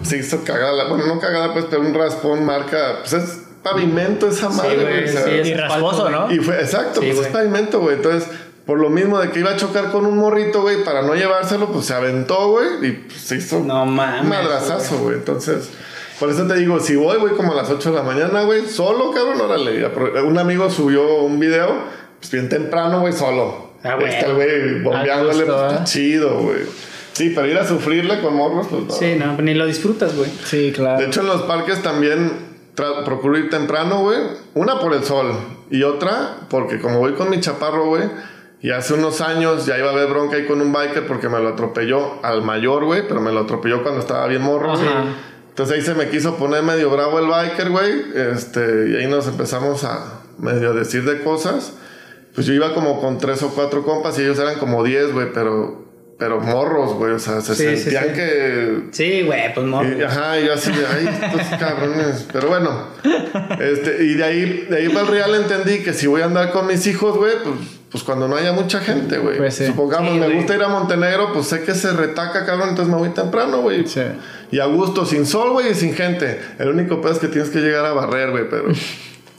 se 0.02 0.18
hizo 0.18 0.44
cagada. 0.44 0.88
Bueno, 0.88 1.06
no 1.06 1.20
cagada, 1.20 1.54
pues, 1.54 1.66
pero 1.70 1.84
un 1.84 1.94
raspón 1.94 2.44
marca. 2.44 3.02
Pues 3.02 3.14
es 3.14 3.42
pavimento 3.62 4.28
esa 4.30 4.50
madre, 4.50 4.78
güey. 4.78 5.08
sí, 5.08 5.18
es 5.32 5.48
Y 5.48 5.54
rasposo, 5.54 6.10
¿no? 6.10 6.32
y 6.32 6.40
fue, 6.40 6.60
exacto, 6.60 7.02
Sí, 7.02 7.12
pues 7.14 7.28
es 7.28 7.32
pavimento, 7.32 7.80
güey. 7.82 7.98
Entonces, 7.98 8.30
por 8.68 8.80
lo 8.80 8.90
mismo 8.90 9.18
de 9.18 9.32
que 9.32 9.40
iba 9.40 9.52
a 9.52 9.56
chocar 9.56 9.92
con 9.92 10.06
un 10.06 10.18
morrito, 10.18 10.62
güey, 10.62 10.84
para 10.84 11.02
no 11.02 11.16
llevárselo, 11.16 11.72
pues 11.72 11.86
se 11.86 11.94
aventó, 11.94 12.52
güey, 12.52 12.68
y 12.84 12.92
pues, 12.92 13.20
se 13.20 13.38
hizo 13.38 13.62
No 13.62 13.86
mames, 13.86 14.22
un 14.22 14.30
madrazazo, 14.30 14.98
güey. 15.00 15.16
Entonces, 15.16 15.70
por 16.20 16.30
eso 16.30 16.46
te 16.46 16.56
digo, 16.56 16.80
si 16.82 16.98
voy, 16.98 17.18
voy 17.18 17.32
como 17.32 17.54
a 17.54 17.56
las 17.56 17.70
8 17.70 17.92
de 17.92 17.96
la 17.96 18.04
mañana, 18.04 18.44
güey, 18.44 18.68
solo, 18.68 19.12
cabrón, 19.12 19.40
órale. 19.40 19.88
Un 20.22 20.38
amigo 20.38 20.70
subió 20.70 21.24
un 21.24 21.40
video, 21.40 21.76
pues 22.20 22.30
bien 22.30 22.50
temprano, 22.50 23.00
güey, 23.00 23.14
solo. 23.14 23.72
Ah, 23.84 23.96
güey. 23.96 24.14
Está 24.14 24.28
el 24.28 24.36
güey 24.36 24.84
bombeándole, 24.84 25.46
gusto, 25.46 25.54
pues, 25.54 25.64
¿eh? 25.64 25.68
está 25.68 25.84
chido, 25.86 26.40
güey. 26.42 26.60
Sí, 27.14 27.32
pero 27.34 27.48
ir 27.48 27.58
a 27.58 27.66
sufrirle 27.66 28.20
con 28.22 28.36
morros, 28.36 28.68
pues 28.70 28.84
no. 28.84 28.94
Sí, 28.94 29.16
no, 29.18 29.42
ni 29.42 29.54
lo 29.54 29.66
disfrutas, 29.66 30.16
güey. 30.16 30.30
Sí, 30.44 30.74
claro. 30.76 31.00
De 31.00 31.08
hecho, 31.08 31.22
en 31.22 31.28
los 31.28 31.44
parques 31.44 31.82
también 31.82 32.32
procuro 32.76 33.38
ir 33.38 33.50
temprano, 33.50 34.02
güey. 34.02 34.20
Una 34.54 34.80
por 34.80 34.94
el 34.94 35.04
sol 35.04 35.32
y 35.70 35.84
otra 35.84 36.38
porque 36.50 36.80
como 36.80 37.00
voy 37.00 37.14
con 37.14 37.30
mi 37.30 37.40
chaparro, 37.40 37.88
güey, 37.88 38.04
Y 38.62 38.72
hace 38.72 38.96
unos 38.96 39.22
años 39.22 39.66
ya 39.68 39.78
iba 39.78 39.90
a 39.90 39.92
haber 39.94 40.08
bronca 40.08 40.36
ahí 40.36 40.46
con 40.46 40.62
un 40.62 40.74
biker 40.74 41.06
porque 41.06 41.30
me 41.30 41.40
lo 41.40 41.50
atropelló 41.50 42.24
al 42.26 42.42
mayor, 42.42 42.86
güey, 42.86 43.08
pero 43.08 43.22
me 43.22 43.32
lo 43.32 43.42
atropelló 43.42 43.84
cuando 43.84 44.02
estaba 44.02 44.26
bien 44.28 44.42
morro. 44.42 44.74
Ajá. 44.74 45.04
Entonces 45.50 45.76
ahí 45.78 45.82
se 45.84 45.94
me 45.94 46.10
quiso 46.10 46.38
poner 46.38 46.64
medio 46.64 46.90
bravo 46.90 47.20
el 47.20 47.28
biker, 47.28 47.70
güey. 47.70 48.04
Este, 48.16 48.90
y 48.90 48.96
ahí 48.96 49.08
nos 49.08 49.28
empezamos 49.28 49.84
a 49.84 50.22
medio 50.40 50.74
decir 50.74 51.04
de 51.04 51.22
cosas. 51.24 51.74
Pues 52.34 52.46
yo 52.48 52.54
iba 52.54 52.74
como 52.74 53.00
con 53.02 53.18
tres 53.20 53.42
o 53.44 53.50
cuatro 53.50 53.84
compas 53.84 54.18
y 54.20 54.24
ellos 54.24 54.38
eran 54.40 54.56
como 54.60 54.84
diez, 54.84 55.12
güey, 55.14 55.32
pero, 55.34 55.86
pero 56.20 56.40
morros, 56.40 56.94
güey. 56.94 57.14
O 57.14 57.20
sea, 57.20 57.42
se 57.42 57.56
Sí, 57.56 57.78
sentían 57.78 58.06
sí. 58.10 58.14
que 58.14 58.82
Sí, 58.92 59.22
güey, 59.24 59.54
pues 59.54 59.66
morro. 59.68 59.88
y- 59.98 60.02
ajá, 60.04 60.40
y 60.40 60.46
yo 60.46 60.54
así 60.54 60.72
ay, 60.72 61.08
estos 61.34 61.60
cabrones. 61.60 62.28
Pero 62.32 62.48
bueno, 62.50 62.88
este, 63.60 64.04
y 64.04 64.14
de 64.16 64.24
ahí, 64.24 64.68
de 64.70 64.78
ahí 64.78 64.90
para 64.90 65.02
el 65.02 65.08
real 65.08 65.36
entendí 65.36 65.80
que 65.84 65.94
si 65.94 66.06
voy 66.08 66.22
a 66.22 66.26
andar 66.26 66.52
con 66.52 66.68
mis 66.68 66.86
hijos, 66.88 67.18
güey, 67.18 67.34
pues, 67.44 67.56
pues 67.98 68.04
cuando 68.06 68.28
no 68.28 68.36
haya 68.36 68.52
mucha 68.54 68.80
gente, 68.80 69.18
güey. 69.18 69.38
Pues 69.38 69.56
sí. 69.56 69.66
Supongamos, 69.66 70.14
Sí, 70.14 70.20
me 70.20 70.26
güey. 70.28 70.38
gusta 70.38 70.56
ir 70.56 70.62
a 70.62 70.68
Montenegro, 70.68 71.34
pues 71.34 71.48
sé 71.48 71.64
que 71.64 71.74
se 71.74 71.92
retaca, 71.94 72.46
cabrón, 72.46 72.70
entonces 72.70 72.94
me 72.94 73.00
voy 73.00 73.10
temprano, 73.10 73.62
güey. 73.62 73.88
Sí. 73.88 74.02
Y 74.52 74.60
a 74.60 74.66
gusto, 74.66 75.04
sin 75.06 75.26
sol, 75.26 75.52
güey, 75.54 75.72
y 75.72 75.74
sin 75.74 75.96
gente. 75.96 76.40
El 76.60 76.70
único 76.70 77.02
pedo 77.02 77.14
es 77.14 77.20
que 77.20 77.28
tienes 77.28 77.50
que 77.50 77.58
llegar 77.60 77.86
a 77.86 77.94
barrer, 77.94 78.30
güey, 78.30 78.48
pero 78.50 78.66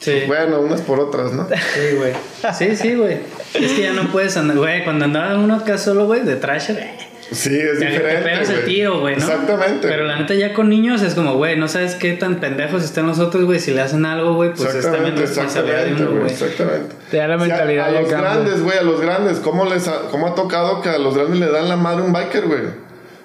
Sí. 0.00 0.22
bueno, 0.26 0.60
unas 0.60 0.80
por 0.80 0.98
otras, 0.98 1.32
¿no? 1.32 1.46
Sí, 1.48 1.96
güey. 1.96 2.12
Sí, 2.52 2.74
sí, 2.76 2.94
güey. 2.94 3.18
Es 3.54 3.72
que 3.72 3.82
ya 3.82 3.92
no 3.92 4.10
puedes 4.10 4.36
andar, 4.36 4.56
güey. 4.56 4.82
Cuando 4.84 5.04
andaba 5.04 5.36
uno 5.38 5.54
acá 5.54 5.78
solo, 5.78 6.06
güey, 6.06 6.22
de 6.24 6.34
trasher, 6.36 6.78
eh, 6.78 6.98
Sí, 7.30 7.58
es 7.58 7.78
te, 7.78 7.84
diferente. 7.86 8.16
te 8.16 8.22
pegas 8.22 8.48
el 8.48 8.54
güey. 8.62 8.66
tiro, 8.66 9.00
güey, 9.00 9.16
¿no? 9.16 9.20
Exactamente. 9.22 9.86
Pero 9.86 10.04
la 10.04 10.18
neta, 10.18 10.34
ya 10.34 10.54
con 10.54 10.68
niños 10.70 11.02
es 11.02 11.14
como, 11.14 11.34
güey, 11.34 11.58
no 11.58 11.68
sabes 11.68 11.94
qué 11.94 12.14
tan 12.14 12.40
pendejos 12.40 12.82
están 12.82 13.06
nosotros, 13.06 13.44
güey. 13.44 13.60
Si 13.60 13.72
le 13.72 13.82
hacen 13.82 14.06
algo, 14.06 14.34
güey, 14.34 14.54
pues 14.54 14.74
es 14.74 14.82
también 14.82 15.14
Exactamente, 15.14 15.20
responsabilidad 15.20 15.76
de 15.84 15.90
exactamente, 15.90 16.12
uno, 16.12 16.20
güey. 16.22 16.32
Exactamente. 16.32 16.94
Te 17.10 17.16
da 17.18 17.28
la 17.28 17.34
a- 17.34 17.38
mentalidad 17.38 17.86
a, 17.88 17.92
ya 17.92 18.00
los 18.00 18.10
grandes, 18.10 18.62
güey, 18.62 18.78
a 18.78 18.82
los 18.82 19.00
grandes, 19.00 19.38
¿cómo, 19.40 19.64
les 19.66 19.86
ha, 19.88 20.08
¿cómo 20.10 20.28
ha 20.28 20.34
tocado 20.34 20.80
que 20.80 20.88
a 20.88 20.98
los 20.98 21.14
grandes 21.14 21.38
le 21.40 21.50
dan 21.50 21.68
la 21.68 21.76
madre 21.76 22.02
un 22.02 22.12
biker, 22.14 22.46
güey? 22.46 22.60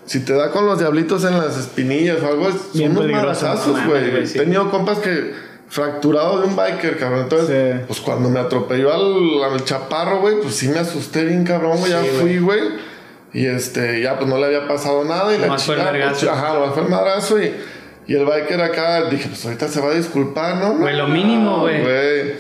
Si 0.06 0.20
te 0.20 0.34
da 0.34 0.51
con 0.51 0.66
los 0.66 0.80
diablitos 0.80 1.24
en 1.24 1.38
las 1.38 1.58
espinillas 1.58 2.18
o 2.22 2.28
algo, 2.28 2.49
es- 2.49 2.56
son 2.56 2.72
Bien 2.74 2.91
unos 2.91 3.08
madrazazos, 3.10 3.86
güey. 3.86 4.28
sí. 4.28 4.38
He 4.38 4.41
tenido 4.41 4.70
compas 4.70 4.99
que 4.99 5.32
fracturado 5.70 6.41
de 6.41 6.47
un 6.47 6.56
biker, 6.58 6.97
cabrón. 6.97 7.22
Entonces, 7.22 7.76
Sí. 7.78 7.84
pues 7.88 7.99
cuando 8.01 8.30
me 8.30 8.39
atropelló 8.41 8.93
al, 8.93 9.54
al 9.54 9.64
chaparro, 9.64 10.20
güey, 10.20 10.36
pues 10.41 10.56
sí 10.56 10.68
me 10.68 10.80
asusté 10.80 11.24
bien, 11.24 11.45
cabrón, 11.45 11.78
güey. 11.78 11.89
Ya 11.91 12.01
fui, 12.20 12.38
güey. 12.39 12.60
Y 13.34 13.47
este, 13.47 14.01
ya 14.01 14.17
pues 14.17 14.29
no 14.29 14.38
le 14.38 14.45
había 14.45 14.67
pasado 14.67 15.03
nada. 15.03 15.34
Y 15.34 15.38
la 15.39 15.47
Nomás 15.47 15.63
fue 15.63 15.75
el 15.75 15.81
chingada, 15.81 16.09
pues, 16.11 16.21
vergazo. 16.21 16.31
Ajá, 16.31 16.53
nomás 16.53 16.73
fue 16.73 16.84
el 16.84 16.89
madrazo 16.89 17.41
y. 17.41 17.53
Y 18.05 18.15
el 18.15 18.25
biker 18.25 18.61
acá, 18.61 19.05
dije, 19.09 19.29
pues 19.29 19.45
ahorita 19.45 19.69
se 19.69 19.79
va 19.79 19.91
a 19.91 19.93
disculpar, 19.93 20.57
¿no? 20.57 20.73
Güey, 20.77 20.95
lo 20.95 21.07
mínimo, 21.07 21.61
güey. 21.61 21.81
güey. 21.81 22.34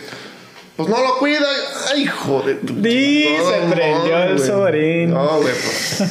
Pues 0.75 0.89
no 0.89 0.97
lo 1.01 1.17
cuida. 1.19 1.45
Ay, 1.93 2.03
hijo 2.03 2.41
de 2.45 2.55
tu. 2.55 2.73
Di, 2.81 3.27
No, 3.37 3.49
se 3.49 3.59
no, 3.61 3.73
prendió 3.73 4.23
el 4.23 4.35
güey. 4.35 4.47
sobrino. 4.47 5.23
No, 5.23 5.37
güey, 5.37 5.53
pues. 5.53 6.03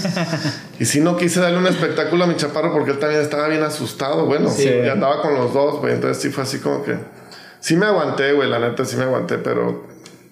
y 0.80 0.84
si 0.86 1.00
no 1.00 1.16
quise 1.18 1.40
darle 1.40 1.58
un 1.58 1.66
espectáculo 1.66 2.24
a 2.24 2.26
mi 2.26 2.36
chaparro 2.36 2.72
porque 2.72 2.92
él 2.92 2.98
también 2.98 3.20
estaba 3.20 3.46
bien 3.48 3.62
asustado, 3.62 4.24
bueno. 4.24 4.48
Sí. 4.48 4.68
Y 4.68 4.88
andaba 4.88 5.20
con 5.20 5.34
los 5.34 5.52
dos, 5.52 5.80
güey. 5.80 5.92
Entonces 5.94 6.22
sí 6.22 6.30
fue 6.30 6.44
así 6.44 6.58
como 6.58 6.82
que. 6.82 6.96
Sí 7.60 7.76
me 7.76 7.86
aguanté, 7.86 8.32
güey, 8.32 8.48
la 8.48 8.58
neta, 8.58 8.84
sí 8.84 8.96
me 8.96 9.04
aguanté, 9.04 9.36
pero. 9.38 9.86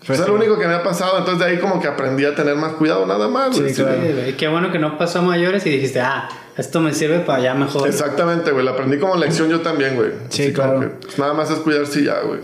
Pues 0.06 0.18
es 0.18 0.26
lo 0.26 0.34
único 0.34 0.58
que 0.58 0.66
me 0.66 0.74
ha 0.74 0.82
pasado. 0.82 1.18
Entonces 1.18 1.44
de 1.44 1.52
ahí 1.52 1.58
como 1.58 1.80
que 1.80 1.86
aprendí 1.86 2.24
a 2.24 2.34
tener 2.34 2.56
más 2.56 2.72
cuidado, 2.72 3.06
nada 3.06 3.28
más, 3.28 3.56
güey. 3.58 3.70
Sí, 3.72 3.82
claro. 3.82 4.00
Sí, 4.02 4.12
güey. 4.12 4.36
Qué 4.36 4.48
bueno 4.48 4.72
que 4.72 4.78
no 4.78 4.96
pasó 4.96 5.18
a 5.18 5.22
mayores 5.22 5.66
y 5.66 5.70
dijiste, 5.70 6.00
ah, 6.00 6.28
esto 6.56 6.80
me 6.80 6.94
sirve 6.94 7.20
para 7.20 7.42
ya 7.42 7.54
mejor. 7.54 7.86
Exactamente, 7.86 8.50
güey. 8.50 8.64
La 8.64 8.72
aprendí 8.72 8.98
como 8.98 9.16
lección 9.16 9.50
yo 9.50 9.60
también, 9.60 9.96
güey. 9.96 10.12
Sí, 10.30 10.44
Así 10.44 10.52
claro. 10.52 10.80
que, 10.80 10.86
pues, 10.86 11.18
nada 11.18 11.34
más 11.34 11.50
es 11.50 11.58
cuidarse 11.58 12.00
y 12.00 12.04
ya, 12.04 12.20
güey. 12.20 12.40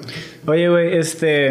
Oye, 0.47 0.69
güey, 0.69 0.99
este. 0.99 1.51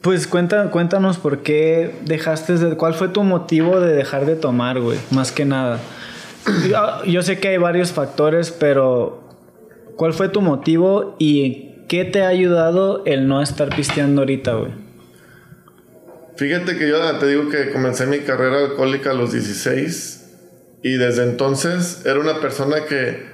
Pues 0.00 0.26
cuenta, 0.26 0.70
cuéntanos 0.70 1.16
por 1.18 1.38
qué 1.42 1.94
dejaste 2.02 2.58
de. 2.58 2.76
¿Cuál 2.76 2.94
fue 2.94 3.08
tu 3.08 3.22
motivo 3.22 3.80
de 3.80 3.94
dejar 3.94 4.26
de 4.26 4.34
tomar, 4.34 4.80
güey? 4.80 4.98
Más 5.10 5.30
que 5.32 5.44
nada. 5.44 5.78
Yo, 6.68 7.04
yo 7.04 7.22
sé 7.22 7.38
que 7.38 7.48
hay 7.48 7.58
varios 7.58 7.92
factores, 7.92 8.50
pero. 8.50 9.22
¿Cuál 9.96 10.12
fue 10.12 10.28
tu 10.28 10.40
motivo 10.40 11.14
y 11.20 11.73
qué 11.88 12.04
te 12.04 12.22
ha 12.22 12.28
ayudado 12.28 13.04
el 13.04 13.28
no 13.28 13.42
estar 13.42 13.74
pisteando 13.74 14.22
ahorita, 14.22 14.54
güey? 14.54 14.72
Fíjate 16.36 16.76
que 16.76 16.88
yo 16.88 17.00
te 17.18 17.26
digo 17.26 17.48
que 17.48 17.70
comencé 17.70 18.06
mi 18.06 18.20
carrera 18.20 18.58
alcohólica 18.58 19.10
a 19.10 19.14
los 19.14 19.32
16 19.32 20.24
y 20.82 20.96
desde 20.96 21.22
entonces 21.22 22.02
era 22.04 22.18
una 22.18 22.40
persona 22.40 22.84
que 22.88 23.24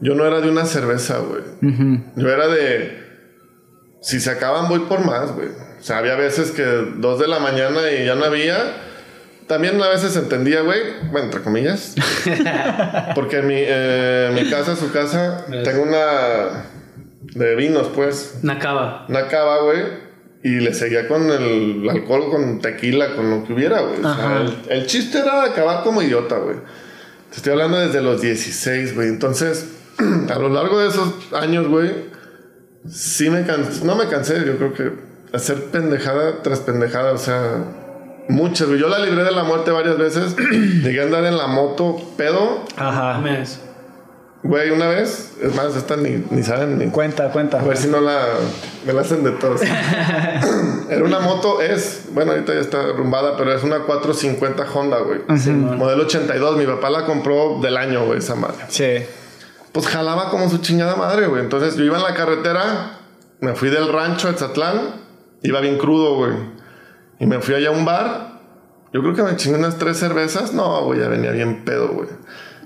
yo 0.00 0.14
no 0.14 0.26
era 0.26 0.40
de 0.40 0.50
una 0.50 0.64
cerveza, 0.64 1.18
güey. 1.18 1.42
Yo 2.16 2.28
era 2.28 2.48
de 2.48 3.08
si 4.00 4.20
se 4.20 4.30
acaban 4.30 4.68
voy 4.68 4.80
por 4.80 5.04
más, 5.04 5.32
güey. 5.32 5.48
O 5.48 5.82
sea, 5.82 5.98
había 5.98 6.16
veces 6.16 6.50
que 6.50 6.64
dos 6.64 7.20
de 7.20 7.28
la 7.28 7.38
mañana 7.38 7.90
y 7.90 8.04
ya 8.04 8.14
no 8.14 8.24
había. 8.24 8.56
También 9.46 9.80
a 9.80 9.88
veces 9.88 10.14
entendía, 10.16 10.60
güey, 10.60 10.80
bueno, 11.10 11.26
entre 11.26 11.40
comillas. 11.40 11.94
Porque 13.14 13.38
en 13.38 13.46
mi, 13.46 13.54
eh, 13.56 14.30
mi 14.34 14.50
casa, 14.50 14.76
su 14.76 14.92
casa, 14.92 15.46
tengo 15.64 15.82
una 15.82 16.64
de 17.22 17.54
vinos, 17.56 17.88
pues. 17.94 18.38
Una 19.08 19.28
cava, 19.28 19.62
güey. 19.62 20.08
Y 20.42 20.60
le 20.60 20.72
seguía 20.72 21.08
con 21.08 21.30
el 21.30 21.88
alcohol, 21.90 22.30
con 22.30 22.60
tequila, 22.60 23.16
con 23.16 23.28
lo 23.28 23.44
que 23.44 23.52
hubiera, 23.52 23.80
güey. 23.80 23.98
O 23.98 24.14
sea, 24.14 24.42
el, 24.42 24.56
el 24.68 24.86
chiste 24.86 25.18
era 25.18 25.44
acabar 25.44 25.82
como 25.82 26.00
idiota, 26.00 26.38
güey. 26.38 26.56
Te 27.30 27.36
estoy 27.36 27.52
hablando 27.52 27.78
desde 27.78 28.00
los 28.00 28.20
16, 28.20 28.94
güey. 28.94 29.08
Entonces, 29.08 29.68
a 30.30 30.38
lo 30.38 30.48
largo 30.48 30.78
de 30.80 30.88
esos 30.88 31.12
años, 31.32 31.66
güey, 31.66 31.90
sí 32.88 33.30
me 33.30 33.44
cansé. 33.44 33.84
No 33.84 33.96
me 33.96 34.06
cansé, 34.06 34.44
yo 34.46 34.56
creo 34.56 34.72
que 34.72 34.92
hacer 35.32 35.64
pendejada 35.66 36.42
tras 36.42 36.60
pendejada, 36.60 37.12
o 37.12 37.18
sea, 37.18 37.64
muchas, 38.28 38.68
güey. 38.68 38.80
Yo 38.80 38.88
la 38.88 39.00
libré 39.00 39.24
de 39.24 39.32
la 39.32 39.42
muerte 39.42 39.72
varias 39.72 39.98
veces. 39.98 40.36
Llegué 40.82 41.00
a 41.00 41.04
andar 41.04 41.24
en 41.24 41.36
la 41.36 41.48
moto, 41.48 41.96
pedo. 42.16 42.64
Ajá. 42.76 43.14
Mames. 43.14 43.60
Güey, 44.44 44.70
una 44.70 44.86
vez, 44.86 45.32
es 45.42 45.54
más, 45.56 45.74
esta 45.74 45.96
ni, 45.96 46.24
ni 46.30 46.44
saben 46.44 46.78
ni 46.78 46.86
Cuenta, 46.90 47.32
cuenta. 47.32 47.58
a 47.60 47.64
ver 47.64 47.76
si 47.76 47.88
no 47.88 48.00
la. 48.00 48.24
Me 48.86 48.92
la 48.92 49.00
hacen 49.00 49.24
de 49.24 49.32
todos. 49.32 49.60
Era 50.88 51.04
una 51.04 51.18
moto, 51.18 51.60
es. 51.60 52.04
Bueno, 52.12 52.32
ahorita 52.32 52.54
ya 52.54 52.60
está 52.60 52.92
rumbada, 52.92 53.36
pero 53.36 53.52
es 53.52 53.64
una 53.64 53.80
450 53.80 54.64
Honda, 54.72 54.98
güey. 55.00 55.20
Modelo 55.76 56.04
82. 56.04 56.56
Mi 56.56 56.66
papá 56.66 56.88
la 56.88 57.04
compró 57.04 57.58
del 57.60 57.76
año, 57.76 58.06
güey, 58.06 58.18
esa 58.20 58.36
madre. 58.36 58.64
Sí. 58.68 59.04
Pues 59.72 59.86
jalaba 59.88 60.30
como 60.30 60.48
su 60.48 60.58
chingada 60.58 60.94
madre, 60.94 61.26
güey. 61.26 61.42
Entonces 61.42 61.76
yo 61.76 61.84
iba 61.84 61.96
en 61.96 62.04
la 62.04 62.14
carretera, 62.14 63.00
me 63.40 63.54
fui 63.54 63.70
del 63.70 63.92
rancho 63.92 64.28
a 64.28 64.34
Zatlán, 64.34 65.02
iba 65.42 65.60
bien 65.60 65.78
crudo, 65.78 66.14
güey. 66.16 66.32
Y 67.18 67.26
me 67.26 67.40
fui 67.40 67.54
allá 67.54 67.68
a 67.68 67.72
un 67.72 67.84
bar. 67.84 68.38
Yo 68.92 69.02
creo 69.02 69.14
que 69.14 69.22
me 69.24 69.34
chingué 69.36 69.58
unas 69.58 69.78
tres 69.78 69.98
cervezas. 69.98 70.54
No, 70.54 70.84
güey, 70.84 71.00
ya 71.00 71.08
venía 71.08 71.32
bien 71.32 71.64
pedo, 71.64 71.88
güey. 71.88 72.08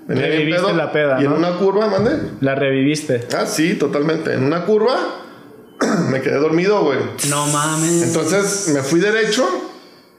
Venía 0.07 0.27
bien 0.27 0.39
Reviviste 0.39 0.67
pedo. 0.67 0.77
la 0.77 0.93
peda, 0.93 1.23
y 1.23 1.25
en 1.25 1.33
una 1.33 1.57
curva, 1.59 1.87
mande. 1.89 2.19
La 2.41 2.55
reviviste. 2.55 3.27
Ah, 3.37 3.47
sí, 3.47 3.75
totalmente. 3.75 4.35
En 4.35 4.43
una 4.43 4.65
curva 4.65 4.97
me 6.11 6.21
quedé 6.21 6.39
dormido, 6.39 6.83
güey. 6.85 6.99
No 7.29 7.47
mames. 7.47 8.03
Entonces 8.03 8.69
me 8.75 8.83
fui 8.83 9.01
derecho. 9.01 9.47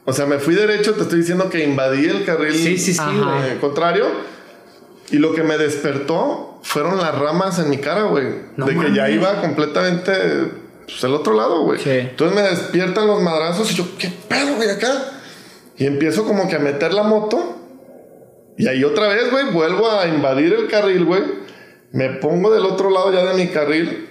O 0.06 0.12
sea, 0.12 0.26
me 0.26 0.38
fui 0.38 0.54
derecho, 0.54 0.92
te 0.94 1.02
estoy 1.02 1.20
diciendo 1.20 1.48
que 1.48 1.64
invadí 1.64 2.06
el 2.06 2.24
carril 2.26 2.52
Sí, 2.52 2.76
sí, 2.76 2.92
sí, 2.92 3.00
eh, 3.00 3.56
contrario. 3.60 4.06
Y 5.10 5.16
lo 5.16 5.34
que 5.34 5.42
me 5.42 5.56
despertó 5.56 6.58
fueron 6.62 6.98
las 6.98 7.16
ramas 7.18 7.58
en 7.58 7.70
mi 7.70 7.78
cara, 7.78 8.02
güey. 8.04 8.26
No 8.56 8.66
de 8.66 8.78
que 8.78 8.92
ya 8.94 9.08
iba 9.08 9.40
completamente 9.40 10.12
pues, 10.86 11.02
el 11.04 11.14
otro 11.14 11.34
lado, 11.34 11.62
güey. 11.62 11.80
Sí. 11.80 11.90
Entonces 11.90 12.36
me 12.36 12.42
despiertan 12.42 13.06
los 13.06 13.22
madrazos 13.22 13.70
y 13.72 13.74
yo, 13.74 13.86
¿qué 13.98 14.12
pedo, 14.28 14.56
güey, 14.56 14.70
acá? 14.70 14.92
Y 15.76 15.86
empiezo 15.86 16.24
como 16.24 16.48
que 16.48 16.56
a 16.56 16.58
meter 16.58 16.92
la 16.92 17.02
moto. 17.02 17.63
Y 18.56 18.68
ahí 18.68 18.84
otra 18.84 19.08
vez, 19.08 19.30
güey, 19.30 19.50
vuelvo 19.50 19.90
a 19.90 20.06
invadir 20.06 20.52
el 20.54 20.68
carril, 20.68 21.04
güey. 21.04 21.22
Me 21.92 22.10
pongo 22.10 22.52
del 22.52 22.64
otro 22.64 22.90
lado 22.90 23.12
ya 23.12 23.24
de 23.24 23.34
mi 23.34 23.48
carril. 23.48 24.08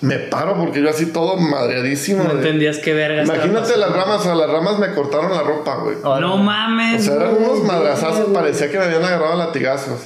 Me 0.00 0.18
paro 0.18 0.56
porque 0.56 0.82
yo 0.82 0.90
así 0.90 1.06
todo 1.12 1.36
madreadísimo. 1.36 2.24
No 2.24 2.32
entendías 2.32 2.78
qué 2.78 2.92
verga 2.92 3.22
Imagínate 3.22 3.76
las 3.76 3.92
ramas, 3.92 4.20
o 4.20 4.22
sea, 4.24 4.34
las 4.34 4.50
ramas 4.50 4.78
me 4.80 4.92
cortaron 4.92 5.30
la 5.30 5.42
ropa, 5.42 5.76
güey. 5.76 5.96
No 6.02 6.36
mames. 6.38 7.02
O 7.02 7.04
sea, 7.04 7.14
eran 7.14 7.36
unos 7.36 7.62
madrazazos, 7.62 8.30
parecía 8.34 8.68
que 8.68 8.78
me 8.78 8.84
habían 8.84 9.04
agarrado 9.04 9.34
a 9.34 9.36
latigazos. 9.36 10.00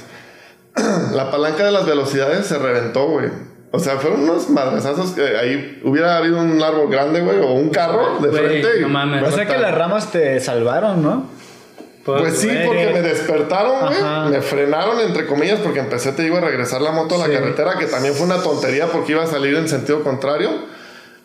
La 1.13 1.31
palanca 1.31 1.65
de 1.65 1.71
las 1.71 1.87
velocidades 1.87 2.45
se 2.45 2.59
reventó, 2.59 3.07
güey. 3.07 3.29
O 3.71 3.79
sea, 3.79 3.97
fueron 3.97 4.21
unos 4.21 4.49
madrazazos 4.49 5.11
que 5.11 5.21
ahí 5.21 5.81
hubiera 5.83 6.17
habido 6.17 6.39
un 6.39 6.61
árbol 6.61 6.89
grande, 6.89 7.21
güey, 7.21 7.39
o 7.39 7.53
un 7.53 7.69
carro 7.69 8.19
de 8.19 8.31
frente. 8.31 8.81
no 8.81 8.89
mames. 8.89 9.27
O 9.27 9.31
sea 9.31 9.45
que 9.45 9.57
las 9.57 9.73
ramas 9.73 10.11
te 10.11 10.39
salvaron, 10.39 11.01
¿no? 11.01 11.36
Pues 12.19 12.37
sí, 12.37 12.47
güey. 12.47 12.65
porque 12.65 12.89
me 12.93 13.01
despertaron, 13.01 13.85
güey. 13.87 14.29
Me 14.31 14.41
frenaron, 14.41 14.99
entre 15.01 15.25
comillas, 15.27 15.59
porque 15.59 15.79
empecé, 15.79 16.11
te 16.13 16.23
digo, 16.23 16.37
a 16.37 16.41
regresar 16.41 16.81
la 16.81 16.91
moto 16.91 17.15
a 17.15 17.17
la 17.19 17.25
Sí. 17.25 17.31
carretera, 17.33 17.77
que 17.77 17.85
también 17.85 18.13
fue 18.13 18.25
una 18.25 18.41
tontería 18.41 18.87
porque 18.87 19.11
iba 19.13 19.23
a 19.23 19.27
salir 19.27 19.55
en 19.55 19.67
sentido 19.67 20.03
contrario. 20.03 20.49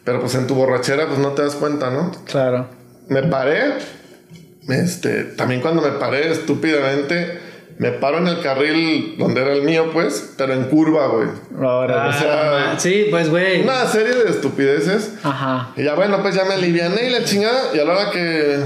Pero 0.05 0.21
pues 0.21 0.35
en 0.35 0.47
tu 0.49 0.55
borrachera, 0.57 1.07
pues 1.07 1.19
no 1.21 1.31
te 1.31 1.43
das 1.43 1.55
cuenta, 1.55 1.91
¿no? 1.91 2.11
Claro. 2.27 2.67
Me 3.09 3.23
paré. 3.23 3.75
Este, 4.69 5.25
también 5.25 5.61
cuando 5.61 5.83
me 5.83 5.91
paré 5.91 6.31
estúpidamente, 6.31 7.41
Me 7.79 7.91
paro 7.91 8.19
en 8.19 8.29
el 8.29 8.41
carril 8.43 9.17
donde 9.19 9.41
era 9.41 9.53
el 9.55 9.63
mío, 9.63 9.91
pues, 9.93 10.35
pero 10.37 10.53
en 10.53 10.65
curva, 10.65 11.07
güey. 11.09 11.29
Ahora. 11.59 12.11
Ah, 12.11 12.13
sea, 12.13 12.79
sí, 12.79 13.07
pues, 13.11 13.29
güey. 13.31 13.63
Una 13.63 13.87
serie 13.87 14.15
de 14.15 14.31
estupideces. 14.31 15.15
Ajá. 15.25 15.73
Y 15.75 15.83
ya, 15.83 15.95
bueno, 15.95 16.21
pues 16.23 16.35
ya 16.35 16.45
me 16.45 16.55
aliviané 16.55 17.07
y 17.07 17.11
la 17.11 17.25
chingada. 17.25 17.75
Y 17.75 17.79
a 17.81 17.85
la 17.85 17.93
hora 17.95 18.11
que- 18.11 18.59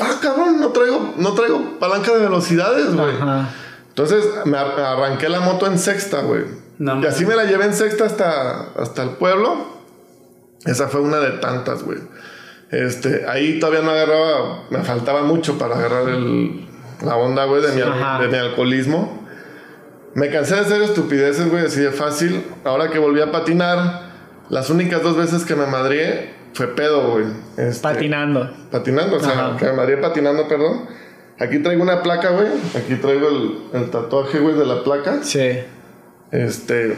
ah, 0.00 0.18
cabrón, 0.22 0.60
no 0.60 0.68
traigo, 0.68 1.14
no 1.16 1.34
traigo 1.34 1.78
palanca 1.78 2.12
de 2.12 2.20
velocidades, 2.20 2.94
güey. 2.94 3.14
Entonces 3.88 4.24
me 4.44 4.56
ar- 4.56 4.78
arranqué 4.80 5.28
la 5.28 5.40
moto 5.40 5.66
en 5.66 5.78
sexta, 5.78 6.22
güey. 6.22 6.44
No 6.78 7.00
y 7.02 7.06
así 7.06 7.26
me 7.26 7.34
la 7.34 7.44
llevé 7.44 7.64
en 7.64 7.74
sexta 7.74 8.04
hasta, 8.06 8.70
hasta 8.80 9.02
el 9.02 9.10
pueblo. 9.10 9.78
Esa 10.64 10.88
fue 10.88 11.00
una 11.00 11.18
de 11.18 11.30
tantas, 11.38 11.82
güey. 11.82 11.98
Este, 12.70 13.24
ahí 13.28 13.58
todavía 13.58 13.80
no 13.82 13.90
agarraba, 13.90 14.64
me 14.70 14.82
faltaba 14.82 15.22
mucho 15.22 15.56
para 15.58 15.76
agarrar 15.76 16.08
el, 16.08 16.68
la 17.02 17.16
onda, 17.16 17.44
güey, 17.46 17.62
de, 17.62 17.68
mi 17.72 17.80
de 17.80 18.28
mi 18.28 18.36
alcoholismo. 18.36 19.26
Me 20.14 20.30
cansé 20.30 20.54
de 20.56 20.60
hacer 20.62 20.82
estupideces, 20.82 21.48
güey, 21.50 21.64
así 21.66 21.80
de 21.80 21.90
fácil. 21.90 22.44
Ahora 22.64 22.90
que 22.90 22.98
volví 22.98 23.20
a 23.20 23.32
patinar, 23.32 24.10
las 24.50 24.68
únicas 24.70 25.02
dos 25.02 25.16
veces 25.16 25.44
que 25.44 25.54
me 25.56 25.66
madrié 25.66 26.34
fue 26.54 26.68
pedo, 26.74 27.12
güey. 27.12 27.26
Este, 27.56 27.82
Patinando. 27.82 28.50
Patinando, 28.70 29.16
o 29.16 29.20
sea, 29.20 29.56
que 29.58 29.66
me 29.72 29.96
patinando, 29.98 30.48
perdón. 30.48 30.86
Aquí 31.38 31.60
traigo 31.60 31.82
una 31.82 32.02
placa, 32.02 32.30
güey. 32.30 32.48
Aquí 32.76 32.96
traigo 32.96 33.28
el, 33.28 33.58
el 33.72 33.90
tatuaje, 33.90 34.40
güey, 34.40 34.56
de 34.56 34.66
la 34.66 34.82
placa. 34.82 35.18
Sí. 35.22 35.60
Este. 36.32 36.96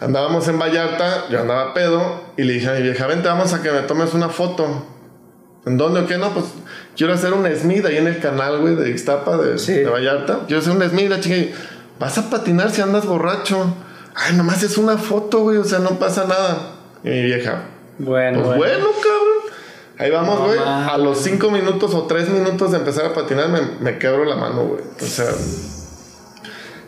Andábamos 0.00 0.48
en 0.48 0.58
Vallarta, 0.58 1.28
yo 1.30 1.40
andaba 1.40 1.72
pedo, 1.72 2.22
y 2.36 2.42
le 2.42 2.54
dije 2.54 2.68
a 2.68 2.72
mi 2.74 2.82
vieja, 2.82 3.06
vente, 3.06 3.28
vamos 3.28 3.52
a 3.52 3.62
que 3.62 3.70
me 3.70 3.80
tomes 3.80 4.12
una 4.14 4.28
foto. 4.28 4.86
¿En 5.66 5.76
dónde 5.78 6.00
o 6.00 6.06
qué? 6.06 6.18
No, 6.18 6.30
pues 6.30 6.46
quiero 6.96 7.14
hacer 7.14 7.32
un 7.32 7.46
Smith 7.54 7.84
ahí 7.86 7.96
en 7.96 8.06
el 8.06 8.18
canal, 8.20 8.60
güey, 8.60 8.74
de 8.76 8.90
Ixtapa, 8.90 9.36
de, 9.38 9.58
Sí. 9.58 9.72
de 9.72 9.86
Vallarta. 9.88 10.40
Quiero 10.46 10.60
hacer 10.60 10.76
un 10.76 10.82
Smith, 10.82 11.08
la 11.08 11.20
chinga. 11.20 11.36
y, 11.36 11.54
Vas 11.98 12.18
a 12.18 12.28
patinar 12.28 12.70
si 12.70 12.82
andas 12.82 13.06
borracho. 13.06 13.72
Ay, 14.14 14.36
nomás 14.36 14.62
es 14.62 14.76
una 14.78 14.96
foto, 14.98 15.40
güey, 15.40 15.58
o 15.58 15.64
sea, 15.64 15.78
no 15.78 15.98
pasa 15.98 16.24
nada. 16.26 16.72
Y 17.02 17.08
mi 17.08 17.22
vieja, 17.22 17.62
Bueno, 17.98 18.42
pues 18.42 18.56
bueno, 18.56 18.86
cabrón. 19.02 19.54
Ahí 19.96 20.10
vamos, 20.10 20.40
güey. 20.40 20.58
a 20.58 20.98
los 20.98 21.18
cinco 21.18 21.50
minutos 21.50 21.94
o 21.94 22.02
tres 22.02 22.28
minutos 22.28 22.72
de 22.72 22.78
empezar 22.78 23.06
a 23.06 23.14
patinar, 23.14 23.48
me, 23.48 23.60
me 23.80 23.98
quebro 23.98 24.24
la 24.24 24.34
mano, 24.34 24.64
güey. 24.64 24.82
O 25.00 25.06
sea, 25.06 25.26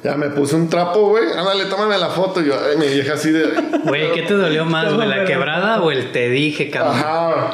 ya 0.03 0.17
me 0.17 0.29
puse 0.31 0.57
un 0.57 0.69
trapo, 0.69 1.09
güey. 1.09 1.25
Ándale, 1.37 1.67
tómame 1.67 1.99
la 1.99 2.09
foto. 2.09 2.41
Y 2.41 2.47
yo, 2.47 2.55
ay, 2.55 2.77
mi 2.77 2.87
vieja 2.87 3.15
así 3.15 3.31
de. 3.31 3.45
Güey, 3.85 4.13
¿qué 4.13 4.23
te 4.23 4.35
dolió 4.35 4.65
más, 4.67 4.93
güey? 4.93 5.09
¿La 5.09 5.25
quebrada 5.25 5.83
o 5.83 5.91
el 5.91 6.11
te 6.13 6.29
dije, 6.31 6.71
cabrón? 6.71 6.97
Ajá. 6.97 7.51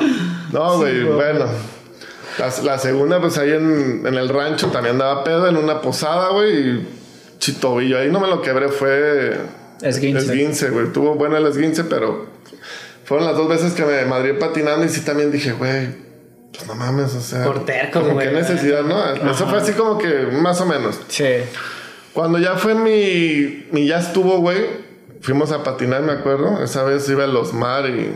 No, 0.53 0.79
güey, 0.79 1.03
bueno. 1.05 1.47
La, 2.39 2.51
la 2.65 2.79
segunda, 2.79 3.21
pues 3.21 3.37
ahí 3.37 3.51
en, 3.53 4.07
en 4.07 4.15
el 4.15 4.29
rancho 4.31 4.69
también 4.69 4.95
andaba 4.95 5.23
pedo 5.23 5.49
en 5.49 5.59
una 5.59 5.83
posada, 5.83 6.31
güey. 6.31 6.69
Y 6.71 6.89
chitobillo. 7.39 7.99
Ahí 7.99 8.11
no 8.11 8.21
me 8.21 8.29
lo 8.29 8.41
quebré, 8.41 8.69
fue. 8.69 9.37
Esguince. 9.83 10.27
Esguince, 10.27 10.71
güey. 10.71 10.93
Tuvo 10.93 11.15
bueno 11.15 11.37
el 11.37 11.47
esguince, 11.47 11.85
pero 11.85 12.27
fueron 13.13 13.29
las 13.29 13.37
dos 13.37 13.47
veces 13.47 13.75
que 13.75 13.85
me 13.85 14.07
madrié 14.07 14.33
patinando 14.33 14.87
y 14.87 14.89
sí 14.89 15.03
también 15.03 15.31
dije, 15.31 15.53
güey, 15.53 15.89
pues 16.51 16.67
no 16.67 16.75
mames, 16.75 17.15
o 17.15 17.21
sea. 17.21 17.45
Por 17.45 17.67
terco, 17.67 18.01
como 18.01 18.15
güey. 18.15 18.27
Qué 18.27 18.35
necesidad, 18.35 18.85
¿no? 18.85 19.31
Eso 19.31 19.47
fue 19.49 19.59
así 19.59 19.73
como 19.73 19.99
que 19.99 20.29
más 20.33 20.63
o 20.63 20.65
menos. 20.65 20.99
Sí. 21.09 21.27
Cuando 22.15 22.39
ya 22.39 22.55
fue 22.55 22.75
mi, 22.75 23.67
mi 23.71 23.87
ya 23.87 23.99
estuvo, 23.99 24.39
güey, 24.39 24.65
fuimos 25.21 25.53
a 25.53 25.63
patinar, 25.63 26.01
me 26.01 26.13
acuerdo. 26.13 26.65
Esa 26.65 26.85
vez 26.85 27.07
iba 27.11 27.25
a 27.25 27.27
los 27.27 27.53
mar 27.53 27.85
y 27.85 28.15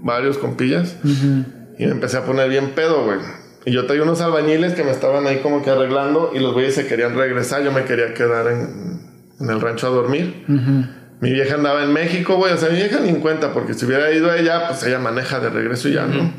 varios 0.00 0.36
compillas. 0.36 0.96
Y 1.04 1.86
me 1.86 1.92
empecé 1.92 2.16
a 2.16 2.24
poner 2.24 2.48
bien 2.48 2.70
pedo, 2.70 3.04
güey. 3.04 3.20
Y 3.64 3.70
yo 3.70 3.86
traía 3.86 4.02
unos 4.02 4.20
albañiles 4.20 4.72
que 4.72 4.82
me 4.82 4.90
estaban 4.90 5.28
ahí 5.28 5.42
como 5.42 5.62
que 5.62 5.70
arreglando 5.70 6.32
y 6.34 6.40
los 6.40 6.54
güeyes 6.54 6.74
se 6.74 6.88
querían 6.88 7.16
regresar. 7.16 7.62
Yo 7.62 7.70
me 7.70 7.84
quería 7.84 8.14
quedar 8.14 8.48
en, 8.48 9.00
en 9.38 9.48
el 9.48 9.60
rancho 9.60 9.86
a 9.86 9.90
dormir. 9.90 10.44
Mi 11.20 11.30
vieja 11.32 11.54
andaba 11.54 11.82
en 11.82 11.92
México, 11.92 12.36
güey. 12.36 12.52
O 12.52 12.56
sea, 12.56 12.68
mi 12.70 12.76
vieja 12.76 13.00
ni 13.00 13.08
en 13.08 13.20
cuenta, 13.20 13.52
porque 13.52 13.74
si 13.74 13.86
hubiera 13.86 14.10
ido 14.12 14.32
ella, 14.34 14.68
pues 14.68 14.82
ella 14.84 14.98
maneja 14.98 15.40
de 15.40 15.48
regreso 15.50 15.88
y 15.88 15.94
ya, 15.94 16.06
¿no? 16.06 16.32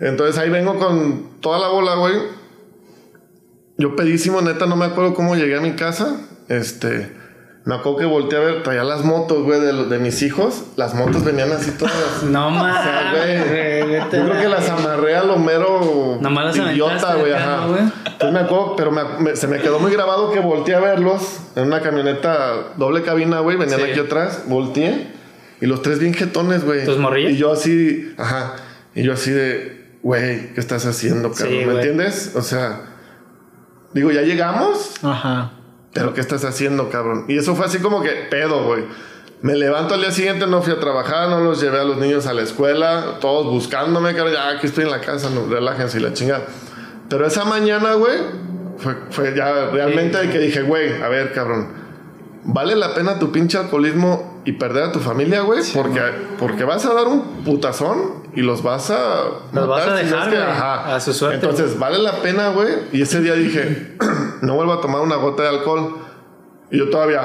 Entonces 0.00 0.38
ahí 0.38 0.48
vengo 0.50 0.78
con 0.78 1.40
toda 1.40 1.58
la 1.58 1.68
bola, 1.68 1.94
güey. 1.96 2.14
Yo 3.76 3.96
pedísimo, 3.96 4.40
neta, 4.42 4.66
no 4.66 4.76
me 4.76 4.86
acuerdo 4.86 5.14
cómo 5.14 5.36
llegué 5.36 5.56
a 5.56 5.60
mi 5.60 5.72
casa. 5.72 6.16
Este, 6.48 7.12
me 7.64 7.74
acuerdo 7.74 7.98
que 7.98 8.04
volteé 8.06 8.38
a 8.38 8.42
ver, 8.42 8.62
traía 8.62 8.82
las 8.82 9.04
motos, 9.04 9.42
güey, 9.44 9.60
de, 9.60 9.72
los- 9.72 9.88
de 9.90 9.98
mis 9.98 10.22
hijos. 10.22 10.64
Las 10.76 10.94
motos 10.94 11.22
venían 11.24 11.52
así 11.52 11.70
todas. 11.72 11.94
No 12.24 12.48
O 12.48 12.52
sea, 12.60 13.12
güey, 13.12 13.38
mames, 13.38 13.90
Yo 13.90 14.02
a 14.02 14.08
creo 14.08 14.40
que 14.40 14.48
las 14.48 14.68
amarré 14.68 15.16
a 15.16 15.22
lo 15.24 15.36
mero 15.38 16.18
Nomás 16.20 16.56
las 16.56 16.72
idiota, 16.72 17.14
güey, 17.16 17.32
ajá. 17.32 17.66
Entonces 18.20 18.32
me 18.38 18.46
acuerdo, 18.46 18.76
pero 18.76 18.90
me- 18.90 19.04
me- 19.18 19.34
se 19.36 19.46
me 19.48 19.58
quedó 19.60 19.78
muy 19.78 19.90
grabado 19.92 20.30
que 20.30 20.40
volteé 20.40 20.74
a 20.74 20.80
verlos 20.80 21.38
en 21.56 21.64
una 21.68 21.80
camioneta 21.80 22.74
doble 22.76 23.02
cabina, 23.02 23.40
güey, 23.40 23.56
venían 23.56 23.80
Sí. 23.80 23.86
aquí 23.92 24.00
atrás, 24.00 24.42
volteé 24.46 25.08
y 25.60 25.64
los 25.66 25.80
tres 25.80 25.98
bien 25.98 26.12
jetones, 26.12 26.62
güey. 26.64 26.84
¿Tus 26.84 26.98
morrillas? 26.98 27.32
Y 27.32 27.36
yo 27.38 27.50
así, 27.50 28.14
ajá, 28.18 28.56
y 28.94 29.04
yo 29.04 29.14
así 29.14 29.30
de, 29.30 29.96
güey, 30.02 30.52
¿qué 30.52 30.60
estás 30.60 30.84
haciendo, 30.84 31.32
cabrón? 31.32 31.58
Sí, 31.60 31.64
¿Me 31.64 31.74
entiendes? 31.76 32.32
O 32.36 32.42
sea, 32.42 32.82
digo, 33.94 34.10
ya 34.10 34.20
llegamos, 34.20 34.96
Ajá. 35.02 35.52
pero 35.94 36.12
¿qué 36.12 36.20
estás 36.20 36.44
haciendo, 36.44 36.90
cabrón? 36.90 37.24
Y 37.28 37.38
eso 37.38 37.56
fue 37.56 37.64
así 37.64 37.78
como 37.78 38.02
que 38.02 38.10
pedo, 38.30 38.64
güey. 38.66 38.84
Me 39.40 39.56
levanto 39.56 39.94
al 39.94 40.02
día 40.02 40.10
siguiente, 40.10 40.46
no 40.46 40.60
fui 40.60 40.74
a 40.74 40.78
trabajar, 40.80 41.30
no 41.30 41.40
los 41.40 41.58
llevé 41.62 41.80
a 41.80 41.84
los 41.84 41.96
niños 41.96 42.26
a 42.26 42.34
la 42.34 42.42
escuela, 42.42 43.16
todos 43.22 43.46
buscándome, 43.46 44.14
cabrón, 44.14 44.34
ya 44.34 44.50
aquí 44.50 44.66
estoy 44.66 44.84
en 44.84 44.90
la 44.90 45.00
casa, 45.00 45.30
no, 45.30 45.46
relájense 45.46 45.96
y 45.98 46.02
la 46.02 46.12
chingada. 46.12 46.42
Pero 47.10 47.26
esa 47.26 47.44
mañana, 47.44 47.94
güey, 47.94 48.18
fue, 48.78 48.96
fue 49.10 49.34
ya 49.36 49.66
realmente 49.70 50.16
de 50.18 50.30
que 50.30 50.38
dije, 50.38 50.62
güey, 50.62 51.02
a 51.02 51.08
ver, 51.08 51.32
cabrón, 51.34 51.68
¿vale 52.44 52.76
la 52.76 52.94
pena 52.94 53.18
tu 53.18 53.30
pinche 53.32 53.58
alcoholismo 53.58 54.40
y 54.44 54.52
perder 54.52 54.84
a 54.84 54.92
tu 54.92 55.00
familia, 55.00 55.42
güey? 55.42 55.60
porque, 55.74 56.00
porque 56.38 56.64
vas 56.64 56.86
a 56.86 56.94
dar 56.94 57.06
un 57.08 57.44
putazón 57.44 58.20
y 58.34 58.42
los 58.42 58.62
vas 58.62 58.90
a... 58.90 59.24
Los 59.52 59.68
vas 59.68 59.86
a 59.86 59.98
si 59.98 60.04
dejar, 60.04 60.28
es 60.28 60.34
que- 60.34 60.40
ajá. 60.40 60.94
a 60.94 61.00
su 61.00 61.12
suerte. 61.12 61.44
Entonces, 61.44 61.78
¿vale 61.78 61.98
la 61.98 62.22
pena, 62.22 62.50
güey? 62.50 62.68
Y 62.92 63.02
ese 63.02 63.20
día 63.20 63.34
dije, 63.34 63.96
no 64.42 64.54
vuelvo 64.54 64.72
a 64.72 64.80
tomar 64.80 65.02
una 65.02 65.16
gota 65.16 65.42
de 65.42 65.48
alcohol. 65.50 65.96
Y 66.70 66.78
yo 66.78 66.88
todavía, 66.90 67.20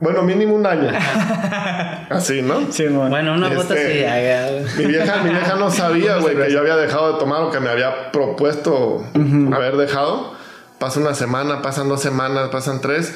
bueno, 0.00 0.22
mínimo 0.22 0.54
un 0.54 0.66
año. 0.66 0.90
Así, 2.10 2.42
¿no? 2.42 2.72
Sí, 2.72 2.84
mon. 2.88 3.10
Bueno, 3.10 3.34
una 3.34 3.48
bota 3.50 3.74
Este- 3.74 4.66
sí. 4.68 4.82
Mi 4.82 4.86
vieja, 4.86 5.22
mi 5.22 5.30
vieja 5.30 5.54
no 5.56 5.70
sabía, 5.70 6.16
güey, 6.16 6.36
que 6.36 6.50
yo 6.52 6.60
había 6.60 6.76
dejado 6.76 7.12
de 7.12 7.18
tomar 7.18 7.40
lo 7.42 7.50
que 7.50 7.60
me 7.60 7.68
había 7.70 8.10
propuesto 8.10 9.04
haber 9.52 9.76
dejado. 9.76 10.34
Pasa 10.78 10.98
una 11.00 11.14
semana, 11.14 11.62
pasan 11.62 11.88
dos 11.88 12.00
semanas, 12.00 12.48
pasan 12.50 12.80
tres. 12.80 13.14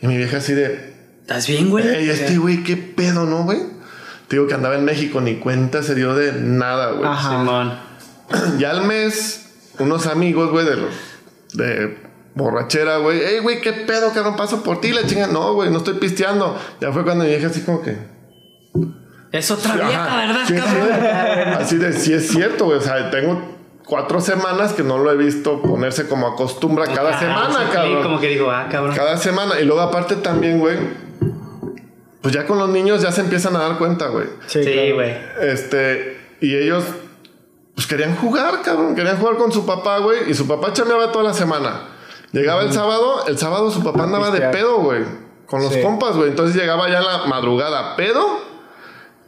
Y 0.00 0.06
mi 0.06 0.16
vieja 0.16 0.36
así 0.36 0.52
de, 0.52 0.94
¿Estás 1.22 1.48
bien, 1.48 1.70
güey? 1.70 1.88
Ey, 1.88 2.10
este 2.10 2.36
güey, 2.38 2.62
qué 2.62 2.76
pedo, 2.76 3.24
¿no, 3.26 3.44
güey? 3.44 3.58
Te 4.28 4.36
digo 4.36 4.46
que 4.46 4.54
andaba 4.54 4.74
en 4.76 4.84
México, 4.84 5.20
ni 5.20 5.36
cuenta 5.36 5.82
se 5.82 5.94
dio 5.94 6.14
de 6.14 6.32
nada, 6.32 6.90
güey. 6.92 7.08
Ajá. 7.10 7.30
Simón. 7.30 7.78
Ya 8.58 8.70
al 8.72 8.84
mes, 8.84 9.48
unos 9.78 10.06
amigos, 10.06 10.50
güey, 10.50 10.66
de 10.66 10.76
los. 10.76 10.90
de 11.54 11.96
borrachera, 12.36 12.98
güey. 12.98 13.20
Ey, 13.20 13.40
güey, 13.40 13.60
qué 13.60 13.72
pedo, 13.72 14.12
cabrón, 14.12 14.36
paso 14.36 14.62
por 14.62 14.80
ti, 14.80 14.92
la 14.92 15.04
chinga. 15.06 15.26
No, 15.26 15.54
güey, 15.54 15.70
no 15.70 15.78
estoy 15.78 15.94
pisteando. 15.94 16.56
Ya 16.80 16.92
fue 16.92 17.02
cuando 17.02 17.24
mi 17.24 17.30
vieja 17.30 17.48
así 17.48 17.62
como 17.62 17.82
que. 17.82 17.96
Es 19.32 19.50
otra 19.50 19.74
vieja, 19.74 20.04
Ajá, 20.04 20.26
¿verdad, 20.26 20.42
sí, 20.46 20.54
cabrón? 20.54 20.88
sí, 20.88 21.62
así 21.62 21.76
de, 21.78 21.92
sí 21.92 22.12
es 22.12 22.28
cierto, 22.28 22.66
güey. 22.66 22.78
O 22.78 22.80
sea, 22.80 23.10
tengo 23.10 23.56
cuatro 23.84 24.20
semanas 24.20 24.72
que 24.74 24.82
no 24.82 24.98
lo 24.98 25.10
he 25.10 25.16
visto 25.16 25.62
ponerse 25.62 26.06
como 26.06 26.28
acostumbra 26.28 26.86
cada 26.86 27.18
semana, 27.18 27.58
sí, 27.58 27.72
cabrón. 27.72 28.02
Como 28.02 28.20
que 28.20 28.28
digo, 28.28 28.50
ah, 28.50 28.68
cabrón. 28.70 28.94
Cada 28.94 29.16
semana. 29.16 29.58
Y 29.58 29.64
luego, 29.64 29.80
aparte, 29.80 30.16
también, 30.16 30.60
güey. 30.60 30.76
Pues 32.20 32.34
ya 32.34 32.44
con 32.46 32.58
los 32.58 32.68
niños 32.68 33.02
ya 33.02 33.12
se 33.12 33.22
empiezan 33.22 33.56
a 33.56 33.60
dar 33.60 33.78
cuenta, 33.78 34.08
güey. 34.08 34.26
Sí, 34.46 34.62
Sí, 34.62 34.92
güey. 34.92 35.16
Este, 35.40 36.18
y 36.40 36.54
ellos, 36.54 36.84
pues 37.74 37.86
querían 37.86 38.14
jugar, 38.16 38.62
cabrón. 38.62 38.94
Querían 38.94 39.16
jugar 39.16 39.36
con 39.36 39.52
su 39.52 39.64
papá, 39.64 39.98
güey. 39.98 40.30
Y 40.30 40.34
su 40.34 40.46
papá 40.46 40.72
chameaba 40.72 41.12
toda 41.12 41.24
la 41.24 41.34
semana. 41.34 41.95
Llegaba 42.32 42.62
el 42.62 42.72
sábado, 42.72 43.26
el 43.26 43.38
sábado 43.38 43.70
su 43.70 43.82
papá 43.82 44.04
andaba 44.04 44.30
de 44.30 44.40
pedo, 44.48 44.78
güey. 44.78 45.04
Con 45.46 45.62
los 45.62 45.72
Sí. 45.72 45.80
compas, 45.82 46.16
güey. 46.16 46.30
Entonces 46.30 46.56
llegaba 46.56 46.88
ya 46.90 46.98
en 46.98 47.04
la 47.06 47.26
madrugada, 47.26 47.96
pedo. 47.96 48.40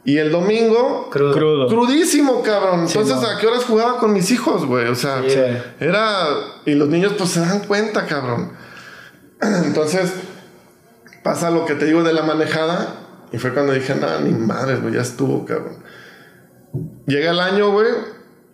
Y 0.05 0.17
el 0.17 0.31
domingo, 0.31 1.09
Crudo. 1.11 1.33
Crudo. 1.33 1.67
crudísimo, 1.67 2.41
cabrón. 2.41 2.85
Entonces, 2.87 3.15
no. 3.21 3.27
¿a 3.27 3.37
qué 3.37 3.47
horas 3.47 3.65
jugaba 3.65 3.97
con 3.99 4.13
mis 4.13 4.31
hijos, 4.31 4.65
güey? 4.65 4.87
O 4.87 4.95
sea, 4.95 5.21
Sí. 5.27 5.39
era. 5.79 6.27
Y 6.65 6.73
los 6.73 6.87
niños, 6.89 7.13
pues 7.17 7.29
se 7.31 7.41
dan 7.41 7.59
cuenta, 7.65 8.05
cabrón. 8.05 8.53
Entonces, 9.41 10.13
pasa 11.23 11.51
lo 11.51 11.65
que 11.65 11.75
te 11.75 11.85
digo 11.85 12.03
de 12.03 12.13
la 12.13 12.23
manejada. 12.23 12.95
Y 13.31 13.37
fue 13.37 13.53
cuando 13.53 13.73
dije, 13.73 13.93
nada, 13.95 14.19
ni 14.21 14.31
madres, 14.31 14.81
güey, 14.81 14.95
ya 14.95 15.01
estuvo, 15.01 15.45
cabrón. 15.45 15.83
Llega 17.05 17.31
el 17.31 17.39
año, 17.39 17.71
güey. 17.71 17.87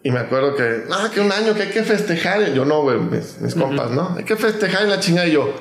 Y 0.05 0.11
me 0.11 0.19
acuerdo 0.19 0.55
que, 0.55 0.83
ah, 0.91 1.09
que 1.13 1.19
un 1.19 1.31
año 1.31 1.53
que 1.55 1.63
hay 1.63 1.69
que 1.71 1.83
festejar. 1.83 2.47
Y 2.47 2.53
yo 2.53 2.63
no, 2.63 2.81
güey, 2.83 2.97
mis, 2.99 3.41
mis 3.41 3.55
compas, 3.55 3.89
¿no? 3.91 4.13
Hay 4.17 4.23
que 4.23 4.35
festejar 4.35 4.85
y 4.85 4.89
la 4.89 4.99
chingada. 4.99 5.27
Y 5.27 5.31
yo, 5.31 5.51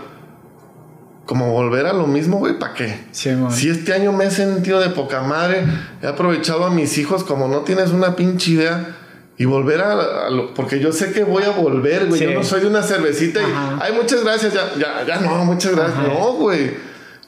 como 1.27 1.51
volver 1.51 1.87
a 1.87 1.95
lo 1.95 2.07
mismo, 2.07 2.37
güey, 2.39 2.59
¿para 2.59 2.75
qué? 2.75 3.01
Sí. 3.11 3.31
Si 3.51 3.71
este 3.71 3.95
año 3.95 4.13
me 4.13 4.27
he 4.27 4.31
sentido 4.31 4.81
de 4.81 4.91
poca 4.91 5.23
madre, 5.23 5.65
he 6.03 6.07
aprovechado 6.07 6.65
a 6.67 6.71
mis 6.71 6.99
hijos 6.99 7.25
como 7.25 7.49
no 7.49 7.61
tienes 7.61 7.91
una 7.91 8.15
pinche 8.17 8.51
idea. 8.53 8.97
y 9.37 9.47
volver 9.47 9.81
a, 9.81 10.27
a 10.27 10.31
lo- 10.31 10.55
porque 10.55 10.79
yo 10.79 10.93
sé 10.93 11.11
que 11.13 11.25
voy 11.25 11.43
a 11.43 11.51
volver, 11.51 12.07
güey. 12.07 12.21
Sí. 12.21 12.27
Yo 12.27 12.35
no 12.35 12.45
soy 12.45 12.61
de 12.61 12.67
una 12.69 12.83
cervecita 12.85 13.41
y, 13.41 13.47
ay, 13.81 13.93
muchas 13.93 14.23
gracias, 14.23 14.53
ya, 14.55 14.71
ya, 14.79 15.05
ya 15.05 15.21
no, 15.21 15.45
muchas 15.45 15.75
gracias. 15.75 15.99
Ajá. 15.99 16.07
No, 16.07 16.35
güey. 16.35 16.71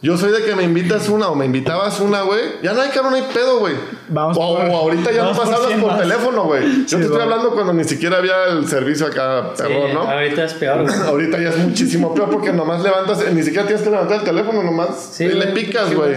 Yo 0.06 0.16
soy 0.16 0.30
de 0.30 0.44
que 0.44 0.54
me 0.54 0.62
invitas 0.62 1.08
una 1.08 1.28
o 1.28 1.34
me 1.34 1.46
invitabas 1.46 1.98
una, 1.98 2.22
güey. 2.22 2.40
Ya 2.62 2.72
no 2.74 2.80
hay 2.80 2.90
cabrón, 2.90 3.10
no 3.10 3.16
hay 3.16 3.24
pedo, 3.34 3.58
güey. 3.58 3.74
Vamos 4.08 4.36
o, 4.40 4.56
por- 4.56 4.64
o 4.66 4.76
ahorita 4.76 5.10
ya 5.10 5.24
no 5.24 5.32
por 5.32 5.44
pasabas 5.46 5.66
100 5.66 5.80
por 5.80 5.98
teléfono, 5.98 6.44
güey. 6.44 6.62
Yo 6.62 6.88
Sí, 6.88 6.96
te 6.96 7.02
estoy 7.02 7.20
hablando 7.20 7.50
cuando 7.50 7.72
ni 7.72 7.82
siquiera 7.84 8.18
había 8.18 8.44
el 8.44 8.68
servicio 8.68 9.06
acá, 9.08 9.50
Sí, 9.56 9.64
terror, 9.64 9.90
¿no? 9.92 10.02
Ahorita 10.02 10.44
es 10.44 10.54
peor, 10.54 10.82
güey. 10.82 10.94
Ahorita 11.08 11.38
ya 11.40 11.48
es 11.48 11.58
muchísimo 11.58 12.14
peor 12.14 12.30
porque 12.30 12.52
nomás 12.52 12.82
levantas, 12.84 13.18
ni 13.32 13.42
siquiera 13.42 13.66
tienes 13.66 13.82
que 13.84 13.90
levantar 13.90 14.18
el 14.20 14.24
teléfono, 14.24 14.62
nomás 14.62 15.10
Sí, 15.12 15.24
y 15.24 15.28
le 15.32 15.48
picas, 15.48 15.92
güey. 15.92 16.14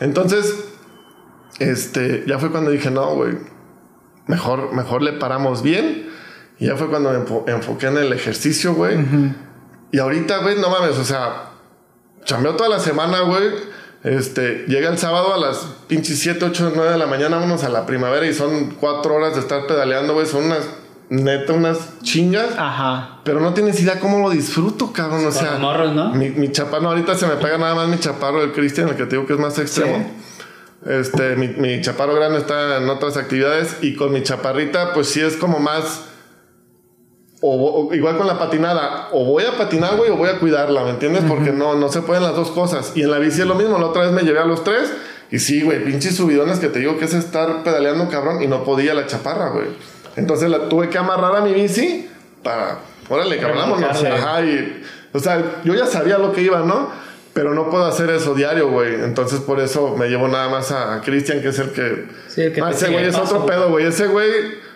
Entonces, 0.00 0.64
este, 1.58 2.24
ya 2.26 2.38
fue 2.38 2.50
cuando 2.50 2.70
dije, 2.70 2.90
no, 2.90 3.14
güey, 3.14 3.34
mejor, 4.26 4.72
mejor 4.72 5.02
le 5.02 5.12
paramos 5.12 5.62
bien. 5.62 6.08
Y 6.58 6.66
ya 6.66 6.76
fue 6.76 6.88
cuando 6.88 7.10
me 7.12 7.18
enfo- 7.18 7.44
enfoqué 7.48 7.86
en 7.86 7.96
el 7.96 8.12
ejercicio, 8.12 8.74
güey. 8.74 8.96
Y 9.92 9.98
ahorita, 9.98 10.38
güey, 10.38 10.58
no 10.58 10.68
mames, 10.70 10.98
o 10.98 11.04
sea, 11.04 11.49
chambeó 12.24 12.56
toda 12.56 12.68
la 12.68 12.80
semana, 12.80 13.20
güey. 13.20 13.50
Este, 14.02 14.64
llega 14.66 14.88
el 14.88 14.96
sábado 14.98 15.34
a 15.34 15.36
las 15.36 15.58
pinches 15.86 16.18
7, 16.20 16.42
8, 16.46 16.72
9 16.74 16.92
de 16.92 16.98
la 16.98 17.06
mañana, 17.06 17.36
vámonos 17.36 17.64
a 17.64 17.68
la 17.68 17.84
primavera 17.84 18.26
y 18.26 18.32
son 18.32 18.70
4 18.80 19.14
horas 19.14 19.34
de 19.34 19.40
estar 19.40 19.66
pedaleando, 19.66 20.14
güey. 20.14 20.26
Son 20.26 20.44
unas, 20.44 20.66
neta, 21.10 21.52
unas 21.52 22.00
chingas. 22.02 22.48
Ajá. 22.56 23.20
Pero 23.24 23.40
no 23.40 23.52
tienes 23.52 23.78
idea 23.80 24.00
cómo 24.00 24.20
lo 24.20 24.30
disfruto, 24.30 24.92
cabrón. 24.92 25.26
O 25.26 25.32
sea, 25.32 25.58
morros, 25.58 25.92
¿no? 25.92 26.14
Mi, 26.14 26.30
mi 26.30 26.50
chaparro, 26.50 26.88
ahorita 26.88 27.14
se 27.14 27.26
me 27.26 27.36
pega 27.36 27.58
nada 27.58 27.74
más 27.74 27.88
mi 27.88 27.98
chaparro, 27.98 28.42
el 28.42 28.52
Cristian, 28.52 28.88
el 28.88 28.96
que 28.96 29.04
te 29.04 29.16
digo 29.16 29.26
que 29.26 29.34
es 29.34 29.38
más 29.38 29.58
extremo. 29.58 30.10
Este, 30.86 31.36
mi, 31.36 31.48
mi 31.48 31.82
chaparro 31.82 32.14
grande 32.14 32.38
está 32.38 32.78
en 32.78 32.88
otras 32.88 33.18
actividades 33.18 33.76
y 33.82 33.96
con 33.96 34.12
mi 34.12 34.22
chaparrita, 34.22 34.94
pues 34.94 35.08
sí 35.08 35.20
es 35.20 35.36
como 35.36 35.58
más. 35.58 36.06
O, 37.42 37.88
o 37.88 37.94
igual 37.94 38.18
con 38.18 38.26
la 38.26 38.38
patinada, 38.38 39.08
o 39.12 39.24
voy 39.24 39.44
a 39.44 39.56
patinar, 39.56 39.96
güey, 39.96 40.10
o 40.10 40.16
voy 40.16 40.28
a 40.28 40.38
cuidarla, 40.38 40.84
¿me 40.84 40.90
entiendes? 40.90 41.24
Porque 41.26 41.52
no, 41.52 41.74
no 41.74 41.88
se 41.88 42.02
pueden 42.02 42.22
las 42.22 42.36
dos 42.36 42.50
cosas. 42.50 42.92
Y 42.94 43.02
en 43.02 43.10
la 43.10 43.18
bici 43.18 43.40
es 43.40 43.46
lo 43.46 43.54
mismo, 43.54 43.78
la 43.78 43.86
otra 43.86 44.02
vez 44.02 44.12
me 44.12 44.22
llevé 44.22 44.40
a 44.40 44.44
los 44.44 44.62
tres. 44.62 44.92
Y 45.30 45.38
sí, 45.38 45.62
güey, 45.62 45.82
pinches 45.84 46.16
subidones 46.16 46.58
que 46.58 46.68
te 46.68 46.80
digo 46.80 46.98
que 46.98 47.06
es 47.06 47.14
estar 47.14 47.62
pedaleando, 47.62 48.08
cabrón, 48.10 48.42
y 48.42 48.46
no 48.46 48.62
podía 48.64 48.92
la 48.92 49.06
chaparra, 49.06 49.50
güey. 49.50 49.68
Entonces 50.16 50.50
la 50.50 50.68
tuve 50.68 50.90
que 50.90 50.98
amarrar 50.98 51.36
a 51.36 51.40
mi 51.40 51.54
bici 51.54 52.08
para. 52.42 52.78
Órale, 53.08 53.38
cabrón. 53.38 53.82
Ajá, 53.84 54.42
y. 54.42 54.82
O 55.12 55.18
sea, 55.18 55.60
yo 55.64 55.74
ya 55.74 55.86
sabía 55.86 56.18
lo 56.18 56.32
que 56.32 56.42
iba, 56.42 56.60
¿no? 56.60 56.90
Pero 57.32 57.54
no 57.54 57.70
puedo 57.70 57.86
hacer 57.86 58.10
eso 58.10 58.34
diario, 58.34 58.70
güey. 58.70 58.94
Entonces 58.94 59.40
por 59.40 59.60
eso 59.60 59.96
me 59.96 60.08
llevo 60.08 60.28
nada 60.28 60.48
más 60.48 60.72
a 60.72 61.00
Cristian, 61.00 61.40
que 61.40 61.48
es 61.48 61.58
el 61.58 61.70
que. 61.70 62.08
Sí, 62.28 62.42
el 62.42 62.52
que 62.52 62.60
Ah, 62.60 62.70
ese 62.70 62.88
güey 62.88 63.06
es 63.06 63.16
paso, 63.16 63.36
otro 63.36 63.46
pedo, 63.46 63.70
güey. 63.70 63.86
Ese 63.86 64.08
güey. 64.08 64.30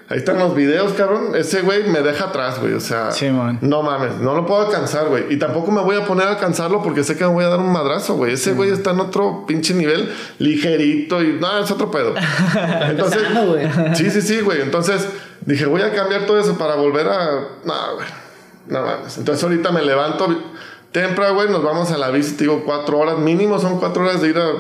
Ahí 0.07 0.19
están 0.19 0.39
los 0.39 0.55
videos, 0.55 0.93
cabrón. 0.93 1.35
Ese 1.35 1.63
güey 1.63 1.85
me 1.89 2.03
deja 2.03 2.27
atrás, 2.27 2.61
güey. 2.61 2.75
O 2.75 2.81
sea, 2.81 3.11
Sí, 3.11 3.31
man. 3.31 3.59
no 3.63 3.83
mames, 3.83 4.17
no 4.19 4.35
lo 4.35 4.45
puedo 4.45 4.67
alcanzar, 4.67 5.09
güey. 5.09 5.33
Y 5.33 5.39
tampoco 5.39 5.71
me 5.71 5.81
voy 5.81 5.97
a 5.97 6.05
poner 6.05 6.27
a 6.29 6.33
alcanzarlo 6.33 6.83
porque 6.83 7.03
sé 7.03 7.17
que 7.17 7.25
me 7.25 7.31
voy 7.33 7.45
a 7.45 7.49
dar 7.49 7.59
un 7.59 7.73
madrazo, 7.73 8.15
güey. 8.15 8.35
Ese 8.35 8.53
güey 8.53 8.71
está 8.71 8.91
en 8.91 9.01
otro 9.01 9.45
pinche 9.47 9.73
nivel, 9.73 10.13
ligerito 10.39 11.23
y 11.23 11.39
no, 11.41 11.59
es 11.59 11.71
otro 11.71 11.91
pedo. 11.91 12.15
Entonces, 12.83 13.23
sí, 13.95 14.11
sí, 14.11 14.21
sí, 14.21 14.41
güey. 14.43 14.61
Entonces 14.61 15.09
dije, 15.41 15.65
voy 15.65 15.81
a 15.81 15.93
cambiar 15.95 16.27
todo 16.27 16.39
eso 16.39 16.59
para 16.59 16.75
volver 16.75 17.09
a. 17.09 17.31
No, 17.65 17.95
güey. 17.95 18.07
No 18.67 18.83
mames. 18.83 19.17
Entonces 19.17 19.43
ahorita 19.43 19.73
me 19.73 19.83
levanto 19.83 20.29
temprano, 20.93 21.35
güey. 21.37 21.49
Nos 21.49 21.63
vamos 21.63 21.91
a 21.91 21.97
la 21.97 22.11
bici, 22.11 22.33
te 22.33 22.45
digo, 22.45 22.63
cuatro 22.67 22.99
horas. 22.99 23.17
Mínimo 23.19 23.59
son 23.59 23.79
cuatro 23.79 24.03
horas 24.03 24.21
de 24.21 24.29
ir 24.29 24.37
a. 24.39 24.51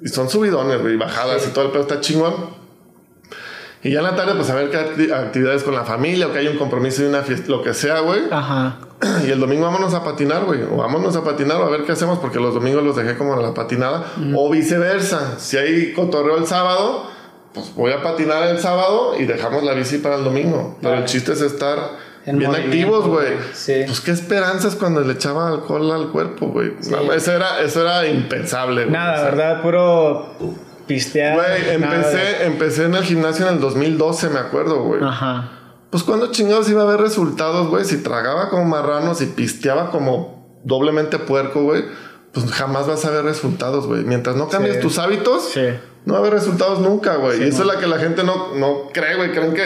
Y 0.00 0.08
son 0.08 0.30
subidones, 0.30 0.80
güey, 0.80 0.96
bajadas 0.96 1.44
y 1.46 1.50
todo 1.50 1.64
el 1.66 1.70
pedo 1.72 1.82
está 1.82 2.00
chingón. 2.00 2.59
Y 3.82 3.90
ya 3.92 4.00
en 4.00 4.04
la 4.04 4.14
tarde, 4.16 4.34
pues 4.34 4.50
a 4.50 4.54
ver 4.54 4.70
qué 4.70 4.76
acti- 4.78 5.10
actividades 5.12 5.62
con 5.62 5.74
la 5.74 5.84
familia 5.84 6.26
o 6.26 6.32
que 6.32 6.38
hay 6.40 6.48
un 6.48 6.58
compromiso 6.58 7.02
y 7.02 7.06
una 7.06 7.22
fiesta, 7.22 7.50
lo 7.50 7.62
que 7.62 7.72
sea, 7.72 8.00
güey. 8.00 8.20
Ajá. 8.30 8.76
Y 9.26 9.30
el 9.30 9.40
domingo 9.40 9.64
vámonos 9.64 9.94
a 9.94 10.04
patinar, 10.04 10.44
güey. 10.44 10.62
O 10.62 10.76
vámonos 10.76 11.16
a 11.16 11.24
patinar 11.24 11.56
o 11.56 11.64
a 11.66 11.70
ver 11.70 11.84
qué 11.84 11.92
hacemos 11.92 12.18
porque 12.18 12.38
los 12.38 12.52
domingos 12.52 12.82
los 12.84 12.94
dejé 12.96 13.16
como 13.16 13.34
en 13.34 13.42
la 13.42 13.54
patinada. 13.54 14.04
O 14.36 14.50
viceversa. 14.50 15.38
Si 15.38 15.56
hay 15.56 15.92
cotorreo 15.94 16.36
el 16.36 16.46
sábado, 16.46 17.06
pues 17.54 17.74
voy 17.74 17.92
a 17.92 18.02
patinar 18.02 18.46
el 18.48 18.58
sábado 18.58 19.14
y 19.18 19.24
dejamos 19.24 19.62
la 19.64 19.72
bici 19.72 19.96
para 19.98 20.16
el 20.16 20.24
domingo. 20.24 20.76
Pero 20.82 20.94
el 20.96 21.04
chiste 21.06 21.32
es 21.32 21.40
estar 21.40 21.78
En 22.26 22.38
bien 22.38 22.54
activos, 22.54 23.06
güey. 23.06 23.32
sí. 23.54 23.84
Pues 23.86 24.02
qué 24.02 24.10
esperanzas 24.10 24.76
cuando 24.76 25.00
le 25.00 25.14
echaba 25.14 25.48
alcohol 25.48 25.90
al 25.90 26.08
cuerpo, 26.08 26.48
güey. 26.48 26.74
No, 26.90 27.10
eso, 27.14 27.32
era, 27.32 27.60
eso 27.62 27.80
era 27.80 28.06
impensable, 28.06 28.82
güey. 28.82 28.92
Nada, 28.92 29.24
¿verdad? 29.24 29.62
Puro 29.62 30.34
pistear. 30.94 31.34
Güey, 31.36 31.74
empecé, 31.74 32.44
empecé 32.46 32.84
en 32.86 32.94
el 32.96 33.04
gimnasio 33.04 33.46
en 33.46 33.54
el 33.54 33.60
2012, 33.60 34.28
me 34.30 34.40
acuerdo, 34.40 34.82
güey. 34.82 35.00
Ajá. 35.02 35.50
Pues 35.90 36.02
cuando 36.02 36.30
chingados 36.32 36.68
iba 36.68 36.82
a 36.82 36.86
ver 36.86 37.00
resultados, 37.00 37.68
güey. 37.68 37.84
Si 37.84 37.98
tragaba 37.98 38.48
como 38.48 38.64
marrano, 38.64 39.14
si 39.14 39.26
pisteaba 39.26 39.90
como 39.90 40.60
doblemente 40.64 41.18
puerco, 41.18 41.62
güey. 41.62 41.84
Pues 42.32 42.50
jamás 42.52 42.86
vas 42.86 43.04
a 43.04 43.10
ver 43.10 43.24
resultados, 43.24 43.86
güey. 43.86 44.04
Mientras 44.04 44.34
no 44.36 44.48
cambies 44.48 44.76
Sí. 44.76 44.80
tus 44.82 44.98
hábitos, 44.98 45.50
Sí. 45.52 45.66
no 46.04 46.12
va 46.14 46.18
a 46.18 46.22
haber 46.22 46.34
resultados 46.34 46.80
nunca, 46.80 47.16
güey. 47.16 47.40
y 47.42 47.48
eso 47.48 47.62
es 47.62 47.66
la 47.66 47.78
que 47.78 47.86
la 47.86 47.98
gente 47.98 48.22
no, 48.24 48.54
no 48.56 48.88
cree, 48.92 49.16
güey. 49.16 49.30
Creen 49.32 49.54
que, 49.54 49.62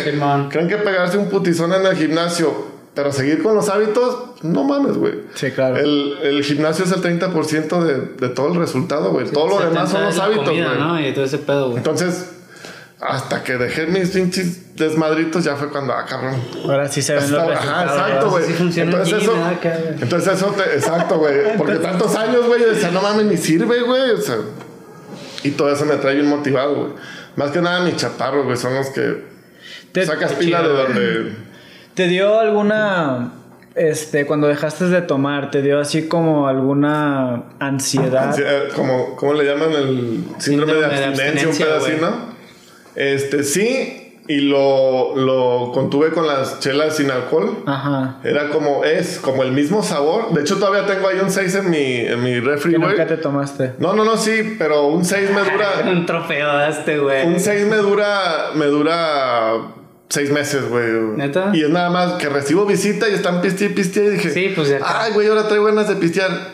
creen 0.50 0.68
que 0.68 0.76
pegarse 0.76 1.18
un 1.18 1.28
putizón 1.28 1.72
en 1.74 1.84
el 1.86 1.94
gimnasio, 1.96 2.73
pero 2.94 3.12
seguir 3.12 3.42
con 3.42 3.54
los 3.54 3.68
hábitos, 3.68 4.42
no 4.42 4.64
mames, 4.64 4.96
güey. 4.96 5.14
Sí, 5.34 5.50
claro. 5.50 5.76
El, 5.76 6.16
el 6.22 6.44
gimnasio 6.44 6.84
es 6.84 6.92
el 6.92 7.02
30% 7.02 7.82
de, 7.82 8.26
de 8.26 8.28
todo 8.32 8.48
el 8.52 8.54
resultado, 8.58 9.10
güey. 9.10 9.26
todo 9.26 9.48
lo 9.48 9.58
demás 9.58 9.90
son 9.90 10.00
70 10.02 10.06
los 10.10 10.18
hábitos, 10.20 10.44
güey. 10.54 10.78
¿no? 10.78 11.00
Y 11.00 11.12
todo 11.12 11.24
ese 11.24 11.38
pedo, 11.38 11.66
güey. 11.66 11.78
Entonces, 11.78 12.30
hasta 13.00 13.42
que 13.42 13.54
dejé 13.58 13.86
mis 13.86 14.10
pinches 14.10 14.76
desmadritos, 14.76 15.44
ya 15.44 15.56
fue 15.56 15.68
cuando, 15.70 15.92
ah, 15.92 16.06
cabrón. 16.08 16.36
Ahora 16.64 16.88
sí 16.88 17.02
se 17.02 17.14
ven 17.14 17.30
los 17.32 17.42
Ajá, 17.42 17.84
exacto, 17.84 18.30
güey. 18.30 18.44
Sí 18.72 18.80
entonces 18.80 19.22
eso, 19.22 19.34
entonces 20.00 20.32
eso 20.34 20.46
te, 20.56 20.62
exacto, 20.76 21.18
güey. 21.18 21.34
Porque 21.58 21.74
tantos 21.76 22.14
años, 22.14 22.46
güey, 22.46 22.60
yo 22.62 22.68
decía, 22.70 22.90
no 22.90 23.02
mames, 23.02 23.26
ni 23.26 23.36
sirve, 23.36 23.82
güey. 23.82 24.10
O 24.12 24.18
sea, 24.20 24.36
y 25.42 25.50
todo 25.50 25.70
eso 25.70 25.84
me 25.84 25.96
trae 25.96 26.14
bien 26.14 26.28
motivado, 26.28 26.74
güey. 26.76 26.92
Más 27.36 27.50
que 27.50 27.60
nada 27.60 27.80
mis 27.80 27.96
chaparros, 27.96 28.44
güey, 28.44 28.56
son 28.56 28.74
los 28.74 28.86
que 28.88 29.24
Te- 29.92 30.06
sacas 30.06 30.32
pila 30.34 30.62
de 30.62 30.68
chido, 30.68 30.82
donde. 30.82 31.53
¿Te 31.94 32.08
dio 32.08 32.40
alguna, 32.40 33.32
este, 33.76 34.26
cuando 34.26 34.48
dejaste 34.48 34.86
de 34.86 35.00
tomar, 35.02 35.50
te 35.50 35.62
dio 35.62 35.78
así 35.78 36.08
como 36.08 36.48
alguna 36.48 37.44
ansiedad? 37.60 38.36
Eh, 38.38 38.68
como, 38.74 39.14
¿Cómo 39.16 39.34
le 39.34 39.44
llaman? 39.44 39.72
El 39.72 40.24
síndrome, 40.38 40.74
de 40.74 40.80
Síndrome 40.80 40.98
de 40.98 41.04
abstinencia, 41.04 41.42
un 41.42 41.48
abstinencia, 41.48 41.78
güey. 41.78 42.00
¿no? 42.00 42.34
Este, 42.96 43.44
sí. 43.44 44.00
Y 44.26 44.40
lo, 44.40 45.14
lo 45.16 45.70
contuve 45.74 46.10
con 46.10 46.26
las 46.26 46.58
chelas 46.60 46.96
sin 46.96 47.10
alcohol. 47.10 47.62
Ajá. 47.66 48.20
Era 48.24 48.48
como, 48.48 48.82
es 48.82 49.18
como 49.18 49.42
el 49.42 49.52
mismo 49.52 49.82
sabor. 49.82 50.32
De 50.32 50.40
hecho, 50.40 50.56
todavía 50.56 50.86
tengo 50.86 51.08
ahí 51.08 51.18
un 51.18 51.30
6 51.30 51.54
en 51.56 51.70
mi, 51.70 51.96
en 51.96 52.22
mi 52.22 52.40
refri, 52.40 52.74
güey. 52.74 52.88
nunca 52.88 53.06
te 53.06 53.18
tomaste. 53.18 53.74
No, 53.78 53.92
no, 53.92 54.02
no, 54.02 54.16
sí, 54.16 54.56
pero 54.58 54.86
un 54.86 55.04
6 55.04 55.28
me 55.30 55.42
dura. 55.42 55.68
Un 55.90 56.06
trofeo 56.06 56.58
este, 56.62 56.98
güey. 56.98 57.26
un 57.26 57.38
6 57.38 57.66
me 57.66 57.76
dura. 57.76 58.52
Me 58.54 58.64
dura. 58.64 59.52
6 60.08 60.30
meses, 60.30 60.68
güey. 60.68 60.92
¿Neta? 61.16 61.50
Y 61.54 61.62
es 61.62 61.70
nada 61.70 61.90
más 61.90 62.14
que 62.14 62.28
recibo 62.28 62.66
visita 62.66 63.08
y 63.08 63.14
están 63.14 63.40
piste 63.40 63.66
y 63.66 63.68
piste. 63.70 64.04
Y 64.04 64.10
dije, 64.10 64.30
Sí, 64.30 64.52
pues 64.54 64.68
ya. 64.68 64.80
Ay, 64.84 65.12
güey, 65.12 65.28
ahora 65.28 65.46
traigo 65.48 65.64
ganas 65.64 65.88
de 65.88 65.96
pistear. 65.96 66.52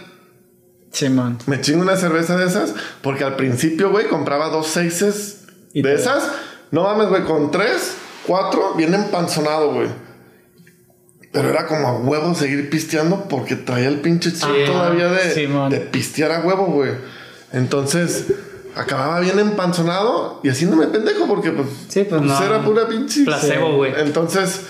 Simón. 0.92 1.38
Me 1.46 1.60
chingo 1.60 1.82
una 1.82 1.96
cerveza 1.96 2.36
de 2.36 2.46
esas. 2.46 2.74
Porque 3.02 3.24
al 3.24 3.36
principio, 3.36 3.90
güey, 3.90 4.08
compraba 4.08 4.48
dos 4.48 4.66
seises 4.68 5.44
Y 5.72 5.82
de 5.82 5.94
esas. 5.94 6.28
No 6.70 6.84
mames, 6.84 7.08
güey, 7.08 7.24
con 7.24 7.50
tres, 7.50 7.94
cuatro, 8.26 8.74
bien 8.76 8.94
empanzonado, 8.94 9.72
güey. 9.72 9.88
Pero 11.32 11.48
era 11.48 11.66
como 11.66 11.86
a 11.86 11.98
huevo 11.98 12.34
seguir 12.34 12.70
pisteando 12.70 13.28
porque 13.28 13.54
traía 13.56 13.88
el 13.88 14.00
pinche 14.00 14.32
chip 14.32 14.42
Sí, 14.42 14.64
todavía 14.66 15.08
de, 15.12 15.30
Simón. 15.32 15.70
de 15.70 15.78
pistear 15.78 16.32
a 16.32 16.40
huevo, 16.40 16.66
güey. 16.66 16.92
Entonces, 17.52 18.26
acababa 18.76 19.20
bien 19.20 19.38
empanzonado 19.38 20.40
y 20.42 20.48
haciéndome 20.48 20.86
pendejo 20.86 21.26
porque, 21.26 21.50
pues, 21.52 21.66
Sí, 21.88 22.04
pues, 22.04 22.20
no. 22.22 22.42
era 22.42 22.62
pura 22.62 22.86
pinche. 22.88 23.24
Placebo, 23.24 23.76
güey. 23.76 23.92
Entonces, 23.98 24.66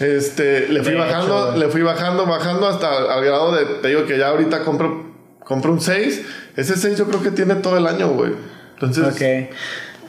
este, 0.00 0.68
le 0.68 0.82
fui 0.82 0.92
De 0.92 0.98
bajando, 0.98 1.50
hecho, 1.50 1.58
le 1.58 1.68
fui 1.68 1.82
bajando, 1.82 2.26
bajando 2.26 2.66
hasta 2.68 3.14
al 3.14 3.24
grado 3.24 3.52
de, 3.54 3.64
te 3.82 3.88
digo 3.88 4.04
que 4.06 4.18
ya 4.18 4.28
ahorita 4.28 4.64
compro, 4.64 5.04
compro 5.44 5.72
un 5.72 5.80
6. 5.80 6.26
Ese 6.56 6.76
6 6.76 6.98
yo 6.98 7.06
creo 7.06 7.22
que 7.22 7.30
tiene 7.30 7.54
todo 7.56 7.76
el 7.76 7.86
año, 7.86 8.08
güey. 8.08 8.32
Entonces, 8.74 9.04
Ok. 9.14 9.54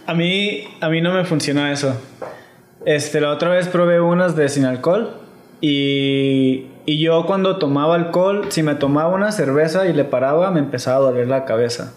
A 0.08 0.14
mí, 0.14 0.68
a 0.82 0.90
mí 0.90 1.02
no 1.02 1.14
me 1.14 1.26
funcionó 1.26 1.66
eso. 1.68 1.96
Este, 2.86 3.20
la 3.20 3.32
otra 3.32 3.50
vez 3.50 3.68
probé 3.68 4.00
unas 4.00 4.36
de 4.36 4.48
sin 4.50 4.66
alcohol 4.66 5.18
y, 5.62 6.68
y 6.86 7.00
yo 7.04 7.26
cuando 7.26 7.58
tomaba 7.58 7.96
alcohol, 7.96 8.46
si 8.50 8.62
me 8.62 8.76
tomaba 8.76 9.16
una 9.16 9.32
cerveza 9.32 9.88
y 9.88 9.94
le 9.94 10.04
paraba, 10.04 10.52
me 10.52 10.60
empezaba 10.60 10.98
a 10.98 11.00
doler 11.00 11.28
la 11.28 11.46
cabeza. 11.46 11.94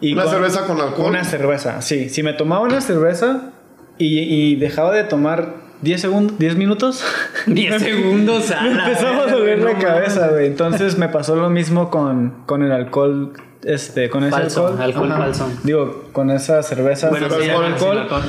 Y 0.00 0.12
una 0.12 0.24
con- 0.24 0.32
cerveza 0.32 0.66
con 0.66 0.80
alcohol. 0.80 1.10
Una 1.10 1.24
cerveza, 1.24 1.80
sí. 1.82 2.08
Si 2.08 2.22
me 2.22 2.32
tomaba 2.32 2.62
una 2.62 2.80
cerveza 2.80 3.50
y, 3.98 4.18
y 4.20 4.56
dejaba 4.56 4.92
de 4.92 5.04
tomar 5.04 5.54
10 5.82 6.00
segundos, 6.00 6.38
10 6.38 6.56
minutos, 6.56 7.02
10 7.46 7.82
segundos 7.82 8.50
a 8.50 8.62
me 8.62 8.70
empezaba 8.72 9.24
a 9.24 9.26
doler 9.30 9.58
la 9.60 9.78
cabeza, 9.78 10.28
güey. 10.28 10.46
Entonces 10.46 10.98
me 10.98 11.08
pasó 11.08 11.36
lo 11.36 11.50
mismo 11.50 11.90
con, 11.90 12.34
con 12.46 12.62
el 12.62 12.72
alcohol, 12.72 13.32
este, 13.64 14.10
con 14.10 14.24
ese 14.24 14.32
Falso, 14.32 14.66
alcohol. 14.66 14.82
alcohol 14.82 15.12
Ajá. 15.12 15.20
falso. 15.22 15.50
Digo, 15.62 16.04
con 16.12 16.30
esa 16.30 16.62
cerveza. 16.62 17.08
Bueno, 17.10 17.28
sí, 17.28 17.48
alcohol. 17.48 17.64
sin 17.64 17.72
alcohol. 17.98 18.22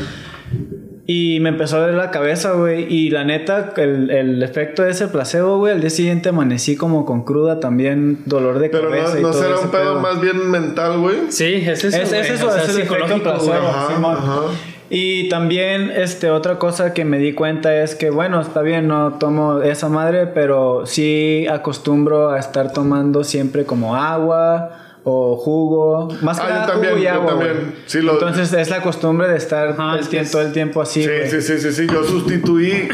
Y 1.07 1.39
me 1.39 1.49
empezó 1.49 1.77
a 1.77 1.81
doler 1.81 1.95
la 1.95 2.09
cabeza, 2.09 2.53
güey. 2.53 2.91
Y 2.91 3.11
la 3.11 3.23
neta, 3.23 3.73
el, 3.77 4.09
el 4.09 4.41
efecto 4.41 4.81
de 4.81 4.89
ese 4.91 5.07
placebo, 5.07 5.59
güey, 5.59 5.73
al 5.73 5.81
día 5.81 5.91
siguiente 5.91 6.29
amanecí 6.29 6.75
como 6.75 7.05
con 7.05 7.23
cruda 7.23 7.59
también, 7.59 8.19
dolor 8.25 8.57
de 8.57 8.69
Pero 8.69 8.89
cabeza. 8.89 9.13
no, 9.13 9.19
y 9.19 9.21
no 9.21 9.29
todo 9.31 9.41
será 9.41 9.55
ese 9.55 9.65
un 9.65 9.71
pedo 9.71 9.99
más 9.99 10.19
bien 10.19 10.49
mental, 10.49 10.99
güey. 10.99 11.17
Sí, 11.29 11.45
es 11.65 11.83
eso. 11.83 11.95
Es, 11.95 12.11
es 12.11 12.29
eso, 12.31 12.47
O 12.47 12.51
sea, 12.51 12.63
es 12.63 12.69
el 12.69 12.81
efecto 12.81 12.95
psicológico, 12.95 13.23
placebo, 13.23 13.51
güey. 13.51 13.59
Ajá, 13.69 13.93
Simón. 13.93 14.17
ajá. 14.17 14.41
Y 14.89 15.29
también, 15.29 15.91
este, 15.95 16.29
otra 16.29 16.57
cosa 16.59 16.93
que 16.93 17.05
me 17.05 17.17
di 17.17 17.33
cuenta 17.33 17.75
es 17.83 17.95
que, 17.95 18.09
bueno, 18.11 18.39
está 18.41 18.61
bien, 18.61 18.87
no 18.87 19.13
tomo 19.13 19.61
esa 19.61 19.89
madre, 19.89 20.27
pero 20.27 20.85
sí 20.85 21.45
acostumbro 21.49 22.29
a 22.29 22.39
estar 22.39 22.71
tomando 22.71 23.23
siempre 23.23 23.65
como 23.65 23.95
agua 23.95 24.84
o 25.07 25.37
jugo. 25.37 26.09
Más 26.21 26.37
que 26.39 26.45
Ah, 26.45 26.49
yo 26.49 26.53
nada 26.55 26.65
también, 26.67 26.93
jugo 26.93 27.01
y 27.01 27.05
yo 27.05 27.11
agua, 27.13 27.29
también. 27.29 27.53
güey. 27.53 27.65
Sí, 27.85 28.01
lo- 28.01 28.13
Entonces 28.13 28.51
es 28.53 28.69
la 28.69 28.81
costumbre 28.81 29.27
de 29.29 29.37
estar 29.37 29.69
Ajá, 29.69 29.97
el 29.99 30.07
tiempo- 30.09 30.25
es- 30.25 30.31
todo 30.31 30.41
el 30.41 30.51
tiempo 30.51 30.81
así, 30.81 31.03
Sí, 31.03 31.09
sí, 31.29 31.41
sí, 31.41 31.59
sí, 31.59 31.71
sí. 31.71 31.87
Yo 31.87 32.03
sustituí 32.03 32.89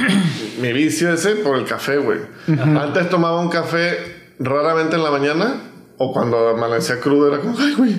mi 0.61 0.73
vicio 0.73 1.11
ese 1.13 1.37
por 1.37 1.57
el 1.57 1.65
café, 1.65 1.97
güey. 1.97 2.19
Antes 2.77 3.09
tomaba 3.09 3.39
un 3.39 3.49
café 3.49 3.97
raramente 4.39 4.95
en 4.97 5.03
la 5.03 5.11
mañana 5.11 5.55
o 5.97 6.11
cuando 6.11 6.49
amanecía 6.49 6.99
crudo 6.99 7.27
era 7.29 7.39
como, 7.39 7.57
ay, 7.57 7.73
güey, 7.75 7.95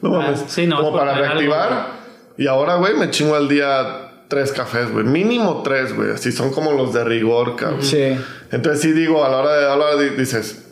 no 0.00 0.14
Ah, 0.14 0.18
mames. 0.26 0.44
sí, 0.46 0.66
no, 0.66 0.76
como 0.76 0.90
por 0.92 1.00
para 1.00 1.14
tener 1.14 1.24
algo, 1.30 1.40
reactivar. 1.40 1.86
y 2.36 2.46
ahora, 2.46 2.76
güey, 2.76 2.94
me 2.94 3.10
chingo 3.10 3.34
al 3.34 3.48
día 3.48 4.02
tres 4.28 4.52
cafés, 4.52 4.92
güey. 4.92 5.04
Mínimo 5.04 5.62
tres, 5.64 5.94
güey. 5.96 6.10
Así 6.12 6.30
son 6.32 6.50
como 6.52 6.72
los 6.72 6.92
de 6.92 7.02
rigor, 7.04 7.56
cabrón. 7.56 7.82
Sí. 7.82 8.16
Entonces 8.52 8.82
sí 8.82 8.92
digo, 8.92 9.24
a 9.24 9.28
la 9.28 9.38
hora 9.38 9.56
de 9.56 9.70
hablar, 9.70 9.98
di- 9.98 10.10
dices, 10.16 10.65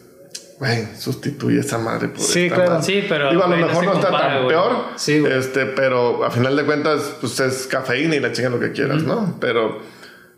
güey, 0.58 0.88
sustituye 0.98 1.60
esa 1.60 1.78
madre 1.78 2.08
por 2.08 2.20
Sí, 2.20 2.44
esta 2.44 2.54
claro. 2.56 2.70
madre". 2.72 2.84
Sí, 2.84 3.04
pero. 3.08 3.30
Digo, 3.30 3.44
a 3.44 3.48
lo 3.48 3.56
no 3.56 3.66
mejor 3.66 3.84
no, 3.84 3.92
está 3.94 4.08
compara, 4.08 4.38
tan 4.38 4.48
peor. 4.48 4.72
Sí, 4.96 5.20
güey. 5.20 5.32
Este, 5.32 5.66
pero 5.66 6.24
a 6.24 6.30
final 6.30 6.56
de 6.56 6.64
cuentas, 6.64 7.16
pues 7.20 7.38
es 7.40 7.66
cafeína 7.66 8.16
y 8.16 8.20
la 8.20 8.32
chinga 8.32 8.50
lo 8.50 8.60
que 8.60 8.72
quieras, 8.72 9.02
¿no? 9.02 9.36
Pero 9.40 9.78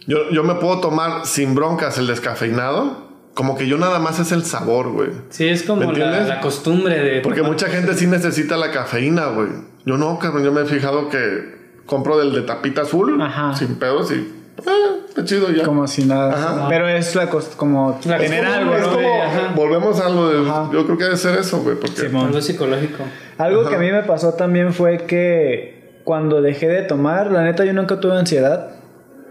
yo, 0.07 0.31
yo 0.31 0.43
me 0.45 0.55
puedo 0.57 0.81
tomar 0.81 1.27
sin 1.27 1.55
broncas 1.55 1.99
el 1.99 2.07
descafeinado. 2.07 3.05
Como 3.35 3.59
que 3.59 3.67
yo 3.69 3.77
nada 3.77 3.99
más 3.99 4.19
es 4.19 4.33
el 4.33 4.45
sabor, 4.47 4.89
güey. 4.93 5.11
Sí, 5.29 5.47
es 5.47 5.63
como 5.65 5.87
¿Me 5.87 5.99
la, 5.99 6.21
la 6.23 6.41
costumbre 6.41 6.99
de. 6.99 7.21
Porque 7.21 7.43
mucha 7.43 7.69
gente 7.69 7.93
sí 7.95 8.07
necesita 8.07 8.57
la 8.57 8.71
cafeína, 8.71 9.27
güey. 9.27 9.49
Yo 9.85 9.99
no, 9.99 10.19
cabrón. 10.19 10.43
Yo 10.43 10.53
me 10.53 10.63
he 10.63 10.65
fijado 10.65 11.11
que 11.11 11.55
compro 11.85 12.19
del 12.19 12.33
de 12.33 12.43
tapita 12.43 12.81
azul, 12.83 13.21
Ajá. 13.21 13.55
sin 13.55 13.77
pedos 13.77 14.11
y... 14.11 14.36
Ah, 14.67 14.97
está 15.09 15.25
chido 15.25 15.51
ya. 15.51 15.65
Como 15.65 15.87
si 15.87 16.05
nada. 16.05 16.33
Ajá. 16.33 16.69
Pero 16.69 16.89
es 16.89 17.15
la 17.15 17.29
cos- 17.31 17.55
como 17.57 17.99
La 18.05 18.19
tener 18.19 18.45
costumbre, 18.45 18.77
algo, 18.83 19.01
es 19.01 19.23
Ajá. 19.27 19.53
volvemos 19.55 20.01
a 20.01 20.09
lo 20.09 20.29
de... 20.31 20.49
Ajá. 20.51 20.71
Yo 20.73 20.85
creo 20.87 20.97
que 20.99 21.05
debe 21.05 21.17
ser 21.17 21.39
eso, 21.39 21.61
güey. 21.63 21.77
Porque... 21.77 21.97
Simón. 22.03 22.27
Algo 22.29 22.41
psicológico. 22.41 23.05
Algo 23.39 23.69
que 23.69 23.75
a 23.75 23.79
mí 23.79 23.91
me 23.91 24.03
pasó 24.03 24.35
también 24.35 24.73
fue 24.73 24.99
que 25.07 26.01
cuando 26.05 26.41
dejé 26.41 26.69
de 26.69 26.83
tomar, 26.83 27.31
la 27.33 27.43
neta 27.43 27.65
yo 27.65 27.73
nunca 27.73 28.01
tuve 28.01 28.17
ansiedad. 28.19 28.71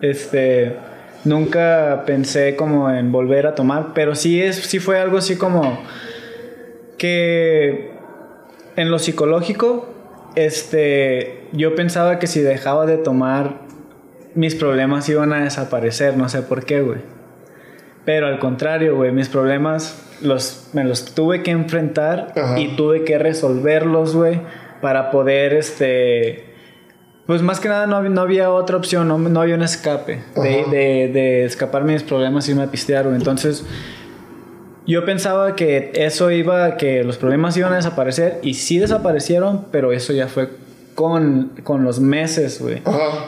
Este, 0.01 0.75
nunca 1.23 2.03
pensé 2.05 2.55
como 2.55 2.91
en 2.91 3.11
volver 3.11 3.47
a 3.47 3.55
tomar, 3.55 3.93
pero 3.95 4.13
sí 4.13 4.41
es 4.41 4.57
sí 4.57 4.79
fue 4.79 4.99
algo 4.99 5.17
así 5.17 5.37
como 5.37 5.79
que 6.97 7.91
en 8.75 8.91
lo 8.91 8.99
psicológico 8.99 9.89
este 10.35 11.47
yo 11.53 11.75
pensaba 11.75 12.19
que 12.19 12.27
si 12.27 12.41
dejaba 12.41 12.85
de 12.85 12.97
tomar 12.97 13.64
mis 14.35 14.55
problemas 14.55 15.07
iban 15.09 15.33
a 15.33 15.43
desaparecer, 15.43 16.17
no 16.17 16.29
sé 16.29 16.41
por 16.41 16.65
qué, 16.65 16.81
güey. 16.81 16.99
Pero 18.05 18.27
al 18.27 18.37
contrario, 18.39 18.95
güey, 18.95 19.11
mis 19.11 19.29
problemas 19.29 20.01
los, 20.21 20.69
me 20.73 20.83
los 20.83 21.15
tuve 21.15 21.41
que 21.41 21.51
enfrentar 21.51 22.33
Ajá. 22.35 22.59
y 22.59 22.75
tuve 22.75 23.03
que 23.03 23.17
resolverlos, 23.17 24.15
güey, 24.15 24.41
para 24.81 25.09
poder, 25.11 25.53
este... 25.53 26.53
Pues 27.25 27.41
más 27.41 27.59
que 27.59 27.69
nada 27.69 27.87
no, 27.87 28.03
no 28.03 28.21
había 28.21 28.51
otra 28.51 28.77
opción, 28.77 29.07
no, 29.07 29.17
no 29.17 29.41
había 29.41 29.55
un 29.55 29.63
escape 29.63 30.21
de, 30.35 30.65
de, 30.69 31.11
de 31.11 31.45
escaparme 31.45 31.93
de 31.93 31.93
mis 31.93 32.03
problemas 32.03 32.47
y 32.47 32.51
irme 32.51 32.61
a 32.61 32.69
pistear, 32.69 33.05
güey. 33.05 33.15
Entonces, 33.15 33.65
yo 34.85 35.05
pensaba 35.05 35.55
que 35.55 35.91
eso 35.95 36.29
iba, 36.29 36.77
que 36.77 37.03
los 37.03 37.17
problemas 37.17 37.57
iban 37.57 37.73
a 37.73 37.77
desaparecer 37.77 38.39
y 38.43 38.53
sí 38.53 38.77
desaparecieron, 38.77 39.65
pero 39.71 39.91
eso 39.91 40.13
ya 40.13 40.27
fue 40.27 40.49
con, 40.95 41.51
con 41.63 41.83
los 41.83 41.99
meses, 41.99 42.59
güey. 42.61 42.81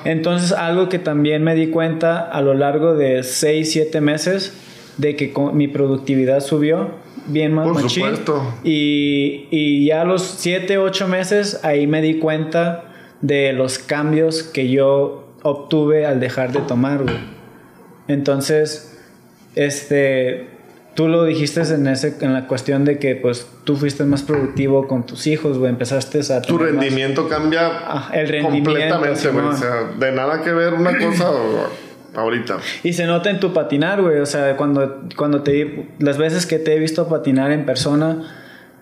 Entonces, 0.05 0.51
algo 0.53 0.89
que 0.89 0.99
también 0.99 1.43
me 1.43 1.53
di 1.53 1.67
cuenta 1.67 2.19
a 2.21 2.41
lo 2.41 2.53
largo 2.53 2.95
de 2.95 3.23
6, 3.23 3.71
7 3.71 4.01
meses, 4.01 4.53
de 4.97 5.15
que 5.15 5.31
mi 5.53 5.67
productividad 5.67 6.39
subió 6.39 6.89
bien 7.27 7.53
más 7.53 7.67
Por 7.67 7.75
machín. 7.83 8.03
supuesto. 8.05 8.41
Y, 8.63 9.47
y 9.51 9.85
ya 9.85 10.01
a 10.01 10.05
los 10.05 10.23
7, 10.23 10.77
8 10.79 11.07
meses, 11.07 11.59
ahí 11.63 11.85
me 11.85 12.01
di 12.01 12.19
cuenta 12.19 12.85
de 13.21 13.53
los 13.53 13.77
cambios 13.79 14.43
que 14.43 14.69
yo 14.69 15.27
obtuve 15.43 16.05
al 16.05 16.19
dejar 16.19 16.51
de 16.53 16.61
tomar, 16.61 17.03
güey. 17.03 17.17
Entonces, 18.07 18.97
este, 19.55 20.47
tú 20.97 21.07
lo 21.07 21.25
dijiste 21.25 21.61
en, 21.61 21.85
ese, 21.85 22.15
en 22.21 22.33
la 22.33 22.47
cuestión 22.47 22.83
de 22.83 22.97
que, 22.97 23.15
pues, 23.15 23.45
tú 23.65 23.75
fuiste 23.75 24.03
más 24.03 24.23
productivo 24.23 24.87
con 24.87 25.05
tus 25.05 25.27
hijos, 25.27 25.59
güey. 25.59 25.69
Empezaste 25.69 26.21
a... 26.33 26.41
Tu 26.41 26.57
tener 26.57 26.73
más- 26.73 26.83
rendimiento 26.83 27.29
cambia 27.29 27.67
Ah, 27.67 28.09
el 28.15 28.27
rendimiento, 28.27 28.71
completamente, 28.71 29.29
güey. 29.29 29.45
O 29.45 29.53
sea, 29.55 29.91
de 29.99 30.11
nada 30.11 30.41
que 30.41 30.51
ver 30.51 30.73
una 30.73 30.97
cosa 30.97 31.31
ahorita. 32.15 32.57
Y 32.81 32.93
se 32.93 33.05
nota 33.05 33.29
en 33.29 33.39
tu 33.39 33.53
patinar, 33.53 34.01
güey. 34.01 34.17
O 34.21 34.25
sea, 34.25 34.57
cuando, 34.57 35.03
cuando 35.15 35.43
te... 35.43 35.87
Las 35.99 36.17
veces 36.17 36.47
que 36.47 36.57
te 36.57 36.73
he 36.75 36.79
visto 36.79 37.07
patinar 37.07 37.51
en 37.51 37.63
persona... 37.67 38.33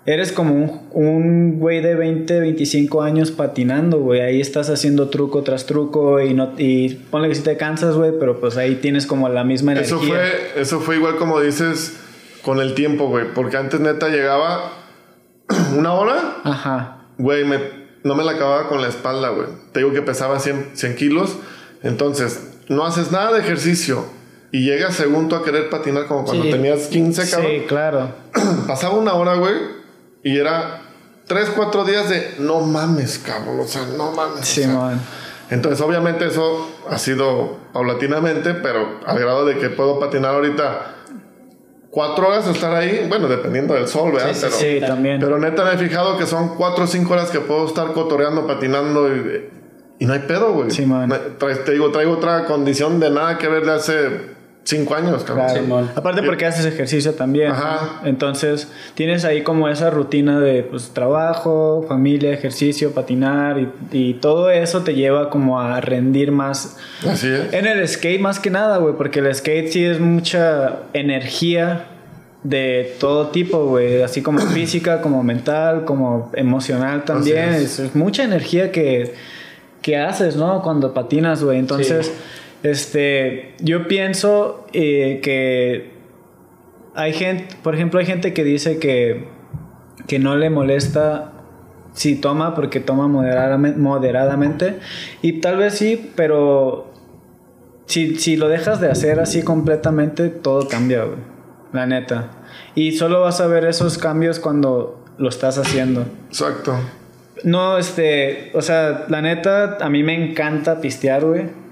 Eres 0.08 0.32
como 0.32 0.54
un, 0.54 0.82
un 0.94 1.60
güey 1.60 1.82
de 1.82 1.96
20, 1.96 2.40
25 2.40 3.02
años 3.02 3.32
patinando, 3.32 3.98
güey. 4.00 4.22
Ahí 4.22 4.40
estás 4.40 4.70
haciendo 4.70 5.10
truco 5.10 5.42
tras 5.42 5.66
truco 5.66 6.22
y 6.22 6.36
no 6.36 6.54
y 6.60 6.90
ponle 7.10 7.28
que 7.28 7.34
si 7.34 7.42
te 7.42 7.58
cansas, 7.58 7.96
güey, 7.96 8.12
pero 8.20 8.40
pues 8.40 8.56
ahí 8.56 8.76
tienes 8.76 9.08
como 9.08 9.30
la 9.30 9.44
misma 9.44 9.72
energía. 9.72 9.98
Eso 9.98 10.06
fue, 10.06 10.62
eso 10.62 10.80
fue 10.80 10.96
igual 10.98 11.16
como 11.16 11.42
dices 11.42 11.98
con 12.46 12.60
el 12.62 12.76
tiempo, 12.76 13.08
güey. 13.10 13.34
Porque 13.34 13.58
antes 13.58 13.80
neta 13.80 14.08
llegaba 14.10 14.72
una 15.76 15.94
hora, 15.94 16.38
Ajá. 16.44 16.98
güey, 17.18 17.44
me, 17.44 17.60
no 18.04 18.14
me 18.16 18.24
la 18.24 18.34
acababa 18.34 18.70
con 18.70 18.82
la 18.82 18.88
espalda, 18.88 19.30
güey. 19.30 19.48
Te 19.74 19.80
digo 19.80 19.92
que 19.92 20.02
pesaba 20.04 20.40
100, 20.40 20.72
100 20.76 20.96
kilos. 20.96 21.36
Entonces, 21.84 22.52
no 22.70 22.86
haces 22.86 23.12
nada 23.12 23.34
de 23.34 23.40
ejercicio. 23.40 24.06
Y 24.52 24.64
llegas 24.64 24.94
según 24.96 25.28
tú 25.28 25.36
a 25.36 25.44
querer 25.44 25.70
patinar 25.70 26.06
como 26.06 26.24
cuando 26.24 26.44
Sí. 26.44 26.52
tenías 26.52 26.88
15, 26.88 27.30
cabrón. 27.30 27.52
Sí, 27.52 27.66
claro. 27.68 28.10
Pasaba 28.68 28.94
una 28.96 29.14
hora, 29.16 29.34
güey. 29.36 29.54
Y 30.24 30.38
era 30.38 30.82
3, 31.28 31.50
4 31.56 31.84
días 31.84 32.10
de 32.10 32.36
no 32.40 32.62
mames, 32.62 33.20
cabrón. 33.20 33.60
O 33.60 33.68
sea, 33.68 33.82
no 33.98 34.12
mames. 34.14 34.40
o 34.42 34.44
Sí, 34.44 34.62
sea, 34.64 34.74
man. 34.74 35.02
entonces, 35.50 35.82
obviamente, 35.82 36.28
eso 36.28 36.70
ha 36.90 36.98
sido 37.00 37.58
paulatinamente, 37.74 38.54
pero 38.54 39.00
al 39.06 39.20
grado 39.20 39.46
de 39.46 39.58
que 39.58 39.70
puedo 39.70 40.00
patinar 40.00 40.36
ahorita 40.36 40.92
cuatro 41.96 42.28
horas 42.28 42.46
estar 42.46 42.76
ahí, 42.76 43.06
bueno, 43.08 43.30
dependiendo 43.30 43.74
del 43.74 43.88
sol, 43.88 44.12
¿verdad? 44.12 44.34
Sí, 44.34 44.36
sí, 44.36 44.42
pero, 44.42 44.56
Sí, 44.58 44.80
también. 44.86 45.18
pero 45.22 45.40
neta 45.40 45.64
me 45.64 45.76
he 45.76 45.78
fijado 45.78 46.18
que 46.18 46.26
son 46.26 46.56
cuatro 46.56 46.84
o 46.84 46.88
cinco 46.88 47.14
horas 47.14 47.30
que 47.32 47.40
puedo 47.40 47.66
estar 47.66 47.94
cotoreando, 47.94 48.46
patinando 48.46 49.08
y, 49.16 49.46
y 50.00 50.06
no 50.06 50.12
hay 50.12 50.20
pedo, 50.20 50.52
güey. 50.52 50.72
Sí, 50.72 50.86
man. 50.86 51.10
Te 51.40 51.72
digo, 51.72 51.92
traigo 51.92 52.12
otra 52.12 52.44
condición 52.48 53.00
de 53.00 53.12
nada 53.12 53.38
que 53.38 53.48
ver 53.48 53.66
de 53.66 53.72
hace 53.72 54.35
cinco 54.66 54.96
años, 54.96 55.24
cabrón. 55.24 55.66
Claro. 55.66 55.90
Aparte 55.96 56.24
porque 56.24 56.46
haces 56.46 56.66
ejercicio 56.66 57.14
también. 57.14 57.52
Ajá. 57.52 58.00
¿no? 58.02 58.08
Entonces 58.10 58.68
tienes 58.96 59.24
ahí 59.24 59.44
como 59.44 59.70
esa 59.70 59.90
rutina 59.90 60.40
de 60.40 60.64
pues, 60.64 60.90
trabajo, 60.90 61.86
familia, 61.88 62.34
ejercicio, 62.34 62.92
patinar 62.92 63.60
y, 63.60 63.70
y 63.92 64.14
todo 64.16 64.50
eso 64.50 64.82
te 64.82 64.94
lleva 64.94 65.30
como 65.30 65.62
a 65.62 65.80
rendir 65.80 66.32
más. 66.32 66.78
Así 67.08 67.28
es. 67.28 67.54
En 67.54 67.68
el 67.68 67.88
skate 67.88 68.20
más 68.20 68.40
que 68.40 68.50
nada, 68.50 68.78
güey, 68.78 68.96
porque 68.96 69.20
el 69.20 69.34
skate 69.34 69.72
sí 69.72 69.86
es 69.86 70.00
mucha 70.00 70.80
energía 70.94 71.86
de 72.44 72.96
todo 73.00 73.28
tipo, 73.30 73.66
güey, 73.66 74.04
así 74.04 74.22
como 74.22 74.40
física, 74.54 75.02
como 75.02 75.24
mental, 75.24 75.86
como 75.86 76.32
emocional 76.36 77.04
también. 77.06 77.54
Es 77.54 77.96
mucha 77.96 78.24
energía 78.24 78.72
que, 78.72 79.14
que 79.82 79.98
haces, 79.98 80.36
¿no? 80.36 80.62
Cuando 80.62 80.94
patinas, 80.94 81.44
güey. 81.44 81.60
Entonces, 81.60 82.12
este, 82.66 83.54
yo 83.60 83.88
pienso 83.88 84.66
eh, 84.74 85.20
que 85.22 85.92
hay 86.96 87.14
gente, 87.14 87.56
por 87.62 87.76
ejemplo, 87.76 88.00
hay 88.00 88.08
gente 88.08 88.34
que 88.34 88.44
dice 88.44 88.80
que, 88.80 89.28
que 90.08 90.18
no 90.18 90.36
le 90.36 90.50
molesta 90.50 91.32
si 91.94 92.16
toma 92.16 92.56
porque 92.56 92.80
toma 92.80 93.08
moderadamente, 93.08 93.80
moderadamente 93.80 94.80
y 95.22 95.42
tal 95.42 95.58
vez 95.58 95.76
sí, 95.76 96.12
pero 96.16 96.92
si, 97.86 98.16
si 98.16 98.36
lo 98.36 98.48
dejas 98.48 98.82
de 98.82 98.90
hacer 98.90 99.20
así 99.20 99.44
completamente, 99.44 100.30
todo 100.30 100.68
cambia, 100.68 101.04
güey. 101.04 101.20
La 101.72 101.86
neta. 101.86 102.32
Y 102.74 102.94
solo 102.94 103.22
vas 103.22 103.42
a 103.42 103.48
ver 103.48 103.66
esos 103.66 103.98
cambios 103.98 104.40
cuando 104.40 105.04
lo 105.18 105.30
estás 105.30 105.58
haciendo. 105.58 106.06
Exacto. 106.30 106.76
No, 107.44 107.78
este, 107.78 108.52
o 108.56 108.62
sea, 108.62 109.06
la 109.10 109.22
neta, 109.22 109.78
a 109.82 109.90
mí 109.90 110.02
me 110.02 110.16
encanta 110.16 110.82
pistear, 110.82 111.26
güey. 111.26 111.65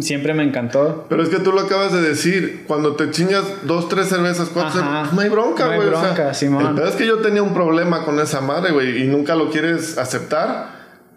Siempre 0.00 0.34
me 0.34 0.42
encantó. 0.44 1.06
Pero 1.08 1.22
es 1.22 1.28
que 1.30 1.38
tú 1.38 1.50
lo 1.52 1.62
acabas 1.62 1.92
de 1.92 2.02
decir, 2.02 2.64
cuando 2.68 2.94
te 2.94 3.10
chingas 3.10 3.44
dos, 3.64 3.88
tres 3.88 4.08
cervezas, 4.08 4.50
cuatro 4.52 4.72
cervezas, 4.80 5.12
no 5.12 5.20
hay 5.20 5.28
bronca, 5.30 5.64
No 5.64 5.70
hay 5.72 5.76
güey. 5.78 5.88
o 5.88 5.92
sea, 5.92 6.12
bronca, 6.12 6.34
Simón. 6.34 6.78
Es 6.86 6.94
que 6.94 7.06
yo 7.06 7.18
tenía 7.18 7.42
un 7.42 7.54
problema 7.54 8.04
con 8.04 8.20
esa 8.20 8.40
madre, 8.42 8.72
güey, 8.72 9.02
y 9.02 9.06
nunca 9.06 9.34
lo 9.34 9.50
quieres 9.50 9.96
aceptar. 9.98 10.76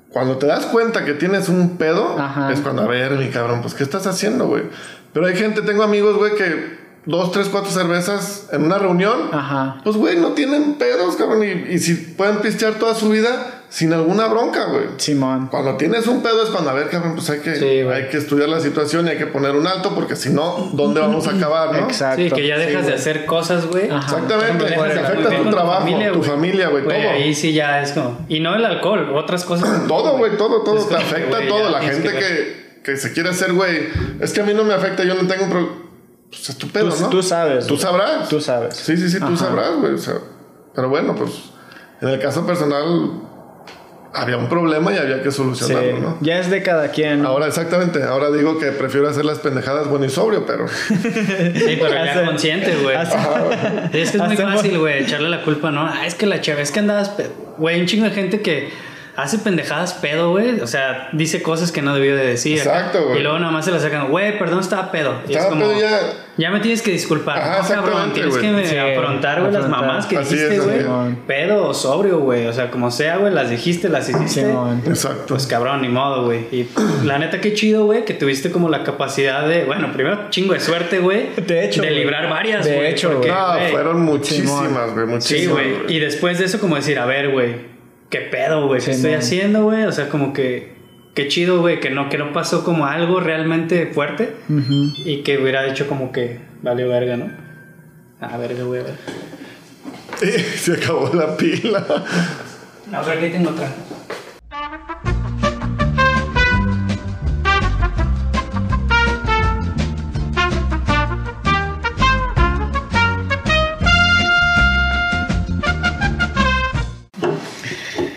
cuando 0.09 0.37
te 0.37 0.45
das 0.47 0.65
cuenta 0.67 1.05
que 1.05 1.13
tienes 1.13 1.47
un 1.49 1.77
pedo, 1.77 2.17
Ajá. 2.19 2.51
es 2.51 2.59
cuando, 2.59 2.81
a 2.81 2.87
ver, 2.87 3.13
mi 3.13 3.29
cabrón, 3.29 3.61
pues, 3.61 3.73
¿qué 3.73 3.83
estás 3.83 4.07
haciendo, 4.07 4.47
güey? 4.47 4.63
Pero 5.13 5.25
hay 5.25 5.35
gente, 5.35 5.61
tengo 5.61 5.83
amigos, 5.83 6.17
güey, 6.17 6.35
que 6.35 6.77
dos, 7.05 7.31
tres, 7.31 7.47
cuatro 7.49 7.71
cervezas 7.71 8.47
en 8.51 8.63
una 8.63 8.77
reunión, 8.77 9.29
Ajá. 9.31 9.77
pues, 9.83 9.95
güey, 9.97 10.17
no 10.19 10.29
tienen 10.33 10.73
pedos, 10.75 11.15
cabrón. 11.17 11.43
Y, 11.43 11.73
y 11.73 11.79
si 11.79 11.93
pueden 11.95 12.37
pistear 12.39 12.73
toda 12.75 12.93
su 12.95 13.09
vida 13.09 13.60
sin 13.71 13.93
alguna 13.93 14.27
bronca, 14.27 14.65
güey. 14.65 14.83
Simón. 14.97 15.47
Cuando 15.47 15.77
tienes 15.77 16.05
un 16.05 16.21
pedo 16.21 16.43
es 16.43 16.49
cuando, 16.49 16.71
a 16.71 16.73
ver, 16.73 16.89
cabrón, 16.89 17.15
pues 17.15 17.29
hay 17.29 17.39
que, 17.39 17.55
Sí, 17.55 17.65
hay 17.65 18.09
que 18.09 18.17
estudiar 18.17 18.49
la 18.49 18.59
situación 18.59 19.07
y 19.07 19.11
hay 19.11 19.17
que 19.17 19.27
poner 19.27 19.55
un 19.55 19.65
alto 19.65 19.95
porque 19.95 20.17
si 20.17 20.29
no, 20.29 20.71
¿dónde 20.73 20.99
vamos 20.99 21.25
a 21.25 21.31
acabar, 21.31 21.71
no? 21.71 21.77
Exacto. 21.85 22.21
Sí, 22.21 22.29
que 22.29 22.45
ya 22.45 22.57
dejas 22.57 22.85
de 22.85 22.93
hacer 22.95 23.25
cosas, 23.25 23.67
güey. 23.67 23.85
Exactamente, 23.85 24.65
te 24.65 24.75
afecta 24.75 25.29
tu 25.37 25.49
trabajo, 25.49 25.87
tu 26.11 26.21
familia, 26.21 26.67
güey, 26.67 26.83
todo. 26.83 26.93
Ahí 26.93 27.33
sí 27.33 27.53
ya 27.53 27.81
es 27.81 27.93
como. 27.93 28.25
Y 28.27 28.41
no 28.41 28.55
el 28.55 28.65
alcohol, 28.65 29.13
otras 29.15 29.45
cosas. 29.45 29.87
Todo, 29.87 30.17
güey, 30.17 30.37
todo, 30.37 30.63
todo. 30.63 30.77
Es 30.77 30.89
te 30.89 30.95
afecta 30.95 31.37
güey, 31.37 31.47
todo. 31.47 31.63
ya 31.63 31.69
La 31.69 31.81
gente 31.81 32.09
que 32.09 32.19
que, 32.19 32.81
que 32.83 32.97
se 32.97 33.13
quiere 33.13 33.29
hacer, 33.29 33.53
güey, 33.53 33.87
es 34.19 34.33
que 34.33 34.41
a 34.41 34.43
mí 34.43 34.53
no 34.53 34.65
me 34.65 34.73
afecta, 34.73 35.03
yo 35.03 35.13
no 35.15 35.25
tengo 35.27 35.45
un 35.45 35.49
problema. 35.49 35.75
Pues 36.29 36.49
es 36.49 36.57
tu 36.57 36.67
pedo, 36.67 36.89
Tú, 36.89 37.01
¿no? 37.01 37.09
tú 37.09 37.23
sabes. 37.23 37.67
Tú 37.67 37.77
sabrás. 37.77 38.27
Tú 38.27 38.41
sabes. 38.41 38.75
Sí, 38.75 38.97
sí, 38.97 39.09
sí, 39.09 39.19
tú 39.19 39.35
sabrás, 39.37 39.77
güey. 39.79 39.93
O 39.93 39.97
sea, 39.97 40.15
pero 40.75 40.89
bueno, 40.89 41.15
pues 41.15 41.31
en 42.01 42.09
el 42.09 42.19
caso 42.19 42.45
personal 42.45 43.30
había 44.13 44.37
un 44.37 44.49
problema 44.49 44.93
y 44.93 44.97
había 44.97 45.21
que 45.23 45.31
Sí. 45.31 45.37
solucionarlo, 45.37 45.99
¿no? 45.99 46.17
Ya 46.21 46.39
es 46.39 46.49
de 46.49 46.61
cada 46.61 46.89
quien. 46.89 47.25
Ahora, 47.25 47.47
exactamente. 47.47 48.03
Ahora 48.03 48.29
digo 48.31 48.59
que 48.59 48.67
prefiero 48.71 49.07
hacer 49.09 49.25
las 49.25 49.39
pendejadas 49.39 49.87
bueno 49.87 50.05
y 50.05 50.09
sobrio, 50.09 50.45
pero. 50.45 50.67
Sí, 50.87 51.77
pero 51.79 51.89
ya 51.93 52.25
consciente, 52.25 52.75
güey. 52.83 52.97
Es 53.93 54.11
que 54.11 54.17
es 54.17 54.23
muy 54.23 54.37
fácil, 54.37 54.79
güey, 54.79 55.03
echarle 55.03 55.29
la 55.29 55.41
culpa, 55.43 55.71
¿no? 55.71 55.81
Ah, 55.87 56.05
es 56.05 56.15
que 56.15 56.25
la 56.25 56.41
chave, 56.41 56.61
es 56.61 56.71
que 56.71 56.79
andabas. 56.79 57.11
Güey, 57.57 57.79
un 57.79 57.85
chingo 57.87 58.05
de 58.05 58.11
gente 58.11 58.41
que 58.41 58.69
hace 59.15 59.37
pendejadas 59.39 59.93
pedo, 59.95 60.31
güey. 60.31 60.59
O 60.61 60.67
sea, 60.67 61.09
dice 61.13 61.41
cosas 61.41 61.71
que 61.71 61.81
no 61.81 61.93
debió 61.93 62.15
de 62.15 62.25
decir. 62.25 62.57
Exacto, 62.57 63.03
güey. 63.05 63.19
Y 63.19 63.23
luego 63.23 63.39
nada 63.39 63.51
más 63.51 63.65
se 63.65 63.71
la 63.71 63.79
sacan, 63.79 64.09
güey, 64.09 64.37
perdón, 64.39 64.59
estaba 64.59 64.91
pedo. 64.91 65.15
Y 65.27 65.31
Estaba 65.33 65.45
es 65.45 65.49
como, 65.49 65.67
pedo 65.69 65.79
ya. 65.79 65.99
ya 66.37 66.51
me 66.51 66.59
tienes 66.59 66.81
que 66.81 66.91
disculpar. 66.91 67.37
Ajá, 67.39 67.75
no, 67.75 67.81
cabrón, 67.83 68.13
tienes 68.13 68.37
que 68.37 68.51
me- 68.51 68.65
Sí, 68.65 68.77
afrontar, 68.77 69.41
güey, 69.41 69.51
las 69.53 69.67
mamás 69.67 70.05
que 70.05 70.17
Así 70.17 70.35
dijiste, 70.35 70.59
güey. 70.59 71.15
Pedo 71.27 71.67
o 71.67 71.73
sobrio, 71.73 72.19
güey. 72.19 72.47
O 72.47 72.53
sea, 72.53 72.71
como 72.71 72.89
sea, 72.91 73.17
güey, 73.17 73.33
las 73.33 73.49
dijiste, 73.49 73.89
las 73.89 74.07
hiciste. 74.09 74.49
Exacto. 74.87 75.25
Pues 75.27 75.45
cabrón, 75.47 75.81
ni 75.81 75.89
modo, 75.89 76.25
güey. 76.25 76.39
Y 76.51 76.69
la 77.03 77.17
neta, 77.19 77.41
qué 77.41 77.53
chido, 77.53 77.85
güey, 77.85 78.05
que 78.05 78.13
tuviste 78.13 78.51
como 78.51 78.69
la 78.69 78.83
capacidad 78.83 79.45
de, 79.47 79.65
bueno, 79.65 79.91
primero 79.93 80.29
chingo 80.29 80.53
de 80.53 80.59
suerte, 80.59 80.99
güey. 80.99 81.29
De 81.35 81.65
hecho, 81.65 81.81
De 81.81 81.91
librar 81.91 82.29
varias, 82.29 82.65
De 82.65 82.75
güey. 82.75 82.87
hecho, 82.91 83.11
porque, 83.11 83.29
güey. 83.29 83.63
no, 83.65 83.69
fueron 83.71 84.01
muchísimas, 84.01 84.93
güey. 84.93 85.05
Muchísimas. 85.05 85.23
Sí, 85.23 85.47
güey. 85.47 85.95
Y 85.95 85.99
después 85.99 86.39
de 86.39 86.45
eso, 86.45 86.59
como 86.59 86.75
decir, 86.75 86.97
a 86.99 87.05
ver, 87.05 87.29
güey, 87.31 87.70
qué 88.11 88.19
pedo, 88.19 88.67
güey, 88.67 88.79
qué 88.79 88.85
Sí, 88.85 88.91
estoy 88.91 89.11
man. 89.11 89.19
haciendo, 89.21 89.63
güey. 89.63 89.83
O 89.85 89.91
sea, 89.91 90.09
como 90.09 90.33
que, 90.33 90.73
qué 91.15 91.27
chido, 91.27 91.59
güey, 91.61 91.79
que 91.79 91.89
no, 91.89 92.09
que 92.09 92.19
no 92.19 92.31
pasó 92.33 92.63
como 92.63 92.85
algo 92.85 93.19
realmente 93.19 93.87
fuerte 93.87 94.35
y 95.03 95.23
que 95.23 95.39
hubiera 95.39 95.65
hecho 95.67 95.87
como 95.87 96.11
que 96.11 96.39
valió 96.61 96.87
verga, 96.89 97.17
¿no? 97.17 97.31
Ah, 98.19 98.37
verga, 98.37 98.63
güey, 98.63 98.81
a 98.81 98.83
ver. 98.83 98.95
Se 100.55 100.73
acabó 100.73 101.09
la 101.15 101.35
pila. 101.35 101.83
No, 102.91 103.01
creo 103.01 103.19
que 103.19 103.25
ahí 103.25 103.31
tengo 103.31 103.49
otra. 103.49 103.67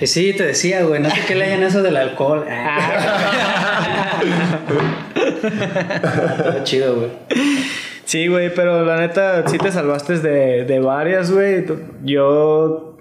Y 0.05 0.06
sí, 0.06 0.35
te 0.35 0.44
decía, 0.44 0.85
güey, 0.85 1.01
no 1.01 1.09
sé 1.09 1.22
qué 1.26 1.35
leyen 1.35 1.62
eso 1.62 1.82
del 1.82 1.97
alcohol. 1.97 2.44
Ah. 5.47 6.39
Todo 6.43 6.64
chido, 6.64 6.97
güey. 6.97 7.10
Sí, 8.05 8.28
güey, 8.28 8.55
pero 8.55 8.85
la 8.85 8.98
neta, 8.98 9.47
sí 9.48 9.56
te 9.59 9.72
salvaste 9.72 10.18
de, 10.18 10.64
de 10.64 10.78
varias, 10.78 11.31
güey. 11.31 11.64
Yo. 12.05 12.98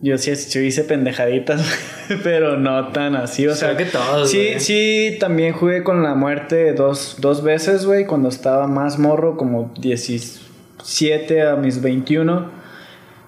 Yo 0.00 0.18
sí, 0.18 0.34
sí 0.34 0.58
hice 0.58 0.84
pendejaditas, 0.84 1.62
pero 2.24 2.56
no 2.56 2.88
tan 2.88 3.14
así, 3.14 3.46
o 3.46 3.54
sea. 3.54 3.74
Creo 3.74 3.86
que 3.86 3.92
todos, 3.92 4.30
Sí, 4.30 4.54
sí, 4.58 5.16
también 5.20 5.52
jugué 5.52 5.84
con 5.84 6.02
la 6.02 6.14
muerte 6.14 6.72
dos, 6.72 7.16
dos 7.20 7.44
veces, 7.44 7.86
güey, 7.86 8.06
cuando 8.06 8.28
estaba 8.28 8.66
más 8.66 8.98
morro, 8.98 9.36
como 9.36 9.72
17 9.80 11.42
a 11.42 11.56
mis 11.56 11.80
21. 11.80 12.50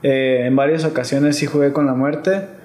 Eh, 0.02 0.44
en 0.46 0.56
varias 0.56 0.84
ocasiones 0.84 1.36
sí 1.36 1.46
jugué 1.46 1.72
con 1.72 1.86
la 1.86 1.94
muerte, 1.94 2.59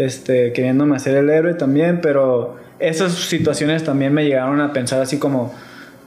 este, 0.00 0.52
queriéndome 0.52 0.96
hacer 0.96 1.16
el 1.16 1.28
héroe 1.28 1.54
también, 1.54 2.00
pero 2.00 2.56
esas 2.78 3.12
situaciones 3.12 3.84
también 3.84 4.14
me 4.14 4.24
llegaron 4.24 4.60
a 4.60 4.72
pensar 4.72 5.00
así 5.02 5.18
como, 5.18 5.52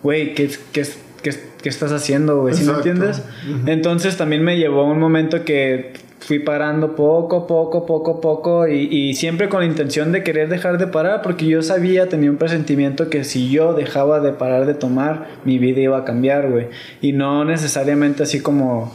güey, 0.01 0.33
¿qué, 0.33 0.49
qué, 0.71 0.83
qué, 1.21 1.31
qué 1.61 1.69
estás 1.69 1.91
haciendo, 1.91 2.41
güey? 2.41 2.55
¿Sí 2.55 2.63
me 2.63 2.73
entiendes? 2.73 3.21
Entonces 3.67 4.17
también 4.17 4.43
me 4.43 4.57
llevó 4.57 4.85
un 4.85 4.99
momento 4.99 5.45
que 5.45 5.93
fui 6.19 6.39
parando 6.39 6.95
poco, 6.95 7.45
poco, 7.45 7.85
poco, 7.85 8.21
poco 8.21 8.67
y, 8.67 8.87
y 8.89 9.13
siempre 9.13 9.49
con 9.49 9.59
la 9.59 9.65
intención 9.67 10.11
de 10.11 10.23
querer 10.23 10.47
dejar 10.47 10.77
de 10.77 10.87
parar 10.87 11.21
porque 11.21 11.45
yo 11.45 11.61
sabía, 11.61 12.09
tenía 12.09 12.31
un 12.31 12.37
presentimiento 12.37 13.09
que 13.09 13.23
si 13.23 13.51
yo 13.51 13.73
dejaba 13.73 14.21
de 14.21 14.31
parar 14.31 14.65
de 14.65 14.73
tomar, 14.73 15.27
mi 15.43 15.59
vida 15.59 15.81
iba 15.81 15.97
a 15.97 16.05
cambiar, 16.05 16.49
güey. 16.49 16.67
Y 17.01 17.11
no 17.11 17.45
necesariamente 17.45 18.23
así 18.23 18.39
como... 18.39 18.91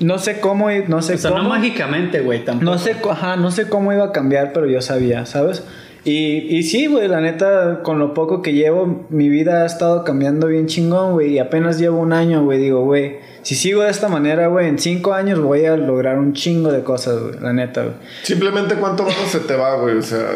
No 0.00 0.18
sé 0.18 0.40
cómo, 0.40 0.70
y- 0.70 0.84
no 0.88 1.00
sé 1.02 1.14
O 1.14 1.18
sea, 1.18 1.30
cómo. 1.30 1.42
no 1.44 1.48
mágicamente, 1.48 2.20
güey, 2.20 2.44
tampoco. 2.44 2.64
No 2.72 2.78
sé, 2.78 2.96
ajá, 3.10 3.36
no 3.36 3.50
sé 3.50 3.68
cómo 3.68 3.92
iba 3.92 4.04
a 4.06 4.12
cambiar, 4.12 4.52
pero 4.52 4.66
yo 4.66 4.80
sabía, 4.82 5.26
¿sabes? 5.26 5.62
Y, 6.04 6.56
y 6.56 6.64
sí, 6.64 6.86
güey, 6.88 7.06
la 7.06 7.20
neta, 7.20 7.82
con 7.84 8.00
lo 8.00 8.12
poco 8.12 8.42
que 8.42 8.52
llevo, 8.54 9.06
mi 9.10 9.28
vida 9.28 9.62
ha 9.62 9.66
estado 9.66 10.02
cambiando 10.02 10.48
bien 10.48 10.66
chingón, 10.66 11.12
güey. 11.12 11.34
Y 11.34 11.38
apenas 11.38 11.78
llevo 11.78 12.00
un 12.00 12.12
año, 12.12 12.42
güey. 12.42 12.58
Digo, 12.58 12.80
güey, 12.84 13.18
si 13.42 13.54
sigo 13.54 13.82
de 13.82 13.90
esta 13.90 14.08
manera, 14.08 14.48
güey, 14.48 14.66
en 14.66 14.80
cinco 14.80 15.12
años 15.14 15.40
voy 15.40 15.64
a 15.64 15.76
lograr 15.76 16.18
un 16.18 16.32
chingo 16.32 16.72
de 16.72 16.82
cosas, 16.82 17.20
güey. 17.20 17.34
La 17.40 17.52
neta, 17.52 17.82
güey. 17.82 17.94
Simplemente 18.24 18.74
cuánto 18.74 19.04
varo 19.04 19.14
se 19.28 19.38
te 19.38 19.54
va, 19.54 19.76
güey. 19.76 19.96
O 19.98 20.02
sea, 20.02 20.26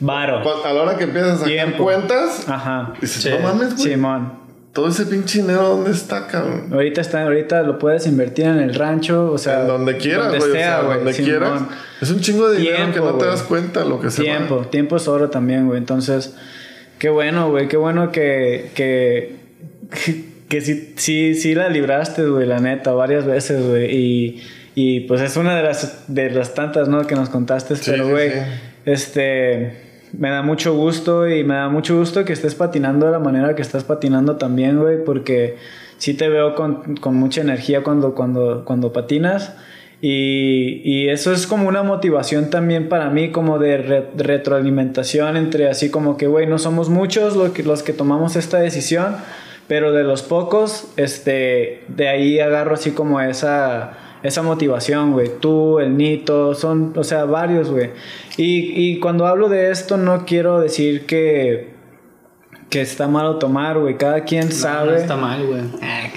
Varo. 0.00 0.38
a 0.64 0.72
la 0.72 0.82
hora 0.82 0.96
que 0.96 1.04
empiezas 1.04 1.32
a 1.32 1.36
sacar 1.36 1.52
Tiempo. 1.52 1.84
cuentas, 1.84 2.48
Ajá. 2.48 2.94
dices, 3.00 3.22
Sí. 3.22 3.30
no 3.30 3.38
mames, 3.40 3.76
güey. 3.76 3.90
Simón. 3.92 4.39
Todo 4.72 4.88
ese 4.88 5.04
pinche 5.06 5.40
dinero, 5.40 5.68
¿dónde 5.70 5.90
está, 5.90 6.28
cabrón? 6.28 6.68
Ahorita 6.72 7.00
está, 7.00 7.24
ahorita 7.24 7.62
lo 7.62 7.78
puedes 7.78 8.06
invertir 8.06 8.44
en 8.44 8.58
el 8.60 8.74
rancho, 8.74 9.32
o 9.32 9.36
sea. 9.38 9.62
en 9.62 9.66
donde 9.68 9.96
quieras, 9.96 10.26
donde 10.28 10.38
güey. 10.38 10.50
O 10.50 10.54
sea, 10.54 10.82
güey, 10.82 10.96
donde 10.98 11.14
quieras. 11.14 11.62
Es 12.00 12.10
un 12.10 12.20
chingo 12.20 12.48
de 12.48 12.58
dinero 12.58 12.76
Tiempo, 12.76 12.94
que 12.94 13.00
no 13.00 13.06
te 13.06 13.16
güey. 13.16 13.28
das 13.30 13.42
cuenta 13.42 13.84
lo 13.84 14.00
que 14.00 14.10
se 14.10 14.22
Tiempo, 14.22 14.58
va. 14.58 14.70
tiempo 14.70 14.96
es 14.96 15.08
oro 15.08 15.28
también, 15.28 15.66
güey. 15.66 15.78
Entonces, 15.78 16.36
qué 16.98 17.08
bueno, 17.08 17.50
güey, 17.50 17.66
qué 17.66 17.76
bueno 17.76 18.12
que, 18.12 18.70
que, 18.74 19.36
que 20.48 20.60
sí, 20.60 20.94
sí, 20.96 21.34
sí 21.34 21.54
la 21.56 21.68
libraste, 21.68 22.24
güey, 22.26 22.46
la 22.46 22.60
neta, 22.60 22.92
varias 22.92 23.26
veces, 23.26 23.66
güey. 23.66 23.92
Y, 23.92 24.42
y 24.76 25.00
pues 25.00 25.20
es 25.20 25.36
una 25.36 25.56
de 25.56 25.64
las, 25.64 26.04
de 26.06 26.30
las 26.30 26.54
tantas, 26.54 26.86
¿no? 26.88 27.08
Que 27.08 27.16
nos 27.16 27.28
contaste, 27.28 27.74
Sí, 27.74 27.90
pero, 27.90 28.04
sí, 28.04 28.10
güey, 28.12 28.30
este, 28.84 29.89
me 30.12 30.30
da 30.30 30.42
mucho 30.42 30.74
gusto 30.74 31.28
y 31.28 31.44
me 31.44 31.54
da 31.54 31.68
mucho 31.68 31.96
gusto 31.98 32.24
que 32.24 32.32
estés 32.32 32.54
patinando 32.54 33.06
de 33.06 33.12
la 33.12 33.18
manera 33.18 33.54
que 33.54 33.62
estás 33.62 33.84
patinando 33.84 34.36
también, 34.36 34.80
güey, 34.80 35.04
porque 35.04 35.56
sí 35.98 36.14
te 36.14 36.28
veo 36.28 36.54
con, 36.54 36.96
con 36.96 37.14
mucha 37.16 37.40
energía 37.40 37.82
cuando, 37.82 38.14
cuando, 38.14 38.64
cuando 38.64 38.92
patinas. 38.92 39.54
Y, 40.02 40.80
y 40.82 41.10
eso 41.10 41.30
es 41.30 41.46
como 41.46 41.68
una 41.68 41.82
motivación 41.82 42.48
también 42.48 42.88
para 42.88 43.10
mí, 43.10 43.32
como 43.32 43.58
de 43.58 43.76
re- 43.76 44.06
retroalimentación 44.16 45.36
entre 45.36 45.68
así 45.68 45.90
como 45.90 46.16
que, 46.16 46.26
güey, 46.26 46.46
no 46.46 46.58
somos 46.58 46.88
muchos 46.88 47.36
los 47.36 47.50
que, 47.50 47.62
los 47.62 47.82
que 47.82 47.92
tomamos 47.92 48.34
esta 48.34 48.58
decisión, 48.58 49.16
pero 49.68 49.92
de 49.92 50.02
los 50.02 50.22
pocos, 50.22 50.90
este, 50.96 51.82
de 51.88 52.08
ahí 52.08 52.40
agarro 52.40 52.74
así 52.74 52.92
como 52.92 53.20
esa, 53.20 53.92
esa 54.22 54.42
motivación, 54.42 55.12
güey. 55.12 55.30
Tú, 55.40 55.78
el 55.80 55.96
Nito, 55.96 56.54
son, 56.54 56.92
o 56.96 57.04
sea, 57.04 57.24
varios, 57.24 57.70
güey. 57.70 57.90
Y, 58.36 58.90
y 58.92 59.00
cuando 59.00 59.26
hablo 59.26 59.48
de 59.48 59.70
esto 59.70 59.96
no 59.96 60.24
quiero 60.26 60.60
decir 60.60 61.06
que, 61.06 61.70
que 62.68 62.80
está 62.82 63.08
malo 63.08 63.38
tomar, 63.38 63.78
güey. 63.78 63.96
Cada 63.96 64.24
quien 64.24 64.46
No, 64.48 64.54
sabe. 64.54 64.92
No 64.92 64.96
está 64.98 65.16
mal, 65.16 65.46
güey. 65.46 65.62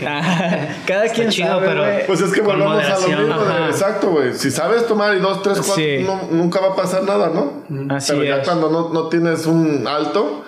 Cada 0.86 1.08
quien 1.14 1.30
chido, 1.30 1.48
sabe, 1.48 1.68
pero-. 1.68 1.84
Pues 2.08 2.22
es 2.22 2.32
que 2.32 2.42
Con 2.42 2.60
volvamos 2.60 2.84
a 2.86 3.00
lo 3.00 3.08
mismo. 3.08 3.44
de- 3.44 3.66
exacto, 3.68 4.12
güey. 4.12 4.34
Si 4.34 4.52
sabes 4.52 4.86
tomar 4.88 5.16
y 5.16 5.20
dos, 5.20 5.42
tres, 5.42 5.58
cuatro, 5.58 5.76
Sí. 5.76 6.04
no- 6.06 6.28
nunca 6.32 6.60
va 6.62 6.74
a 6.74 6.76
pasar 6.76 7.04
nada, 7.04 7.30
¿no? 7.34 7.64
Así 7.96 8.12
Pero 8.14 8.24
ya 8.24 8.44
cuando 8.44 8.70
no, 8.70 8.90
no 8.94 9.08
tienes 9.10 9.46
un 9.46 9.88
alto, 9.88 10.43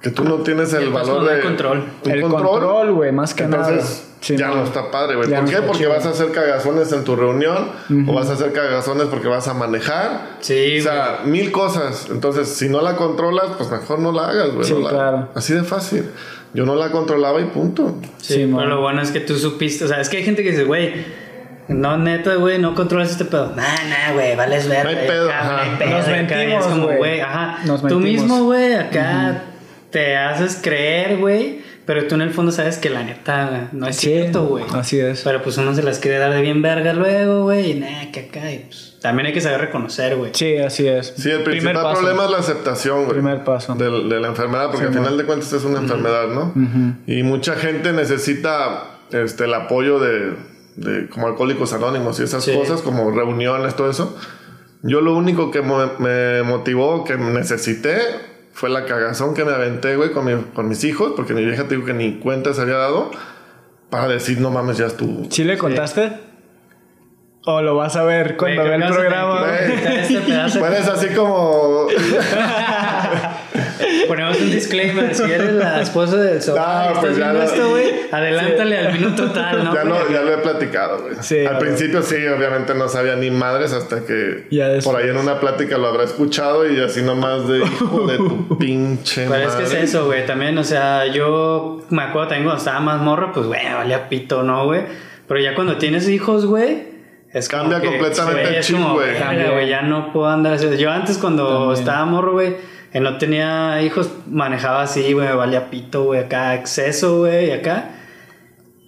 que 0.00 0.10
tú 0.10 0.24
no 0.24 0.36
tienes 0.36 0.72
el 0.74 0.90
valor 0.90 1.22
no 1.24 1.28
hay 1.30 1.36
de. 1.36 1.42
control. 1.42 1.84
un 2.04 2.10
El 2.10 2.22
control, 2.22 2.92
güey, 2.92 3.12
más 3.12 3.34
que 3.34 3.44
nada. 3.46 3.68
Entonces, 3.68 4.04
Sí, 4.20 4.36
ya 4.36 4.48
no. 4.48 4.56
no 4.56 4.64
está 4.64 4.90
padre, 4.90 5.14
güey. 5.14 5.28
¿Por 5.30 5.42
no 5.44 5.48
qué? 5.48 5.56
Porque 5.58 5.78
chido. 5.78 5.90
vas 5.90 6.04
a 6.04 6.10
hacer 6.10 6.32
cagazones 6.32 6.90
en 6.92 7.04
tu 7.04 7.14
reunión, 7.14 7.68
o 8.08 8.12
vas 8.14 8.28
a 8.28 8.32
hacer 8.32 8.52
cagazones 8.52 9.06
porque 9.06 9.28
vas 9.28 9.46
a 9.46 9.54
manejar. 9.54 10.38
Sí, 10.40 10.80
O 10.80 10.82
sea, 10.82 11.20
mil 11.24 11.52
cosas. 11.52 12.08
Entonces, 12.10 12.48
si 12.48 12.68
no 12.68 12.80
la 12.82 12.96
controlas, 12.96 13.46
pues 13.56 13.70
mejor 13.70 14.00
no 14.00 14.10
la 14.10 14.28
hagas, 14.28 14.50
güey. 14.52 14.64
Sí, 14.66 14.72
no 14.74 14.80
la- 14.80 14.90
claro. 14.90 15.28
Así 15.36 15.54
de 15.54 15.62
fácil. 15.62 16.10
Yo 16.52 16.64
no 16.66 16.74
la 16.74 16.90
controlaba 16.90 17.40
y 17.40 17.44
punto. 17.44 17.94
Sí, 18.16 18.34
Sí, 18.34 18.52
pero 18.52 18.66
lo 18.66 18.80
bueno 18.80 19.02
es 19.02 19.12
que 19.12 19.20
tú 19.20 19.36
supiste, 19.38 19.84
o 19.84 19.88
sea, 19.88 20.00
es 20.00 20.08
que 20.08 20.16
hay 20.16 20.24
gente 20.24 20.42
que 20.42 20.50
dice, 20.50 20.64
güey, 20.64 21.28
No, 21.68 21.98
neta, 21.98 22.34
güey, 22.36 22.58
no 22.58 22.74
controlas 22.74 23.10
este 23.10 23.26
pedo. 23.26 23.52
Nah, 23.54 23.62
nah, 23.62 24.14
güey, 24.14 24.34
vales 24.34 24.66
ver. 24.68 24.84
No 24.84 24.88
hay 24.90 25.06
pedo, 25.06 25.28
ajá. 25.30 25.64
Nos 25.66 25.74
acá, 25.74 26.10
y 26.10 26.10
mentimos, 26.10 26.64
Es 26.66 26.72
como, 26.72 26.86
güey. 26.96 27.20
ajá. 27.20 27.58
Nos 27.66 27.80
Tú 27.82 27.86
mentimos. 28.00 28.22
mismo, 28.22 28.44
güey, 28.44 28.74
acá 28.74 29.42
te 29.90 30.16
haces 30.16 30.58
creer, 30.62 31.18
güey. 31.18 31.66
Pero 31.86 32.06
tú 32.06 32.16
en 32.16 32.20
el 32.20 32.30
fondo 32.30 32.52
sabes 32.52 32.76
que 32.76 32.90
la 32.90 33.02
neta 33.02 33.70
no 33.72 33.88
es 33.88 33.96
Sí, 33.96 34.08
cierto, 34.08 34.44
güey. 34.44 34.62
así 34.74 35.00
es. 35.00 35.22
Pero 35.22 35.42
pues 35.42 35.56
uno 35.56 35.74
se 35.74 35.82
las 35.82 35.98
quiere 35.98 36.18
dar 36.18 36.34
de 36.34 36.42
bien 36.42 36.60
verga 36.60 36.92
luego, 36.92 37.44
güey. 37.44 37.70
Y 37.70 37.74
nah, 37.80 38.10
que 38.12 38.28
acá. 38.28 38.52
Y 38.52 38.58
pues 38.66 38.98
también 39.00 39.28
hay 39.28 39.32
que 39.32 39.40
saber 39.40 39.62
reconocer, 39.62 40.14
güey. 40.16 40.32
Sí, 40.34 40.58
así 40.58 40.86
es. 40.86 41.14
Sí, 41.16 41.30
el 41.30 41.42
Primer 41.44 41.60
principal 41.62 41.82
paso. 41.82 42.00
problema 42.00 42.24
es 42.26 42.30
la 42.30 42.38
aceptación, 42.38 42.98
güey. 43.04 43.12
Primer 43.12 43.42
paso. 43.42 43.74
De, 43.74 44.20
la 44.20 44.28
enfermedad, 44.28 44.70
porque 44.70 44.88
al 44.88 44.92
final 44.92 45.16
de 45.16 45.24
cuentas 45.24 45.50
es 45.50 45.64
una 45.64 45.78
enfermedad, 45.78 46.28
¿no? 46.28 46.52
Y 47.06 47.22
mucha 47.22 47.54
gente 47.54 47.94
necesita 47.94 48.98
este, 49.10 49.44
el 49.44 49.54
apoyo 49.54 49.98
de, 49.98 50.34
de 50.76 51.08
como 51.08 51.26
alcohólicos 51.28 51.72
anónimos 51.72 52.20
y 52.20 52.24
esas 52.24 52.44
Sí. 52.44 52.52
cosas, 52.52 52.82
como 52.82 53.10
reuniones, 53.12 53.74
todo 53.76 53.88
eso. 53.88 54.14
Yo 54.82 55.00
lo 55.00 55.16
único 55.16 55.50
que 55.50 55.62
me 55.62 56.42
motivó, 56.42 57.04
que 57.04 57.16
necesité, 57.16 57.96
fue 58.58 58.68
la 58.70 58.84
cagazón 58.86 59.34
que 59.34 59.44
me 59.44 59.52
aventé, 59.52 59.94
güey, 59.94 60.10
con, 60.10 60.24
mi- 60.24 60.42
con 60.52 60.68
mis 60.68 60.82
hijos, 60.82 61.12
porque 61.14 61.32
mi 61.32 61.44
vieja 61.44 61.62
te 61.68 61.76
digo 61.76 61.86
que 61.86 61.92
ni 61.94 62.18
cuenta 62.18 62.52
se 62.52 62.60
había 62.62 62.74
dado, 62.76 63.12
para 63.88 64.08
decir, 64.08 64.40
no 64.40 64.50
mames, 64.50 64.78
ya 64.78 64.86
estuvo. 64.86 65.30
¿Sí 65.30 65.44
le 65.44 65.56
contaste? 65.56 66.12
¿O 67.46 67.62
lo 67.62 67.76
vas 67.76 67.94
a 67.94 68.02
ver 68.02 68.36
cuando 68.36 68.62
Güey, 68.62 68.78
ve 68.78 68.84
el 68.84 68.92
programa? 68.92 69.46
este 69.58 70.20
pedazo. 70.22 70.58
Puedes 70.58 70.88
así 70.88 71.08
como... 71.14 71.86
Ponemos 74.08 74.40
un 74.40 74.50
disclaimer. 74.50 75.14
Si 75.14 75.22
eres 75.22 75.52
la 75.52 75.80
esposa 75.82 76.16
del 76.16 76.42
sobrino 76.42 76.66
No, 76.66 77.00
pues 77.00 77.12
estás 77.12 77.16
ya 77.18 77.32
viendo 77.32 77.38
lo- 77.38 77.44
esto, 77.44 77.70
güey, 77.70 77.86
adelántale 78.10 78.78
al 78.78 78.92
minuto 78.92 79.30
tal, 79.30 79.64
¿no? 79.64 79.74
ya, 79.74 79.84
lo, 79.84 80.10
ya 80.10 80.22
lo 80.22 80.34
he 80.34 80.38
platicado, 80.38 81.02
güey. 81.02 81.14
Sí, 81.20 81.44
Al 81.46 81.58
principio 81.58 82.02
sí, 82.02 82.16
obviamente 82.26 82.74
no 82.74 82.88
sabía 82.88 83.16
ni 83.16 83.30
madres 83.30 83.72
hasta 83.72 84.04
que 84.04 84.46
por 84.82 84.96
ahí 84.96 85.08
en 85.10 85.16
una 85.18 85.38
plática 85.40 85.78
lo 85.78 85.86
habrá 85.88 86.04
escuchado 86.04 86.68
y 86.70 86.80
así 86.80 87.02
nomás 87.02 87.46
de 87.46 87.58
hijo 87.58 88.06
de 88.06 88.16
tu 88.16 88.58
pinche 88.58 89.26
Pero 89.28 89.42
es 89.42 89.48
madre. 89.54 89.64
que 89.64 89.64
es 89.64 89.74
eso, 89.90 90.06
güey. 90.06 90.26
También, 90.26 90.56
o 90.58 90.64
sea, 90.64 91.06
yo 91.06 91.82
me 91.90 92.02
acuerdo 92.02 92.28
también 92.28 92.44
cuando 92.44 92.58
estaba 92.58 92.80
más 92.80 93.00
morro, 93.00 93.32
pues, 93.32 93.46
güey, 93.46 93.60
valía 93.72 94.08
pito, 94.08 94.42
¿no, 94.42 94.64
güey? 94.66 94.82
Pero 95.26 95.40
ya 95.40 95.54
cuando 95.54 95.76
tienes 95.76 96.08
hijos, 96.08 96.46
güey, 96.46 96.88
es 97.32 97.46
como 97.48 97.64
Cambia 97.70 97.80
completamente 97.90 98.48
el 98.48 98.54
es 98.54 98.66
chip, 98.66 98.76
como, 98.76 98.94
güey. 98.94 99.08
verga, 99.08 99.26
Cambia. 99.26 99.50
güey, 99.50 99.68
ya 99.68 99.82
no 99.82 100.12
puedo 100.14 100.28
andar 100.28 100.54
así. 100.54 100.66
Yo 100.78 100.90
antes 100.90 101.18
cuando 101.18 101.46
También. 101.46 101.78
estaba 101.80 102.04
morro, 102.06 102.32
güey, 102.32 102.56
que 102.92 103.00
no 103.00 103.18
tenía 103.18 103.82
hijos, 103.82 104.10
manejaba 104.28 104.82
así, 104.82 105.12
güey, 105.12 105.28
me 105.28 105.34
valía 105.34 105.70
pito, 105.70 106.04
güey, 106.04 106.20
acá, 106.20 106.54
exceso, 106.54 107.18
güey, 107.18 107.48
y 107.48 107.50
acá. 107.50 107.90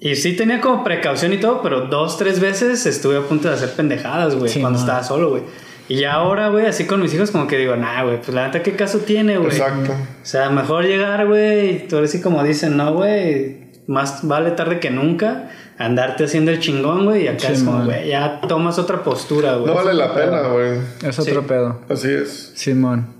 Y 0.01 0.17
sí 0.17 0.35
tenía 0.35 0.61
como 0.61 0.83
precaución 0.83 1.33
y 1.35 1.37
todo, 1.37 1.61
pero 1.63 1.83
dos, 1.83 2.17
tres 2.17 2.41
veces 2.41 2.87
estuve 2.87 3.19
a 3.19 3.21
punto 3.23 3.49
de 3.49 3.55
hacer 3.55 3.71
pendejadas, 3.73 4.35
güey, 4.35 4.51
Sí, 4.51 4.61
cuando 4.61 4.79
man. 4.79 4.89
estaba 4.89 5.05
solo, 5.05 5.31
güey. 5.31 5.43
Y 5.89 5.97
ya 5.97 6.15
ahora, 6.15 6.49
güey, 6.49 6.67
así 6.67 6.87
con 6.87 7.03
mis 7.03 7.13
hijos, 7.13 7.31
como 7.33 7.47
que 7.47 7.59
digo, 7.59 7.77
nah, 7.77 8.05
güey, 8.05 8.17
pues 8.19 8.33
la 8.33 8.47
neta, 8.47 8.63
¿qué 8.63 8.77
caso 8.77 9.01
tiene, 9.01 9.37
güey? 9.39 9.51
Exacto. 9.51 9.93
O 9.93 10.25
sea, 10.25 10.49
mejor 10.49 10.85
llegar, 10.85 11.27
güey, 11.27 11.71
y 11.71 11.79
tú 11.89 11.99
así 11.99 12.21
como 12.23 12.43
dicen, 12.45 12.77
no, 12.77 12.95
güey, 12.95 13.69
más 13.89 14.27
vale 14.27 14.53
tarde 14.53 14.79
que 14.81 14.89
nunca 14.91 15.51
andarte 15.79 16.25
haciendo 16.25 16.51
el 16.53 16.61
chingón, 16.61 17.05
güey, 17.07 17.25
y 17.25 17.29
acá 17.29 17.49
Sí, 17.49 17.53
es 17.55 17.63
como, 17.65 17.85
güey, 17.85 18.09
ya 18.09 18.41
tomas 18.49 18.79
otra 18.79 19.03
postura, 19.03 19.55
güey. 19.57 19.67
No 19.67 19.75
vale 19.75 19.93
la 19.95 20.15
pena, 20.15 20.43
güey. 20.49 20.79
Es 21.03 21.19
otro 21.19 21.41
Sí. 21.43 21.47
pedo. 21.49 21.81
Así 21.91 22.09
es. 22.11 22.53
Simón. 22.55 23.20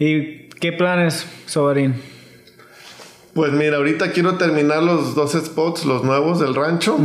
¿Y 0.00 0.48
qué 0.60 0.72
planes, 0.72 1.26
Sobarín? 1.46 1.94
Pues 3.34 3.52
mira, 3.52 3.76
ahorita 3.76 4.10
quiero 4.10 4.34
terminar 4.38 4.82
los 4.82 5.14
dos 5.14 5.32
spots, 5.34 5.84
los 5.84 6.02
nuevos 6.02 6.40
del 6.40 6.52
rancho. 6.54 6.98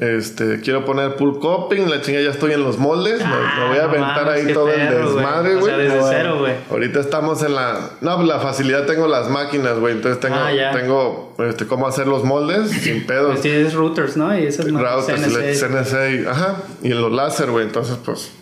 Este, 0.00 0.60
quiero 0.60 0.84
poner 0.84 1.14
pool 1.14 1.38
coping, 1.38 1.82
la 1.88 2.00
chinga 2.00 2.20
ya 2.20 2.30
estoy 2.30 2.52
en 2.54 2.64
los 2.64 2.78
moldes. 2.78 3.20
me- 3.20 3.26
me, 3.26 3.68
voy 3.68 3.78
a 3.78 3.84
Ah, 3.84 3.86
no 3.86 3.90
aventar 3.92 4.28
ahí 4.30 4.52
todo 4.52 4.68
el 4.68 4.80
desmadre, 4.80 5.54
O 5.54 5.62
sea, 5.62 5.74
güey. 5.76 5.84
desde 5.86 5.98
Ah, 6.00 6.06
cero, 6.10 6.36
güey. 6.40 6.54
Ahorita 6.70 6.98
estamos 7.00 7.42
en 7.44 7.54
la. 7.54 7.90
No, 8.00 8.20
la 8.24 8.40
facilidad 8.40 8.84
tengo 8.86 9.06
las 9.06 9.30
máquinas, 9.30 9.78
güey. 9.78 9.94
Entonces 9.94 10.18
tengo, 10.18 10.36
Ah, 10.36 10.50
tengo 10.74 11.36
este, 11.38 11.66
cómo 11.66 11.86
hacer 11.86 12.08
los 12.08 12.24
moldes 12.24 12.70
sin 12.82 13.06
pedos. 13.06 13.28
Pues 13.30 13.42
tienes 13.42 13.72
routers, 13.72 14.16
¿no? 14.16 14.36
Y 14.36 14.46
esas 14.46 14.66
routers, 14.68 15.20
CNC. 15.20 15.54
CNC, 15.54 16.22
y- 16.22 16.26
ajá, 16.26 16.56
y 16.82 16.90
en 16.90 17.00
los 17.00 17.12
láser, 17.12 17.48
güey. 17.50 17.66
Entonces, 17.66 17.96
pues, 18.04 18.32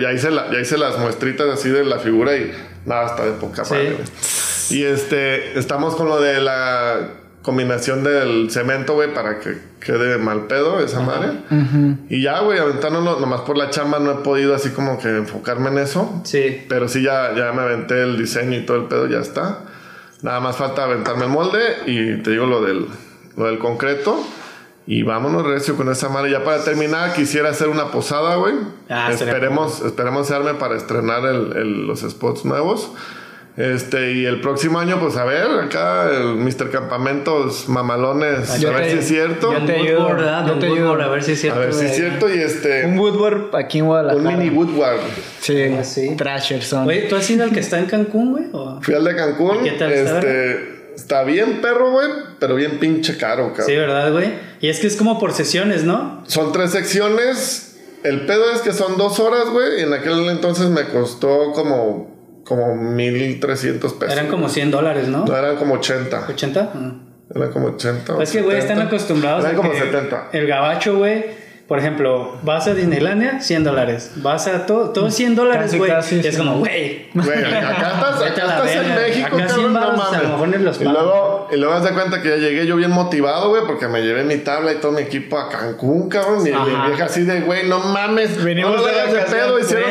ya 0.00 0.12
hice, 0.12 0.30
la, 0.30 0.50
ya 0.50 0.60
hice 0.60 0.78
las 0.78 0.98
muestritas 0.98 1.48
así 1.48 1.68
de 1.68 1.84
la 1.84 1.98
figura 1.98 2.36
y 2.36 2.52
nada, 2.86 3.06
está 3.06 3.24
de 3.24 3.32
poca 3.32 3.62
madre. 3.64 3.96
Y 4.70 4.84
este, 4.84 5.58
estamos 5.58 5.96
con 5.96 6.08
lo 6.08 6.20
de 6.20 6.40
la 6.40 7.10
combinación 7.42 8.04
del 8.04 8.50
cemento, 8.50 8.94
güey, 8.94 9.12
para 9.12 9.40
que 9.40 9.58
quede 9.80 10.16
mal 10.18 10.46
pedo 10.46 10.80
esa 10.80 11.00
madre. 11.00 11.32
Y 12.08 12.22
ya, 12.22 12.40
güey, 12.40 12.58
aventándolo, 12.58 13.18
nomás 13.20 13.42
por 13.42 13.58
la 13.58 13.70
chamba 13.70 13.98
no 13.98 14.12
he 14.12 14.14
podido 14.16 14.54
así 14.54 14.70
como 14.70 14.98
que 14.98 15.08
enfocarme 15.08 15.70
en 15.70 15.78
eso. 15.78 16.22
Sí. 16.24 16.64
Pero 16.68 16.88
sí, 16.88 17.02
ya, 17.02 17.34
ya 17.34 17.52
me 17.52 17.62
aventé 17.62 18.02
el 18.02 18.16
diseño 18.16 18.56
y 18.56 18.64
todo 18.64 18.76
el 18.76 18.84
pedo, 18.84 19.06
ya 19.08 19.18
está. 19.18 19.60
Nada 20.22 20.40
más 20.40 20.56
falta 20.56 20.84
aventarme 20.84 21.24
el 21.24 21.30
molde 21.30 21.60
y 21.86 22.22
te 22.22 22.30
digo 22.30 22.46
lo 22.46 22.62
del, 22.62 22.86
lo 23.36 23.46
del 23.46 23.58
concreto. 23.58 24.24
Y 24.86 25.02
vámonos 25.04 25.46
recio 25.46 25.76
con 25.76 25.90
esa 25.90 26.08
madre. 26.08 26.30
Ya 26.32 26.42
para 26.44 26.64
terminar, 26.64 27.12
quisiera 27.14 27.50
hacer 27.50 27.68
una 27.68 27.90
posada, 27.92 28.34
güey. 28.36 28.54
Ah, 28.88 29.10
esperemos, 29.12 29.80
esperemos 29.80 30.28
darme 30.28 30.54
para 30.54 30.76
estrenar 30.76 31.24
el- 31.24 31.56
el- 31.56 31.86
los 31.86 32.00
spots 32.00 32.44
nuevos. 32.44 32.90
Este, 33.54 34.12
y 34.14 34.24
el 34.24 34.40
próximo 34.40 34.78
año, 34.78 34.98
pues 34.98 35.18
a 35.18 35.24
ver, 35.26 35.44
acá 35.62 36.10
el 36.10 36.36
Mr. 36.36 36.70
Campamentos 36.70 37.68
Mamalones, 37.68 38.58
Yo 38.58 38.70
a 38.70 38.72
ver 38.72 38.84
te- 38.84 38.90
si 38.92 38.98
es 38.98 39.08
cierto. 39.08 39.52
yo 39.52 39.58
te 39.66 39.74
Un 39.74 39.86
ayudo, 39.86 39.98
Woodward, 40.00 40.16
¿verdad? 40.16 40.46
yo 40.46 40.52
Un 40.54 40.58
te 40.58 40.66
ayudo. 40.68 40.92
A 41.02 41.08
ver 41.08 41.22
si 41.22 41.32
es 41.32 41.38
A 41.38 41.40
cierto. 41.42 41.60
ver 41.60 41.74
si 41.74 41.84
es 41.84 41.94
cierto. 41.94 42.34
Y 42.34 42.38
este, 42.38 42.86
Un 42.86 42.98
Woodward 42.98 43.54
aquí 43.54 43.78
en 43.78 43.84
un 43.84 43.88
Guadalajara. 43.90 44.36
mini 44.38 44.48
Woodward. 44.56 45.00
Sí, 45.40 45.62
Ah, 45.78 45.84
sí. 45.84 46.16
Trasher 46.16 46.62
son. 46.62 46.88
Oye, 46.88 47.02
¿tú 47.02 47.14
has 47.16 47.28
ido 47.28 47.44
al 47.44 47.50
que 47.52 47.60
está 47.60 47.78
en 47.78 47.84
Cancún, 47.86 48.32
güey? 48.32 48.44
¿O- 48.52 48.80
Fui 48.80 48.94
al 48.94 49.04
de 49.04 49.14
Cancún. 49.16 49.58
¿Y 49.66 49.68
qué 49.68 49.76
tal 49.76 49.92
este, 49.92 50.71
está 50.94 51.22
bien 51.24 51.60
perro, 51.60 51.90
güey, 51.92 52.08
pero 52.38 52.54
bien 52.54 52.78
pinche 52.78 53.16
caro, 53.16 53.48
cabrón. 53.48 53.66
Sí, 53.66 53.76
¿verdad, 53.76 54.12
güey? 54.12 54.32
Y 54.60 54.68
es 54.68 54.80
que 54.80 54.86
es 54.86 54.96
como 54.96 55.18
por 55.18 55.32
sesiones, 55.32 55.84
¿no? 55.84 56.22
Son 56.26 56.52
tres 56.52 56.70
secciones. 56.70 57.76
El 58.04 58.26
pedo 58.26 58.50
es 58.52 58.60
que 58.62 58.72
son 58.72 58.96
dos 58.96 59.20
horas, 59.20 59.48
güey. 59.50 59.80
Y 59.80 59.82
en 59.82 59.92
aquel 59.92 60.28
entonces 60.28 60.68
me 60.68 60.84
costó 60.88 61.52
como, 61.52 62.42
como 62.44 62.74
1300 62.74 63.92
pesos. 63.94 64.12
Eran 64.12 64.28
como 64.28 64.48
100 64.48 64.70
dólares, 64.70 65.08
¿no? 65.08 65.24
No, 65.24 65.36
eran 65.36 65.56
como 65.56 65.74
80. 65.74 66.28
¿80? 66.28 66.70
Ah. 66.74 66.92
Eran 67.34 67.50
como 67.52 67.68
80. 67.68 68.14
o 68.14 68.22
Es 68.22 68.30
que, 68.30 68.42
güey, 68.42 68.58
están 68.58 68.76
70. 68.76 68.94
acostumbrados 68.96 69.44
Eran 69.44 69.54
a 69.54 69.58
como 69.58 69.70
que 69.72 69.78
70. 69.78 70.28
el 70.32 70.46
gabacho, 70.46 70.98
güey, 70.98 71.24
por 71.72 71.78
ejemplo, 71.78 72.36
vas 72.42 72.66
a 72.66 72.74
Disneylandia, 72.74 73.40
100 73.40 73.64
dólares. 73.64 74.10
Vas 74.16 74.46
a 74.46 74.66
todo, 74.66 74.90
todo 74.90 75.10
100 75.10 75.34
dólares, 75.34 75.70
Casi, 75.72 75.78
güey. 75.78 75.90
es 75.90 76.34
sí. 76.34 76.36
como, 76.36 76.58
güey. 76.58 77.08
Güey, 77.14 77.44
acá 77.46 77.92
estás, 77.94 78.20
acá 78.20 78.42
estás 78.42 78.70
en. 78.72 78.94
México, 78.94 79.36
Acá 79.36 79.48
100 79.48 79.72
cabrón, 79.72 79.72
no 79.72 80.36
mames. 80.36 80.60
los 80.60 80.80
y 80.82 80.84
luego, 80.84 81.48
y 81.50 81.56
luego 81.56 81.80
de 81.80 81.94
cuenta 81.94 82.20
que 82.20 82.28
ya 82.28 82.36
llegué 82.36 82.66
yo 82.66 82.76
bien 82.76 82.90
motivado, 82.90 83.48
güey, 83.48 83.62
porque 83.66 83.88
me 83.88 84.02
llevé 84.02 84.22
mi 84.22 84.36
tabla 84.36 84.72
y 84.72 84.74
todo 84.82 84.92
mi 84.92 85.00
equipo 85.00 85.38
a 85.38 85.48
Cancún, 85.48 86.10
cabrón. 86.10 86.46
Y 86.46 86.50
mi 86.50 86.86
vieja 86.88 87.06
así 87.06 87.22
de, 87.22 87.40
güey, 87.40 87.66
no 87.66 87.78
mames. 87.78 88.44
Venimos 88.44 88.76
no 88.76 88.84
de 88.84 88.92
vacaciones, 88.92 89.30
pedo. 89.30 89.58
Hicieron, 89.58 89.88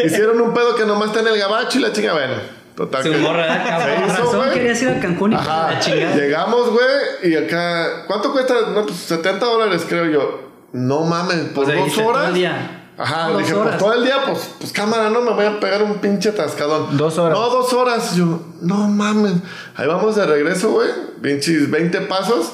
hicieron 0.04 0.38
un 0.42 0.52
pedo 0.52 0.74
que 0.74 0.84
nomás 0.84 1.08
está 1.08 1.20
en 1.20 1.28
el 1.28 1.38
gabacho 1.38 1.78
y 1.78 1.80
la 1.80 1.92
chinga, 1.92 2.12
bueno. 2.12 2.34
Total. 2.76 3.02
Su 3.04 3.10
que- 3.10 3.16
morra, 3.16 3.38
¿verdad? 3.38 3.64
Cabrón, 3.66 4.04
hizo, 4.06 4.22
razón 4.32 4.50
querías 4.52 4.82
ir 4.82 4.88
a 4.90 5.00
Cancún 5.00 5.32
y 5.32 5.36
Ajá. 5.36 5.72
la 5.72 5.80
chingada. 5.80 6.14
Llegamos, 6.14 6.70
güey, 6.72 7.32
y 7.32 7.36
acá. 7.36 8.04
¿Cuánto 8.06 8.32
cuesta? 8.32 8.52
No, 8.74 8.82
pues 8.84 8.98
70 8.98 9.46
dólares, 9.46 9.86
creo 9.88 10.04
yo. 10.10 10.51
No 10.72 11.02
mames, 11.02 11.36
por 11.54 11.66
sea, 11.66 11.74
dos 11.74 11.84
dijiste, 11.84 12.02
todo 12.02 12.12
horas. 12.14 12.28
el 12.28 12.34
día. 12.34 12.78
Ajá, 12.98 13.28
Dos 13.28 13.38
dije, 13.38 13.54
horas. 13.54 13.66
pues 13.68 13.78
todo 13.78 13.94
el 13.94 14.04
día, 14.04 14.16
pues, 14.26 14.50
pues 14.60 14.72
cámara, 14.72 15.08
no 15.10 15.22
me 15.22 15.32
voy 15.32 15.46
a 15.46 15.58
pegar 15.58 15.82
un 15.82 15.94
pinche 15.94 16.28
atascadón. 16.28 16.96
Dos 16.96 17.18
horas. 17.18 17.38
No, 17.38 17.48
dos 17.50 17.72
horas. 17.72 18.14
Yo, 18.16 18.40
no 18.60 18.86
mames. 18.88 19.32
Ahí 19.76 19.86
vamos 19.88 20.14
de 20.16 20.26
regreso, 20.26 20.70
güey. 20.72 20.88
Pinches 21.22 21.70
20 21.70 22.02
pasos. 22.02 22.52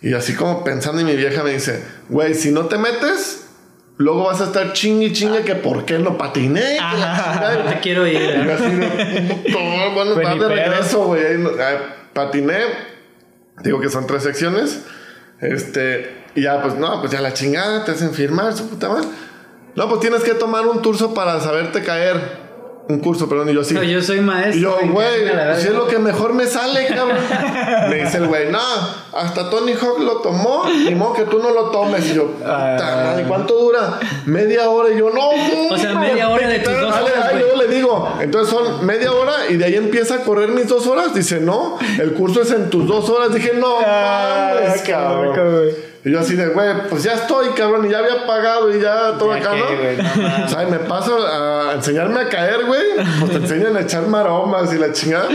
Y 0.00 0.14
así 0.14 0.34
como 0.34 0.64
pensando, 0.64 1.00
y 1.00 1.04
mi 1.04 1.14
vieja 1.16 1.42
me 1.42 1.50
dice, 1.50 1.84
güey, 2.08 2.34
si 2.34 2.50
no 2.52 2.66
te 2.66 2.78
metes, 2.78 3.46
luego 3.98 4.24
vas 4.24 4.40
a 4.40 4.44
estar 4.44 4.72
chingue 4.72 5.06
y 5.06 5.12
chingue 5.12 5.42
que 5.42 5.54
por 5.56 5.84
qué 5.84 5.98
no 5.98 6.16
patiné. 6.16 6.78
Ajá, 6.78 7.32
chingada". 7.34 7.64
no 7.64 7.70
te 7.70 7.80
quiero 7.80 8.06
ir. 8.06 8.20
Y 8.20 8.50
así 8.50 8.70
de, 8.70 9.34
"Puto, 9.44 9.58
bueno, 9.94 10.14
Pues 10.14 10.38
de 10.40 10.48
regreso, 10.48 11.04
güey. 11.04 11.24
Ahí 11.24 11.76
Patiné. 12.12 12.58
Digo 13.62 13.80
que 13.80 13.88
son 13.88 14.06
tres 14.06 14.22
secciones. 14.22 14.80
Este, 15.40 16.21
y 16.34 16.42
ya, 16.42 16.62
pues 16.62 16.74
no, 16.74 17.00
pues 17.00 17.12
ya 17.12 17.20
la 17.20 17.32
chingada, 17.32 17.84
te 17.84 17.92
hacen 17.92 18.12
firmar, 18.12 18.52
su 18.54 18.68
puta 18.68 18.88
madre. 18.88 19.08
No, 19.74 19.88
pues 19.88 20.00
tienes 20.00 20.22
que 20.22 20.34
tomar 20.34 20.66
un 20.66 20.78
curso 20.80 21.14
para 21.14 21.40
saberte 21.40 21.82
caer. 21.82 22.42
Un 22.88 22.98
curso, 22.98 23.28
perdón, 23.28 23.48
y 23.48 23.54
yo 23.54 23.60
así. 23.60 23.74
No, 23.74 23.82
yo 23.82 24.02
soy 24.02 24.20
maestro. 24.20 24.58
Y 24.58 24.60
yo, 24.60 24.76
güey, 24.92 25.20
si 25.56 25.68
es 25.68 25.72
lo 25.72 25.86
que 25.86 25.98
mejor 25.98 26.34
me 26.34 26.46
sale, 26.46 26.84
cabrón. 26.88 27.16
me 27.88 27.94
dice 28.02 28.18
el 28.18 28.26
güey, 28.26 28.50
no, 28.50 28.58
hasta 29.14 29.48
Tony 29.50 29.72
Hawk 29.72 30.00
lo 30.00 30.16
tomó, 30.16 30.64
ni 30.68 30.94
modo 30.94 31.12
que 31.14 31.22
tú 31.22 31.38
no 31.38 31.50
lo 31.50 31.70
tomes. 31.70 32.10
Y 32.10 32.14
yo, 32.14 32.26
puta 32.32 33.02
madre, 33.04 33.24
¿cuánto 33.28 33.54
dura? 33.54 34.00
Media 34.26 34.68
hora. 34.68 34.92
Y 34.92 34.98
yo, 34.98 35.10
no, 35.10 35.30
O 35.70 35.78
sea, 35.78 35.94
media 35.94 36.28
hora 36.28 36.48
de 36.48 36.58
tus 36.58 36.72
dos 36.80 36.92
horas, 36.94 37.32
luego 37.34 37.56
le 37.62 37.68
digo, 37.68 38.12
entonces 38.20 38.52
son 38.52 38.84
media 38.84 39.12
hora 39.12 39.32
y 39.48 39.56
de 39.56 39.64
ahí 39.64 39.76
empieza 39.76 40.16
a 40.16 40.18
correr 40.18 40.48
mis 40.50 40.66
dos 40.68 40.86
horas. 40.88 41.14
Dice, 41.14 41.40
no, 41.40 41.78
el 42.00 42.12
curso 42.14 42.42
es 42.42 42.50
en 42.50 42.68
tus 42.68 42.86
dos 42.88 43.08
horas. 43.08 43.32
Dije, 43.32 43.52
no, 43.54 43.76
Ah, 43.86 44.54
mames, 44.60 44.82
cabrón. 44.82 45.91
Y 46.04 46.10
yo 46.10 46.18
así 46.18 46.34
de, 46.34 46.48
güey, 46.48 46.88
pues 46.88 47.04
ya 47.04 47.14
estoy, 47.14 47.50
cabrón, 47.50 47.86
y 47.86 47.90
ya 47.90 47.98
había 47.98 48.26
pagado 48.26 48.74
y 48.76 48.80
ya 48.80 49.16
todo 49.18 49.32
acá, 49.32 49.54
¿no? 49.54 50.44
o 50.44 50.48
sea, 50.48 50.64
y 50.66 50.70
me 50.70 50.78
paso 50.80 51.24
a 51.24 51.74
enseñarme 51.74 52.22
a 52.22 52.28
caer, 52.28 52.66
güey. 52.66 52.82
Pues 53.20 53.30
te 53.30 53.36
enseñan 53.38 53.76
a 53.76 53.82
echar 53.82 54.08
maromas 54.08 54.72
y 54.74 54.78
la 54.78 54.92
chingada. 54.92 55.28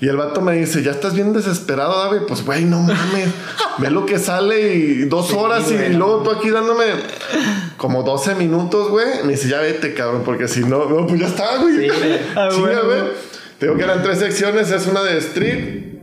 Y 0.00 0.06
el 0.06 0.16
vato 0.16 0.40
me 0.40 0.52
dice, 0.52 0.84
ya 0.84 0.92
estás 0.92 1.14
bien 1.14 1.32
desesperado, 1.32 2.04
David. 2.04 2.26
Pues, 2.28 2.44
güey, 2.44 2.64
no 2.64 2.78
mames. 2.78 3.30
Ve 3.78 3.90
lo 3.90 4.06
que 4.06 4.20
sale 4.20 4.74
y 4.74 5.04
dos 5.06 5.32
horas 5.32 5.68
y 5.72 5.92
luego 5.92 6.22
tú 6.22 6.30
aquí 6.30 6.50
dándome 6.50 6.84
como 7.76 8.04
12 8.04 8.36
minutos, 8.36 8.90
güey. 8.90 9.24
Me 9.24 9.32
dice, 9.32 9.48
ya 9.48 9.58
vete, 9.58 9.94
cabrón, 9.94 10.22
porque 10.24 10.46
si 10.46 10.60
no, 10.60 10.88
no, 10.88 11.08
pues 11.08 11.20
ya 11.20 11.26
está, 11.26 11.56
güey. 11.56 11.76
Sí, 11.76 11.88
güey. 11.88 12.18
Ah, 12.36 12.48
bueno. 12.56 12.80
Te 13.58 13.66
digo 13.66 13.76
que 13.76 13.82
eran 13.82 14.04
tres 14.04 14.20
secciones. 14.20 14.70
Es 14.70 14.86
una 14.86 15.02
de 15.02 15.18
street. 15.18 15.98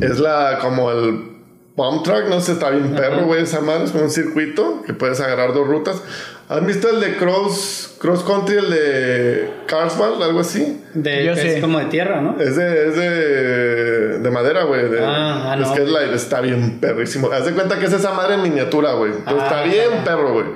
Es 0.00 0.18
la 0.18 0.58
como 0.60 0.90
el 0.90 1.37
pump 1.78 2.02
track. 2.04 2.28
No 2.28 2.40
sé, 2.42 2.52
está 2.52 2.68
bien 2.70 2.94
perro, 2.94 3.24
güey. 3.24 3.42
Esa 3.44 3.60
madre 3.62 3.84
es 3.84 3.92
como 3.92 4.04
un 4.04 4.10
circuito 4.10 4.82
que 4.86 4.92
puedes 4.92 5.18
agarrar 5.20 5.54
dos 5.54 5.66
rutas. 5.66 6.02
¿Has 6.50 6.64
visto 6.66 6.88
el 6.90 7.00
de 7.00 7.16
cross, 7.16 7.94
cross 8.00 8.22
country, 8.24 8.56
el 8.56 8.70
de 8.70 9.50
Carlsbad, 9.66 10.22
algo 10.22 10.40
así? 10.40 10.82
De, 10.94 11.24
Yo 11.24 11.36
sé. 11.36 11.56
Es 11.56 11.60
como 11.62 11.78
de 11.78 11.84
tierra, 11.86 12.20
¿no? 12.22 12.40
Es 12.40 12.56
de, 12.56 12.88
es 12.88 12.96
de, 12.96 14.18
de 14.18 14.30
madera, 14.30 14.64
güey. 14.64 14.88
de- 14.88 14.98
Ah, 15.04 15.52
ah, 15.52 15.58
es 15.60 15.68
no. 15.68 15.74
que 15.74 15.82
es 15.82 15.88
la- 15.90 16.02
está 16.04 16.40
bien 16.40 16.80
perrísimo. 16.80 17.30
Haz 17.30 17.44
de 17.46 17.52
cuenta 17.52 17.78
que 17.78 17.84
es 17.86 17.92
esa 17.92 18.12
madre 18.12 18.34
en 18.34 18.42
miniatura, 18.42 18.92
güey. 18.94 19.12
Ah, 19.26 19.34
está 19.38 19.62
bien 19.62 20.04
perro, 20.04 20.32
güey. 20.32 20.46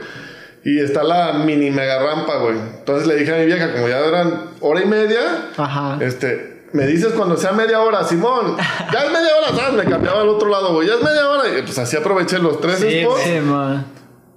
Y 0.65 0.79
está 0.81 1.03
la 1.03 1.33
mini 1.35 1.71
mega 1.71 1.99
rampa, 2.03 2.37
güey. 2.39 2.57
Entonces 2.79 3.07
le 3.07 3.17
dije 3.17 3.35
a 3.35 3.39
mi 3.39 3.47
vieja, 3.47 3.73
como 3.73 3.89
ya 3.89 3.99
eran 3.99 4.45
hora 4.61 4.81
y 4.81 4.87
media, 4.87 5.49
Ajá. 5.57 5.99
este, 6.01 6.52
me 6.73 6.87
dices 6.87 7.13
cuando 7.17 7.37
sea 7.37 7.53
media 7.53 7.81
hora, 7.81 8.05
Simón. 8.05 8.57
Ya 8.93 9.05
es 9.05 9.11
media 9.13 9.31
hora, 9.37 9.57
¿sabes? 9.57 9.85
Me 9.85 9.91
cambiaba 9.91 10.21
al 10.23 10.29
otro 10.29 10.49
lado, 10.49 10.73
güey. 10.75 10.89
Ya 10.89 10.95
es 10.95 11.03
media 11.03 11.29
hora. 11.29 11.49
Y 11.59 11.63
pues 11.63 11.79
así 11.79 11.97
aproveché 11.97 12.39
los 12.39 12.61
tres 12.61 12.77
Sí, 12.79 13.03
spots. 13.03 13.21
Sí, 13.23 13.41
man. 13.41 13.87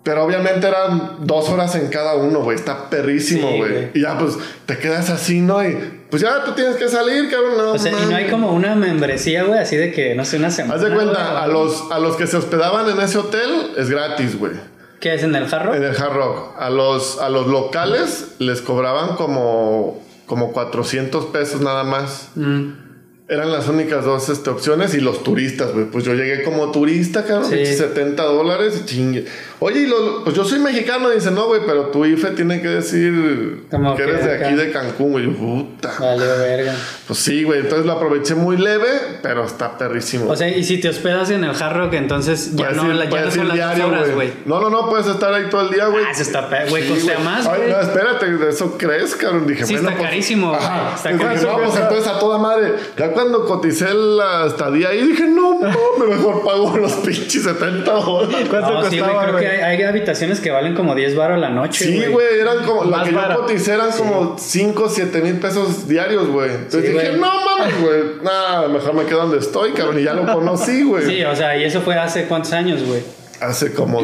Pero 0.04 0.24
obviamente 0.24 0.68
eran 0.68 1.26
dos 1.26 1.50
horas 1.50 1.74
en 1.76 1.88
cada 1.88 2.14
uno, 2.16 2.42
güey. 2.42 2.56
Está 2.58 2.90
perrísimo, 2.92 3.50
Sí, 3.50 3.58
güey. 3.58 3.72
güey. 3.72 3.90
y 3.96 4.02
ya, 4.02 4.18
pues, 4.20 4.38
te 4.68 4.78
quedas 4.78 5.10
así, 5.10 5.42
¿no? 5.42 5.64
Y 5.68 6.04
pues 6.12 6.22
ya 6.22 6.44
tú 6.44 6.52
tienes 6.52 6.76
que 6.76 6.88
salir, 6.88 7.28
cabrón. 7.30 7.58
No, 7.58 7.72
O 7.72 7.80
sea, 7.80 7.92
y 7.92 8.06
no 8.06 8.16
hay 8.16 8.30
como 8.30 8.52
una 8.54 8.76
membresía, 8.76 9.44
güey, 9.46 9.60
así 9.60 9.76
de 9.76 9.92
que, 9.92 10.14
no 10.14 10.24
sé, 10.24 10.38
una 10.38 10.52
semana. 10.52 10.76
Haz 10.76 10.82
de 10.82 10.90
güey, 10.92 11.06
cuenta, 11.08 11.42
a 11.42 11.48
los, 11.48 11.92
a 11.92 11.98
los 11.98 12.18
que 12.18 12.28
se 12.28 12.38
hospedaban 12.38 12.88
en 12.88 13.00
ese 13.02 13.18
hotel 13.18 13.72
es 13.78 13.90
gratis, 13.90 14.38
güey. 14.38 14.54
¿Qué 15.00 15.16
es 15.16 15.24
en 15.24 15.36
el 15.36 15.48
jarro? 15.48 15.74
En 15.74 15.84
el 15.84 15.96
Hard 15.96 16.14
Rock. 16.14 16.56
A 16.60 16.70
los, 16.70 17.20
a 17.20 17.30
los 17.30 17.48
locales 17.48 18.36
les 18.40 18.62
cobraban 18.62 19.16
como, 19.16 20.02
como 20.26 20.52
400 20.52 21.26
pesos 21.26 21.62
nada 21.62 21.84
más. 21.84 22.30
Mm. 22.36 22.85
Eran 23.28 23.52
las 23.52 23.68
únicas 23.68 24.06
dos 24.06 24.30
este, 24.30 24.52
opciones 24.52 24.94
y 24.94 25.00
los 25.02 25.24
turistas, 25.24 25.72
güey. 25.74 25.86
Pues 25.86 26.06
yo 26.06 26.14
llegué 26.14 26.44
como 26.44 26.72
turista, 26.72 27.24
cabrón, 27.26 27.50
Sí. 27.50 27.66
70 27.66 28.22
dólares 28.24 28.80
y 28.84 28.86
chingue. 28.86 29.26
Oye, 29.60 29.80
y 29.82 29.86
lo- 29.88 30.24
pues 30.24 30.36
yo 30.36 30.46
soy 30.46 30.60
mexicano, 30.60 31.10
dice, 31.10 31.32
no, 31.32 31.48
güey, 31.48 31.62
pero 31.66 31.86
tu 31.88 32.06
IFE 32.06 32.32
tiene 32.32 32.62
que 32.62 32.68
decir 32.68 33.64
Como 33.72 33.96
que 33.96 34.04
eres 34.04 34.24
de 34.26 34.36
acá. 34.36 34.46
aquí 34.48 34.56
de 34.56 34.72
Cancún, 34.72 35.12
güey. 35.14 35.28
Puta. 35.28 35.92
Vale, 36.00 36.24
verga. 36.24 36.76
Pues 37.08 37.18
sí, 37.18 37.44
güey. 37.44 37.62
Entonces 37.62 37.88
lo 37.88 37.94
aproveché 37.94 38.36
muy 38.36 38.58
leve, 38.58 38.90
pero 39.24 39.44
está 39.44 39.76
perrísimo. 39.76 40.30
O 40.30 40.36
sea, 40.36 40.48
y 40.48 40.64
si 40.64 40.80
te 40.80 40.90
hospedas 40.90 41.32
en 41.32 41.44
el 41.46 41.56
Hard 41.60 41.78
Rock, 41.78 41.94
entonces 41.94 42.52
ya 42.56 42.66
Puedes 42.68 42.78
no, 42.78 42.84
ir- 42.92 42.96
la- 42.96 43.10
ya 43.10 43.26
no 43.26 43.32
son 43.32 43.48
las 43.48 43.56
diario, 43.58 43.88
horas, 43.88 44.12
güey. 44.14 44.34
No, 44.46 44.62
no, 44.62 44.70
no, 44.70 44.88
puedes 44.88 45.08
estar 45.08 45.34
ahí 45.34 45.46
todo 45.50 45.62
el 45.62 45.72
día, 45.74 45.88
güey. 45.88 46.04
Ah, 46.06 46.12
eso 46.12 46.22
está 46.22 46.48
güey, 46.70 46.84
Sí, 46.84 46.90
costea 46.90 47.16
güey. 47.16 47.26
más, 47.26 47.48
Ay, 47.48 47.58
güey. 47.62 47.72
no, 47.72 47.82
espérate, 47.82 48.38
¿de 48.38 48.50
eso 48.50 48.78
crees, 48.78 49.16
cabrón? 49.16 49.48
Dije, 49.48 49.66
Sí, 49.66 49.74
bueno, 49.74 49.90
está 49.90 49.98
pues, 50.00 50.10
carísimo, 50.12 50.48
güey. 50.50 50.60
Está 50.96 51.18
carísimo. 51.18 51.52
no, 51.54 51.58
pues 51.64 51.76
entonces 51.76 52.08
a 52.08 52.20
toda 52.20 52.38
madre. 52.38 52.74
Ya 52.98 53.15
cuando 53.16 53.46
coticé 53.46 53.92
la 53.94 54.46
estadía 54.46 54.90
ahí, 54.90 55.02
dije, 55.08 55.24
no, 55.26 55.60
no, 55.60 56.06
mejor 56.08 56.44
pago 56.46 56.78
los 56.78 56.92
pinches 56.94 57.42
70 57.44 57.92
dólares. 57.92 58.48
¿Cuánto 58.52 58.70
No, 58.74 58.90
sí, 58.90 59.00
güey, 59.00 59.00
costaba, 59.00 59.22
creo 59.24 59.32
güey? 59.34 59.44
que 59.46 59.50
hay, 59.52 59.78
hay 59.78 59.84
habitaciones 59.84 60.40
que 60.40 60.52
valen 60.52 60.76
como 60.76 60.94
10 60.94 61.16
baros 61.16 61.40
la 61.40 61.50
noche, 61.50 61.86
Sí, 61.86 62.06
güey, 62.12 62.40
eran 62.40 62.64
como, 62.64 62.84
la 62.84 63.04
que 63.04 63.12
yo 63.12 63.36
coticé 63.36 63.74
eran 63.74 63.92
como 63.92 64.36
5, 64.38 64.90
7 64.90 65.22
mil 65.22 65.40
pesos 65.40 65.88
diarios, 65.88 66.28
güey. 66.28 66.52
Entonces 66.52 66.82
Sí, 66.86 66.92
dije, 66.92 67.10
güey. 67.10 67.20
no 67.22 67.32
mames, 67.44 67.82
güey. 67.82 68.04
Nada, 68.24 68.68
mejor 68.68 68.94
me 68.94 69.06
quedo 69.06 69.22
donde 69.22 69.40
estoy, 69.40 69.72
cabrón. 69.72 70.00
Y 70.00 70.04
ya 70.04 70.14
lo 70.14 70.32
conocí, 70.32 70.84
güey. 70.84 71.06
Sí, 71.06 71.24
o 71.24 71.36
sea, 71.36 71.58
y 71.58 71.64
eso 71.64 71.82
fue 71.82 71.96
hace 71.96 72.26
cuántos 72.26 72.54
años, 72.54 72.84
güey. 72.84 73.02
Hace 73.42 73.74
como 73.74 74.02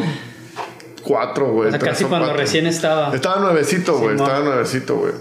cuatro, 1.02 1.52
güey. 1.52 1.68
O 1.68 1.70
sea, 1.70 1.78
casi 1.80 2.04
cuando 2.04 2.26
cuatro. 2.28 2.40
recién 2.42 2.66
estaba. 2.66 3.14
Estaba 3.14 3.40
nuevecito, 3.40 3.92
güey. 3.98 4.12
Simón. 4.16 4.26
estaba 4.28 4.44
nuevecito, 4.44 4.96
güey. 4.96 5.12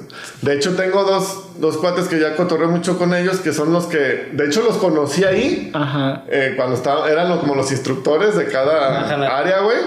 De 0.41 0.53
hecho, 0.55 0.75
tengo 0.75 1.03
dos, 1.03 1.59
dos 1.59 1.77
cuates 1.77 2.07
que 2.07 2.19
ya 2.19 2.35
cotorreo 2.35 2.69
mucho 2.69 2.97
con 2.97 3.13
ellos, 3.13 3.37
que 3.39 3.53
son 3.53 3.73
los 3.73 3.85
que. 3.87 4.29
De 4.33 4.45
hecho, 4.45 4.61
los 4.63 4.77
conocí 4.77 5.23
ahí. 5.23 5.71
Ajá. 5.73 6.23
eh, 6.29 6.53
cuando 6.55 6.75
estaban. 6.75 7.09
Eran 7.11 7.29
lo- 7.29 7.39
como 7.39 7.55
los 7.55 7.71
instructores 7.71 8.35
de 8.35 8.45
cada 8.47 9.01
Ajá, 9.01 9.37
área, 9.37 9.59
güey. 9.61 9.77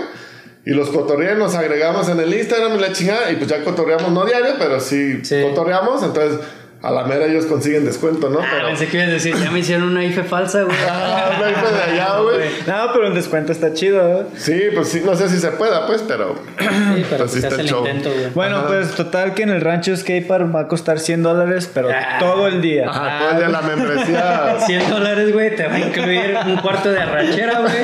Y 0.66 0.70
los 0.70 0.88
cotorreé, 0.88 1.34
nos 1.34 1.54
agregamos 1.54 2.08
en 2.08 2.18
el 2.20 2.32
Instagram 2.32 2.76
y 2.76 2.80
la 2.80 2.92
chingada. 2.92 3.30
Y 3.30 3.36
pues 3.36 3.48
ya 3.50 3.62
cotorreamos, 3.62 4.10
no 4.12 4.24
diario, 4.24 4.54
pero 4.58 4.80
sí, 4.80 5.22
Sí. 5.22 5.42
cotorreamos. 5.42 6.02
Entonces, 6.02 6.40
a 6.84 6.90
la 6.90 7.04
mera 7.04 7.26
ellos 7.26 7.46
consiguen 7.46 7.84
descuento, 7.84 8.28
¿no? 8.28 8.40
Ah, 8.40 8.46
Pero. 8.50 8.66
pensé 8.66 8.86
que 8.88 8.96
ibas 8.98 9.08
a 9.08 9.12
decir, 9.12 9.34
ya 9.36 9.50
me 9.50 9.60
hicieron 9.60 9.84
una 9.88 10.04
IFE 10.04 10.22
falsa, 10.24 10.62
güey. 10.62 10.76
Ah, 10.88 11.30
no 11.38 11.44
hay 11.46 11.54
fe 11.54 11.72
de 11.74 11.82
allá, 11.92 12.18
güey. 12.20 12.48
No, 12.66 12.92
pero 12.92 13.06
el 13.08 13.14
descuento 13.14 13.52
está 13.52 13.72
chido. 13.72 14.20
¿eh? 14.20 14.26
Sí, 14.36 14.60
pues 14.74 14.88
sí, 14.88 15.02
no 15.04 15.14
sé 15.14 15.28
si 15.28 15.38
se 15.38 15.50
pueda, 15.52 15.86
pues, 15.86 16.02
pero. 16.06 16.34
Sí, 16.58 16.66
pero 16.66 17.02
Pues 17.08 17.18
pues 17.18 17.34
está 17.36 17.54
el 17.54 17.60
el 17.60 17.68
show. 17.68 17.78
intento, 17.86 18.10
güey. 18.12 18.30
Bueno, 18.34 18.56
Ajá. 18.58 18.66
pues 18.68 18.90
total 18.94 19.34
que 19.34 19.42
en 19.44 19.50
el 19.50 19.60
rancho 19.60 19.96
skatepark 19.96 20.54
va 20.54 20.60
a 20.60 20.68
costar 20.68 20.98
100 20.98 21.22
dólares, 21.22 21.70
pero 21.72 21.88
Ah. 21.90 22.18
todo 22.18 22.46
el 22.48 22.60
día. 22.60 22.88
Ajá, 22.88 23.18
todo 23.18 23.30
el 23.30 23.36
día 23.38 23.48
la 23.48 23.62
membresía. 23.62 24.56
100 24.66 24.90
dólares, 24.90 25.32
güey, 25.32 25.54
te 25.56 25.66
va 25.66 25.74
a 25.74 25.78
incluir 25.80 26.36
un 26.46 26.56
cuarto 26.58 26.90
de 26.90 27.00
arrachera, 27.00 27.60
güey. 27.60 27.74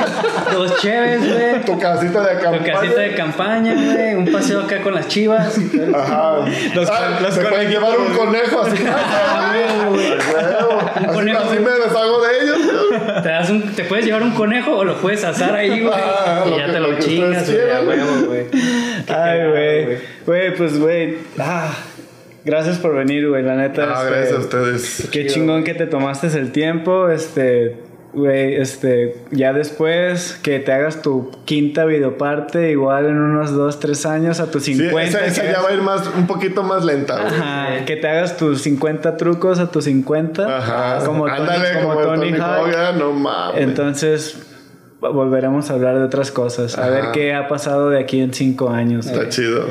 Dos 0.53 0.77
cheves, 0.81 1.21
güey. 1.21 1.61
Tu 1.65 1.79
casita 1.79 2.21
de 2.27 2.37
Tu 2.37 2.43
campaña. 2.43 2.73
casita 2.73 3.01
de 3.01 3.15
campaña, 3.15 3.75
güey. 3.75 4.15
Un 4.15 4.33
paseo 4.33 4.61
acá 4.61 4.81
con 4.83 4.95
las 4.95 5.09
chivas. 5.09 5.57
Ajá. 5.95 6.35
Los- 6.75 6.91
Ah, 6.91 7.19
los 7.23 7.35
se 7.35 7.43
pueden 7.43 7.71
llevar 7.71 7.99
un 7.99 8.13
conejo 8.15 8.63
así. 8.63 8.83
Así, 10.97 11.15
conejo. 11.15 11.39
así 11.41 11.59
me 11.59 11.71
deshago 11.71 12.21
de 12.23 12.43
ellos. 12.43 13.23
Te, 13.23 13.29
das 13.29 13.51
un, 13.51 13.63
te 13.75 13.85
puedes 13.85 14.05
llevar 14.05 14.23
un 14.23 14.33
conejo 14.33 14.77
o 14.77 14.85
lo 14.85 14.97
puedes 15.01 15.25
asar 15.25 15.55
ahí, 15.55 15.81
güey. 15.81 15.93
Ah, 15.95 16.45
y 16.47 16.51
ya 16.59 16.67
que- 16.67 16.73
te 16.73 16.81
lo 16.81 16.93
lo 16.93 16.99
chingas, 16.99 17.51
güey. 17.51 18.47
Ay, 19.09 19.49
güey. 19.49 19.99
Güey, 20.27 20.57
pues, 20.57 20.79
güey. 20.79 21.19
Ah, 21.39 21.73
gracias 22.45 22.79
por 22.79 22.95
venir, 22.97 23.29
güey. 23.29 23.43
La 23.43 23.57
neta. 23.57 23.85
Ah, 23.89 24.03
este, 24.03 24.11
gracias 24.15 24.37
a 24.37 24.41
ustedes. 24.41 25.09
Qué 25.11 25.27
chingón 25.27 25.65
que 25.65 25.75
te 25.75 25.87
tomaste 25.87 26.27
el 26.39 26.53
tiempo. 26.53 27.09
Este, 27.09 27.77
güey, 28.13 28.57
este, 28.57 29.25
ya 29.31 29.53
después 29.53 30.39
que 30.43 30.59
te 30.59 30.73
hagas 30.73 31.01
tu 31.03 31.31
quinta 31.45 31.85
videoparte, 31.85 32.71
igual 32.71 33.07
en 33.07 33.17
unos 33.19 33.53
2, 33.55 33.79
3 33.81 34.07
años, 34.07 34.41
a 34.41 34.51
tus 34.51 34.65
Sí, 34.65 34.75
50. 34.75 35.03
esa, 35.03 35.25
esa 35.27 35.45
ya 35.53 35.61
va 35.63 35.69
a 35.69 35.73
ir 35.73 35.83
más, 35.83 36.09
un 36.17 36.27
poquito 36.27 36.63
más 36.63 36.85
lenta, 36.85 37.21
güey. 37.21 37.27
Ajá, 37.35 37.85
que 37.85 37.97
te 37.97 38.09
hagas 38.09 38.37
tus 38.37 38.63
50 38.63 39.17
trucos 39.17 39.59
a 39.59 39.71
tus 39.71 39.85
50. 39.85 40.57
Ajá. 40.59 41.05
Como 41.05 41.27
Tony, 41.27 41.37
Ándale, 41.41 41.81
como 41.81 41.95
como, 41.95 42.01
Tony 42.07 42.31
Tony 42.33 42.41
Hawk. 42.41 42.97
No 42.99 43.13
mames. 43.13 43.61
Entonces, 43.63 44.43
volveremos 45.01 45.71
a 45.71 45.75
hablar 45.75 45.97
de 45.99 46.03
otras 46.05 46.31
cosas. 46.31 46.77
A 46.77 46.83
Ajá. 46.83 46.91
ver 46.91 47.05
qué 47.13 47.33
ha 47.35 47.49
pasado 47.49 47.91
de 47.91 47.99
aquí 48.01 48.21
en 48.21 48.35
5 48.35 48.71
años. 48.71 49.07
Está 49.07 49.29
chido. 49.29 49.67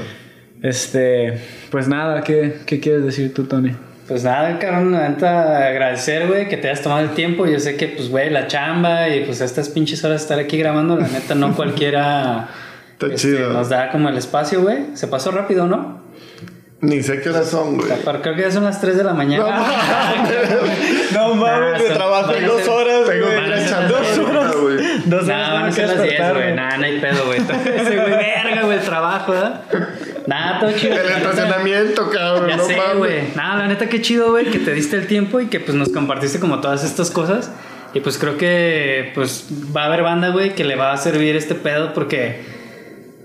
Este, 0.61 1.39
pues 1.71 1.87
nada, 1.87 2.21
¿qué, 2.23 2.59
qué 2.65 2.79
quieres 2.79 3.03
decir 3.05 3.33
tú, 3.33 3.43
Tony? 3.45 3.75
Pues 4.09 4.23
nada, 4.23 4.57
cabrón, 4.59 4.91
neta, 4.91 5.67
agradecer, 5.67 6.27
güey, 6.27 6.49
que 6.49 6.57
te 6.57 6.67
hayas 6.67 6.81
tomado 6.81 7.01
el 7.01 7.11
tiempo. 7.11 7.45
Yo 7.45 7.59
sé 7.59 7.77
que, 7.77 7.87
pues, 7.87 8.09
güey, 8.09 8.29
la 8.31 8.47
chamba 8.47 9.07
y 9.07 9.23
pues 9.23 9.39
estas 9.39 9.69
pinches 9.69 10.03
horas 10.03 10.19
de 10.21 10.23
estar 10.23 10.39
aquí 10.39 10.57
grabando, 10.57 10.97
la 10.97 11.07
neta, 11.07 11.35
no 11.35 11.55
cualquiera 11.55 12.47
Está 12.93 13.05
este, 13.05 13.17
chido. 13.17 13.53
nos 13.53 13.69
da 13.69 13.91
como 13.91 14.09
el 14.09 14.17
espacio, 14.17 14.61
güey. 14.61 14.79
Se 14.95 15.07
pasó 15.07 15.29
rápido, 15.31 15.67
¿no? 15.67 16.01
Ni 16.81 17.03
sé 17.03 17.21
qué 17.21 17.29
horas 17.29 17.49
son, 17.49 17.77
güey. 17.77 17.89
Creo 18.21 18.35
que 18.35 18.41
ya 18.41 18.51
son 18.51 18.63
las 18.63 18.79
3 18.81 18.97
de 18.97 19.03
la 19.03 19.13
mañana. 19.13 19.63
No 21.13 21.35
mames, 21.35 21.83
de 21.83 21.89
trabajo 21.89 22.33
en 22.33 22.47
dos 22.47 22.67
horas, 22.67 23.05
güey. 23.05 23.19
dos 23.19 24.17
horas. 24.29 24.55
güey. 24.55 24.77
Dos 25.05 25.27
No, 25.27 25.33
horas 25.33 25.51
van 25.53 25.63
a 25.65 25.71
ser 25.71 25.87
las 25.87 25.97
10, 25.97 26.09
despertarme. 26.09 26.41
güey. 26.43 26.55
Nah, 26.55 26.77
no 26.77 26.85
hay 26.85 26.99
pedo, 26.99 27.25
güey. 27.25 27.39
Ese 27.75 27.95
güey, 27.95 28.09
verga, 28.11 28.61
güey, 28.63 28.77
el 28.77 28.83
trabajo, 28.85 29.31
¿verdad? 29.33 29.61
Nada, 30.29 30.59
todo 30.59 30.71
chido. 30.73 30.93
El 30.95 31.09
estacionamiento, 31.09 32.09
cabrón. 32.09 32.49
Ya 32.49 32.57
no 32.57 32.63
sé, 32.65 32.77
güey. 32.97 33.21
Nada, 33.35 33.57
la 33.57 33.67
neta, 33.67 33.89
qué 33.89 33.99
chido, 34.01 34.29
güey, 34.31 34.45
que 34.45 34.59
te 34.59 34.73
diste 34.73 34.95
el 34.95 35.07
tiempo 35.07 35.39
y 35.41 35.47
que 35.47 35.59
pues 35.59 35.75
nos 35.75 35.89
compartiste 35.89 36.39
como 36.39 36.61
todas 36.61 36.83
estas 36.83 37.09
cosas. 37.09 37.51
Y 37.93 38.01
pues 38.01 38.17
creo 38.19 38.37
que 38.37 39.11
pues 39.15 39.47
va 39.75 39.83
a 39.83 39.85
haber 39.87 40.03
banda, 40.03 40.29
güey, 40.29 40.53
que 40.53 40.63
le 40.63 40.75
va 40.75 40.93
a 40.93 40.97
servir 40.97 41.35
este 41.35 41.55
pedo 41.55 41.93
porque... 41.93 42.59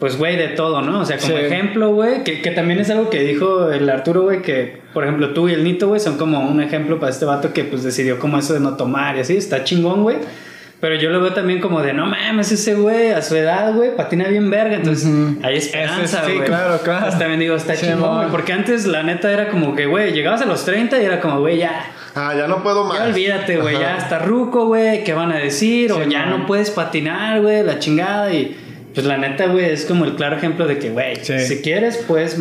Pues, 0.01 0.19
güey, 0.19 0.37
de 0.37 0.49
todo, 0.49 0.83
¿no? 0.83 1.01
O 1.01 1.05
sea, 1.07 1.19
como 1.19 1.37
Sí. 1.37 1.45
ejemplo, 1.45 1.91
güey, 1.95 2.25
que, 2.25 2.43
que 2.43 2.51
también 2.51 2.81
es 2.81 2.91
algo 2.91 3.09
que 3.11 3.21
dijo 3.23 3.71
el 3.71 3.89
Arturo, 3.89 4.23
güey, 4.23 4.43
que, 4.43 4.81
por 4.93 5.05
ejemplo, 5.05 5.31
tú 5.33 5.49
y 5.49 5.53
el 5.53 5.63
Nito, 5.65 5.87
güey, 5.87 6.01
son 6.01 6.19
como 6.19 6.41
un 6.41 6.61
ejemplo 6.61 6.99
para 6.99 7.13
este 7.13 7.25
vato 7.25 7.53
que, 7.55 7.65
pues, 7.65 7.85
decidió 7.85 8.19
como 8.19 8.37
eso 8.37 8.53
de 8.53 8.61
no 8.61 8.77
tomar 8.77 9.17
y 9.17 9.21
así, 9.21 9.37
está 9.37 9.63
chingón, 9.65 10.03
güey. 10.03 10.17
Pero 10.85 10.97
yo 10.97 11.09
lo 11.09 11.19
veo 11.23 11.33
también 11.33 11.61
como 11.63 11.81
de, 11.81 11.95
no 11.95 12.05
mames, 12.05 12.53
ese 12.53 12.75
güey, 12.75 13.11
a 13.13 13.23
su 13.23 13.35
edad, 13.37 13.73
güey, 13.73 13.97
patina 13.97 14.29
bien 14.29 14.51
verga. 14.51 14.77
Entonces, 14.77 15.09
hay 15.43 15.57
esperanza, 15.57 16.19
Ese 16.19 16.27
sí, 16.27 16.37
güey. 16.37 16.47
claro, 16.47 16.79
claro. 16.85 17.07
Pues 17.07 17.19
también 17.19 17.41
digo, 17.41 17.57
está 17.57 17.75
Sí, 17.75 17.87
chingón, 17.87 18.17
güey. 18.19 18.29
Porque 18.29 18.53
antes, 18.53 18.85
la 18.85 19.03
neta, 19.03 19.33
era 19.33 19.49
como 19.49 19.75
que, 19.75 19.87
güey, 19.87 20.13
llegabas 20.13 20.43
a 20.43 20.45
los 20.45 20.63
30 20.67 21.01
y 21.01 21.07
era 21.07 21.21
como, 21.23 21.41
güey, 21.41 21.57
ya. 21.57 21.87
Ah, 22.15 22.35
ya 22.37 22.47
no 22.49 22.63
puedo 22.63 22.85
más. 22.85 22.99
Ya 22.99 23.05
olvídate, 23.07 23.57
güey, 23.57 23.79
ya 23.79 23.97
está 23.97 24.19
ruco, 24.19 24.67
güey, 24.67 25.05
¿qué 25.05 25.15
van 25.15 25.33
a 25.33 25.39
decir? 25.39 25.91
o 25.91 26.03
ya 26.05 26.27
man. 26.27 26.41
no 26.41 26.47
puedes 26.47 26.71
patinar, 26.71 27.41
güey, 27.41 27.63
la 27.63 27.79
chingada. 27.79 28.31
Y 28.35 28.55
pues 28.93 29.07
la 29.07 29.17
neta, 29.17 29.47
güey, 29.47 29.65
es 29.71 29.87
como 29.87 30.05
el 30.05 30.17
claro 30.17 30.37
ejemplo 30.37 30.67
de 30.67 30.77
que, 30.79 30.91
güey, 30.91 31.17
Sí. 31.23 31.39
si 31.47 31.63
quieres, 31.63 31.97
puedes 32.07 32.37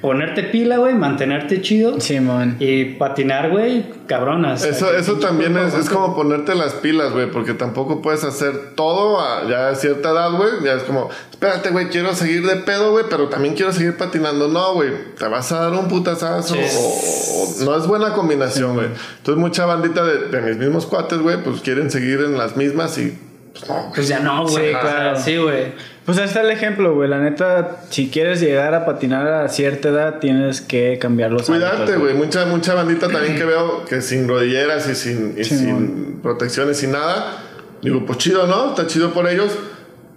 ponerte 0.00 0.42
pila, 0.44 0.76
güey, 0.78 0.94
mantenerte 0.94 1.60
chido. 1.60 2.00
Simón. 2.00 2.56
Y 2.60 2.84
patinar, 2.96 3.50
güey, 3.50 3.84
cabronas. 4.06 4.64
Eso, 4.64 4.92
eso 4.94 5.14
también 5.14 5.56
es, 5.56 5.74
es 5.74 5.88
como 5.90 6.14
ponerte 6.14 6.54
las 6.54 6.74
pilas, 6.74 7.12
güey, 7.12 7.30
porque 7.30 7.54
tampoco 7.54 8.00
puedes 8.02 8.24
hacer 8.24 8.74
todo 8.74 9.20
a 9.20 9.48
ya 9.48 9.68
a 9.68 9.74
cierta 9.74 10.10
edad, 10.10 10.30
güey. 10.32 10.50
Ya 10.64 10.74
es 10.74 10.82
como, 10.84 11.08
espérate, 11.30 11.70
güey, 11.70 11.88
quiero 11.88 12.14
seguir 12.14 12.46
de 12.46 12.56
pedo, 12.56 12.92
güey, 12.92 13.04
pero 13.10 13.28
también 13.28 13.54
quiero 13.54 13.72
seguir 13.72 13.96
patinando. 13.96 14.48
No, 14.48 14.74
güey, 14.74 14.90
te 15.18 15.26
vas 15.26 15.50
a 15.52 15.60
dar 15.60 15.72
un 15.72 15.88
putazazo. 15.88 16.54
Sí. 16.54 16.60
O, 16.60 17.62
o- 17.62 17.64
no 17.64 17.76
es 17.76 17.86
buena 17.86 18.12
combinación, 18.12 18.74
güey. 18.74 18.86
Entonces, 19.18 19.40
mucha 19.40 19.66
bandita 19.66 20.04
de, 20.04 20.28
de 20.28 20.40
mis 20.42 20.56
mismos 20.56 20.86
cuates, 20.86 21.18
güey, 21.18 21.42
pues 21.42 21.60
quieren 21.60 21.90
seguir 21.90 22.20
en 22.20 22.38
las 22.38 22.56
mismas 22.56 22.96
y, 22.98 23.18
pues 23.52 23.68
no. 23.68 23.90
Pues 23.94 24.06
ya 24.08 24.20
no, 24.20 24.46
güey. 24.46 24.72
Sí, 24.72 24.78
claro. 24.80 25.18
Sí, 25.20 25.36
güey. 25.36 25.72
Pues 26.08 26.16
ahí 26.16 26.24
está 26.24 26.40
el 26.40 26.50
ejemplo, 26.50 26.94
güey. 26.94 27.06
La 27.06 27.18
neta, 27.18 27.82
si 27.90 28.08
quieres 28.08 28.40
llegar 28.40 28.74
a 28.74 28.86
patinar 28.86 29.28
a 29.28 29.46
cierta 29.50 29.90
edad, 29.90 30.20
tienes 30.20 30.62
que 30.62 30.98
cambiar 30.98 31.30
los 31.30 31.44
Cuidarte, 31.44 31.82
hábitos, 31.82 32.00
güey. 32.00 32.14
Mucha, 32.14 32.46
mucha 32.46 32.72
bandita 32.72 33.08
también 33.08 33.36
que 33.36 33.44
veo 33.44 33.84
que 33.84 34.00
sin 34.00 34.26
rodilleras 34.26 34.88
y 34.88 34.94
sin, 34.94 35.34
y 35.36 35.44
Sí, 35.44 35.58
sin 35.58 36.20
protecciones 36.22 36.82
y 36.82 36.86
nada. 36.86 37.42
Digo, 37.82 38.06
pues 38.06 38.16
chido, 38.16 38.46
¿no? 38.46 38.70
Está 38.70 38.86
chido 38.86 39.12
por 39.12 39.28
ellos. 39.28 39.52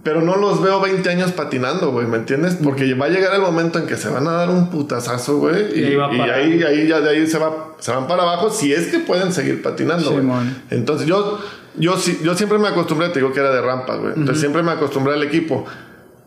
Pero 0.01 0.21
no 0.21 0.37
los 0.37 0.61
veo 0.61 0.79
20 0.79 1.09
años 1.09 1.33
patinando, 1.33 1.91
güey, 1.91 2.07
¿me 2.07 2.15
entiendes? 2.15 2.57
Porque 2.63 2.93
va 2.93 3.07
a 3.07 3.09
llegar 3.09 3.35
el 3.35 3.41
momento 3.41 3.77
en 3.77 3.85
que 3.85 3.97
se 3.97 4.07
van 4.07 4.25
a 4.29 4.31
dar 4.31 4.49
un 4.49 4.69
putazazo, 4.69 5.39
güey. 5.39 5.77
Y 5.77 5.83
Y, 5.83 5.93
y 5.95 6.21
ahí, 6.21 6.63
ahí 6.63 6.87
ya 6.87 7.01
de 7.01 7.09
ahí 7.09 7.27
se, 7.27 7.37
va, 7.37 7.75
se 7.79 7.91
van 7.91 8.07
para 8.07 8.23
abajo 8.23 8.49
si 8.49 8.71
es 8.71 8.87
que 8.87 8.99
pueden 8.99 9.33
seguir 9.33 9.61
patinando, 9.61 10.05
güey. 10.11 10.21
Simón. 10.21 10.63
Entonces 10.69 11.05
yo, 11.05 11.41
yo, 11.75 11.97
sí- 11.97 12.19
yo 12.23 12.35
siempre 12.35 12.57
me 12.57 12.67
acostumbré, 12.67 13.09
te 13.09 13.19
digo 13.19 13.31
que 13.33 13.39
era 13.39 13.51
de 13.51 13.61
rampas, 13.61 13.99
güey. 13.99 14.13
Entonces 14.15 14.39
siempre 14.39 14.63
me 14.63 14.71
acostumbré 14.71 15.13
al 15.13 15.23
equipo. 15.23 15.65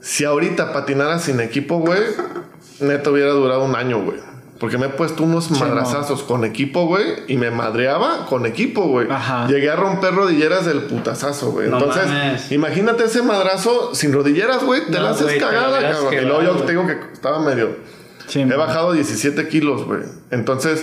Si 0.01 0.25
ahorita 0.25 0.73
patinara 0.73 1.19
sin 1.19 1.41
equipo, 1.41 1.79
güey, 1.79 2.01
neto 2.81 3.13
hubiera 3.13 3.31
durado 3.33 3.65
un 3.65 3.75
año, 3.77 4.03
güey. 4.03 4.19
Porque 4.61 4.79
me 4.79 4.87
he 4.87 4.91
puesto 4.91 5.25
unos 5.25 5.51
madrazazos 5.51 6.23
con 6.23 6.45
equipo, 6.45 6.87
güey, 6.87 7.05
y 7.27 7.37
me 7.37 7.51
madreaba 7.51 8.25
con 8.27 8.47
equipo, 8.47 8.87
güey. 8.87 9.11
Ajá. 9.11 9.47
Llegué 9.49 9.69
a 9.71 9.77
romper 9.77 10.15
rodilleras 10.15 10.65
del 10.65 10.83
putazazo, 10.83 11.51
güey. 11.51 11.69
No 11.69 11.79
Entonces, 11.79 12.07
mames. 12.07 12.53
imagínate 12.53 13.05
ese 13.05 13.23
madrazo 13.23 13.95
sin 13.95 14.13
rodilleras, 14.13 14.63
güey, 14.65 14.85
te 14.87 14.93
No, 14.93 15.03
la 15.03 15.11
haces 15.11 15.41
cagada, 15.43 15.81
cabrón. 15.81 16.15
Y 16.15 16.21
luego 16.21 16.43
yo 16.43 16.53
te 16.63 16.71
digo 16.73 16.87
que 16.87 16.97
estaba 17.13 17.41
medio. 17.41 17.77
Sí, 18.27 18.41
He 18.41 18.47
man. 18.47 18.59
bajado 18.59 18.93
17 18.93 19.49
kilos, 19.49 19.85
güey. 19.85 20.01
Entonces, 20.31 20.83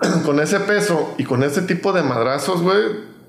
con 0.24 0.38
ese 0.38 0.60
peso 0.60 1.14
y 1.18 1.24
con 1.24 1.42
ese 1.42 1.62
tipo 1.62 1.92
de 1.92 2.02
madrazos, 2.02 2.60
güey, 2.62 2.78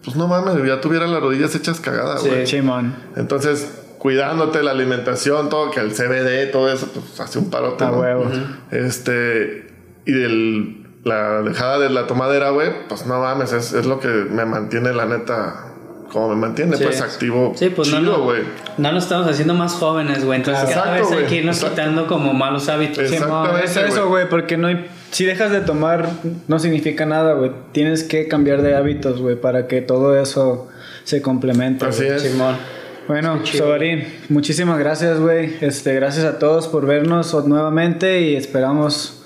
pues 0.03 0.15
no 0.15 0.27
mames, 0.27 0.55
ya 0.65 0.81
tuviera 0.81 1.07
las 1.07 1.21
rodillas 1.21 1.53
hechas 1.55 1.79
cagadas, 1.79 2.21
Sí. 2.21 2.29
güey. 2.29 2.47
Simón. 2.47 2.95
Entonces, 3.15 3.69
cuidándote 3.99 4.63
la 4.63 4.71
alimentación, 4.71 5.49
todo, 5.49 5.69
que 5.71 5.79
el 5.79 5.91
CBD, 5.91 6.51
todo 6.51 6.71
eso, 6.71 6.87
pues 6.93 7.19
hace 7.19 7.37
un 7.39 7.49
parote. 7.49 7.83
A 7.83 7.91
¿no? 7.91 7.99
huevo. 7.99 8.25
Este, 8.71 9.67
y 10.05 10.11
del, 10.11 10.87
la 11.03 11.41
dejada 11.43 11.77
de 11.79 11.89
la 11.89 12.07
tomadera, 12.07 12.49
güey, 12.49 12.87
pues 12.87 13.05
no 13.05 13.19
mames, 13.21 13.53
es, 13.53 13.73
es 13.73 13.85
lo 13.85 13.99
que 13.99 14.07
me 14.07 14.45
mantiene, 14.45 14.93
la 14.93 15.05
neta, 15.05 15.70
como 16.11 16.29
me 16.29 16.35
mantiene, 16.35 16.75
Sí. 16.77 16.83
pues 16.83 17.01
activo. 17.01 17.53
Sí, 17.55 17.69
pues 17.69 17.89
no, 17.89 17.99
chido, 17.99 18.17
no, 18.17 18.23
güey. 18.23 18.41
no 18.77 18.91
nos 18.91 19.03
estamos 19.03 19.27
haciendo 19.27 19.53
más 19.53 19.73
jóvenes, 19.73 20.23
güey. 20.25 20.39
Entonces 20.39 20.65
Claro. 20.65 20.81
cada 20.81 20.97
Exacto, 20.97 21.15
vez 21.15 21.23
hay 21.23 21.29
que 21.29 21.35
irnos 21.37 21.55
exacto. 21.57 21.75
quitando 21.75 22.07
como 22.07 22.33
malos 22.33 22.67
hábitos. 22.69 23.07
Sí. 23.09 23.15
Es 23.15 23.77
eso, 23.77 24.07
güey, 24.09 24.27
porque 24.29 24.57
no 24.57 24.67
hay- 24.67 24.87
si 25.11 25.25
dejas 25.25 25.51
de 25.51 25.61
tomar 25.61 26.09
no 26.47 26.59
significa 26.59 27.05
nada, 27.05 27.33
güey. 27.33 27.51
Tienes 27.71 28.03
que 28.03 28.27
cambiar 28.27 28.61
de 28.61 28.75
hábitos, 28.75 29.21
güey, 29.21 29.35
para 29.35 29.67
que 29.67 29.81
todo 29.81 30.17
eso 30.19 30.67
se 31.03 31.21
complemente. 31.21 31.85
Así 31.85 32.05
es. 32.05 32.21
Simón. 32.21 32.55
Bueno. 33.07 33.39
Sobarín, 33.45 34.05
muchísimas 34.29 34.77
gracias, 34.79 35.19
güey. 35.19 35.55
Este, 35.61 35.93
gracias 35.95 36.23
a 36.23 36.39
todos 36.39 36.67
por 36.67 36.85
vernos 36.85 37.33
nuevamente 37.45 38.21
y 38.21 38.35
esperamos 38.35 39.20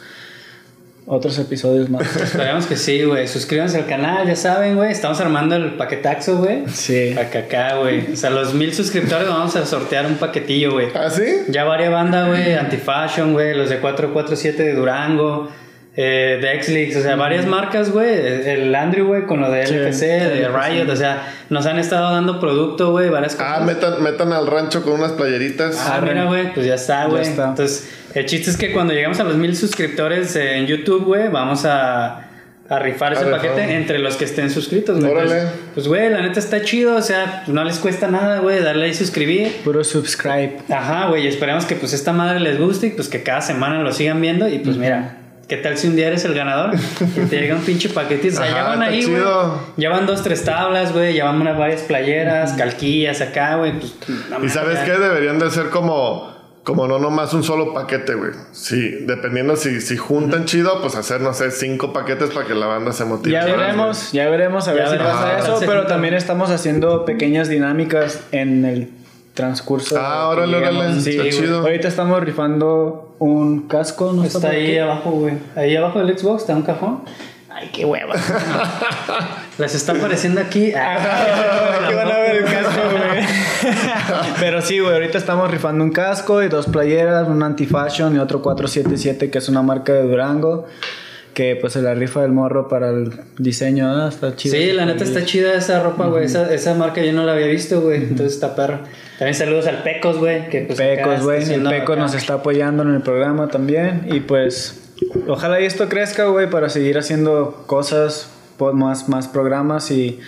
otros 1.07 1.37
episodios 1.39 1.89
más. 1.89 2.15
Esperemos 2.21 2.65
que 2.65 2.75
sí, 2.75 3.03
güey. 3.03 3.27
Suscríbanse 3.27 3.77
al 3.77 3.85
canal, 3.85 4.27
ya 4.27 4.35
saben, 4.35 4.75
güey. 4.75 4.91
Estamos 4.91 5.19
armando 5.21 5.55
el 5.55 5.73
paquetaxo, 5.75 6.37
güey. 6.37 6.63
Sí. 6.67 7.15
Acá, 7.17 7.39
acá, 7.39 7.75
güey. 7.77 8.13
O 8.13 8.15
sea, 8.15 8.29
los 8.29 8.53
mil 8.53 8.73
suscriptores 8.73 9.27
vamos 9.27 9.55
a 9.55 9.65
sortear 9.65 10.05
un 10.07 10.15
paquetillo, 10.15 10.71
güey. 10.73 10.87
¿Ah, 10.95 11.09
sí? 11.09 11.23
Ya 11.49 11.63
varia 11.63 11.89
banda, 11.89 12.27
güey. 12.27 12.53
Antifashion, 12.53 13.33
güey. 13.33 13.55
Los 13.55 13.69
de 13.69 13.79
447 13.79 14.63
de 14.63 14.73
Durango. 14.73 15.49
Eh, 15.97 16.39
de 16.41 16.61
Xlix, 16.61 16.97
o 16.97 17.01
sea, 17.01 17.15
varias 17.15 17.45
marcas, 17.45 17.89
güey. 17.89 18.09
El 18.09 18.75
Andrew, 18.75 19.07
güey, 19.07 19.25
con 19.25 19.39
lo 19.39 19.49
de 19.49 19.65
Sí, 19.65 19.75
LFC, 19.75 20.01
de. 20.01 20.49
Riot, 20.49 20.91
o 20.91 20.95
sea, 20.97 21.25
nos 21.49 21.65
han 21.67 21.79
estado 21.79 22.11
dando 22.11 22.41
producto, 22.41 22.91
güey, 22.91 23.07
varias 23.09 23.35
cosas. 23.35 23.59
Ah, 23.61 23.63
metan, 23.63 24.03
metan 24.03 24.33
al 24.33 24.45
rancho 24.45 24.83
con 24.83 24.93
unas 24.99 25.13
playeritas. 25.13 25.79
Ah, 25.87 26.01
mira, 26.03 26.25
güey, 26.25 26.53
pues 26.53 26.65
ya 26.65 26.75
está, 26.75 27.03
Ya 27.03 27.07
güey. 27.07 27.21
está. 27.21 27.47
Entonces, 27.47 27.89
el 28.15 28.25
chiste 28.25 28.49
es 28.49 28.57
que 28.57 28.71
cuando 28.71 28.93
lleguemos 28.93 29.19
a 29.19 29.23
los 29.23 29.35
mil 29.35 29.55
suscriptores 29.55 30.35
en 30.35 30.65
YouTube, 30.67 31.03
güey, 31.05 31.27
vamos 31.29 31.65
a, 31.65 32.21
a 32.69 32.79
rifar 32.79 33.13
ese 33.13 33.21
A 33.21 33.25
rifar. 33.25 33.41
paquete 33.41 33.75
entre 33.75 33.99
los 33.99 34.15
que 34.15 34.25
estén 34.25 34.49
suscritos, 34.49 34.99
güey. 34.99 35.11
Órale. 35.11 35.31
Entonces, 35.39 35.59
Pues, 35.73 35.87
güey, 35.87 36.09
la 36.09 36.21
neta 36.21 36.39
está 36.39 36.61
chido, 36.63 36.95
o 36.95 37.01
sea, 37.01 37.43
pues, 37.45 37.53
no 37.53 37.63
les 37.63 37.77
cuesta 37.79 38.07
nada, 38.07 38.39
güey, 38.39 38.61
darle 38.61 38.85
ahí 38.85 38.93
suscribir. 38.93 39.51
Puro 39.63 39.83
subscribe. 39.83 40.57
Ajá, 40.69 41.07
güey, 41.07 41.25
y 41.25 41.27
esperemos 41.27 41.65
que 41.65 41.75
pues 41.75 41.93
esta 41.93 42.13
madre 42.13 42.39
les 42.39 42.57
guste 42.59 42.87
y 42.87 42.89
pues 42.91 43.07
que 43.09 43.21
cada 43.21 43.41
semana 43.41 43.81
lo 43.81 43.91
sigan 43.91 44.19
viendo 44.21 44.47
y 44.47 44.59
pues 44.59 44.77
mira. 44.77 45.17
¿Qué 45.47 45.57
tal 45.57 45.77
si 45.77 45.85
un 45.87 45.95
día 45.95 46.07
eres 46.07 46.25
el 46.25 46.33
ganador? 46.33 46.71
Y 46.73 47.19
te 47.27 47.39
llega 47.39 47.53
un 47.55 47.61
pinche 47.61 47.89
paquetito. 47.89 48.33
O 48.33 48.37
sea, 48.37 48.45
Ajá, 48.47 48.55
ya 48.55 48.63
van 48.63 48.81
ahí, 48.81 49.05
güey. 49.05 49.21
Ya 49.77 49.91
van 49.91 50.07
dos, 50.07 50.23
tres 50.23 50.43
tablas, 50.43 50.91
güey. 50.91 51.13
Ya 51.13 51.25
van 51.25 51.39
unas 51.39 51.55
varias 51.55 51.81
playeras, 51.81 52.53
calquillas 52.53 53.21
acá, 53.21 53.57
güey. 53.57 53.73
Pues, 53.79 53.93
Y 54.43 54.49
sabes 54.49 54.79
ya. 54.79 54.85
qué? 54.85 54.91
Deberían 54.93 55.37
de 55.37 55.51
ser 55.51 55.69
como, 55.69 56.34
como 56.65 56.87
no 56.87 56.99
nomás 56.99 57.33
un 57.33 57.43
solo 57.43 57.73
paquete, 57.73 58.15
güey. 58.15 58.31
Sí, 58.51 58.97
dependiendo 59.05 59.55
si, 59.55 59.79
si 59.79 59.95
juntan 59.95 60.43
chido, 60.45 60.81
pues 60.81 60.95
hacer, 60.95 61.21
no 61.21 61.33
sé, 61.33 61.51
cinco 61.51 61.93
paquetes 61.93 62.31
para 62.31 62.45
que 62.45 62.53
la 62.55 62.65
banda 62.65 62.91
se 62.91 63.05
motive. 63.05 63.31
Ya 63.31 63.45
veremos, 63.45 64.11
ya 64.11 64.29
veremos 64.29 64.67
a 64.67 64.73
ver 64.73 64.81
Ya 64.83 64.89
si 64.89 64.97
veremos. 64.97 65.13
pasa 65.13 65.35
Ah. 65.35 65.39
eso, 65.39 65.59
pero 65.65 65.85
también 65.87 66.13
estamos 66.15 66.49
haciendo 66.49 67.05
pequeñas 67.05 67.47
dinámicas 67.47 68.19
en 68.33 68.65
el 68.65 68.89
transcurso. 69.35 69.95
Ah, 69.97 70.29
de 70.31 70.35
que 70.35 70.41
órale, 70.41 70.57
órale, 70.57 70.89
está 70.89 71.01
Sí, 71.01 71.17
güey. 71.17 71.29
chido. 71.29 71.59
Ahorita 71.61 71.87
estamos 71.87 72.19
rifando 72.21 73.15
un 73.19 73.67
casco, 73.67 74.11
¿no? 74.11 74.23
Está 74.25 74.39
por 74.39 74.49
ahí 74.49 74.65
aquí? 74.71 74.77
abajo, 74.79 75.11
güey. 75.11 75.35
Ahí 75.55 75.75
abajo 75.75 75.99
del 75.99 76.17
Xbox 76.17 76.41
está 76.41 76.55
un 76.55 76.63
cajón. 76.63 77.03
Ay, 77.57 77.69
qué 77.71 77.85
hueva. 77.85 78.15
Les 79.57 79.73
está 79.75 79.93
apareciendo 79.93 80.41
aquí. 80.41 80.73
Aquí 80.75 81.93
van 81.93 82.11
a 82.11 82.17
ver 82.19 82.35
el 82.37 82.43
casco. 82.43 82.64
Pero 84.39 84.61
sí, 84.61 84.79
güey, 84.79 84.93
ahorita 84.93 85.17
estamos 85.17 85.49
rifando 85.51 85.83
un 85.83 85.91
casco 85.91 86.43
y 86.43 86.47
dos 86.47 86.67
playeras, 86.67 87.27
un 87.27 87.43
anti-fashion 87.43 88.15
y 88.15 88.19
otro 88.19 88.41
477 88.41 89.29
que 89.29 89.37
es 89.37 89.49
una 89.49 89.61
marca 89.61 89.93
de 89.93 90.03
Durango. 90.03 90.67
Que 91.33 91.57
pues 91.57 91.73
se 91.73 91.81
la 91.81 91.93
rifa 91.93 92.21
del 92.21 92.31
morro 92.31 92.69
para 92.69 92.91
el 92.91 93.11
diseño, 93.37 93.93
¿no? 93.93 94.07
Está 94.07 94.37
chido. 94.37 94.55
Sí, 94.55 94.71
la 94.71 94.85
neta 94.85 95.03
está 95.03 95.25
chida 95.25 95.53
esa 95.53 95.83
ropa, 95.83 96.05
güey. 96.07 96.23
esa, 96.23 96.53
esa 96.53 96.75
marca 96.75 97.03
yo 97.03 97.11
no 97.11 97.25
la 97.25 97.33
había 97.33 97.47
visto, 97.47 97.81
güey. 97.81 98.03
Entonces 98.03 98.35
está 98.35 98.55
perro. 98.55 98.79
También 99.19 99.35
saludos 99.35 99.67
al 99.67 99.83
Pecos, 99.83 100.17
güey. 100.17 100.49
Que 100.49 100.61
pues 100.61 100.79
Pecos, 100.79 101.23
güey. 101.23 101.43
El 101.51 101.63
Pecos 101.63 101.95
acá. 101.95 102.01
nos 102.01 102.13
está 102.13 102.35
apoyando 102.35 102.83
en 102.83 102.95
el 102.95 103.01
programa 103.01 103.49
también. 103.49 104.07
Y 104.09 104.21
pues, 104.21 104.93
ojalá 105.27 105.59
y 105.59 105.65
esto 105.65 105.89
crezca, 105.89 106.27
güey, 106.27 106.49
para 106.49 106.69
seguir 106.69 106.97
haciendo 106.97 107.65
cosas, 107.67 108.29
más, 108.73 109.09
más 109.09 109.27
programas 109.27 109.91
y. 109.91 110.21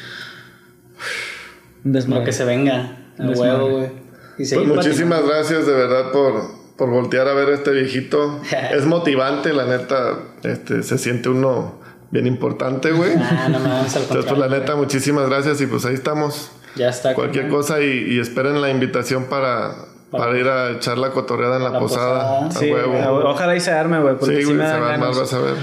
Desmadre. 1.85 2.19
Lo 2.19 2.25
que 2.25 2.33
se 2.33 2.43
venga. 2.43 3.06
A 3.19 3.27
huevo, 3.27 3.69
güey. 3.69 3.89
Pues 4.37 4.67
muchísimas 4.67 5.25
gracias 5.25 5.65
de 5.65 5.73
verdad 5.73 6.11
por, 6.11 6.43
por 6.77 6.89
voltear 6.89 7.27
a 7.27 7.33
ver 7.33 7.49
a 7.49 7.53
este 7.55 7.71
viejito. 7.71 8.39
es 8.71 8.85
motivante, 8.85 9.53
la 9.53 9.65
neta. 9.65 10.19
Este, 10.43 10.83
se 10.83 10.97
siente 10.97 11.29
uno 11.29 11.79
bien 12.11 12.27
importante, 12.27 12.91
güey. 12.91 13.13
Ah, 13.17 13.47
no 13.49 13.57
al 13.57 13.85
Entonces, 13.85 14.25
pues 14.25 14.37
la 14.37 14.47
neta, 14.47 14.75
muchísimas 14.75 15.27
gracias 15.29 15.59
y 15.61 15.65
pues 15.67 15.85
ahí 15.85 15.95
estamos. 15.95 16.51
Ya 16.75 16.89
está. 16.89 17.15
Cualquier 17.15 17.49
cosa 17.49 17.81
y, 17.81 18.13
y 18.13 18.19
esperen 18.19 18.61
la 18.61 18.69
invitación 18.69 19.25
para, 19.25 19.73
para 20.11 20.37
ir 20.37 20.47
a 20.47 20.71
echar 20.71 20.99
la 20.99 21.09
cotorreada 21.09 21.57
en 21.57 21.63
la, 21.63 21.71
La 21.71 21.79
posada. 21.79 22.45
posada. 22.45 22.51
Sí, 22.51 22.71
huevo. 22.71 23.29
ojalá 23.29 23.55
y 23.55 23.59
se 23.59 23.71
arme, 23.71 23.99
güey, 23.99 24.15
porque 24.17 24.35
Sí, 24.35 24.41
sí, 24.41 24.45
güey, 24.45 24.57
me 24.57 24.67
se 24.67 24.79
va 24.79 24.93
a 24.93 24.97
vas 24.97 25.33
a 25.33 25.39
ver. 25.39 25.55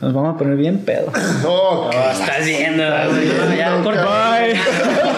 Nos 0.00 0.12
vamos 0.12 0.34
a 0.34 0.38
poner 0.38 0.56
bien 0.56 0.84
pedo. 0.84 1.10
Oh, 1.46 1.90
Oh, 1.92 2.10
estás 2.10 2.44
viendo, 2.44 2.82
güey. 2.84 3.26
No, 3.26 3.54
ya, 3.56 3.82
cabrón. 3.82 4.06